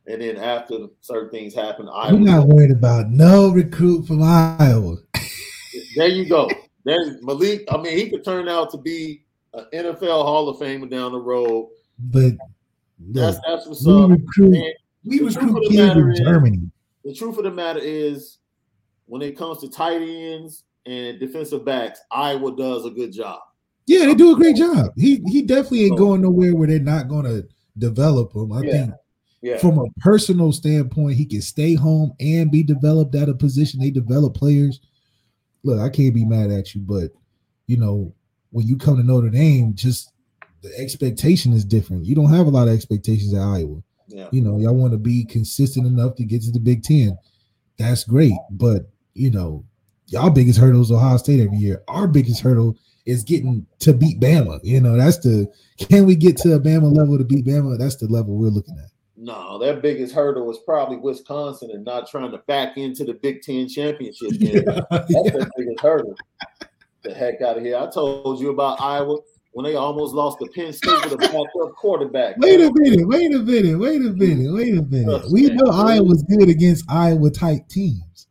and 0.06 0.20
then 0.20 0.36
after 0.36 0.88
certain 1.00 1.30
things 1.30 1.54
happened, 1.54 1.88
I 1.90 2.08
I'm 2.08 2.22
not 2.24 2.46
worried 2.46 2.70
about 2.72 3.08
no 3.10 3.48
recruit 3.50 4.06
from 4.06 4.22
Iowa. 4.22 4.96
there 5.96 6.08
you 6.08 6.28
go. 6.28 6.50
There's 6.84 7.22
Malik. 7.22 7.64
I 7.72 7.76
mean, 7.78 7.96
he 7.96 8.10
could 8.10 8.24
turn 8.24 8.48
out 8.48 8.70
to 8.72 8.78
be 8.78 9.22
an 9.54 9.64
NFL 9.72 10.24
Hall 10.24 10.48
of 10.48 10.58
Famer 10.58 10.90
down 10.90 11.12
the 11.12 11.20
road. 11.20 11.70
But 11.98 12.32
that's 12.98 13.38
that's 13.46 13.66
what's 13.66 13.86
we 13.86 13.92
up. 14.02 14.10
recruit. 14.10 14.54
And 14.56 14.74
we 15.04 15.20
recruit 15.20 15.32
truth 15.34 15.48
of 15.56 15.62
the 15.62 15.68
kids 15.70 15.96
in 15.96 16.10
is- 16.10 16.20
Germany. 16.20 16.60
the 17.04 17.14
truth 17.14 17.38
of 17.38 17.44
the 17.44 17.50
matter 17.50 17.80
is, 17.82 18.38
when 19.06 19.22
it 19.22 19.36
comes 19.38 19.58
to 19.60 19.68
tight 19.70 20.00
ends 20.02 20.64
and 20.86 21.18
defensive 21.20 21.64
backs, 21.64 22.00
Iowa 22.10 22.54
does 22.56 22.84
a 22.86 22.90
good 22.90 23.12
job. 23.12 23.40
Yeah, 23.90 24.06
they 24.06 24.14
do 24.14 24.32
a 24.32 24.36
great 24.36 24.54
job. 24.54 24.92
He 24.96 25.20
he 25.26 25.42
definitely 25.42 25.86
ain't 25.86 25.98
going 25.98 26.20
nowhere 26.22 26.54
where 26.54 26.68
they're 26.68 26.78
not 26.78 27.08
going 27.08 27.24
to 27.24 27.48
develop 27.76 28.32
him. 28.32 28.52
I 28.52 28.62
Yeah. 28.62 28.70
think 28.72 28.94
Yeah, 29.42 29.56
from 29.58 29.78
a 29.78 29.86
personal 29.98 30.52
standpoint, 30.52 31.16
he 31.16 31.24
can 31.26 31.40
stay 31.42 31.74
home 31.74 32.12
and 32.20 32.52
be 32.52 32.62
developed 32.62 33.16
at 33.16 33.28
a 33.28 33.34
position. 33.34 33.80
They 33.80 33.90
develop 33.90 34.34
players. 34.34 34.78
Look, 35.64 35.80
I 35.80 35.88
can't 35.88 36.14
be 36.14 36.24
mad 36.24 36.52
at 36.52 36.72
you, 36.72 36.82
but 36.82 37.10
you 37.66 37.78
know, 37.78 38.14
when 38.50 38.64
you 38.64 38.76
come 38.76 38.96
to 38.96 39.02
Notre 39.02 39.28
Dame, 39.28 39.74
just 39.74 40.12
the 40.62 40.72
expectation 40.78 41.52
is 41.52 41.64
different. 41.64 42.04
You 42.04 42.14
don't 42.14 42.32
have 42.32 42.46
a 42.46 42.50
lot 42.50 42.68
of 42.68 42.74
expectations 42.74 43.34
at 43.34 43.42
Iowa. 43.42 43.82
yeah, 44.06 44.28
You 44.30 44.40
know, 44.40 44.58
y'all 44.58 44.74
want 44.76 44.92
to 44.92 44.98
be 44.98 45.24
consistent 45.24 45.86
enough 45.86 46.14
to 46.16 46.24
get 46.24 46.42
to 46.42 46.52
the 46.52 46.60
Big 46.60 46.84
Ten. 46.84 47.18
That's 47.76 48.04
great, 48.04 48.34
but 48.52 48.88
you 49.14 49.32
know, 49.32 49.64
y'all 50.06 50.30
biggest 50.30 50.60
hurdle 50.60 50.82
is 50.82 50.92
Ohio 50.92 51.16
State 51.16 51.40
every 51.40 51.58
year. 51.58 51.82
Our 51.88 52.06
biggest 52.06 52.40
hurdle 52.40 52.76
is 53.06 53.22
getting 53.22 53.66
to 53.80 53.92
beat 53.92 54.20
Bama. 54.20 54.60
You 54.62 54.80
know, 54.80 54.96
that's 54.96 55.18
the 55.18 55.50
can 55.78 56.06
we 56.06 56.16
get 56.16 56.36
to 56.38 56.54
a 56.54 56.60
Bama 56.60 56.94
level 56.94 57.18
to 57.18 57.24
beat 57.24 57.44
Bama? 57.46 57.78
That's 57.78 57.96
the 57.96 58.06
level 58.06 58.36
we're 58.36 58.48
looking 58.48 58.78
at. 58.78 58.90
no, 59.16 59.58
their 59.58 59.76
biggest 59.80 60.14
hurdle 60.14 60.46
was 60.46 60.58
probably 60.60 60.96
Wisconsin 60.96 61.70
and 61.72 61.84
not 61.84 62.08
trying 62.10 62.30
to 62.32 62.38
back 62.38 62.76
into 62.76 63.04
the 63.04 63.14
Big 63.14 63.42
Ten 63.42 63.68
championship 63.68 64.30
game. 64.38 64.64
That's 64.90 65.12
their 65.12 65.48
biggest 65.56 65.80
hurdle. 65.80 66.14
The 67.02 67.14
heck 67.14 67.40
out 67.40 67.56
of 67.56 67.64
here! 67.64 67.78
I 67.78 67.90
told 67.90 68.40
you 68.40 68.50
about 68.50 68.80
Iowa 68.80 69.18
when 69.52 69.64
they 69.64 69.74
almost 69.74 70.14
lost 70.14 70.38
to 70.38 70.46
Penn 70.54 70.72
State 70.72 71.02
with 71.04 71.14
a 71.14 71.16
backup 71.16 71.74
quarterback. 71.74 72.36
Wait 72.38 72.60
a 72.60 72.70
minute, 72.72 73.08
wait 73.08 73.34
a 73.34 73.38
minute, 73.38 73.78
wait 73.78 74.00
a 74.00 74.10
minute, 74.12 74.52
wait 74.54 74.76
a 74.78 74.82
minute. 74.82 75.22
We 75.32 75.46
know 75.48 75.70
Iowa's 75.72 76.22
good 76.24 76.48
against 76.48 76.84
Iowa 76.90 77.30
type 77.30 77.66
teams. 77.68 78.28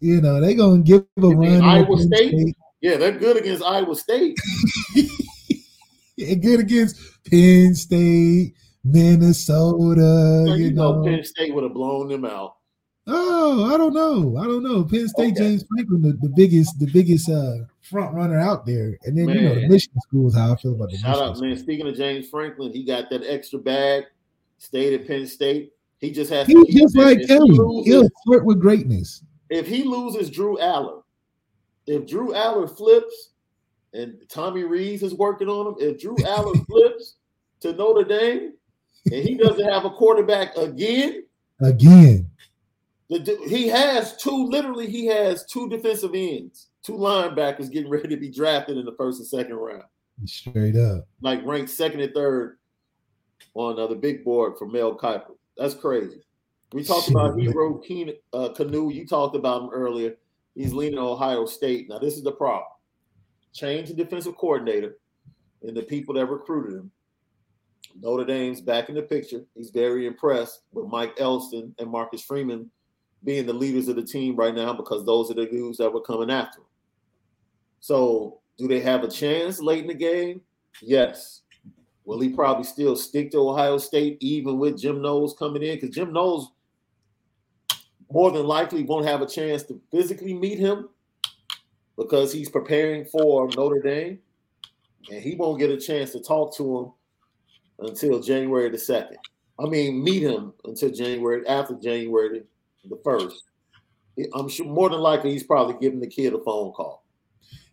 You 0.00 0.20
know, 0.20 0.40
they're 0.40 0.54
gonna 0.54 0.82
give 0.82 1.06
a 1.18 1.20
You 1.20 1.34
run. 1.34 1.62
Iowa 1.62 1.96
Penn 1.96 2.12
State? 2.12 2.56
Yeah, 2.86 2.98
they're 2.98 3.18
good 3.18 3.36
against 3.36 3.64
Iowa 3.64 3.96
State. 3.96 4.38
and 6.18 6.40
good 6.42 6.60
against 6.60 6.96
Penn 7.28 7.74
State, 7.74 8.54
Minnesota. 8.84 10.44
So 10.46 10.54
you 10.54 10.66
you 10.66 10.72
know, 10.72 11.02
know, 11.02 11.04
Penn 11.04 11.24
State 11.24 11.52
would 11.52 11.64
have 11.64 11.74
blown 11.74 12.06
them 12.08 12.24
out. 12.24 12.56
oh, 13.08 13.74
I 13.74 13.76
don't 13.76 13.92
know, 13.92 14.36
I 14.40 14.44
don't 14.46 14.62
know. 14.62 14.84
Penn 14.84 15.08
State, 15.08 15.32
Okay. 15.32 15.40
James 15.40 15.64
Franklin, 15.68 16.02
the, 16.02 16.12
the 16.28 16.32
biggest, 16.36 16.78
the 16.78 16.86
biggest 16.86 17.28
uh 17.28 17.64
front 17.82 18.14
runner 18.14 18.38
out 18.38 18.66
there. 18.66 18.96
And 19.04 19.18
then 19.18 19.28
you 19.30 19.40
know 19.42 19.54
the 19.56 19.60
Man. 19.62 19.70
Michigan 19.70 20.00
school 20.02 20.28
is 20.28 20.36
how 20.36 20.52
I 20.52 20.56
feel 20.56 20.74
about 20.74 20.90
the 20.90 20.96
Shout 20.98 21.10
Michigan 21.10 21.28
out, 21.30 21.36
school. 21.38 21.48
man. 21.48 21.58
Speaking 21.58 21.88
of 21.88 21.96
James 21.96 22.28
Franklin, 22.28 22.72
he 22.72 22.84
got 22.84 23.10
that 23.10 23.24
extra 23.26 23.58
bag, 23.58 24.04
stayed 24.58 24.94
at 25.00 25.06
Penn 25.08 25.26
State. 25.26 25.72
He 25.98 26.12
just 26.12 26.30
has 26.30 26.46
He's 26.46 26.72
just 26.72 26.96
like 26.96 27.26
Kelly. 27.26 27.56
He'll 27.84 28.08
flirt 28.24 28.44
with 28.44 28.60
greatness. 28.60 29.24
if 29.50 29.66
he 29.66 29.82
loses 29.82 30.30
Drew 30.30 30.56
Allar, 30.58 31.02
if 31.86 32.06
Drew 32.06 32.32
Allar 32.32 32.68
flips 32.74 33.30
and 33.92 34.16
Tommy 34.28 34.64
Rees 34.64 35.02
is 35.02 35.14
working 35.14 35.48
on 35.48 35.68
him, 35.68 35.74
if 35.78 36.00
Drew 36.00 36.16
Allar 36.16 36.64
flips 36.66 37.16
to 37.60 37.72
Notre 37.72 38.04
Dame 38.04 38.52
and 39.06 39.28
he 39.28 39.36
doesn't 39.36 39.68
have 39.68 39.84
a 39.84 39.90
quarterback 39.90 40.56
again, 40.56 41.24
Again, 41.60 42.28
the, 43.08 43.38
he 43.48 43.66
has 43.68 44.16
two, 44.18 44.46
literally, 44.48 44.86
he 44.88 45.06
has 45.06 45.46
two 45.46 45.68
defensive 45.68 46.10
ends, 46.14 46.68
two 46.82 46.92
linebackers 46.92 47.70
getting 47.70 47.90
ready 47.90 48.08
to 48.08 48.16
be 48.16 48.30
drafted 48.30 48.76
in 48.76 48.84
the 48.84 48.92
first 48.92 49.20
and 49.20 49.26
second 49.26 49.54
round, 49.54 49.84
straight 50.26 50.76
up. 50.76 51.06
like 51.22 51.40
ranked 51.46 51.70
second 51.70 52.00
and 52.00 52.12
third 52.12 52.58
on 53.54 53.78
uh, 53.78 53.86
the 53.86 53.94
big 53.94 54.22
board 54.22 54.58
for 54.58 54.66
Mel 54.66 54.98
Kiper. 54.98 55.34
That's 55.56 55.74
crazy. 55.74 56.20
We 56.72 56.84
talked 56.84 57.08
about 57.08 57.30
Shit, 57.30 57.44
man. 57.44 57.52
Hero 57.52 57.74
Keen, 57.78 58.12
uh, 58.34 58.50
Kanu. 58.50 58.92
You 58.92 59.06
talked 59.06 59.34
about 59.34 59.62
him 59.62 59.70
earlier. 59.72 60.16
He's 60.56 60.72
leaning 60.72 60.98
Ohio 60.98 61.44
State. 61.44 61.88
Now, 61.88 61.98
this 61.98 62.16
is 62.16 62.22
the 62.22 62.32
problem. 62.32 62.70
Change 63.52 63.88
the 63.88 63.94
defensive 63.94 64.36
coordinator 64.36 64.96
and 65.62 65.76
the 65.76 65.82
people 65.82 66.14
that 66.14 66.26
recruited 66.26 66.78
him. 66.78 66.90
Notre 68.00 68.24
Dame's 68.24 68.62
back 68.62 68.88
in 68.88 68.94
the 68.94 69.02
picture. 69.02 69.44
He's 69.54 69.70
very 69.70 70.06
impressed 70.06 70.62
with 70.72 70.88
Mike 70.88 71.14
Elston 71.18 71.74
and 71.78 71.90
Marcus 71.90 72.22
Freeman 72.22 72.70
being 73.22 73.46
the 73.46 73.52
leaders 73.52 73.88
of 73.88 73.96
the 73.96 74.02
team 74.02 74.34
right 74.34 74.54
now 74.54 74.72
because 74.72 75.04
those 75.04 75.30
are 75.30 75.34
the 75.34 75.46
dudes 75.46 75.78
that 75.78 75.92
were 75.92 76.00
coming 76.00 76.30
after 76.30 76.60
him. 76.60 76.66
So, 77.80 78.40
do 78.56 78.66
they 78.66 78.80
have 78.80 79.04
a 79.04 79.08
chance 79.08 79.60
late 79.60 79.82
in 79.82 79.88
the 79.88 79.94
game? 79.94 80.40
Yes. 80.82 81.42
Will 82.04 82.20
he 82.20 82.30
probably 82.30 82.64
still 82.64 82.96
stick 82.96 83.30
to 83.32 83.48
Ohio 83.48 83.78
State 83.78 84.16
even 84.20 84.58
with 84.58 84.80
Jim 84.80 85.02
Knowles 85.02 85.34
coming 85.38 85.62
in? 85.62 85.74
Because 85.74 85.94
Jim 85.94 86.12
Knowles 86.12 86.52
more 88.10 88.30
than 88.30 88.46
likely 88.46 88.82
won't 88.82 89.06
have 89.06 89.22
a 89.22 89.26
chance 89.26 89.62
to 89.64 89.80
physically 89.90 90.34
meet 90.34 90.58
him 90.58 90.88
because 91.96 92.32
he's 92.32 92.48
preparing 92.48 93.04
for 93.04 93.48
Notre 93.56 93.80
Dame, 93.80 94.18
and 95.10 95.22
he 95.22 95.34
won't 95.34 95.58
get 95.58 95.70
a 95.70 95.76
chance 95.76 96.12
to 96.12 96.20
talk 96.20 96.54
to 96.56 96.78
him 96.78 97.88
until 97.88 98.20
January 98.20 98.68
the 98.70 98.78
second. 98.78 99.18
I 99.58 99.64
mean, 99.64 100.04
meet 100.04 100.22
him 100.22 100.52
until 100.64 100.90
January 100.90 101.46
after 101.46 101.74
January 101.74 102.42
the 102.84 103.00
first. 103.02 103.44
I'm 104.34 104.48
sure 104.48 104.66
more 104.66 104.88
than 104.88 105.00
likely 105.00 105.32
he's 105.32 105.42
probably 105.42 105.76
giving 105.80 106.00
the 106.00 106.06
kid 106.06 106.34
a 106.34 106.38
phone 106.38 106.72
call. 106.72 107.04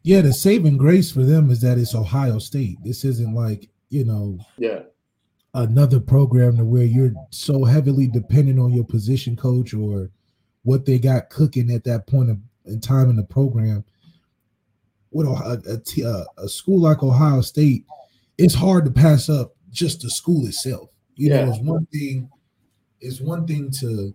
Yeah, 0.02 0.22
the 0.22 0.34
saving 0.34 0.78
grace 0.78 1.12
for 1.12 1.24
them 1.24 1.50
is 1.50 1.62
that 1.62 1.78
it's 1.78 1.96
Ohio 1.96 2.40
State. 2.40 2.78
This 2.84 3.06
isn't 3.06 3.34
like, 3.34 3.70
you 3.90 4.04
know, 4.04 4.38
Yeah, 4.58 4.82
another 5.54 6.00
program 6.00 6.58
to 6.58 6.66
where 6.66 6.84
you're 6.84 7.14
so 7.30 7.64
heavily 7.64 8.08
dependent 8.08 8.60
on 8.60 8.74
your 8.74 8.84
position 8.84 9.36
coach 9.36 9.74
or 9.74 10.10
what 10.64 10.86
they 10.86 10.98
got 10.98 11.30
cooking 11.30 11.72
at 11.72 11.84
that 11.84 12.08
point 12.08 12.30
of, 12.30 12.38
in 12.66 12.80
time 12.80 13.10
in 13.10 13.16
the 13.16 13.24
program. 13.24 13.84
With 15.12 15.28
a 15.28 16.50
school 16.50 16.80
like 16.80 17.04
Ohio 17.04 17.42
State, 17.42 17.86
it's 18.38 18.56
hard 18.56 18.86
to 18.86 18.92
pass 18.92 19.30
up 19.30 19.56
just 19.70 20.02
the 20.02 20.10
school 20.10 20.46
itself. 20.48 20.90
You 21.16 21.30
Yeah. 21.30 21.46
know, 21.46 21.52
it's 21.52 21.64
one 21.64 21.86
thing. 21.88 22.30
It's 23.00 23.22
one 23.22 23.46
thing 23.46 23.70
to 23.80 24.14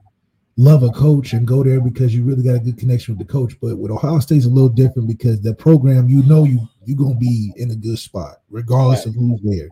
love 0.56 0.82
a 0.82 0.90
coach 0.90 1.34
and 1.34 1.46
go 1.46 1.62
there 1.62 1.80
because 1.80 2.12
you 2.14 2.24
really 2.24 2.42
got 2.42 2.56
a 2.56 2.58
good 2.58 2.76
connection 2.78 3.16
with 3.16 3.24
the 3.24 3.32
coach. 3.32 3.54
But 3.60 3.78
with 3.78 3.92
Ohio 3.92 4.18
State's 4.18 4.46
a 4.46 4.48
little 4.50 4.68
different 4.68 5.06
because 5.06 5.40
the 5.40 5.54
program, 5.54 6.08
you 6.08 6.22
know, 6.24 6.44
you 6.44 6.66
you're 6.84 6.96
gonna 6.96 7.14
be 7.14 7.52
in 7.56 7.70
a 7.70 7.76
good 7.76 7.98
spot 7.98 8.38
regardless 8.50 9.06
of 9.06 9.14
who's 9.14 9.40
there. 9.44 9.68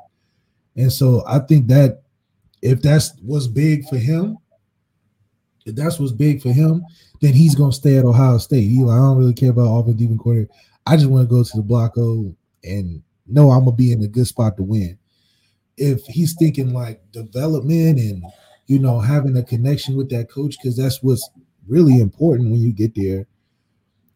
And 0.77 0.93
so 0.93 1.25
I 1.27 1.41
think 1.41 1.67
that 1.69 2.03
if 2.63 2.83
that's 2.83 3.15
what's 3.23 3.47
big 3.49 3.89
for 3.89 3.97
him, 3.97 4.37
if 5.67 5.75
that's 5.75 5.99
what's 5.99 6.13
big 6.13 6.41
for 6.41 6.51
him, 6.51 6.85
then 7.21 7.35
he's 7.35 7.55
gonna 7.55 7.73
stay 7.73 7.97
at 7.99 8.05
Ohio 8.05 8.39
State. 8.39 8.69
He 8.69 8.83
like, 8.83 8.97
I 8.97 9.01
don't 9.01 9.19
really 9.19 9.35
care 9.35 9.51
about 9.51 9.67
offensive 9.67 10.01
even 10.01 10.19
coordinator. 10.19 10.51
I 10.87 10.97
just 10.97 11.09
want 11.09 11.29
to 11.29 11.35
go 11.35 11.43
to 11.43 11.57
the 11.57 11.63
block 11.63 11.97
and 11.97 13.03
know 13.27 13.51
I'm 13.51 13.65
gonna 13.65 13.73
be 13.73 13.93
in 13.93 14.03
a 14.03 14.07
good 14.07 14.27
spot 14.27 14.57
to 14.57 14.63
win. 14.63 14.97
If 15.77 16.05
he's 16.07 16.35
thinking 16.35 16.73
like 16.73 17.03
development 17.11 17.99
and 17.99 18.25
you 18.67 18.79
know 18.79 19.01
having 19.01 19.37
a 19.37 19.43
connection 19.43 19.97
with 19.97 20.09
that 20.11 20.31
coach, 20.31 20.57
because 20.57 20.77
that's 20.77 21.03
what's 21.03 21.29
really 21.67 22.01
important 22.01 22.51
when 22.51 22.61
you 22.61 22.73
get 22.73 22.95
there. 22.95 23.27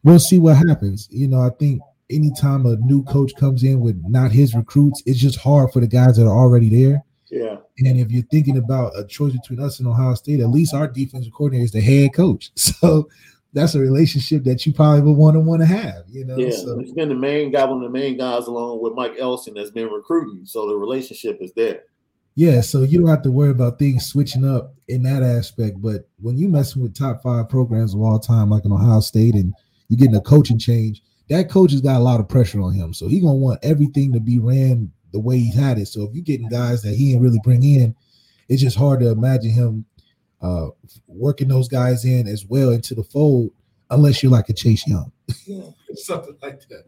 We'll 0.03 0.19
see 0.21 0.39
what 0.39 0.57
happens. 0.57 1.09
You 1.11 1.29
know, 1.29 1.41
I 1.43 1.51
think 1.51 1.83
anytime 2.09 2.65
a 2.65 2.77
new 2.77 3.03
coach 3.05 3.35
comes 3.37 3.65
in 3.65 3.81
with 3.81 4.01
not 4.07 4.31
his 4.31 4.55
recruits, 4.55 5.03
it's 5.05 5.19
just 5.19 5.39
hard 5.39 5.73
for 5.73 5.81
the 5.81 5.87
guys 5.87 6.17
that 6.17 6.27
are 6.27 6.37
already 6.37 6.69
there. 6.69 7.05
Yeah, 7.31 7.57
And 7.79 7.99
if 7.99 8.11
you're 8.11 8.25
thinking 8.25 8.57
about 8.57 8.93
a 8.99 9.05
choice 9.07 9.33
between 9.33 9.61
us 9.61 9.79
and 9.79 9.89
Ohio 9.89 10.15
State, 10.15 10.41
at 10.41 10.49
least 10.49 10.75
our 10.75 10.89
defensive 10.89 11.33
coordinator 11.33 11.65
is 11.65 11.73
the 11.73 11.81
head 11.81 12.15
coach. 12.15 12.51
So 12.57 13.09
that's 13.53 13.75
a 13.75 13.81
relationship 13.81 14.45
that 14.45 14.65
you 14.65 14.73
probably 14.73 15.01
would 15.03 15.17
want 15.17 15.35
to 15.35 15.41
want 15.41 15.61
to 15.63 15.67
have, 15.67 16.05
you 16.09 16.25
know. 16.25 16.37
yeah. 16.37 16.51
So 16.51 16.79
He's 16.79 16.93
been 16.93 17.09
the 17.09 17.15
main 17.17 17.51
guy, 17.51 17.65
one 17.65 17.79
of 17.79 17.93
the 17.93 17.99
main 17.99 18.17
guys, 18.17 18.47
along 18.47 18.81
with 18.81 18.95
Mike 18.95 19.15
Elston, 19.19 19.55
that's 19.55 19.71
been 19.73 19.89
recruiting. 19.89 20.45
So 20.47 20.69
the 20.69 20.77
relationship 20.77 21.39
is 21.41 21.53
there. 21.55 21.83
yeah, 22.37 22.61
so 22.61 22.83
you 22.83 23.01
don't 23.01 23.09
have 23.09 23.23
to 23.23 23.33
worry 23.33 23.51
about 23.51 23.79
things 23.79 24.07
switching 24.07 24.45
up 24.49 24.75
in 24.89 25.03
that 25.03 25.23
aspect. 25.23 25.83
But 25.83 26.09
when 26.21 26.39
you 26.39 26.49
messing 26.49 26.81
with 26.81 26.95
top 26.95 27.23
five 27.23 27.49
programs 27.49 27.93
of 27.93 28.01
all 28.01 28.19
time, 28.21 28.51
like 28.51 28.65
in 28.65 28.73
Ohio 28.73 29.01
State, 29.01 29.35
and 29.35 29.53
you're 29.89 29.99
getting 29.99 30.15
a 30.17 30.21
coaching 30.21 30.59
change, 30.59 31.03
that 31.29 31.51
coach 31.51 31.73
has 31.73 31.81
got 31.81 31.97
a 31.97 32.05
lot 32.05 32.21
of 32.21 32.29
pressure 32.29 32.61
on 32.61 32.73
him. 32.73 32.95
So 32.95 33.09
he's 33.09 33.23
gonna 33.23 33.35
want 33.35 33.59
everything 33.65 34.13
to 34.13 34.21
be 34.21 34.39
ran 34.39 34.93
the 35.13 35.21
way 35.21 35.39
he 35.39 35.53
had 35.53 35.79
it. 35.79 35.87
So 35.87 36.03
if 36.03 36.15
you're 36.15 36.25
getting 36.25 36.49
guys 36.49 36.83
that 36.83 36.95
he 36.95 37.09
didn't 37.13 37.23
really 37.23 37.41
bring 37.43 37.63
in, 37.63 37.95
it's 38.49 38.63
just 38.63 38.77
hard 38.77 39.01
to 39.01 39.11
imagine 39.11 39.51
him 39.51 39.85
uh 40.43 40.69
working 41.07 41.49
those 41.49 41.69
guys 41.69 42.05
in 42.05 42.27
as 42.27 42.47
well 42.47 42.71
into 42.71 42.95
the 42.95 43.05
fold, 43.05 43.51
unless 43.91 44.23
you're 44.23 44.33
like 44.33 44.49
a 44.49 44.55
Chase 44.55 44.87
Young, 44.87 45.13
Yeah. 45.47 45.63
something 45.95 46.37
like 46.43 46.61
that. 46.69 46.85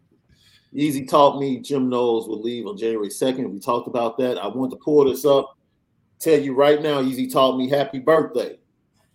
Easy 0.74 1.04
taught 1.04 1.38
me 1.38 1.58
Jim 1.60 1.90
Knowles 1.90 2.28
will 2.28 2.40
leave 2.40 2.66
on 2.66 2.78
January 2.78 3.08
2nd. 3.10 3.50
We 3.50 3.60
talked 3.60 3.88
about 3.88 4.16
that. 4.18 4.38
I 4.38 4.46
want 4.46 4.70
to 4.70 4.78
pull 4.78 5.04
this 5.04 5.26
up. 5.26 5.58
Tell 6.18 6.40
you 6.40 6.54
right 6.54 6.80
now, 6.80 7.02
Easy 7.02 7.26
taught 7.26 7.58
me 7.58 7.68
happy 7.68 7.98
birthday. 7.98 8.58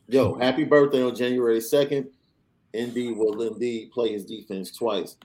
Yo, 0.07 0.35
happy 0.35 0.63
birthday 0.65 1.01
on 1.01 1.15
January 1.15 1.59
2nd. 1.59 2.07
Indeed 2.73 3.17
will 3.17 3.41
indeed 3.41 3.89
play 3.91 4.11
his 4.13 4.23
defense 4.25 4.71
twice. 4.71 5.17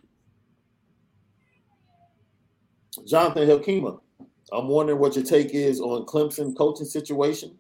Jonathan 3.06 3.48
Hilkema, 3.48 3.98
I'm 4.52 4.68
wondering 4.68 4.98
what 4.98 5.16
your 5.16 5.24
take 5.24 5.54
is 5.54 5.80
on 5.80 6.04
Clemson 6.04 6.56
coaching 6.56 6.86
situation. 6.86 7.56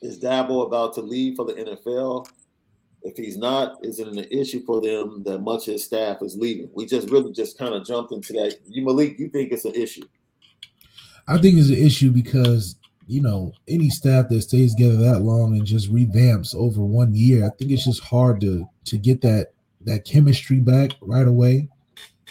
Is 0.00 0.18
Dabo 0.18 0.66
about 0.66 0.94
to 0.94 1.00
leave 1.00 1.36
for 1.36 1.44
the 1.44 1.52
NFL? 1.52 2.26
If 3.02 3.16
he's 3.16 3.36
not, 3.36 3.84
is 3.84 3.98
it 3.98 4.08
an 4.08 4.18
issue 4.30 4.64
for 4.64 4.80
them 4.80 5.22
that 5.24 5.40
much 5.40 5.68
of 5.68 5.74
his 5.74 5.84
staff 5.84 6.22
is 6.22 6.36
leaving? 6.36 6.70
We 6.72 6.86
just 6.86 7.10
really 7.10 7.32
just 7.32 7.58
kind 7.58 7.74
of 7.74 7.84
jumped 7.84 8.12
into 8.12 8.32
that. 8.34 8.58
You 8.66 8.84
Malik, 8.84 9.18
you 9.18 9.28
think 9.28 9.52
it's 9.52 9.64
an 9.64 9.74
issue? 9.74 10.06
I 11.28 11.38
think 11.38 11.58
it's 11.58 11.68
an 11.68 11.76
issue 11.76 12.10
because 12.10 12.76
you 13.06 13.20
know 13.20 13.52
any 13.68 13.90
staff 13.90 14.28
that 14.28 14.42
stays 14.42 14.74
together 14.74 14.96
that 14.96 15.20
long 15.20 15.56
and 15.56 15.66
just 15.66 15.92
revamps 15.92 16.54
over 16.54 16.80
one 16.80 17.14
year, 17.14 17.44
I 17.44 17.50
think 17.50 17.70
it's 17.70 17.84
just 17.84 18.02
hard 18.02 18.40
to 18.40 18.68
to 18.86 18.98
get 18.98 19.20
that 19.22 19.52
that 19.82 20.04
chemistry 20.04 20.60
back 20.60 20.92
right 21.00 21.26
away 21.26 21.68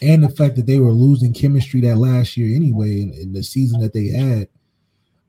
and 0.01 0.23
the 0.23 0.29
fact 0.29 0.55
that 0.55 0.65
they 0.65 0.79
were 0.79 0.91
losing 0.91 1.33
chemistry 1.33 1.81
that 1.81 1.97
last 1.97 2.37
year 2.37 2.55
anyway 2.55 3.01
in, 3.01 3.13
in 3.13 3.33
the 3.33 3.43
season 3.43 3.79
that 3.81 3.93
they 3.93 4.07
had 4.07 4.47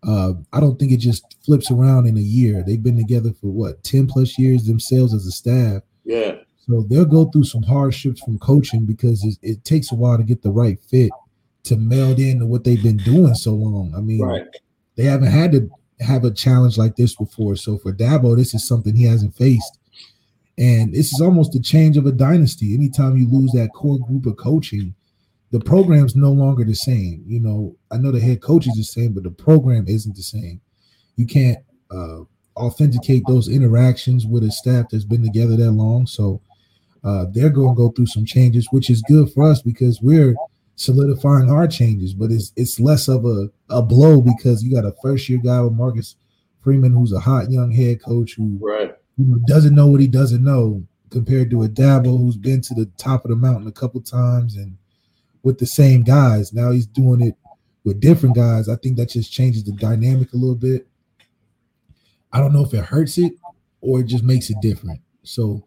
uh, 0.07 0.33
i 0.53 0.61
don't 0.61 0.79
think 0.79 0.93
it 0.93 0.99
just 0.99 1.33
flips 1.45 1.71
around 1.71 2.07
in 2.07 2.17
a 2.17 2.21
year. 2.21 2.63
They've 2.63 2.83
been 2.83 2.97
together 2.97 3.33
for 3.41 3.49
what 3.49 3.83
10 3.85 4.07
plus 4.07 4.39
years 4.39 4.65
themselves 4.65 5.15
as 5.15 5.27
a 5.27 5.33
staff. 5.33 5.83
Yeah. 6.05 6.37
So 6.67 6.83
they'll 6.89 7.05
go 7.05 7.27
through 7.27 7.45
some 7.45 7.63
hardships 7.63 8.21
from 8.21 8.39
coaching 8.39 8.85
because 8.85 9.25
it, 9.25 9.37
it 9.43 9.65
takes 9.65 9.91
a 9.91 9.97
while 9.97 10.17
to 10.17 10.23
get 10.23 10.43
the 10.43 10.51
right 10.51 10.81
fit 10.81 11.11
to 11.65 11.77
meld 11.77 12.19
into 12.19 12.47
what 12.47 12.65
they've 12.65 12.83
been 12.83 12.99
doing 12.99 13.35
so 13.35 13.53
long. 13.53 13.95
I 13.97 14.01
mean 14.01 14.23
right. 14.23 14.47
they 14.97 15.05
haven't 15.05 15.31
had 15.31 15.53
to 15.53 15.71
have 16.01 16.25
a 16.25 16.31
challenge 16.31 16.79
like 16.79 16.97
this 16.97 17.15
before. 17.15 17.57
So 17.57 17.79
for 17.79 17.93
dabo 17.93 18.37
this 18.37 18.55
is 18.55 18.67
something 18.67 18.95
he 18.95 19.05
hasn't 19.05 19.35
faced 19.35 19.79
and 20.63 20.95
this 20.95 21.13
is 21.13 21.21
almost 21.21 21.57
a 21.57 21.61
change 21.61 21.97
of 21.97 22.07
a 22.07 22.13
dynasty. 22.13 22.73
Anytime 22.73 23.17
you 23.17 23.29
lose 23.29 23.51
that 23.51 23.73
core 23.75 23.99
group 23.99 24.27
of 24.27 24.37
coaching, 24.37 24.95
the 25.51 25.59
program's 25.59 26.15
no 26.15 26.31
longer 26.31 26.63
the 26.63 26.77
same. 26.77 27.25
You 27.27 27.41
know, 27.41 27.77
I 27.91 27.99
know 27.99 28.13
the 28.13 28.21
head 28.21 28.43
coach 28.43 28.69
is 28.69 28.77
the 28.77 28.85
same, 28.85 29.13
but 29.13 29.25
the 29.25 29.31
program 29.33 29.87
isn't 29.89 30.15
the 30.15 30.23
same. 30.23 30.61
You 31.17 31.27
can't 31.27 31.59
uh, 31.91 32.21
authenticate 32.57 33.25
those 33.27 33.49
interactions 33.49 34.25
with 34.25 34.45
a 34.45 34.53
staff 34.53 34.87
that's 34.89 35.05
been 35.05 35.25
together 35.25 35.57
that 35.57 35.73
long. 35.73 36.07
So 36.07 36.41
uh, 37.03 37.27
they're 37.33 37.51
going 37.51 37.75
to 37.75 37.77
go 37.77 37.89
through 37.89 38.07
some 38.07 38.25
changes, 38.25 38.69
which 38.71 38.89
is 38.89 39.03
good 39.09 39.33
for 39.33 39.43
us 39.43 39.63
because 39.63 40.01
we're 40.01 40.37
solidifying 40.77 41.51
our 41.51 41.67
changes. 41.67 42.15
But 42.15 42.31
it's 42.31 42.53
it's 42.55 42.79
less 42.79 43.09
of 43.09 43.25
a, 43.25 43.49
a 43.69 43.83
blow 43.83 44.21
because 44.21 44.63
you 44.63 44.73
got 44.73 44.87
a 44.87 44.95
first 45.03 45.29
year 45.29 45.41
guy 45.45 45.61
with 45.61 45.73
Marcus 45.73 46.15
Freeman, 46.61 46.93
who's 46.93 47.13
a 47.13 47.19
hot 47.19 47.51
young 47.51 47.73
head 47.73 48.01
coach 48.01 48.35
who 48.35 48.61
right 48.63 48.95
who 49.17 49.41
doesn't 49.47 49.75
know 49.75 49.87
what 49.87 50.01
he 50.01 50.07
doesn't 50.07 50.43
know 50.43 50.83
compared 51.11 51.51
to 51.51 51.63
a 51.63 51.69
Dabo 51.69 52.19
who's 52.19 52.37
been 52.37 52.61
to 52.63 52.75
the 52.75 52.87
top 52.97 53.25
of 53.25 53.31
the 53.31 53.37
mountain 53.37 53.69
a 53.69 53.73
couple 53.73 54.01
times 54.01 54.57
and 54.57 54.77
with 55.43 55.59
the 55.59 55.67
same 55.67 56.03
guys. 56.03 56.53
Now 56.53 56.71
he's 56.71 56.87
doing 56.87 57.21
it 57.21 57.37
with 57.85 58.01
different 58.01 58.35
guys. 58.35 58.69
I 58.69 58.77
think 58.77 58.97
that 58.97 59.11
just 59.11 59.33
changes 59.33 59.65
the 59.65 59.73
dynamic 59.73 60.33
a 60.33 60.37
little 60.37 60.55
bit. 60.55 60.87
I 62.33 62.39
don't 62.39 62.53
know 62.53 62.65
if 62.65 62.73
it 62.73 62.85
hurts 62.85 63.19
it 63.19 63.35
or 63.81 64.01
it 64.01 64.05
just 64.05 64.25
makes 64.25 64.49
it 64.49 64.57
different. 64.63 65.01
So 65.23 65.65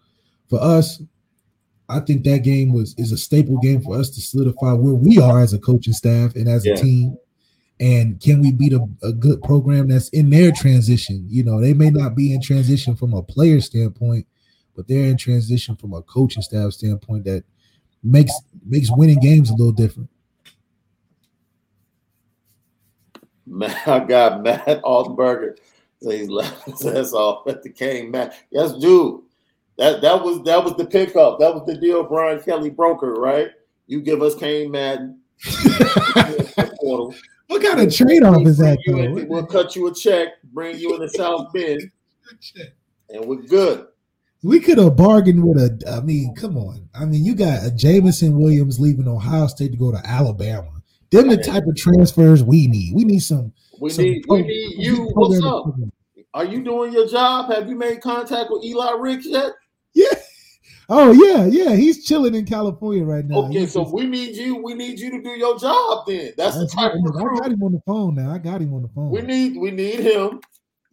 for 0.50 0.60
us, 0.62 1.02
I 1.88 2.00
think 2.00 2.24
that 2.24 2.40
game 2.40 2.74
was 2.74 2.96
is 2.98 3.12
a 3.12 3.18
staple 3.18 3.60
game 3.60 3.82
for 3.82 3.96
us 3.96 4.10
to 4.12 4.22
solidify 4.22 4.74
where 4.74 4.96
we 4.96 5.20
are 5.20 5.42
as 5.42 5.54
a 5.54 5.60
coaching 5.60 5.94
staff 5.94 6.36
and 6.36 6.48
as 6.48 6.66
yeah. 6.66 6.74
a 6.74 6.78
team 6.78 7.18
and 7.80 8.22
can 8.22 8.42
we 8.42 8.52
beat 8.52 8.74
a, 8.74 8.88
a 9.04 9.12
good 9.12 9.42
program 9.42 9.88
that's 9.90 10.10
in 10.10 10.30
their 10.30 10.52
transition? 10.52 11.26
You 11.28 11.44
know, 11.44 11.60
they 11.60 11.74
may 11.74 11.90
not 11.90 12.16
be 12.16 12.34
in 12.34 12.42
transition 12.42 12.96
from 12.96 13.14
a 13.14 13.22
player 13.22 13.60
standpoint, 13.60 14.28
but 14.76 14.88
they're 14.88 15.06
in 15.06 15.18
transition 15.18 15.76
from 15.76 15.94
a 15.94 16.02
coaching 16.04 16.42
staff 16.42 16.72
standpoint 16.74 17.26
that 17.26 17.44
makes 18.04 18.34
makes 18.66 18.90
winning 18.92 19.20
games 19.20 19.50
a 19.50 19.56
little 19.56 19.74
different. 19.74 20.10
Matt, 23.46 23.88
I 23.88 24.00
got 24.00 24.42
Matt 24.44 24.82
Altenberger. 24.84 25.58
He's 26.02 26.30
left 26.30 26.82
that's 26.82 27.14
all 27.14 27.44
at 27.48 27.64
the 27.64 27.70
game. 27.70 28.12
Matt, 28.12 28.36
yes, 28.52 28.74
dude. 28.74 29.22
That 29.78 30.02
that 30.02 30.24
was 30.24 30.42
that 30.44 30.64
was 30.64 30.76
the 30.76 30.86
pickup. 30.86 31.40
That 31.40 31.54
was 31.54 31.66
the 31.66 31.78
deal 31.78 32.04
Brian 32.04 32.42
Kelly 32.42 32.70
broker, 32.70 33.14
right? 33.14 33.50
You 33.88 34.02
give 34.02 34.22
us 34.22 34.36
Cain 34.36 34.72
Madden. 34.72 35.20
What 37.48 37.62
kind 37.62 37.80
of 37.80 37.94
trade 37.94 38.24
off 38.24 38.46
is 38.48 38.58
that? 38.58 38.78
In, 38.86 39.28
we'll 39.28 39.46
cut 39.46 39.76
you 39.76 39.88
a 39.88 39.94
check, 39.94 40.30
bring 40.46 40.80
you 40.80 40.96
in 40.96 41.02
the 41.02 41.10
South 41.10 41.52
Bend, 41.54 41.92
and 43.10 43.26
we're 43.26 43.44
good. 43.44 43.88
We 44.44 44.60
could 44.60 44.78
have 44.78 44.96
bargained 44.96 45.44
with 45.44 45.58
a. 45.58 45.92
I 45.92 46.02
mean, 46.02 46.36
come 46.36 46.58
on. 46.58 46.88
I 46.94 47.06
mean, 47.06 47.24
you 47.24 47.36
got 47.36 47.66
a 47.66 47.72
Jameson 47.72 48.38
Williams 48.38 48.80
leaving 48.80 49.08
Ohio 49.08 49.48
State 49.48 49.72
to 49.72 49.78
go 49.78 49.92
to 49.92 50.02
Alabama. 50.06 50.72
Them 51.12 51.30
the 51.30 51.38
type 51.38 51.66
of 51.66 51.76
transfers 51.76 52.44
we 52.44 52.68
need. 52.68 52.94
We 52.94 53.04
need 53.04 53.20
some. 53.20 53.54
We 53.80 53.90
some 53.90 54.06
need. 54.06 54.26
We 54.28 54.42
need 54.42 54.76
you. 54.78 55.10
What's 55.14 55.44
up? 55.44 55.66
Are 56.34 56.46
you 56.46 56.64
doing 56.64 56.92
your 56.92 57.08
job? 57.08 57.52
Have 57.52 57.70
you 57.70 57.76
made 57.76 58.02
contact 58.02 58.50
with 58.52 58.64
Eli 58.64 58.92
Ricks 59.00 59.26
yet? 59.26 59.54
Yeah. 59.94 60.08
Oh 60.90 61.12
yeah, 61.12 61.46
yeah. 61.46 61.76
He's 61.76 62.06
chilling 62.06 62.36
in 62.36 62.46
California 62.46 63.04
right 63.04 63.26
now. 63.26 63.46
Okay, 63.46 63.62
He's 63.62 63.74
so 63.74 63.84
just, 63.84 63.94
we 63.94 64.06
need 64.06 64.36
you. 64.36 64.58
We 64.58 64.74
need 64.74 65.00
you 65.00 65.10
to 65.12 65.22
do 65.22 65.32
your 65.32 65.58
job. 65.58 66.06
Then 66.08 66.34
that's, 66.38 66.58
that's 66.58 66.58
the 66.58 66.68
type 66.68 66.94
right. 66.94 67.38
I 67.38 67.40
got 67.40 67.52
him 67.52 67.64
on 67.64 67.72
the 67.72 67.82
phone 67.86 68.16
now. 68.16 68.32
I 68.32 68.38
got 68.38 68.62
him 68.62 68.74
on 68.74 68.84
the 68.84 68.90
phone. 68.90 69.10
We 69.10 69.22
need 69.22 69.58
we 69.58 69.72
need 69.72 70.00
him 70.00 70.42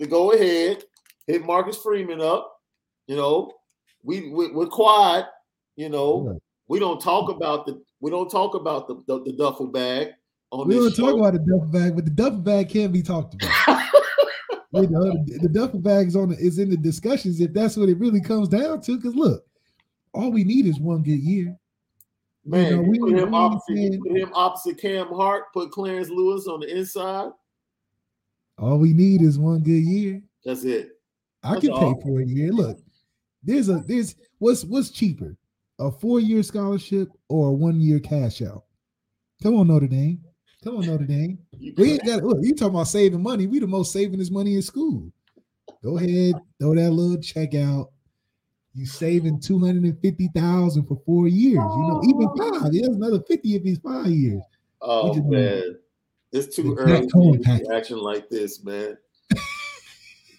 to 0.01 0.07
go 0.07 0.33
ahead, 0.33 0.83
hit 1.27 1.45
Marcus 1.45 1.77
Freeman 1.77 2.21
up. 2.21 2.51
You 3.07 3.17
know, 3.17 3.53
we, 4.03 4.31
we 4.31 4.47
are 4.47 4.67
quiet. 4.67 5.27
You 5.77 5.89
know, 5.89 6.29
yeah. 6.29 6.39
we 6.69 6.79
don't 6.79 7.01
talk 7.01 7.31
about 7.31 7.67
the 7.67 7.83
we 8.01 8.11
don't 8.11 8.31
talk 8.31 8.55
about 8.55 8.89
the 8.89 9.03
the, 9.07 9.23
the 9.25 9.33
duffel 9.33 9.67
bag. 9.67 10.09
On 10.51 10.69
we 10.69 10.75
don't 10.75 10.95
show. 10.95 11.11
talk 11.11 11.19
about 11.19 11.33
the 11.35 11.39
duffel 11.39 11.69
bag, 11.69 11.95
but 11.95 12.05
the 12.05 12.11
duffel 12.11 12.41
bag 12.41 12.69
can 12.69 12.93
be 12.93 13.03
talked 13.03 13.35
about. 13.35 13.83
know, 14.73 15.25
the 15.41 15.49
duffel 15.51 15.81
bag 15.81 16.09
is 16.09 16.17
on 16.17 16.31
the, 16.31 16.37
is 16.37 16.59
in 16.59 16.71
the 16.71 16.77
discussions 16.77 17.41
if 17.41 17.53
that's 17.53 17.77
what 17.77 17.89
it 17.89 17.99
really 17.99 18.21
comes 18.21 18.49
down 18.49 18.81
to. 18.83 18.97
Because 18.97 19.15
look, 19.15 19.45
all 20.13 20.31
we 20.31 20.45
need 20.45 20.67
is 20.67 20.79
one 20.79 21.03
good 21.03 21.21
year. 21.21 21.57
Man, 22.45 22.71
you 22.71 22.77
know, 22.77 22.83
we 22.83 22.99
put 22.99 23.19
him 23.19 23.35
opposite, 23.35 24.01
put 24.01 24.17
him 24.17 24.33
opposite 24.35 24.79
Cam 24.79 25.09
Hart, 25.09 25.53
put 25.53 25.71
Clarence 25.71 26.09
Lewis 26.09 26.49
on 26.49 26.61
the 26.61 26.77
inside. 26.77 27.31
All 28.59 28.79
we 28.79 28.93
need 28.93 29.23
is 29.23 29.39
one 29.39 29.63
good 29.63 29.83
year. 29.83 30.21
That's 30.45 30.65
it. 30.65 30.91
I 31.43 31.59
can 31.61 31.71
all. 31.71 31.95
pay 31.95 32.03
for 32.03 32.21
a 32.21 32.25
year. 32.25 32.53
Look, 32.53 32.79
there's 33.43 33.69
a 33.69 33.83
there's 33.87 34.17
what's 34.39 34.65
what's 34.65 34.91
cheaper, 34.91 35.37
a 35.79 35.91
four 35.91 36.21
year 36.21 36.43
scholarship 36.43 37.09
or 37.29 37.49
a 37.49 37.53
one 37.53 37.81
year 37.81 38.01
cash 38.01 38.43
out. 38.43 38.65
Come 39.43 39.57
on, 39.57 39.69
Notre 39.69 39.87
Dame. 39.87 40.21
Come 40.65 40.77
on, 40.79 40.87
Notre 40.87 41.07
Dame. 41.07 41.39
We 41.77 41.93
ain't 41.93 42.05
got 42.05 42.25
look. 42.25 42.39
You 42.43 42.57
talking 42.57 42.75
about 42.75 42.89
saving 42.89 43.23
money? 43.23 43.47
We 43.47 43.61
the 43.61 43.69
most 43.69 43.93
saving 43.93 44.19
this 44.19 44.33
money 44.33 44.57
in 44.57 44.63
school. 44.63 45.13
Go 45.83 45.97
ahead, 45.97 46.35
throw 46.61 46.75
that 46.75 46.91
little 46.91 47.21
check 47.23 47.55
out 47.55 47.92
you 48.75 48.87
saving 48.87 49.41
250,000 49.41 50.87
for 50.87 51.01
four 51.05 51.29
years. 51.29 51.55
You 51.55 51.61
know, 51.61 52.03
even 52.05 52.29
five, 52.37 52.73
yeah, 52.73 52.87
another 52.87 53.21
50 53.21 53.55
if 53.55 53.63
he's 53.63 53.79
five 53.79 54.07
years. 54.07 54.43
Oh 54.81 55.15
man, 55.23 55.77
it's 56.33 56.57
too 56.57 56.75
early 56.77 57.07
to 57.07 57.67
action 57.75 57.99
like 57.99 58.29
this, 58.29 58.65
man. 58.65 58.97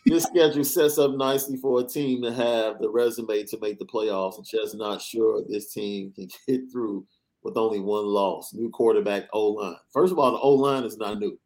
this 0.06 0.24
schedule 0.24 0.64
sets 0.64 0.98
up 0.98 1.16
nicely 1.16 1.58
for 1.58 1.80
a 1.80 1.84
team 1.84 2.22
to 2.24 2.34
have 2.34 2.80
the 2.80 2.90
resume 2.90 3.44
to 3.44 3.60
make 3.60 3.80
the 3.80 3.86
playoffs. 3.86 4.38
I'm 4.38 4.44
just 4.44 4.76
not 4.76 5.02
sure 5.02 5.44
this 5.48 5.72
team 5.72 6.12
can 6.14 6.28
get 6.48 6.72
through 6.72 7.06
with 7.44 7.58
only 7.58 7.80
one 7.80 8.06
loss. 8.06 8.54
New 8.54 8.70
quarterback, 8.70 9.28
O 9.34 9.50
line. 9.50 9.76
First 9.92 10.12
of 10.12 10.20
all, 10.20 10.32
the 10.32 10.40
O 10.40 10.54
line 10.54 10.84
is 10.84 10.98
not 10.98 11.20
new. 11.20 11.38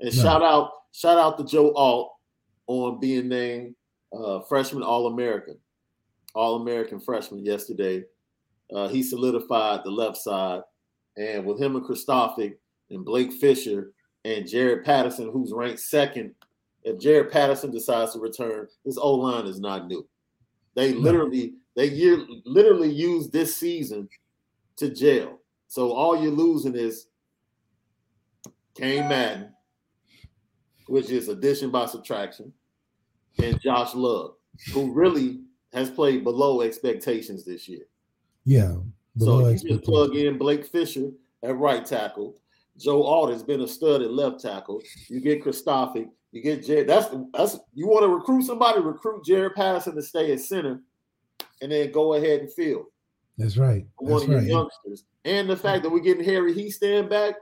And 0.00 0.14
no. 0.16 0.22
shout 0.22 0.42
out, 0.42 0.70
shout 0.92 1.18
out 1.18 1.36
to 1.38 1.44
Joe 1.44 1.72
Alt 1.74 2.14
on 2.66 3.00
being 3.00 3.28
named 3.28 3.74
uh, 4.12 4.40
freshman 4.40 4.82
All 4.82 5.06
American. 5.06 5.58
All 6.34 6.62
American 6.62 7.00
freshman 7.00 7.44
yesterday. 7.44 8.04
Uh, 8.74 8.88
he 8.88 9.02
solidified 9.02 9.80
the 9.84 9.90
left 9.90 10.16
side. 10.16 10.62
And 11.16 11.44
with 11.44 11.60
him 11.60 11.76
and 11.76 11.84
Kristofic 11.84 12.54
and 12.90 13.04
Blake 13.04 13.32
Fisher 13.32 13.92
and 14.24 14.46
Jarrett 14.46 14.84
Patterson, 14.84 15.30
who's 15.32 15.52
ranked 15.52 15.80
second, 15.80 16.34
if 16.82 16.98
Jarrett 16.98 17.32
Patterson 17.32 17.70
decides 17.70 18.12
to 18.12 18.20
return, 18.20 18.66
this 18.84 18.96
O 18.96 19.14
line 19.14 19.46
is 19.46 19.60
not 19.60 19.86
new. 19.86 20.08
They 20.74 20.92
literally, 20.94 21.54
they 21.76 21.88
year, 21.88 22.24
literally 22.44 22.90
used 22.90 23.32
this 23.32 23.56
season 23.56 24.08
to 24.76 24.88
jail. 24.88 25.38
So 25.68 25.92
all 25.92 26.20
you're 26.20 26.32
losing 26.32 26.74
is 26.74 27.08
Cain 28.74 29.08
Madden, 29.08 29.52
which 30.86 31.10
is 31.10 31.28
addition 31.28 31.70
by 31.70 31.86
subtraction, 31.86 32.52
and 33.42 33.60
Josh 33.60 33.94
Lugg, 33.94 34.34
who 34.72 34.92
really 34.92 35.40
has 35.72 35.90
played 35.90 36.24
below 36.24 36.62
expectations 36.62 37.44
this 37.44 37.68
year. 37.68 37.84
Yeah, 38.44 38.76
So 39.18 39.48
you 39.48 39.58
just 39.58 39.84
plug 39.84 40.16
in 40.16 40.38
Blake 40.38 40.66
Fisher 40.66 41.10
at 41.42 41.56
right 41.56 41.84
tackle. 41.84 42.36
Joe 42.76 43.02
Alden's 43.02 43.42
been 43.42 43.60
a 43.60 43.68
stud 43.68 44.02
at 44.02 44.12
left 44.12 44.40
tackle. 44.40 44.80
You 45.08 45.20
get 45.20 45.44
Kristofic. 45.44 46.08
You 46.32 46.42
get 46.42 46.64
Jarrett. 46.64 46.86
That's 46.86 47.08
that's 47.32 47.58
you 47.74 47.88
want 47.88 48.04
to 48.04 48.08
recruit 48.08 48.42
somebody. 48.42 48.80
Recruit 48.80 49.24
Jarrett 49.24 49.56
Patterson 49.56 49.94
to 49.96 50.02
stay 50.02 50.32
at 50.32 50.40
center, 50.40 50.80
and 51.60 51.72
then 51.72 51.90
go 51.90 52.14
ahead 52.14 52.40
and 52.40 52.52
field. 52.52 52.86
That's 53.36 53.56
right. 53.56 53.84
That's 54.00 54.12
one 54.12 54.22
of 54.22 54.28
right. 54.28 54.42
your 54.42 54.42
youngsters, 54.42 55.04
and 55.24 55.50
the 55.50 55.56
fact 55.56 55.82
that 55.82 55.90
we're 55.90 56.00
getting 56.00 56.24
Harry 56.24 56.54
Hiestand 56.54 57.10
back. 57.10 57.34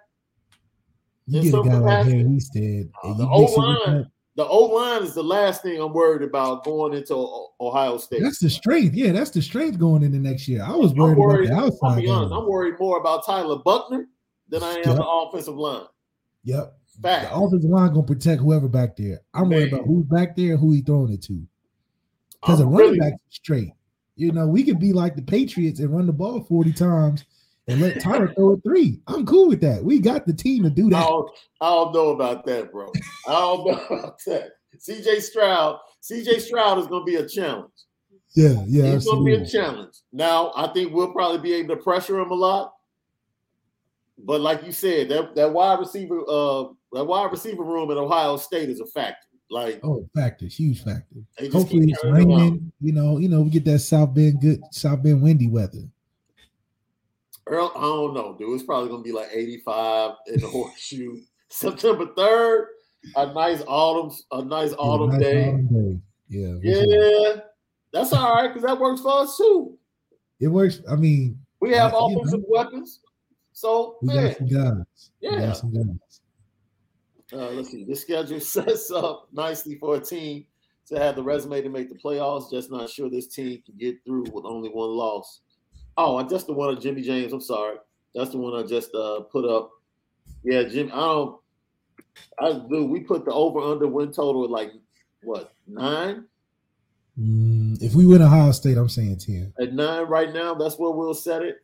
You 1.27 1.43
get 1.43 1.55
a 1.55 1.63
guy 1.63 1.79
like 1.79 2.07
Harry 2.07 2.25
Hiestand. 2.25 2.91
Uh, 3.05 3.15
the 3.15 3.29
O 3.29 3.43
line, 3.43 4.11
the 4.39 4.47
O 4.47 4.67
line 4.67 5.03
is 5.03 5.15
the 5.15 5.23
last 5.25 5.63
thing 5.63 5.81
I'm 5.81 5.93
worried 5.93 6.23
about 6.23 6.63
going 6.63 6.95
into 6.95 7.13
Ohio 7.61 7.99
State. 7.99 8.23
That's 8.23 8.39
the 8.39 8.49
strength. 8.49 8.95
Yeah, 8.95 9.11
that's 9.11 9.33
the 9.33 9.43
strength 9.43 9.81
going 9.81 10.05
into 10.05 10.19
next 10.19 10.47
year. 10.47 10.63
I 10.63 10.77
was 10.77 10.95
worried, 10.95 11.19
worried 11.19 11.51
about 11.51 11.73
the 11.73 11.87
outside. 11.89 12.07
Honest, 12.07 12.33
I'm 12.33 12.47
worried 12.47 12.75
more 12.79 13.01
about 13.01 13.27
Tyler 13.27 13.57
Buchner 13.57 14.07
than 14.49 14.63
I 14.63 14.75
am 14.75 14.83
yep. 14.85 14.97
the 14.97 15.05
offensive 15.05 15.57
line. 15.57 15.87
Yep. 16.45 16.73
Fact. 17.03 17.31
The 17.31 17.37
offensive 17.37 17.69
line 17.69 17.93
gonna 17.93 18.05
protect 18.05 18.41
whoever 18.41 18.69
back 18.69 18.97
there. 18.97 19.19
I'm 19.35 19.49
Man. 19.49 19.59
worried 19.59 19.73
about 19.73 19.87
who's 19.87 20.05
back 20.05 20.37
there 20.37 20.53
and 20.53 20.61
who 20.61 20.71
he 20.71 20.83
throwing 20.83 21.13
it 21.13 21.23
to. 21.25 21.43
Because 22.41 22.61
a 22.61 22.65
running 22.65 22.93
really, 22.93 23.01
back 23.01 23.15
straight. 23.31 23.73
You 24.15 24.31
know, 24.31 24.47
we 24.47 24.63
could 24.63 24.79
be 24.79 24.93
like 24.93 25.17
the 25.17 25.23
Patriots 25.23 25.81
and 25.81 25.93
run 25.93 26.07
the 26.07 26.13
ball 26.13 26.45
40 26.45 26.73
times 26.75 27.25
and 27.69 27.81
let 27.81 28.01
Tyler 28.01 28.33
throw 28.35 28.53
a 28.53 28.57
three. 28.61 29.01
I'm 29.07 29.27
cool 29.27 29.49
with 29.49 29.61
that. 29.61 29.85
We 29.85 30.01
got 30.01 30.27
the 30.27 30.33
team 30.33 30.63
to 30.65 30.71
do 30.71 30.89
that. 30.91 30.97
I 30.97 31.07
don't, 31.07 31.31
I 31.61 31.69
don't 31.69 31.93
know 31.93 32.09
about 32.09 32.45
that, 32.47 32.73
bro. 32.73 32.91
I 33.27 33.33
don't 33.33 33.67
know 33.67 33.85
about 33.91 34.19
that. 34.27 34.53
CJ 34.79 35.21
Stroud, 35.23 35.79
CJ 36.03 36.41
Stroud 36.41 36.79
is 36.79 36.87
going 36.87 37.03
to 37.03 37.11
be 37.11 37.17
a 37.17 37.29
challenge. 37.29 37.73
Yeah, 38.35 38.63
yeah, 38.67 38.93
he's 38.93 39.05
going 39.05 39.19
to 39.19 39.25
be 39.25 39.43
a 39.43 39.47
challenge. 39.47 39.95
Now, 40.13 40.53
I 40.55 40.69
think 40.69 40.93
we'll 40.93 41.13
probably 41.13 41.39
be 41.39 41.55
able 41.55 41.77
to 41.77 41.83
pressure 41.83 42.19
him 42.19 42.31
a 42.31 42.35
lot. 42.35 42.75
But 44.19 44.41
like 44.41 44.65
you 44.65 44.73
said, 44.73 45.09
that, 45.11 45.35
that 45.35 45.53
wide 45.53 45.79
receiver, 45.79 46.21
uh, 46.29 46.65
that 46.93 47.05
wide 47.05 47.31
receiver 47.31 47.63
room 47.63 47.91
at 47.91 47.97
Ohio 47.97 48.37
State 48.37 48.69
is 48.69 48.81
a 48.81 48.87
factor. 48.87 49.27
Like 49.51 49.81
oh, 49.83 50.07
factor, 50.15 50.47
huge 50.47 50.85
factor. 50.85 51.17
Hopefully 51.51 51.91
it's 51.91 52.05
raining. 52.05 52.71
You 52.81 52.93
know, 52.93 53.17
you 53.17 53.31
know, 53.31 53.41
we 53.41 53.51
get 53.51 53.65
that 53.65 53.79
South 53.79 54.13
Bend 54.13 54.43
good, 54.43 54.61
South 54.73 55.03
Bend 55.03 55.23
windy 55.23 55.49
weather. 55.49 55.89
Earl, 57.49 57.73
I 57.77 57.81
don't 57.81 58.15
know, 58.15 58.37
dude. 58.39 58.55
It's 58.55 58.65
probably 58.65 58.91
gonna 58.91 59.03
be 59.03 59.13
like 59.13 59.29
85 59.33 60.13
in 60.27 60.41
the 60.41 60.47
horseshoe. 60.47 61.17
September 61.49 62.07
3rd, 62.07 62.67
a 63.17 63.33
nice 63.33 63.63
autumn, 63.67 64.15
a 64.33 64.45
nice 64.45 64.75
autumn, 64.79 65.11
nice 65.11 65.21
day. 65.21 65.49
autumn 65.49 65.67
day. 65.69 66.01
Yeah. 66.29 66.55
Yeah. 66.63 66.83
Sure. 66.83 67.43
That's 67.93 68.13
all 68.13 68.35
right, 68.35 68.49
because 68.49 68.63
that 68.63 68.79
works 68.79 69.01
for 69.01 69.23
us 69.23 69.37
too. 69.37 69.79
It 70.41 70.49
works. 70.49 70.83
I 70.91 70.95
mean, 70.95 71.39
we 71.61 71.73
have 71.73 71.95
uh, 71.95 71.99
offensive 71.99 72.41
you 72.41 72.55
know, 72.55 72.63
weapons. 72.65 73.01
So 73.53 73.97
we 74.03 74.15
man, 74.15 74.29
got 74.29 74.37
some 74.37 74.47
guys. 74.47 75.11
Yeah. 75.21 75.53
some 75.53 75.73
guys. 75.73 76.21
Uh, 77.33 77.51
let's 77.51 77.71
see. 77.71 77.85
This 77.85 78.03
schedule 78.03 78.41
sets 78.41 78.91
up 78.91 79.29
nicely 79.33 79.77
for 79.79 79.97
a 79.97 80.01
team 80.01 80.47
to 80.87 80.99
have 80.99 81.17
the 81.17 81.23
resume 81.23 81.61
to 81.63 81.69
make 81.69 81.89
the 81.89 81.99
playoffs. 81.99 82.51
Just 82.51 82.71
not 82.71 82.89
sure 82.89 83.11
this 83.11 83.29
team 83.29 83.61
can 83.65 83.77
get 83.77 83.97
through 84.05 84.27
with 84.33 84.45
only 84.45 84.69
one 84.69 84.91
loss. 84.91 85.41
Oh, 86.01 86.23
that's 86.23 86.45
the 86.45 86.53
one 86.53 86.73
of 86.73 86.81
Jimmy 86.81 87.03
James. 87.03 87.33
I'm 87.33 87.41
sorry. 87.41 87.77
That's 88.15 88.31
the 88.31 88.39
one 88.39 88.55
I 88.55 88.65
just 88.65 88.95
uh, 88.95 89.23
put 89.23 89.45
up. 89.45 89.73
Yeah, 90.45 90.63
Jim. 90.63 90.91
I 90.95 91.01
don't. 91.01 91.41
I 92.41 92.53
do. 92.71 92.87
We 92.87 93.01
put 93.01 93.25
the 93.25 93.33
over 93.33 93.59
under 93.59 93.89
win 93.89 94.13
total 94.13 94.45
at 94.45 94.51
like 94.51 94.71
what 95.25 95.53
nine? 95.67 96.25
Mm, 97.19 97.83
if 97.83 97.95
we 97.95 98.07
win 98.07 98.23
Ohio 98.23 98.53
State, 98.53 98.79
I'm 98.79 98.89
saying 98.89 99.19
ten. 99.19 99.53
At 99.61 99.75
nine 99.75 100.07
right 100.07 100.33
now, 100.33 100.55
that's 100.55 100.79
where 100.79 100.93
we'll 100.93 101.15
set 101.15 101.43
it. 101.43 101.57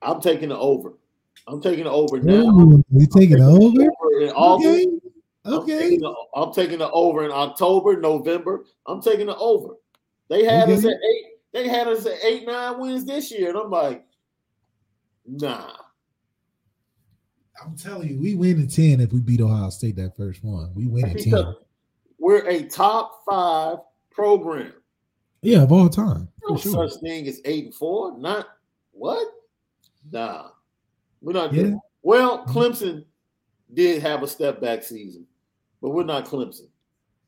I'm 0.00 0.20
taking 0.20 0.50
the 0.50 0.58
over. 0.58 0.94
I'm 1.48 1.60
taking 1.60 1.84
the 1.84 1.90
over 1.90 2.20
now. 2.20 2.44
Ooh, 2.44 2.84
you 2.92 3.06
taking 3.08 3.38
the 3.38 3.44
over? 3.44 3.82
over 3.82 4.20
in 4.20 4.30
August. 4.30 4.88
Okay. 5.46 5.72
okay. 5.72 5.72
I'm 5.74 5.80
taking, 5.80 6.00
the, 6.00 6.14
I'm 6.36 6.52
taking 6.52 6.78
the 6.78 6.90
over 6.92 7.24
in 7.24 7.32
October, 7.32 8.00
November. 8.00 8.64
I'm 8.86 9.02
taking 9.02 9.26
the 9.26 9.36
over. 9.36 9.74
They 10.30 10.44
had 10.44 10.64
okay. 10.64 10.74
us 10.74 10.84
at 10.84 10.92
eight 10.92 11.33
they 11.54 11.68
had 11.68 11.86
us 11.86 12.04
at 12.04 12.22
eight, 12.24 12.44
nine 12.46 12.80
wins 12.80 13.04
this 13.04 13.30
year, 13.30 13.50
and 13.50 13.56
I'm 13.56 13.70
like, 13.70 14.04
nah. 15.24 15.70
I'm 17.64 17.76
telling 17.76 18.08
you, 18.08 18.20
we 18.20 18.34
win 18.34 18.60
in 18.60 18.68
10 18.68 19.00
if 19.00 19.12
we 19.12 19.20
beat 19.20 19.40
Ohio 19.40 19.70
State 19.70 19.94
that 19.96 20.16
first 20.16 20.42
one. 20.42 20.72
We 20.74 20.88
win 20.88 21.06
in 21.06 21.30
10. 21.30 21.54
We're 22.18 22.44
a 22.48 22.64
top 22.64 23.22
five 23.24 23.78
program. 24.10 24.72
Yeah, 25.42 25.62
of 25.62 25.70
all 25.70 25.88
time. 25.88 26.28
No 26.48 26.56
sure. 26.56 26.88
such 26.88 27.00
thing 27.00 27.28
as 27.28 27.40
eight 27.44 27.66
and 27.66 27.74
four. 27.74 28.18
Not 28.18 28.48
what? 28.90 29.24
Nah. 30.10 30.48
We're 31.20 31.34
not 31.34 31.54
yeah. 31.54 31.74
Well. 32.02 32.44
Clemson 32.46 33.04
did 33.72 34.02
have 34.02 34.24
a 34.24 34.26
step 34.26 34.60
back 34.60 34.82
season, 34.82 35.24
but 35.80 35.90
we're 35.90 36.02
not 36.02 36.26
Clemson. 36.26 36.66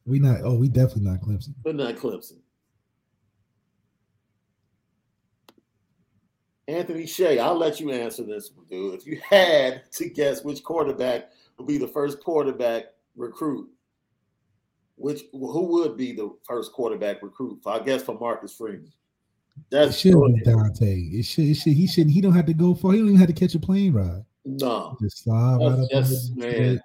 We 0.05 0.19
not, 0.19 0.41
oh, 0.43 0.55
we 0.55 0.69
definitely 0.69 1.05
not 1.05 1.21
Clemson. 1.21 1.55
We're 1.65 1.73
not 1.73 1.95
Clemson. 1.95 2.39
Anthony 6.69 7.07
Shea, 7.07 7.39
I'll 7.39 7.57
let 7.57 7.81
you 7.81 7.93
answer 7.93 8.25
this, 8.25 8.51
dude. 8.69 8.95
If 8.95 9.07
you 9.07 9.21
had 9.29 9.91
to 9.93 10.09
guess 10.09 10.43
which 10.43 10.65
quarterback 10.65 11.31
would 11.59 11.67
be 11.67 11.79
the 11.79 11.87
first 11.87 12.23
quarterback 12.23 12.87
recruit, 13.17 13.69
which 14.97 15.23
who 15.33 15.67
would 15.67 15.97
be 15.97 16.13
the 16.13 16.37
first 16.43 16.73
quarterback 16.73 17.23
recruit? 17.23 17.61
I 17.67 17.79
guess 17.79 18.03
for 18.03 18.19
Marcus 18.19 18.55
Freeman. 18.55 18.93
That's 19.71 19.95
it 19.95 19.99
should 19.99 20.35
be 20.35 20.41
Dante. 20.43 21.01
It 21.01 21.25
should, 21.25 21.45
it 21.45 21.55
should. 21.55 21.73
He 21.73 21.87
shouldn't. 21.87 22.13
He 22.13 22.21
don't 22.21 22.35
have 22.35 22.47
to 22.47 22.55
go 22.55 22.75
far. 22.75 22.93
He 22.93 22.99
don't 22.99 23.09
even 23.09 23.21
have 23.21 23.29
to 23.29 23.35
catch 23.35 23.55
a 23.55 23.59
plane 23.59 23.93
ride. 23.93 24.25
No, 24.45 24.97
just 25.01 25.25
slide 25.25 25.59
right 25.61 25.93
up. 25.93 26.11
Man. 26.35 26.81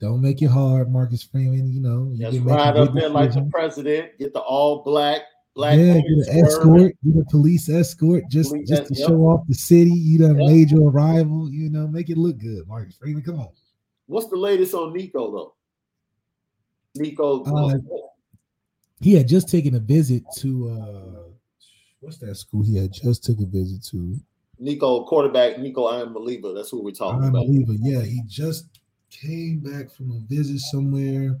Don't 0.00 0.20
make 0.20 0.40
it 0.42 0.46
hard, 0.46 0.92
Marcus 0.92 1.22
Freeman. 1.22 1.72
You 1.72 1.80
know, 1.80 2.12
you 2.14 2.30
just 2.30 2.44
ride 2.44 2.76
up 2.76 2.92
there 2.92 3.08
like 3.08 3.32
the 3.32 3.48
president. 3.50 4.18
Get 4.18 4.32
the 4.32 4.40
all 4.40 4.82
black 4.82 5.22
Black 5.58 5.76
yeah, 5.76 5.94
get 5.94 6.04
an 6.04 6.44
escort, 6.44 6.92
get 7.04 7.20
a 7.20 7.24
police 7.24 7.68
escort 7.68 8.22
just 8.30 8.50
police 8.50 8.68
just 8.68 8.86
to 8.86 8.94
show 8.94 9.22
off 9.22 9.44
the 9.48 9.54
city. 9.54 9.90
You 9.90 10.20
done 10.20 10.38
yep. 10.38 10.48
made 10.48 10.70
your 10.70 10.88
arrival. 10.88 11.50
You 11.50 11.68
know, 11.68 11.88
make 11.88 12.10
it 12.10 12.16
look 12.16 12.38
good, 12.38 12.68
Marcus 12.68 12.96
Freeman. 12.96 13.24
Come 13.24 13.40
on. 13.40 13.48
What's 14.06 14.28
the 14.28 14.36
latest 14.36 14.72
on 14.74 14.92
Nico 14.92 15.32
though? 15.32 15.54
Nico, 16.94 17.42
uh, 17.42 17.76
he 19.00 19.14
had 19.14 19.26
just 19.26 19.48
taken 19.48 19.74
a 19.74 19.80
visit 19.80 20.22
to 20.36 20.70
uh 20.70 21.22
what's 21.98 22.18
that 22.18 22.36
school? 22.36 22.62
He 22.62 22.76
had 22.76 22.92
just 22.92 23.24
took 23.24 23.40
a 23.40 23.46
visit 23.46 23.82
to. 23.90 24.16
Nico 24.60 25.06
quarterback 25.06 25.58
Nico 25.58 25.88
Iamaleava. 25.88 26.54
That's 26.54 26.70
who 26.70 26.84
we're 26.84 26.92
talking 26.92 27.24
I'm 27.24 27.30
about. 27.30 27.46
Believer. 27.46 27.72
Yeah, 27.80 28.02
he 28.02 28.22
just 28.28 28.78
came 29.10 29.58
back 29.58 29.90
from 29.90 30.12
a 30.12 30.20
visit 30.32 30.60
somewhere, 30.60 31.36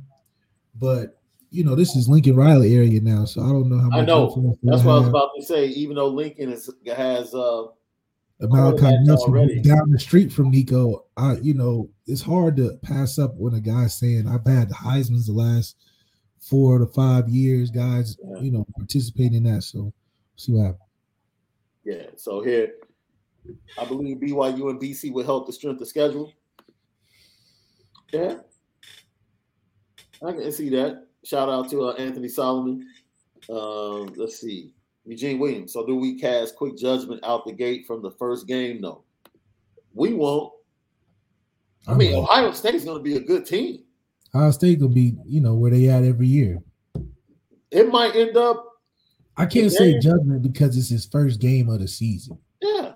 but 0.74 1.17
you 1.50 1.64
know, 1.64 1.74
this 1.74 1.96
is 1.96 2.08
Lincoln 2.08 2.36
Riley 2.36 2.74
area 2.74 3.00
now, 3.00 3.24
so 3.24 3.42
I 3.42 3.48
don't 3.48 3.68
know 3.68 3.78
how 3.78 3.88
much. 3.88 3.98
I 4.00 4.04
know. 4.04 4.56
That's 4.62 4.82
what. 4.82 4.92
I 4.92 4.98
was 4.98 5.08
about 5.08 5.30
to 5.36 5.44
say. 5.44 5.66
Even 5.66 5.96
though 5.96 6.08
Lincoln 6.08 6.52
is, 6.52 6.70
has 6.94 7.34
uh, 7.34 7.66
Malachi 8.40 8.96
Nelson 9.02 9.62
down 9.62 9.90
the 9.90 9.98
street 9.98 10.32
from 10.32 10.50
Nico, 10.50 11.06
I 11.16 11.36
you 11.36 11.54
know 11.54 11.88
it's 12.06 12.22
hard 12.22 12.56
to 12.58 12.78
pass 12.82 13.18
up 13.18 13.34
when 13.36 13.54
a 13.54 13.60
guy's 13.60 13.98
saying 13.98 14.28
I've 14.28 14.46
had 14.46 14.68
the 14.68 14.74
Heisman's 14.74 15.26
the 15.26 15.32
last 15.32 15.76
four 16.38 16.78
to 16.78 16.86
five 16.86 17.28
years, 17.28 17.70
guys. 17.70 18.16
Yeah. 18.22 18.40
You 18.40 18.50
know, 18.52 18.66
participating 18.76 19.34
in 19.34 19.54
that. 19.54 19.62
So 19.62 19.92
see 20.36 20.52
what 20.52 20.66
happens. 20.66 20.82
Yeah. 21.84 22.06
So 22.16 22.42
here, 22.42 22.74
I 23.78 23.84
believe 23.86 24.18
BYU 24.18 24.70
and 24.70 24.80
BC 24.80 25.12
will 25.12 25.24
help 25.24 25.46
the 25.46 25.52
strength 25.52 25.80
of 25.80 25.88
schedule. 25.88 26.32
Yeah, 28.12 28.36
I 30.24 30.32
can 30.32 30.52
see 30.52 30.68
that. 30.70 31.07
Shout 31.24 31.48
out 31.48 31.70
to 31.70 31.88
uh, 31.88 31.92
Anthony 31.94 32.28
Solomon. 32.28 32.86
Um, 33.50 34.12
let's 34.16 34.40
see. 34.40 34.72
Eugene 35.04 35.38
Williams. 35.38 35.72
So 35.72 35.86
do 35.86 35.96
we 35.96 36.18
cast 36.18 36.56
quick 36.56 36.76
judgment 36.76 37.24
out 37.24 37.46
the 37.46 37.52
gate 37.52 37.86
from 37.86 38.02
the 38.02 38.10
first 38.12 38.46
game? 38.46 38.80
No. 38.80 39.04
We 39.94 40.12
won't. 40.12 40.52
I 41.86 41.94
mean, 41.94 42.14
Ohio 42.14 42.52
State's 42.52 42.84
going 42.84 42.98
to 42.98 43.02
be 43.02 43.16
a 43.16 43.20
good 43.20 43.46
team. 43.46 43.84
Ohio 44.34 44.50
State 44.50 44.80
will 44.80 44.88
be, 44.88 45.16
you 45.24 45.40
know, 45.40 45.54
where 45.54 45.70
they 45.70 45.88
at 45.88 46.04
every 46.04 46.26
year. 46.26 46.58
It 47.70 47.88
might 47.88 48.14
end 48.14 48.36
up. 48.36 48.64
I 49.36 49.46
can't 49.46 49.72
say 49.72 49.98
judgment 49.98 50.42
because 50.42 50.76
it's 50.76 50.90
his 50.90 51.06
first 51.06 51.40
game 51.40 51.68
of 51.68 51.80
the 51.80 51.88
season. 51.88 52.38
Yeah. 52.60 52.92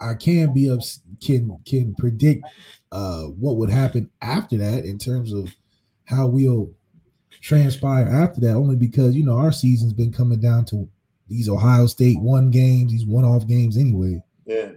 I 0.00 0.14
can 0.14 0.52
be 0.52 0.70
up 0.70 0.80
can 1.22 1.58
can 1.64 1.94
predict 1.94 2.44
uh 2.92 3.22
what 3.22 3.56
would 3.56 3.70
happen 3.70 4.10
after 4.20 4.56
that 4.58 4.84
in 4.84 4.98
terms 4.98 5.32
of 5.32 5.54
how 6.04 6.26
we'll 6.26 6.70
transpire 7.44 8.08
after 8.08 8.40
that, 8.40 8.54
only 8.54 8.74
because 8.74 9.14
you 9.14 9.22
know 9.22 9.36
our 9.36 9.52
season's 9.52 9.92
been 9.92 10.12
coming 10.12 10.40
down 10.40 10.64
to 10.64 10.88
these 11.28 11.48
Ohio 11.48 11.86
State 11.86 12.18
one 12.20 12.50
games, 12.50 12.90
these 12.90 13.04
one-off 13.04 13.46
games 13.46 13.76
anyway. 13.76 14.22
Yeah, 14.46 14.70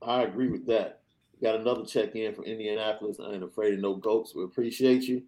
I 0.00 0.22
agree 0.22 0.48
with 0.48 0.66
that. 0.66 1.00
Got 1.42 1.56
another 1.56 1.84
check 1.84 2.14
in 2.14 2.32
from 2.34 2.44
Indianapolis. 2.44 3.18
I 3.20 3.32
ain't 3.32 3.42
afraid 3.42 3.74
of 3.74 3.80
no 3.80 3.96
goats. 3.96 4.32
We 4.34 4.44
appreciate 4.44 5.02
you. 5.02 5.24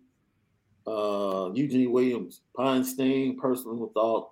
Uh, 0.86 1.50
Eugene 1.54 1.90
Williams, 1.90 2.42
Pine 2.56 2.84
Stain, 2.84 3.36
personal 3.36 3.90
thought, 3.94 4.30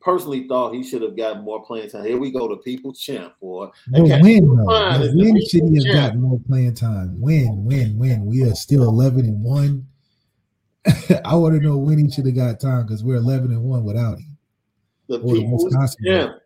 personally 0.00 0.46
thought 0.46 0.72
he 0.74 0.84
should 0.84 1.02
have 1.02 1.16
gotten 1.16 1.42
more 1.42 1.64
playing 1.64 1.90
time. 1.90 2.04
Here 2.04 2.18
we 2.18 2.30
go, 2.30 2.46
to 2.46 2.56
people 2.56 2.92
champ, 2.92 3.34
boy. 3.40 3.70
But 3.88 4.02
Okay, 4.02 4.20
when 4.20 4.46
though? 4.46 4.64
fine, 4.66 5.00
But 5.00 5.06
it's 5.06 5.14
the 5.14 5.48
should 5.50 5.68
he 5.68 5.84
have 5.84 5.94
gotten 5.94 6.22
more 6.22 6.38
playing 6.46 6.74
time? 6.74 7.20
When, 7.20 7.64
when, 7.64 7.98
when? 7.98 8.24
We 8.24 8.44
are 8.44 8.54
still 8.54 8.84
eleven 8.84 9.24
and 9.24 9.42
one. 9.42 9.88
I 11.24 11.34
want 11.34 11.54
to 11.54 11.60
know 11.60 11.76
when 11.76 11.98
he 11.98 12.10
should 12.10 12.26
have 12.26 12.34
got 12.36 12.60
time 12.60 12.86
because 12.86 13.02
we're 13.04 13.16
eleven 13.16 13.50
and 13.52 13.62
one 13.62 13.84
without 13.84 14.18
him. 14.18 14.36
The 15.08 15.18
Or 15.20 15.34
Wisconsin 15.34 16.04
champ. 16.04 16.36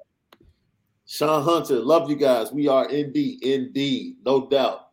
Sean 1.06 1.42
Hunter, 1.42 1.80
love 1.80 2.08
you 2.08 2.16
guys. 2.16 2.52
We 2.52 2.68
are 2.68 2.88
indeed, 2.88 3.42
indeed, 3.42 4.16
no 4.24 4.46
doubt. 4.48 4.90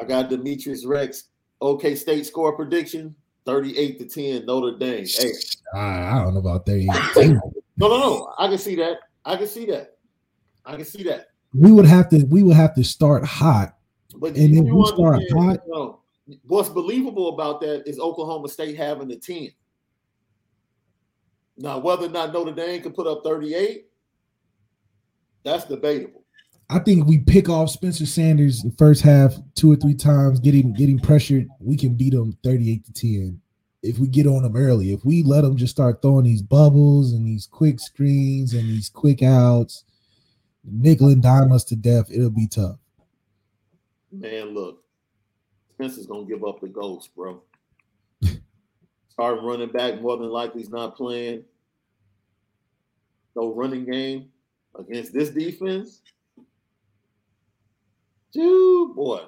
I 0.00 0.04
got 0.04 0.30
Demetrius 0.30 0.86
Rex, 0.86 1.24
OK 1.60 1.96
State 1.96 2.26
score 2.26 2.54
prediction 2.54 3.14
38 3.44 3.98
to 3.98 4.04
10, 4.06 4.46
Notre 4.46 4.76
Dame. 4.78 5.06
Hey, 5.06 5.32
I, 5.74 6.18
I 6.18 6.22
don't 6.22 6.34
know 6.34 6.40
about 6.40 6.66
that. 6.66 7.40
no, 7.76 7.88
no, 7.88 7.98
no. 7.98 8.34
I 8.38 8.46
can 8.48 8.58
see 8.58 8.76
that. 8.76 8.98
I 9.24 9.36
can 9.36 9.46
see 9.48 9.66
that. 9.66 9.96
I 10.64 10.76
can 10.76 10.84
see 10.84 11.02
that. 11.04 11.28
we 11.54 11.72
would 11.72 11.86
have 11.86 12.10
to. 12.10 12.24
We 12.26 12.42
would 12.42 12.56
have 12.56 12.74
to 12.74 12.84
start 12.84 13.24
hot. 13.24 13.74
But 14.14 14.36
And 14.36 14.54
if 14.54 14.64
we 14.64 14.86
start 14.86 15.22
hot- 15.32 15.60
what's 16.44 16.68
believable 16.68 17.34
about 17.34 17.60
that 17.60 17.88
is 17.88 17.98
Oklahoma 17.98 18.48
State 18.48 18.76
having 18.76 19.08
the 19.08 19.16
10. 19.16 19.50
Now, 21.56 21.78
whether 21.78 22.06
or 22.06 22.10
not 22.10 22.32
Notre 22.32 22.52
Dame 22.52 22.82
can 22.82 22.92
put 22.92 23.06
up 23.06 23.22
38, 23.24 23.86
that's 25.44 25.64
debatable. 25.64 26.24
I 26.70 26.78
think 26.78 27.06
we 27.06 27.18
pick 27.18 27.48
off 27.48 27.70
Spencer 27.70 28.04
Sanders 28.04 28.62
the 28.62 28.70
first 28.72 29.02
half 29.02 29.34
two 29.54 29.72
or 29.72 29.76
three 29.76 29.94
times, 29.94 30.38
getting 30.38 30.74
getting 30.74 30.98
pressured. 30.98 31.48
We 31.60 31.78
can 31.78 31.94
beat 31.94 32.12
them 32.12 32.36
thirty-eight 32.44 32.84
to 32.84 32.92
ten 32.92 33.40
if 33.82 33.98
we 33.98 34.06
get 34.06 34.26
on 34.26 34.42
them 34.42 34.54
early. 34.54 34.92
If 34.92 35.02
we 35.04 35.22
let 35.22 35.42
them 35.42 35.56
just 35.56 35.70
start 35.70 36.02
throwing 36.02 36.24
these 36.24 36.42
bubbles 36.42 37.12
and 37.12 37.26
these 37.26 37.46
quick 37.46 37.80
screens 37.80 38.52
and 38.52 38.68
these 38.68 38.90
quick 38.90 39.22
outs, 39.22 39.84
nickel 40.62 41.08
and 41.08 41.22
dime 41.22 41.52
us 41.52 41.64
to 41.64 41.76
death, 41.76 42.10
it'll 42.10 42.28
be 42.28 42.48
tough. 42.48 42.76
Man, 44.12 44.52
look, 44.52 44.84
Spencer's 45.78 46.06
gonna 46.06 46.26
give 46.26 46.44
up 46.44 46.60
the 46.60 46.66
ghost, 46.66 47.14
bro. 47.14 47.40
Starting 49.10 49.44
running 49.44 49.70
back, 49.70 50.00
more 50.00 50.16
than 50.16 50.28
likely 50.28 50.60
he's 50.60 50.70
not 50.70 50.96
playing. 50.96 51.44
No 53.36 53.54
running 53.54 53.84
game 53.84 54.28
against 54.76 55.12
this 55.12 55.30
defense. 55.30 56.02
Dude, 58.32 58.96
boy. 58.96 59.20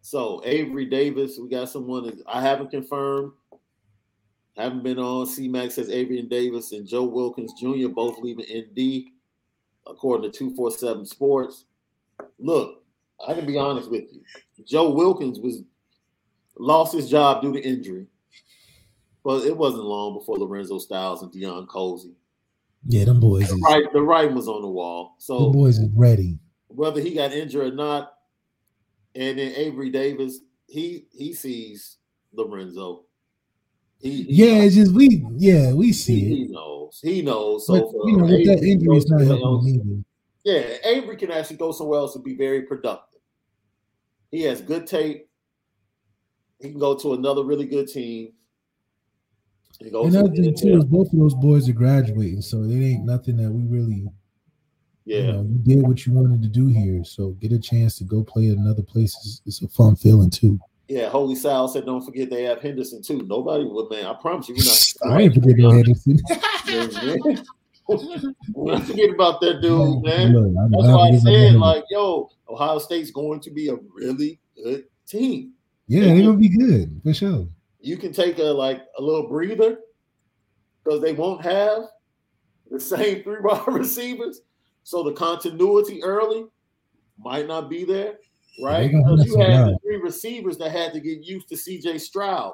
So 0.00 0.40
Avery 0.46 0.86
Davis, 0.86 1.38
we 1.38 1.50
got 1.50 1.68
someone 1.68 2.06
that 2.06 2.22
I 2.26 2.40
haven't 2.40 2.70
confirmed. 2.70 3.32
Haven't 4.56 4.82
been 4.82 4.98
on. 4.98 5.26
C-Max 5.26 5.74
says 5.74 5.90
Avery 5.90 6.20
and 6.20 6.30
Davis 6.30 6.72
and 6.72 6.86
Joe 6.86 7.04
Wilkins 7.04 7.52
Jr. 7.60 7.88
both 7.88 8.18
leaving 8.20 8.46
ND, 8.46 9.10
according 9.86 10.30
to 10.32 10.38
247 10.38 11.04
Sports. 11.04 11.66
Look, 12.38 12.82
I 13.26 13.34
can 13.34 13.46
be 13.46 13.58
honest 13.58 13.90
with 13.90 14.04
you. 14.12 14.22
Joe 14.64 14.90
Wilkins 14.90 15.38
was 15.38 15.62
lost 16.58 16.94
his 16.94 17.08
job 17.08 17.42
due 17.42 17.52
to 17.52 17.60
injury. 17.60 18.06
But 19.24 19.44
it 19.44 19.56
wasn't 19.56 19.84
long 19.84 20.14
before 20.14 20.38
Lorenzo 20.38 20.78
Styles 20.78 21.22
and 21.22 21.32
Deion 21.32 21.66
Colzie. 21.66 22.14
Yeah, 22.86 23.04
them 23.04 23.18
boys 23.18 23.50
is 23.50 23.60
Right, 23.62 23.84
the 23.92 24.00
writing 24.00 24.36
was 24.36 24.46
on 24.48 24.62
the 24.62 24.68
wall. 24.68 25.16
So 25.18 25.52
boys 25.52 25.78
is 25.78 25.90
ready. 25.96 26.38
whether 26.68 27.00
he 27.00 27.14
got 27.14 27.32
injured 27.32 27.72
or 27.72 27.74
not, 27.74 28.12
and 29.16 29.38
then 29.38 29.52
Avery 29.56 29.90
Davis, 29.90 30.38
he 30.68 31.06
he 31.10 31.34
sees 31.34 31.96
Lorenzo. 32.32 33.06
He, 33.98 34.22
he 34.22 34.44
Yeah, 34.44 34.62
it's 34.62 34.76
just 34.76 34.92
we 34.94 35.24
yeah, 35.36 35.72
we 35.72 35.86
he, 35.86 35.92
see 35.92 36.22
it. 36.26 36.28
he 36.28 36.44
knows. 36.48 37.00
He 37.02 37.22
knows. 37.22 37.66
But 37.66 37.78
So 37.78 37.90
for 37.90 38.08
you 38.08 38.16
know, 38.18 38.24
with 38.24 38.46
that 38.46 38.62
injury, 38.62 38.96
it's 38.96 39.10
not 39.10 39.22
helping 39.22 39.74
him. 39.74 40.04
Yeah, 40.46 40.76
Avery 40.84 41.16
can 41.16 41.32
actually 41.32 41.56
go 41.56 41.72
somewhere 41.72 41.98
else 41.98 42.14
and 42.14 42.22
be 42.22 42.36
very 42.36 42.62
productive. 42.62 43.18
He 44.30 44.42
has 44.42 44.60
good 44.60 44.86
tape. 44.86 45.28
He 46.60 46.70
can 46.70 46.78
go 46.78 46.94
to 46.94 47.14
another 47.14 47.42
really 47.42 47.66
good 47.66 47.88
team. 47.88 48.32
And 49.80 49.92
Another 49.92 50.28
thing 50.28 50.54
too 50.54 50.78
is 50.78 50.84
both 50.84 51.12
of 51.12 51.18
those 51.18 51.34
boys 51.34 51.68
are 51.68 51.72
graduating, 51.72 52.42
so 52.42 52.62
it 52.62 52.72
ain't 52.72 53.04
nothing 53.04 53.38
that 53.38 53.50
we 53.50 53.64
really 53.64 54.06
Yeah, 55.04 55.18
You 55.18 55.32
know, 55.32 55.42
you 55.42 55.58
did 55.64 55.82
what 55.82 56.06
you 56.06 56.12
wanted 56.12 56.42
to 56.42 56.48
do 56.48 56.68
here, 56.68 57.02
so 57.02 57.30
get 57.40 57.50
a 57.50 57.58
chance 57.58 57.98
to 57.98 58.04
go 58.04 58.22
play 58.22 58.48
at 58.48 58.56
another 58.56 58.82
place. 58.82 59.16
It's, 59.16 59.42
it's 59.46 59.62
a 59.62 59.68
fun 59.68 59.96
feeling 59.96 60.30
too. 60.30 60.60
yeah. 60.86 61.08
Holy 61.08 61.34
Sal 61.34 61.66
said, 61.66 61.86
"Don't 61.86 62.04
forget 62.04 62.30
they 62.30 62.44
have 62.44 62.62
Henderson 62.62 63.02
too." 63.02 63.26
Nobody 63.26 63.64
would, 63.64 63.90
man. 63.90 64.06
I 64.06 64.14
promise 64.14 64.48
you, 64.48 64.54
we're 64.54 65.10
not. 65.10 65.18
I 65.18 65.22
ain't 65.22 65.34
forgetting 65.34 65.70
Henderson. 66.64 67.44
Man. 67.88 68.34
We're 68.52 68.72
not 68.74 68.84
forgetting 68.84 69.14
about 69.14 69.40
that 69.40 69.60
dude, 69.60 70.02
man. 70.02 70.32
Look, 70.32 70.70
That's 70.70 70.88
why 70.92 71.08
I 71.08 71.16
said, 71.16 71.54
like, 71.54 71.84
yo, 71.90 72.30
Ohio 72.48 72.78
State's 72.78 73.10
going 73.10 73.40
to 73.40 73.50
be 73.50 73.68
a 73.68 73.76
really 73.94 74.38
good 74.62 74.84
team. 75.06 75.52
yeah, 75.86 76.04
they're 76.14 76.22
gonna 76.24 76.36
be 76.36 76.48
good 76.48 77.00
for 77.02 77.14
sure. 77.14 77.48
You 77.80 77.96
can 77.96 78.12
take 78.12 78.38
a 78.38 78.42
like 78.44 78.82
a 78.98 79.02
little 79.02 79.28
breather 79.28 79.78
because 80.82 81.00
they 81.00 81.12
won't 81.12 81.42
have 81.42 81.84
the 82.70 82.80
same 82.80 83.22
three 83.22 83.38
wide 83.42 83.66
receivers. 83.68 84.42
So 84.82 85.02
the 85.02 85.12
continuity 85.12 86.02
early 86.02 86.46
might 87.18 87.46
not 87.46 87.68
be 87.68 87.84
there, 87.84 88.18
right? 88.62 88.90
Because 88.90 89.26
you 89.26 89.38
had 89.38 89.66
the 89.68 89.78
three 89.82 89.96
receivers 89.96 90.58
that 90.58 90.70
had 90.70 90.92
to 90.92 91.00
get 91.00 91.24
used 91.24 91.48
to 91.48 91.54
CJ 91.54 92.00
Stroud. 92.00 92.52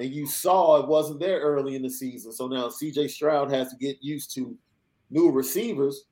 And 0.00 0.10
you 0.10 0.26
saw 0.26 0.80
it 0.82 0.88
wasn't 0.88 1.20
there 1.20 1.38
early 1.40 1.76
in 1.76 1.82
the 1.82 1.90
season. 1.90 2.32
So 2.32 2.48
now 2.48 2.68
CJ 2.68 3.10
Stroud 3.10 3.52
has 3.52 3.70
to 3.70 3.76
get 3.76 3.96
used 4.02 4.34
to 4.34 4.56
new 5.10 5.30
receivers. 5.30 6.04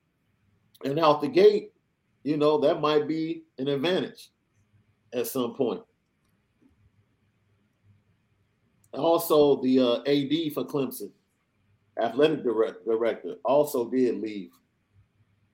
And 0.84 0.98
out 0.98 1.20
the 1.20 1.28
gate, 1.28 1.72
you 2.24 2.36
know, 2.36 2.58
that 2.58 2.80
might 2.80 3.06
be 3.06 3.44
an 3.58 3.68
advantage 3.68 4.30
at 5.12 5.26
some 5.26 5.54
point. 5.54 5.82
Also, 8.92 9.62
the 9.62 9.80
uh, 9.80 9.96
AD 10.00 10.52
for 10.52 10.64
Clemson, 10.64 11.10
athletic 12.00 12.42
direct, 12.42 12.84
director, 12.84 13.36
also 13.44 13.88
did 13.88 14.20
leave, 14.20 14.50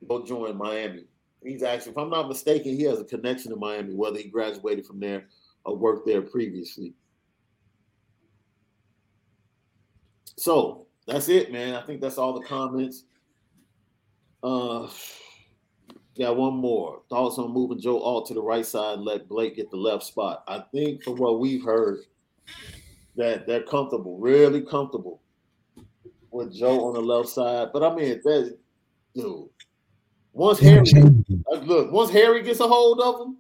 go 0.09 0.25
join 0.25 0.57
Miami. 0.57 1.05
He's 1.45 1.63
actually, 1.63 1.93
if 1.93 1.99
I'm 1.99 2.11
not 2.11 2.29
mistaken, 2.29 2.75
he 2.75 2.83
has 2.85 3.01
a 3.01 3.05
connection 3.05 3.53
to 3.53 3.57
Miami, 3.57 3.95
whether 3.95 4.19
he 4.19 4.25
graduated 4.25 4.87
from 4.87 4.99
there 4.99 5.27
or 5.65 5.77
worked 5.77 6.07
there 6.07 6.23
previously. 6.23 6.95
So 10.37 10.87
that's 11.07 11.29
it, 11.29 11.53
man. 11.53 11.75
I 11.75 11.83
think 11.83 12.01
that's 12.01 12.19
all 12.19 12.39
the 12.39 12.47
comments. 12.47 13.05
Uh, 14.43 14.89
got 16.19 16.37
one 16.37 16.55
more. 16.55 17.03
Thoughts 17.11 17.39
on 17.39 17.53
moving 17.53 17.81
Joe 17.81 18.01
Alt 18.01 18.27
to 18.29 18.35
the 18.35 18.43
right 18.43 18.65
side 18.65 18.95
and 18.95 19.05
let 19.05 19.29
Blake 19.29 19.57
get 19.57 19.71
the 19.71 19.77
left 19.77 20.05
spot. 20.05 20.45
I 20.49 20.65
think 20.73 21.03
from 21.03 21.17
what 21.17 21.41
we've 21.41 21.65
heard, 21.65 22.01
that 23.17 23.47
they're 23.47 23.63
comfortable, 23.63 24.19
really 24.19 24.63
comfortable 24.63 25.21
with 26.31 26.55
Joe 26.55 26.87
on 26.87 26.95
the 26.95 27.01
left 27.01 27.29
side. 27.29 27.69
But 27.73 27.83
I 27.83 27.95
mean, 27.95 28.21
that 28.25 28.59
dude, 29.15 29.49
once 30.33 30.61
Harry 30.61 30.85
uh, 30.97 31.57
look, 31.57 31.91
once 31.93 32.11
Harry 32.11 32.43
gets 32.43 32.61
a 32.61 32.69
hold 32.69 33.01
of 33.01 33.21
him, 33.21 33.37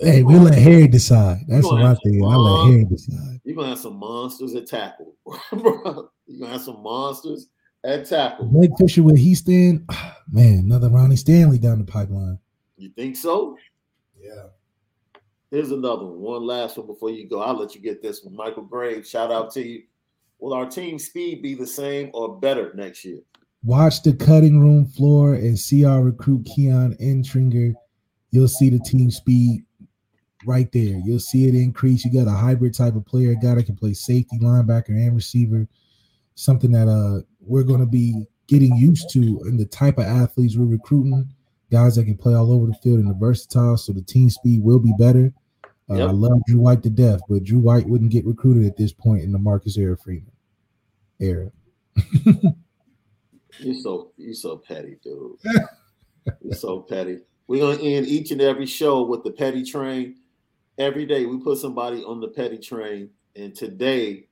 Hey, 0.00 0.22
we 0.22 0.34
let 0.36 0.58
Harry 0.58 0.88
decide. 0.88 1.38
That's 1.46 1.64
what 1.64 1.82
I 1.82 1.94
think. 2.02 2.22
I 2.22 2.34
let. 2.34 2.70
Harry 2.70 2.84
decide. 2.84 3.40
you're 3.44 3.54
gonna 3.54 3.68
have 3.68 3.78
some 3.78 3.96
monsters 3.96 4.54
at 4.54 4.66
tackle, 4.66 5.14
bro. 5.52 6.10
You're 6.26 6.40
gonna 6.40 6.52
have 6.52 6.62
some 6.62 6.82
monsters 6.82 7.48
at 7.84 8.06
tackle. 8.06 8.46
Blake 8.46 8.70
Fisher 8.78 9.02
where 9.02 9.16
he 9.16 9.34
stand, 9.34 9.88
man, 10.30 10.60
another 10.60 10.88
Ronnie 10.88 11.16
Stanley 11.16 11.58
down 11.58 11.78
the 11.78 11.84
pipeline. 11.84 12.38
You 12.76 12.90
think 12.90 13.16
so? 13.16 13.56
Yeah. 14.20 14.46
Here's 15.50 15.70
another 15.70 16.04
one. 16.04 16.20
One 16.20 16.46
last 16.46 16.76
one 16.76 16.86
before 16.86 17.10
you 17.10 17.28
go. 17.28 17.40
I'll 17.40 17.58
let 17.58 17.74
you 17.74 17.80
get 17.80 18.02
this 18.02 18.22
one. 18.22 18.36
Michael 18.36 18.64
Graves, 18.64 19.08
shout 19.08 19.32
out 19.32 19.52
to 19.54 19.66
you. 19.66 19.82
Will 20.38 20.52
our 20.52 20.68
team 20.68 20.98
speed 20.98 21.42
be 21.42 21.54
the 21.54 21.66
same 21.66 22.10
or 22.14 22.38
better 22.38 22.72
next 22.74 23.04
year? 23.04 23.20
Watch 23.64 24.02
the 24.02 24.12
cutting 24.12 24.60
room 24.60 24.86
floor 24.86 25.34
and 25.34 25.58
see 25.58 25.84
our 25.84 26.02
recruit 26.02 26.44
Keon 26.44 26.96
Entringer. 27.00 27.74
You'll 28.30 28.46
see 28.46 28.70
the 28.70 28.78
team 28.78 29.10
speed 29.10 29.64
right 30.46 30.70
there. 30.72 31.00
You'll 31.04 31.18
see 31.18 31.48
it 31.48 31.54
increase. 31.54 32.04
You 32.04 32.12
got 32.12 32.30
a 32.30 32.36
hybrid 32.36 32.74
type 32.74 32.94
of 32.94 33.04
player, 33.04 33.32
a 33.32 33.36
guy 33.36 33.54
that 33.54 33.66
can 33.66 33.74
play 33.74 33.94
safety, 33.94 34.38
linebacker, 34.38 34.90
and 34.90 35.14
receiver. 35.14 35.66
Something 36.36 36.70
that 36.72 36.86
uh 36.86 37.22
we're 37.40 37.62
going 37.62 37.80
to 37.80 37.86
be 37.86 38.26
getting 38.46 38.74
used 38.76 39.10
to 39.10 39.40
and 39.44 39.58
the 39.58 39.66
type 39.66 39.98
of 39.98 40.04
athletes 40.04 40.56
we're 40.56 40.66
recruiting. 40.66 41.32
Guys 41.70 41.96
that 41.96 42.04
can 42.04 42.16
play 42.16 42.34
all 42.34 42.50
over 42.50 42.66
the 42.66 42.74
field 42.74 42.98
and 43.00 43.10
are 43.10 43.18
versatile, 43.18 43.76
so 43.76 43.92
the 43.92 44.00
team 44.00 44.30
speed 44.30 44.62
will 44.62 44.78
be 44.78 44.94
better. 44.98 45.32
Uh, 45.90 45.94
Yep. 45.96 46.08
I 46.08 46.12
love 46.12 46.40
Drew 46.46 46.60
White 46.60 46.82
to 46.82 46.90
death, 46.90 47.20
but 47.28 47.44
Drew 47.44 47.58
White 47.58 47.86
wouldn't 47.86 48.10
get 48.10 48.26
recruited 48.26 48.66
at 48.66 48.76
this 48.76 48.92
point 48.92 49.22
in 49.22 49.32
the 49.32 49.38
Marcus 49.38 49.76
Era 49.78 49.96
Freeman 49.96 50.32
era. 51.20 51.50
You're 53.58 53.74
so 53.74 54.12
you're 54.16 54.34
so 54.34 54.56
petty, 54.56 54.98
dude. 55.02 55.36
you're 56.42 56.54
so 56.54 56.80
petty. 56.80 57.18
We're 57.48 57.60
gonna 57.60 57.82
end 57.82 58.06
each 58.06 58.30
and 58.30 58.40
every 58.40 58.66
show 58.66 59.02
with 59.02 59.24
the 59.24 59.32
petty 59.32 59.64
train. 59.64 60.16
Every 60.78 61.06
day 61.06 61.26
we 61.26 61.38
put 61.38 61.58
somebody 61.58 62.04
on 62.04 62.20
the 62.20 62.28
petty 62.28 62.58
train, 62.58 63.10
and 63.34 63.52
today 63.56 64.28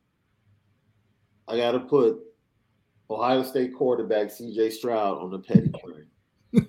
I 1.48 1.56
gotta 1.56 1.80
put 1.80 2.20
Ohio 3.10 3.42
State 3.42 3.74
quarterback 3.74 4.28
CJ 4.28 4.72
Stroud 4.72 5.18
on 5.18 5.30
the 5.30 5.38
petty 5.38 5.70
train. 5.70 6.68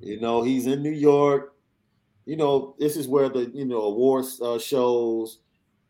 you 0.00 0.20
know, 0.20 0.42
he's 0.42 0.66
in 0.66 0.82
New 0.82 0.90
York. 0.90 1.54
You 2.26 2.36
know, 2.36 2.76
this 2.78 2.96
is 2.96 3.08
where 3.08 3.28
the 3.28 3.50
you 3.52 3.64
know 3.64 3.82
awards 3.82 4.40
uh, 4.40 4.58
shows, 4.58 5.40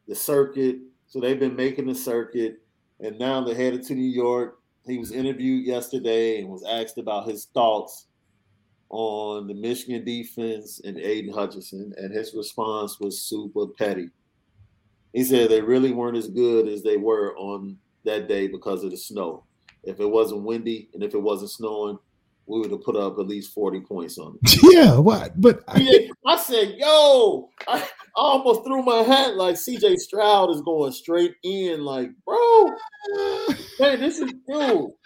the 0.08 0.14
circuit. 0.14 0.78
So 1.06 1.20
they've 1.20 1.38
been 1.38 1.56
making 1.56 1.86
the 1.86 1.94
circuit, 1.94 2.62
and 3.00 3.18
now 3.18 3.44
they're 3.44 3.54
headed 3.54 3.82
to 3.84 3.94
New 3.94 4.08
York. 4.08 4.58
He 4.86 4.98
was 4.98 5.12
interviewed 5.12 5.66
yesterday 5.66 6.40
and 6.40 6.48
was 6.48 6.64
asked 6.64 6.98
about 6.98 7.28
his 7.28 7.46
thoughts 7.46 8.06
on 8.88 9.46
the 9.46 9.54
Michigan 9.54 10.04
defense 10.04 10.80
and 10.84 10.98
Aidan 10.98 11.32
Hutchinson, 11.32 11.92
and 11.96 12.12
his 12.12 12.34
response 12.34 12.98
was 12.98 13.20
super 13.20 13.66
petty. 13.66 14.08
He 15.12 15.24
said 15.24 15.50
they 15.50 15.60
really 15.60 15.92
weren't 15.92 16.16
as 16.16 16.28
good 16.28 16.66
as 16.66 16.82
they 16.82 16.96
were 16.96 17.36
on 17.36 17.76
that 18.04 18.28
day 18.28 18.46
because 18.46 18.84
of 18.84 18.90
the 18.90 18.96
snow. 18.96 19.44
If 19.84 20.00
it 20.00 20.06
wasn't 20.06 20.42
windy 20.42 20.88
and 20.94 21.02
if 21.02 21.14
it 21.14 21.22
wasn't 21.22 21.50
snowing, 21.50 21.98
we 22.46 22.60
would 22.60 22.70
have 22.70 22.82
put 22.82 22.96
up 22.96 23.18
at 23.18 23.26
least 23.26 23.54
40 23.54 23.80
points 23.80 24.18
on 24.18 24.38
it. 24.42 24.58
Yeah, 24.72 24.98
what? 24.98 25.40
But 25.40 25.62
I, 25.68 26.08
I 26.26 26.36
said, 26.36 26.74
yo, 26.76 27.48
I, 27.68 27.86
almost 28.14 28.64
threw 28.64 28.82
my 28.82 29.02
hat 29.02 29.36
like 29.36 29.54
CJ 29.54 29.96
Stroud 29.96 30.50
is 30.50 30.60
going 30.62 30.92
straight 30.92 31.34
in, 31.42 31.84
like, 31.84 32.10
bro, 32.26 32.64
man, 33.80 34.00
this 34.00 34.18
is 34.18 34.32
dude. 34.48 34.90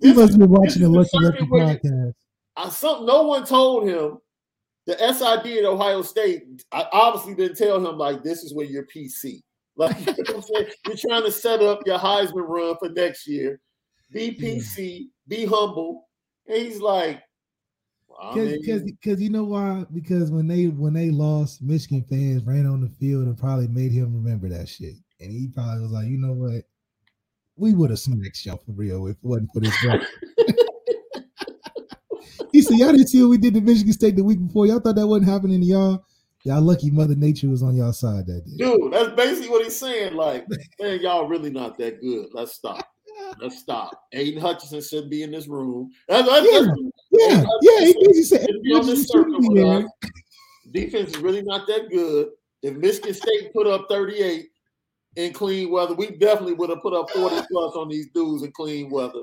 He 0.00 0.12
must 0.12 0.36
be 0.36 0.44
watching 0.44 0.82
the 0.82 0.88
Lucky 0.88 1.16
Lefty 1.20 1.44
podcast. 1.44 2.14
I, 2.56 2.68
some, 2.68 3.06
no 3.06 3.22
one 3.22 3.46
told 3.46 3.88
him 3.88 4.18
the 4.86 4.96
SID 4.96 5.58
at 5.58 5.64
Ohio 5.64 6.02
State. 6.02 6.64
I 6.72 6.88
obviously 6.92 7.36
didn't 7.36 7.56
tell 7.56 7.76
him 7.86 7.96
like 7.96 8.24
this 8.24 8.42
is 8.42 8.52
where 8.52 8.66
your 8.66 8.86
PC. 8.86 9.40
Like 9.76 9.98
you 10.06 10.24
know 10.24 10.42
you're 10.86 10.96
trying 10.96 11.24
to 11.24 11.32
set 11.32 11.62
up 11.62 11.80
your 11.86 11.98
Heisman 11.98 12.46
run 12.46 12.76
for 12.78 12.90
next 12.90 13.26
year. 13.26 13.60
Be 14.10 14.34
PC, 14.34 15.06
be 15.26 15.46
humble. 15.46 16.08
And 16.46 16.58
he's 16.58 16.80
like, 16.80 17.22
because 18.34 18.82
because 18.82 19.20
you 19.20 19.30
know 19.30 19.44
why? 19.44 19.84
Because 19.92 20.30
when 20.30 20.46
they 20.46 20.66
when 20.66 20.92
they 20.92 21.10
lost, 21.10 21.62
Michigan 21.62 22.04
fans 22.08 22.44
ran 22.44 22.66
on 22.66 22.80
the 22.80 22.88
field 22.88 23.26
and 23.26 23.38
probably 23.38 23.68
made 23.68 23.92
him 23.92 24.14
remember 24.14 24.48
that 24.50 24.68
shit. 24.68 24.94
And 25.20 25.32
he 25.32 25.48
probably 25.48 25.82
was 25.82 25.92
like, 25.92 26.06
you 26.06 26.18
know 26.18 26.32
what? 26.32 26.64
We 27.56 27.74
would 27.74 27.90
have 27.90 27.98
smacked 27.98 28.44
y'all 28.44 28.60
for 28.64 28.72
real 28.72 29.06
if 29.06 29.16
it 29.16 29.22
wasn't 29.22 29.50
for 29.52 29.60
this. 29.60 29.76
he 32.52 32.62
said, 32.62 32.78
Y'all 32.78 32.92
didn't 32.92 33.08
see 33.08 33.22
what 33.22 33.30
we 33.30 33.38
did 33.38 33.54
to 33.54 33.60
Michigan 33.60 33.92
State 33.92 34.16
the 34.16 34.24
week 34.24 34.44
before. 34.44 34.66
Y'all 34.66 34.80
thought 34.80 34.96
that 34.96 35.06
wasn't 35.06 35.30
happening 35.30 35.60
to 35.60 35.66
y'all. 35.66 36.04
Y'all 36.44 36.60
lucky 36.60 36.90
Mother 36.90 37.14
Nature 37.14 37.48
was 37.48 37.62
on 37.62 37.76
y'all 37.76 37.92
side 37.92 38.26
that 38.26 38.44
day. 38.44 38.56
Dude, 38.56 38.92
that's 38.92 39.14
basically 39.14 39.48
what 39.48 39.62
he's 39.62 39.76
saying. 39.76 40.14
Like, 40.14 40.44
man, 40.80 41.00
y'all 41.00 41.28
really 41.28 41.50
not 41.50 41.78
that 41.78 42.00
good. 42.00 42.26
Let's 42.32 42.52
stop. 42.52 42.84
Let's 43.40 43.58
stop. 43.58 43.92
Aidan 44.12 44.40
Hutchinson 44.40 44.82
should 44.82 45.08
be 45.08 45.22
in 45.22 45.30
this 45.30 45.46
room. 45.46 45.90
That's, 46.08 46.28
that's, 46.28 46.46
yeah, 46.50 46.60
that's, 46.60 46.80
yeah, 47.12 47.44
yeah. 47.62 47.86
He 47.86 47.92
basically 47.94 48.22
said 48.22 48.48
be 48.62 48.74
on 48.74 48.86
this 48.86 49.06
circle 49.06 49.84
us. 49.84 49.84
Defense 50.72 51.10
is 51.10 51.18
really 51.18 51.42
not 51.42 51.66
that 51.68 51.90
good. 51.90 52.30
If 52.62 52.76
Michigan 52.76 53.14
State 53.14 53.52
put 53.52 53.66
up 53.68 53.86
38 53.88 54.48
in 55.16 55.32
clean 55.32 55.70
weather, 55.70 55.94
we 55.94 56.10
definitely 56.10 56.54
would 56.54 56.70
have 56.70 56.80
put 56.80 56.94
up 56.94 57.10
40 57.10 57.36
plus 57.50 57.76
on 57.76 57.88
these 57.88 58.08
dudes 58.14 58.42
in 58.42 58.50
clean 58.50 58.90
weather. 58.90 59.22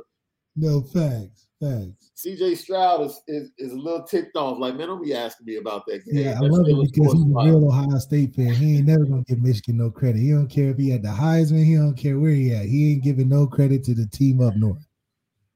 No 0.56 0.82
facts. 0.82 1.49
Thanks. 1.62 2.12
CJ 2.16 2.58
Stroud 2.58 3.02
is, 3.02 3.22
is, 3.28 3.52
is 3.58 3.74
a 3.74 3.76
little 3.76 4.04
ticked 4.04 4.36
off. 4.38 4.60
Like, 4.60 4.76
man, 4.76 4.88
don't 4.88 5.04
be 5.04 5.14
asking 5.14 5.46
me 5.46 5.58
about 5.58 5.86
that 5.88 6.06
game. 6.06 6.24
Yeah, 6.24 6.38
I 6.38 6.40
love 6.40 6.66
it 6.68 6.92
because 6.92 7.14
he's 7.14 7.24
a 7.24 7.26
real 7.26 7.68
Ohio 7.68 7.98
State 7.98 8.34
fan. 8.34 8.54
He 8.54 8.78
ain't 8.78 8.88
never 8.88 9.04
gonna 9.04 9.24
give 9.24 9.42
Michigan 9.42 9.78
no 9.78 9.92
credit. 9.92 10.20
He 10.20 10.32
don't 10.32 10.48
care 10.48 10.70
if 10.70 10.78
he 10.78 10.90
had 10.90 11.04
the 11.04 11.10
Heisman. 11.10 11.66
He 11.66 11.76
don't 11.76 11.96
care 11.96 12.18
where 12.18 12.32
he 12.32 12.54
at. 12.54 12.66
He 12.66 12.94
ain't 12.94 13.04
giving 13.04 13.28
no 13.28 13.46
credit 13.46 13.84
to 13.86 13.94
the 13.94 14.06
team 14.08 14.42
up 14.42 14.56
north. 14.56 14.86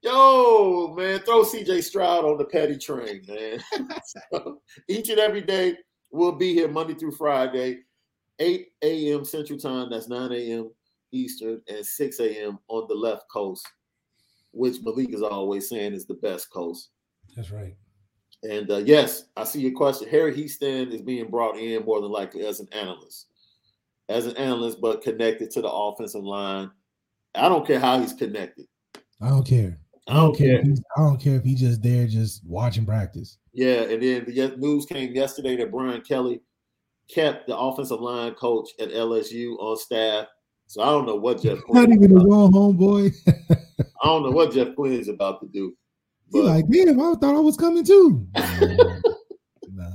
Yo, 0.02 0.94
man, 0.98 1.20
throw 1.20 1.44
CJ 1.44 1.84
Stroud 1.84 2.26
on 2.26 2.38
the 2.38 2.46
petty 2.46 2.78
train, 2.78 3.22
man. 3.26 3.64
so, 4.34 4.62
each 4.90 5.10
and 5.10 5.20
every 5.20 5.42
day 5.42 5.78
we'll 6.12 6.34
be 6.34 6.54
here 6.54 6.68
Monday 6.68 6.96
through 6.96 7.14
Friday, 7.14 7.80
8 8.40 8.68
a.m. 8.84 9.24
Central 9.24 9.58
Time. 9.58 9.90
That's 9.90 10.10
9 10.10 10.34
a.m. 10.34 10.72
Eastern 11.14 11.62
and 11.70 11.86
6 11.86 12.20
a.m. 12.20 12.60
on 12.68 12.88
the 12.90 12.96
left 12.96 13.24
coast 13.32 13.66
which 14.54 14.82
Malik 14.82 15.14
is 15.14 15.22
always 15.22 15.70
saying 15.70 15.94
is 15.94 16.06
the 16.06 16.14
best 16.16 16.52
coast. 16.52 16.90
That's 17.36 17.52
right. 17.52 17.76
And 18.44 18.70
uh, 18.70 18.78
yes, 18.78 19.26
I 19.36 19.44
see 19.44 19.62
your 19.62 19.72
question. 19.72 20.10
Harry 20.10 20.34
Hiestand 20.34 20.94
is 20.94 21.02
being 21.02 21.30
brought 21.30 21.58
in 21.58 21.84
more 21.86 22.02
than 22.02 22.12
likely 22.12 22.46
as 22.46 22.60
an 22.60 22.68
analyst, 22.72 23.28
as 24.10 24.26
an 24.26 24.38
analyst, 24.38 24.80
but 24.82 25.02
connected 25.02 25.50
to 25.52 25.62
the 25.62 25.72
offensive 25.72 26.24
line. 26.24 26.70
I 27.36 27.50
don't 27.50 27.66
care 27.66 27.80
how 27.80 28.00
he's 28.00 28.14
connected. 28.14 28.66
I 29.22 29.30
don't 29.30 29.48
care. 29.48 29.80
I 30.08 30.16
don't, 30.16 30.38
care. 30.38 30.62
care. 30.62 30.74
I 30.98 31.02
don't 31.02 31.20
care 31.20 31.36
if 31.36 31.44
he's 31.44 31.62
just 31.62 31.82
there, 31.82 32.06
just 32.06 32.46
watching 32.46 32.86
practice. 32.86 33.38
Yeah, 33.54 33.84
and 33.84 34.04
then 34.04 34.26
the 34.26 34.56
news 34.58 34.86
came 34.86 35.14
yesterday 35.14 35.56
that 35.56 35.72
Brian 35.72 36.02
Kelly 36.02 36.42
kept 37.10 37.48
the 37.48 37.58
offensive 37.58 38.02
line 38.02 38.34
coach 38.34 38.70
at 38.80 38.90
LSU 38.90 39.58
on 39.60 39.78
staff 39.78 40.28
so 40.68 40.82
I 40.82 40.86
don't 40.86 41.06
know 41.06 41.16
what 41.16 41.42
Jeff. 41.42 41.60
Not 41.70 41.92
even 41.92 42.18
a 42.18 42.26
wrong 42.26 42.52
homeboy. 42.52 43.14
I 44.04 44.08
don't 44.08 44.24
know 44.24 44.32
what 44.32 44.52
Jeff 44.52 44.76
Quinn 44.76 44.94
is 44.94 45.08
about 45.08 45.40
to 45.42 45.48
do. 45.48 45.76
But, 46.30 46.44
like, 46.44 46.66
damn, 46.68 47.00
I 47.00 47.14
thought 47.14 47.36
I 47.36 47.40
was 47.40 47.56
coming 47.56 47.86
too. 47.86 48.28
nah. 48.36 49.92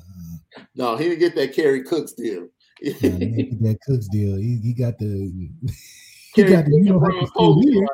No, 0.74 0.96
he 0.96 1.04
didn't 1.04 1.18
get 1.18 1.34
that 1.34 1.52
Kerry 1.52 1.82
Cooks 1.82 2.12
deal. 2.12 2.48
nah, 2.82 2.90
that 2.92 3.78
Cooks 3.86 4.08
deal. 4.08 4.36
He, 4.36 4.58
he 4.62 4.72
got 4.72 4.98
the 4.98 5.06
he 6.34 6.44
got 6.44 6.64
the 6.64 6.70
you 6.72 6.84
know 6.84 7.00
how. 7.00 7.88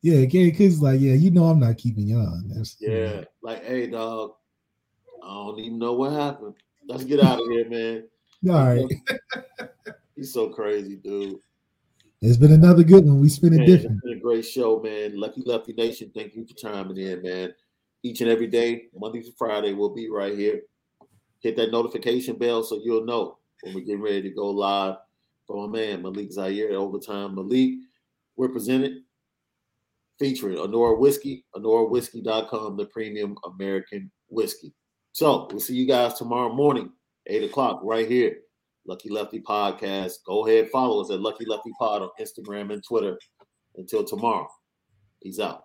Yeah, 0.00 0.26
Kerry 0.26 0.50
Cooks 0.50 0.80
like, 0.80 1.00
yeah, 1.00 1.14
you 1.14 1.30
know 1.30 1.44
I'm 1.44 1.60
not 1.60 1.78
keeping 1.78 2.08
you 2.08 2.18
on. 2.18 2.48
That's 2.48 2.76
yeah, 2.80 3.22
like, 3.40 3.64
hey 3.64 3.86
dog, 3.86 4.32
I 5.22 5.28
don't 5.28 5.60
even 5.60 5.78
know 5.78 5.92
what 5.92 6.12
happened. 6.12 6.54
Let's 6.88 7.04
get 7.04 7.20
out 7.20 7.40
of 7.40 7.48
here, 7.50 7.68
man. 7.68 8.08
All 8.50 8.66
right. 8.66 8.90
He's 10.16 10.32
so 10.32 10.48
crazy, 10.48 10.96
dude. 10.96 11.38
It's 12.24 12.36
been 12.36 12.52
another 12.52 12.84
good 12.84 13.04
one. 13.04 13.20
We 13.20 13.28
spin 13.28 13.52
it 13.52 13.66
different. 13.66 13.96
It's 13.96 14.04
been 14.04 14.18
a 14.18 14.20
great 14.20 14.46
show, 14.46 14.78
man. 14.78 15.18
Lucky 15.18 15.42
Lucky 15.44 15.72
Nation, 15.72 16.12
thank 16.14 16.36
you 16.36 16.46
for 16.46 16.54
chiming 16.54 16.96
in, 16.96 17.20
man. 17.20 17.52
Each 18.04 18.20
and 18.20 18.30
every 18.30 18.46
day, 18.46 18.84
Monday 18.96 19.22
to 19.22 19.32
Friday, 19.36 19.72
we'll 19.72 19.92
be 19.92 20.08
right 20.08 20.38
here. 20.38 20.62
Hit 21.40 21.56
that 21.56 21.72
notification 21.72 22.38
bell 22.38 22.62
so 22.62 22.80
you'll 22.84 23.04
know 23.04 23.38
when 23.62 23.74
we're 23.74 23.80
getting 23.80 24.02
ready 24.02 24.22
to 24.22 24.30
go 24.30 24.50
live 24.50 24.98
for 25.48 25.66
my 25.66 25.80
man 25.80 26.02
Malik 26.02 26.30
Zaire 26.30 26.68
at 26.68 26.76
Overtime 26.76 27.34
Malik. 27.34 27.72
We're 28.36 28.50
presented 28.50 29.02
featuring 30.20 30.58
Anora 30.58 30.96
Whiskey, 30.96 31.44
AnoraWhiskey.com, 31.56 32.76
the 32.76 32.86
premium 32.86 33.36
American 33.44 34.12
whiskey. 34.28 34.72
So 35.10 35.48
we'll 35.50 35.58
see 35.58 35.74
you 35.74 35.88
guys 35.88 36.14
tomorrow 36.14 36.54
morning, 36.54 36.92
8 37.26 37.50
o'clock, 37.50 37.80
right 37.82 38.08
here 38.08 38.41
Lucky 38.86 39.08
Lefty 39.10 39.40
Podcast. 39.40 40.14
Go 40.26 40.46
ahead, 40.46 40.70
follow 40.70 41.02
us 41.02 41.10
at 41.10 41.20
Lucky 41.20 41.44
Lefty 41.46 41.72
Pod 41.78 42.02
on 42.02 42.10
Instagram 42.20 42.72
and 42.72 42.82
Twitter. 42.86 43.18
Until 43.76 44.04
tomorrow, 44.04 44.48
peace 45.22 45.40
out. 45.40 45.62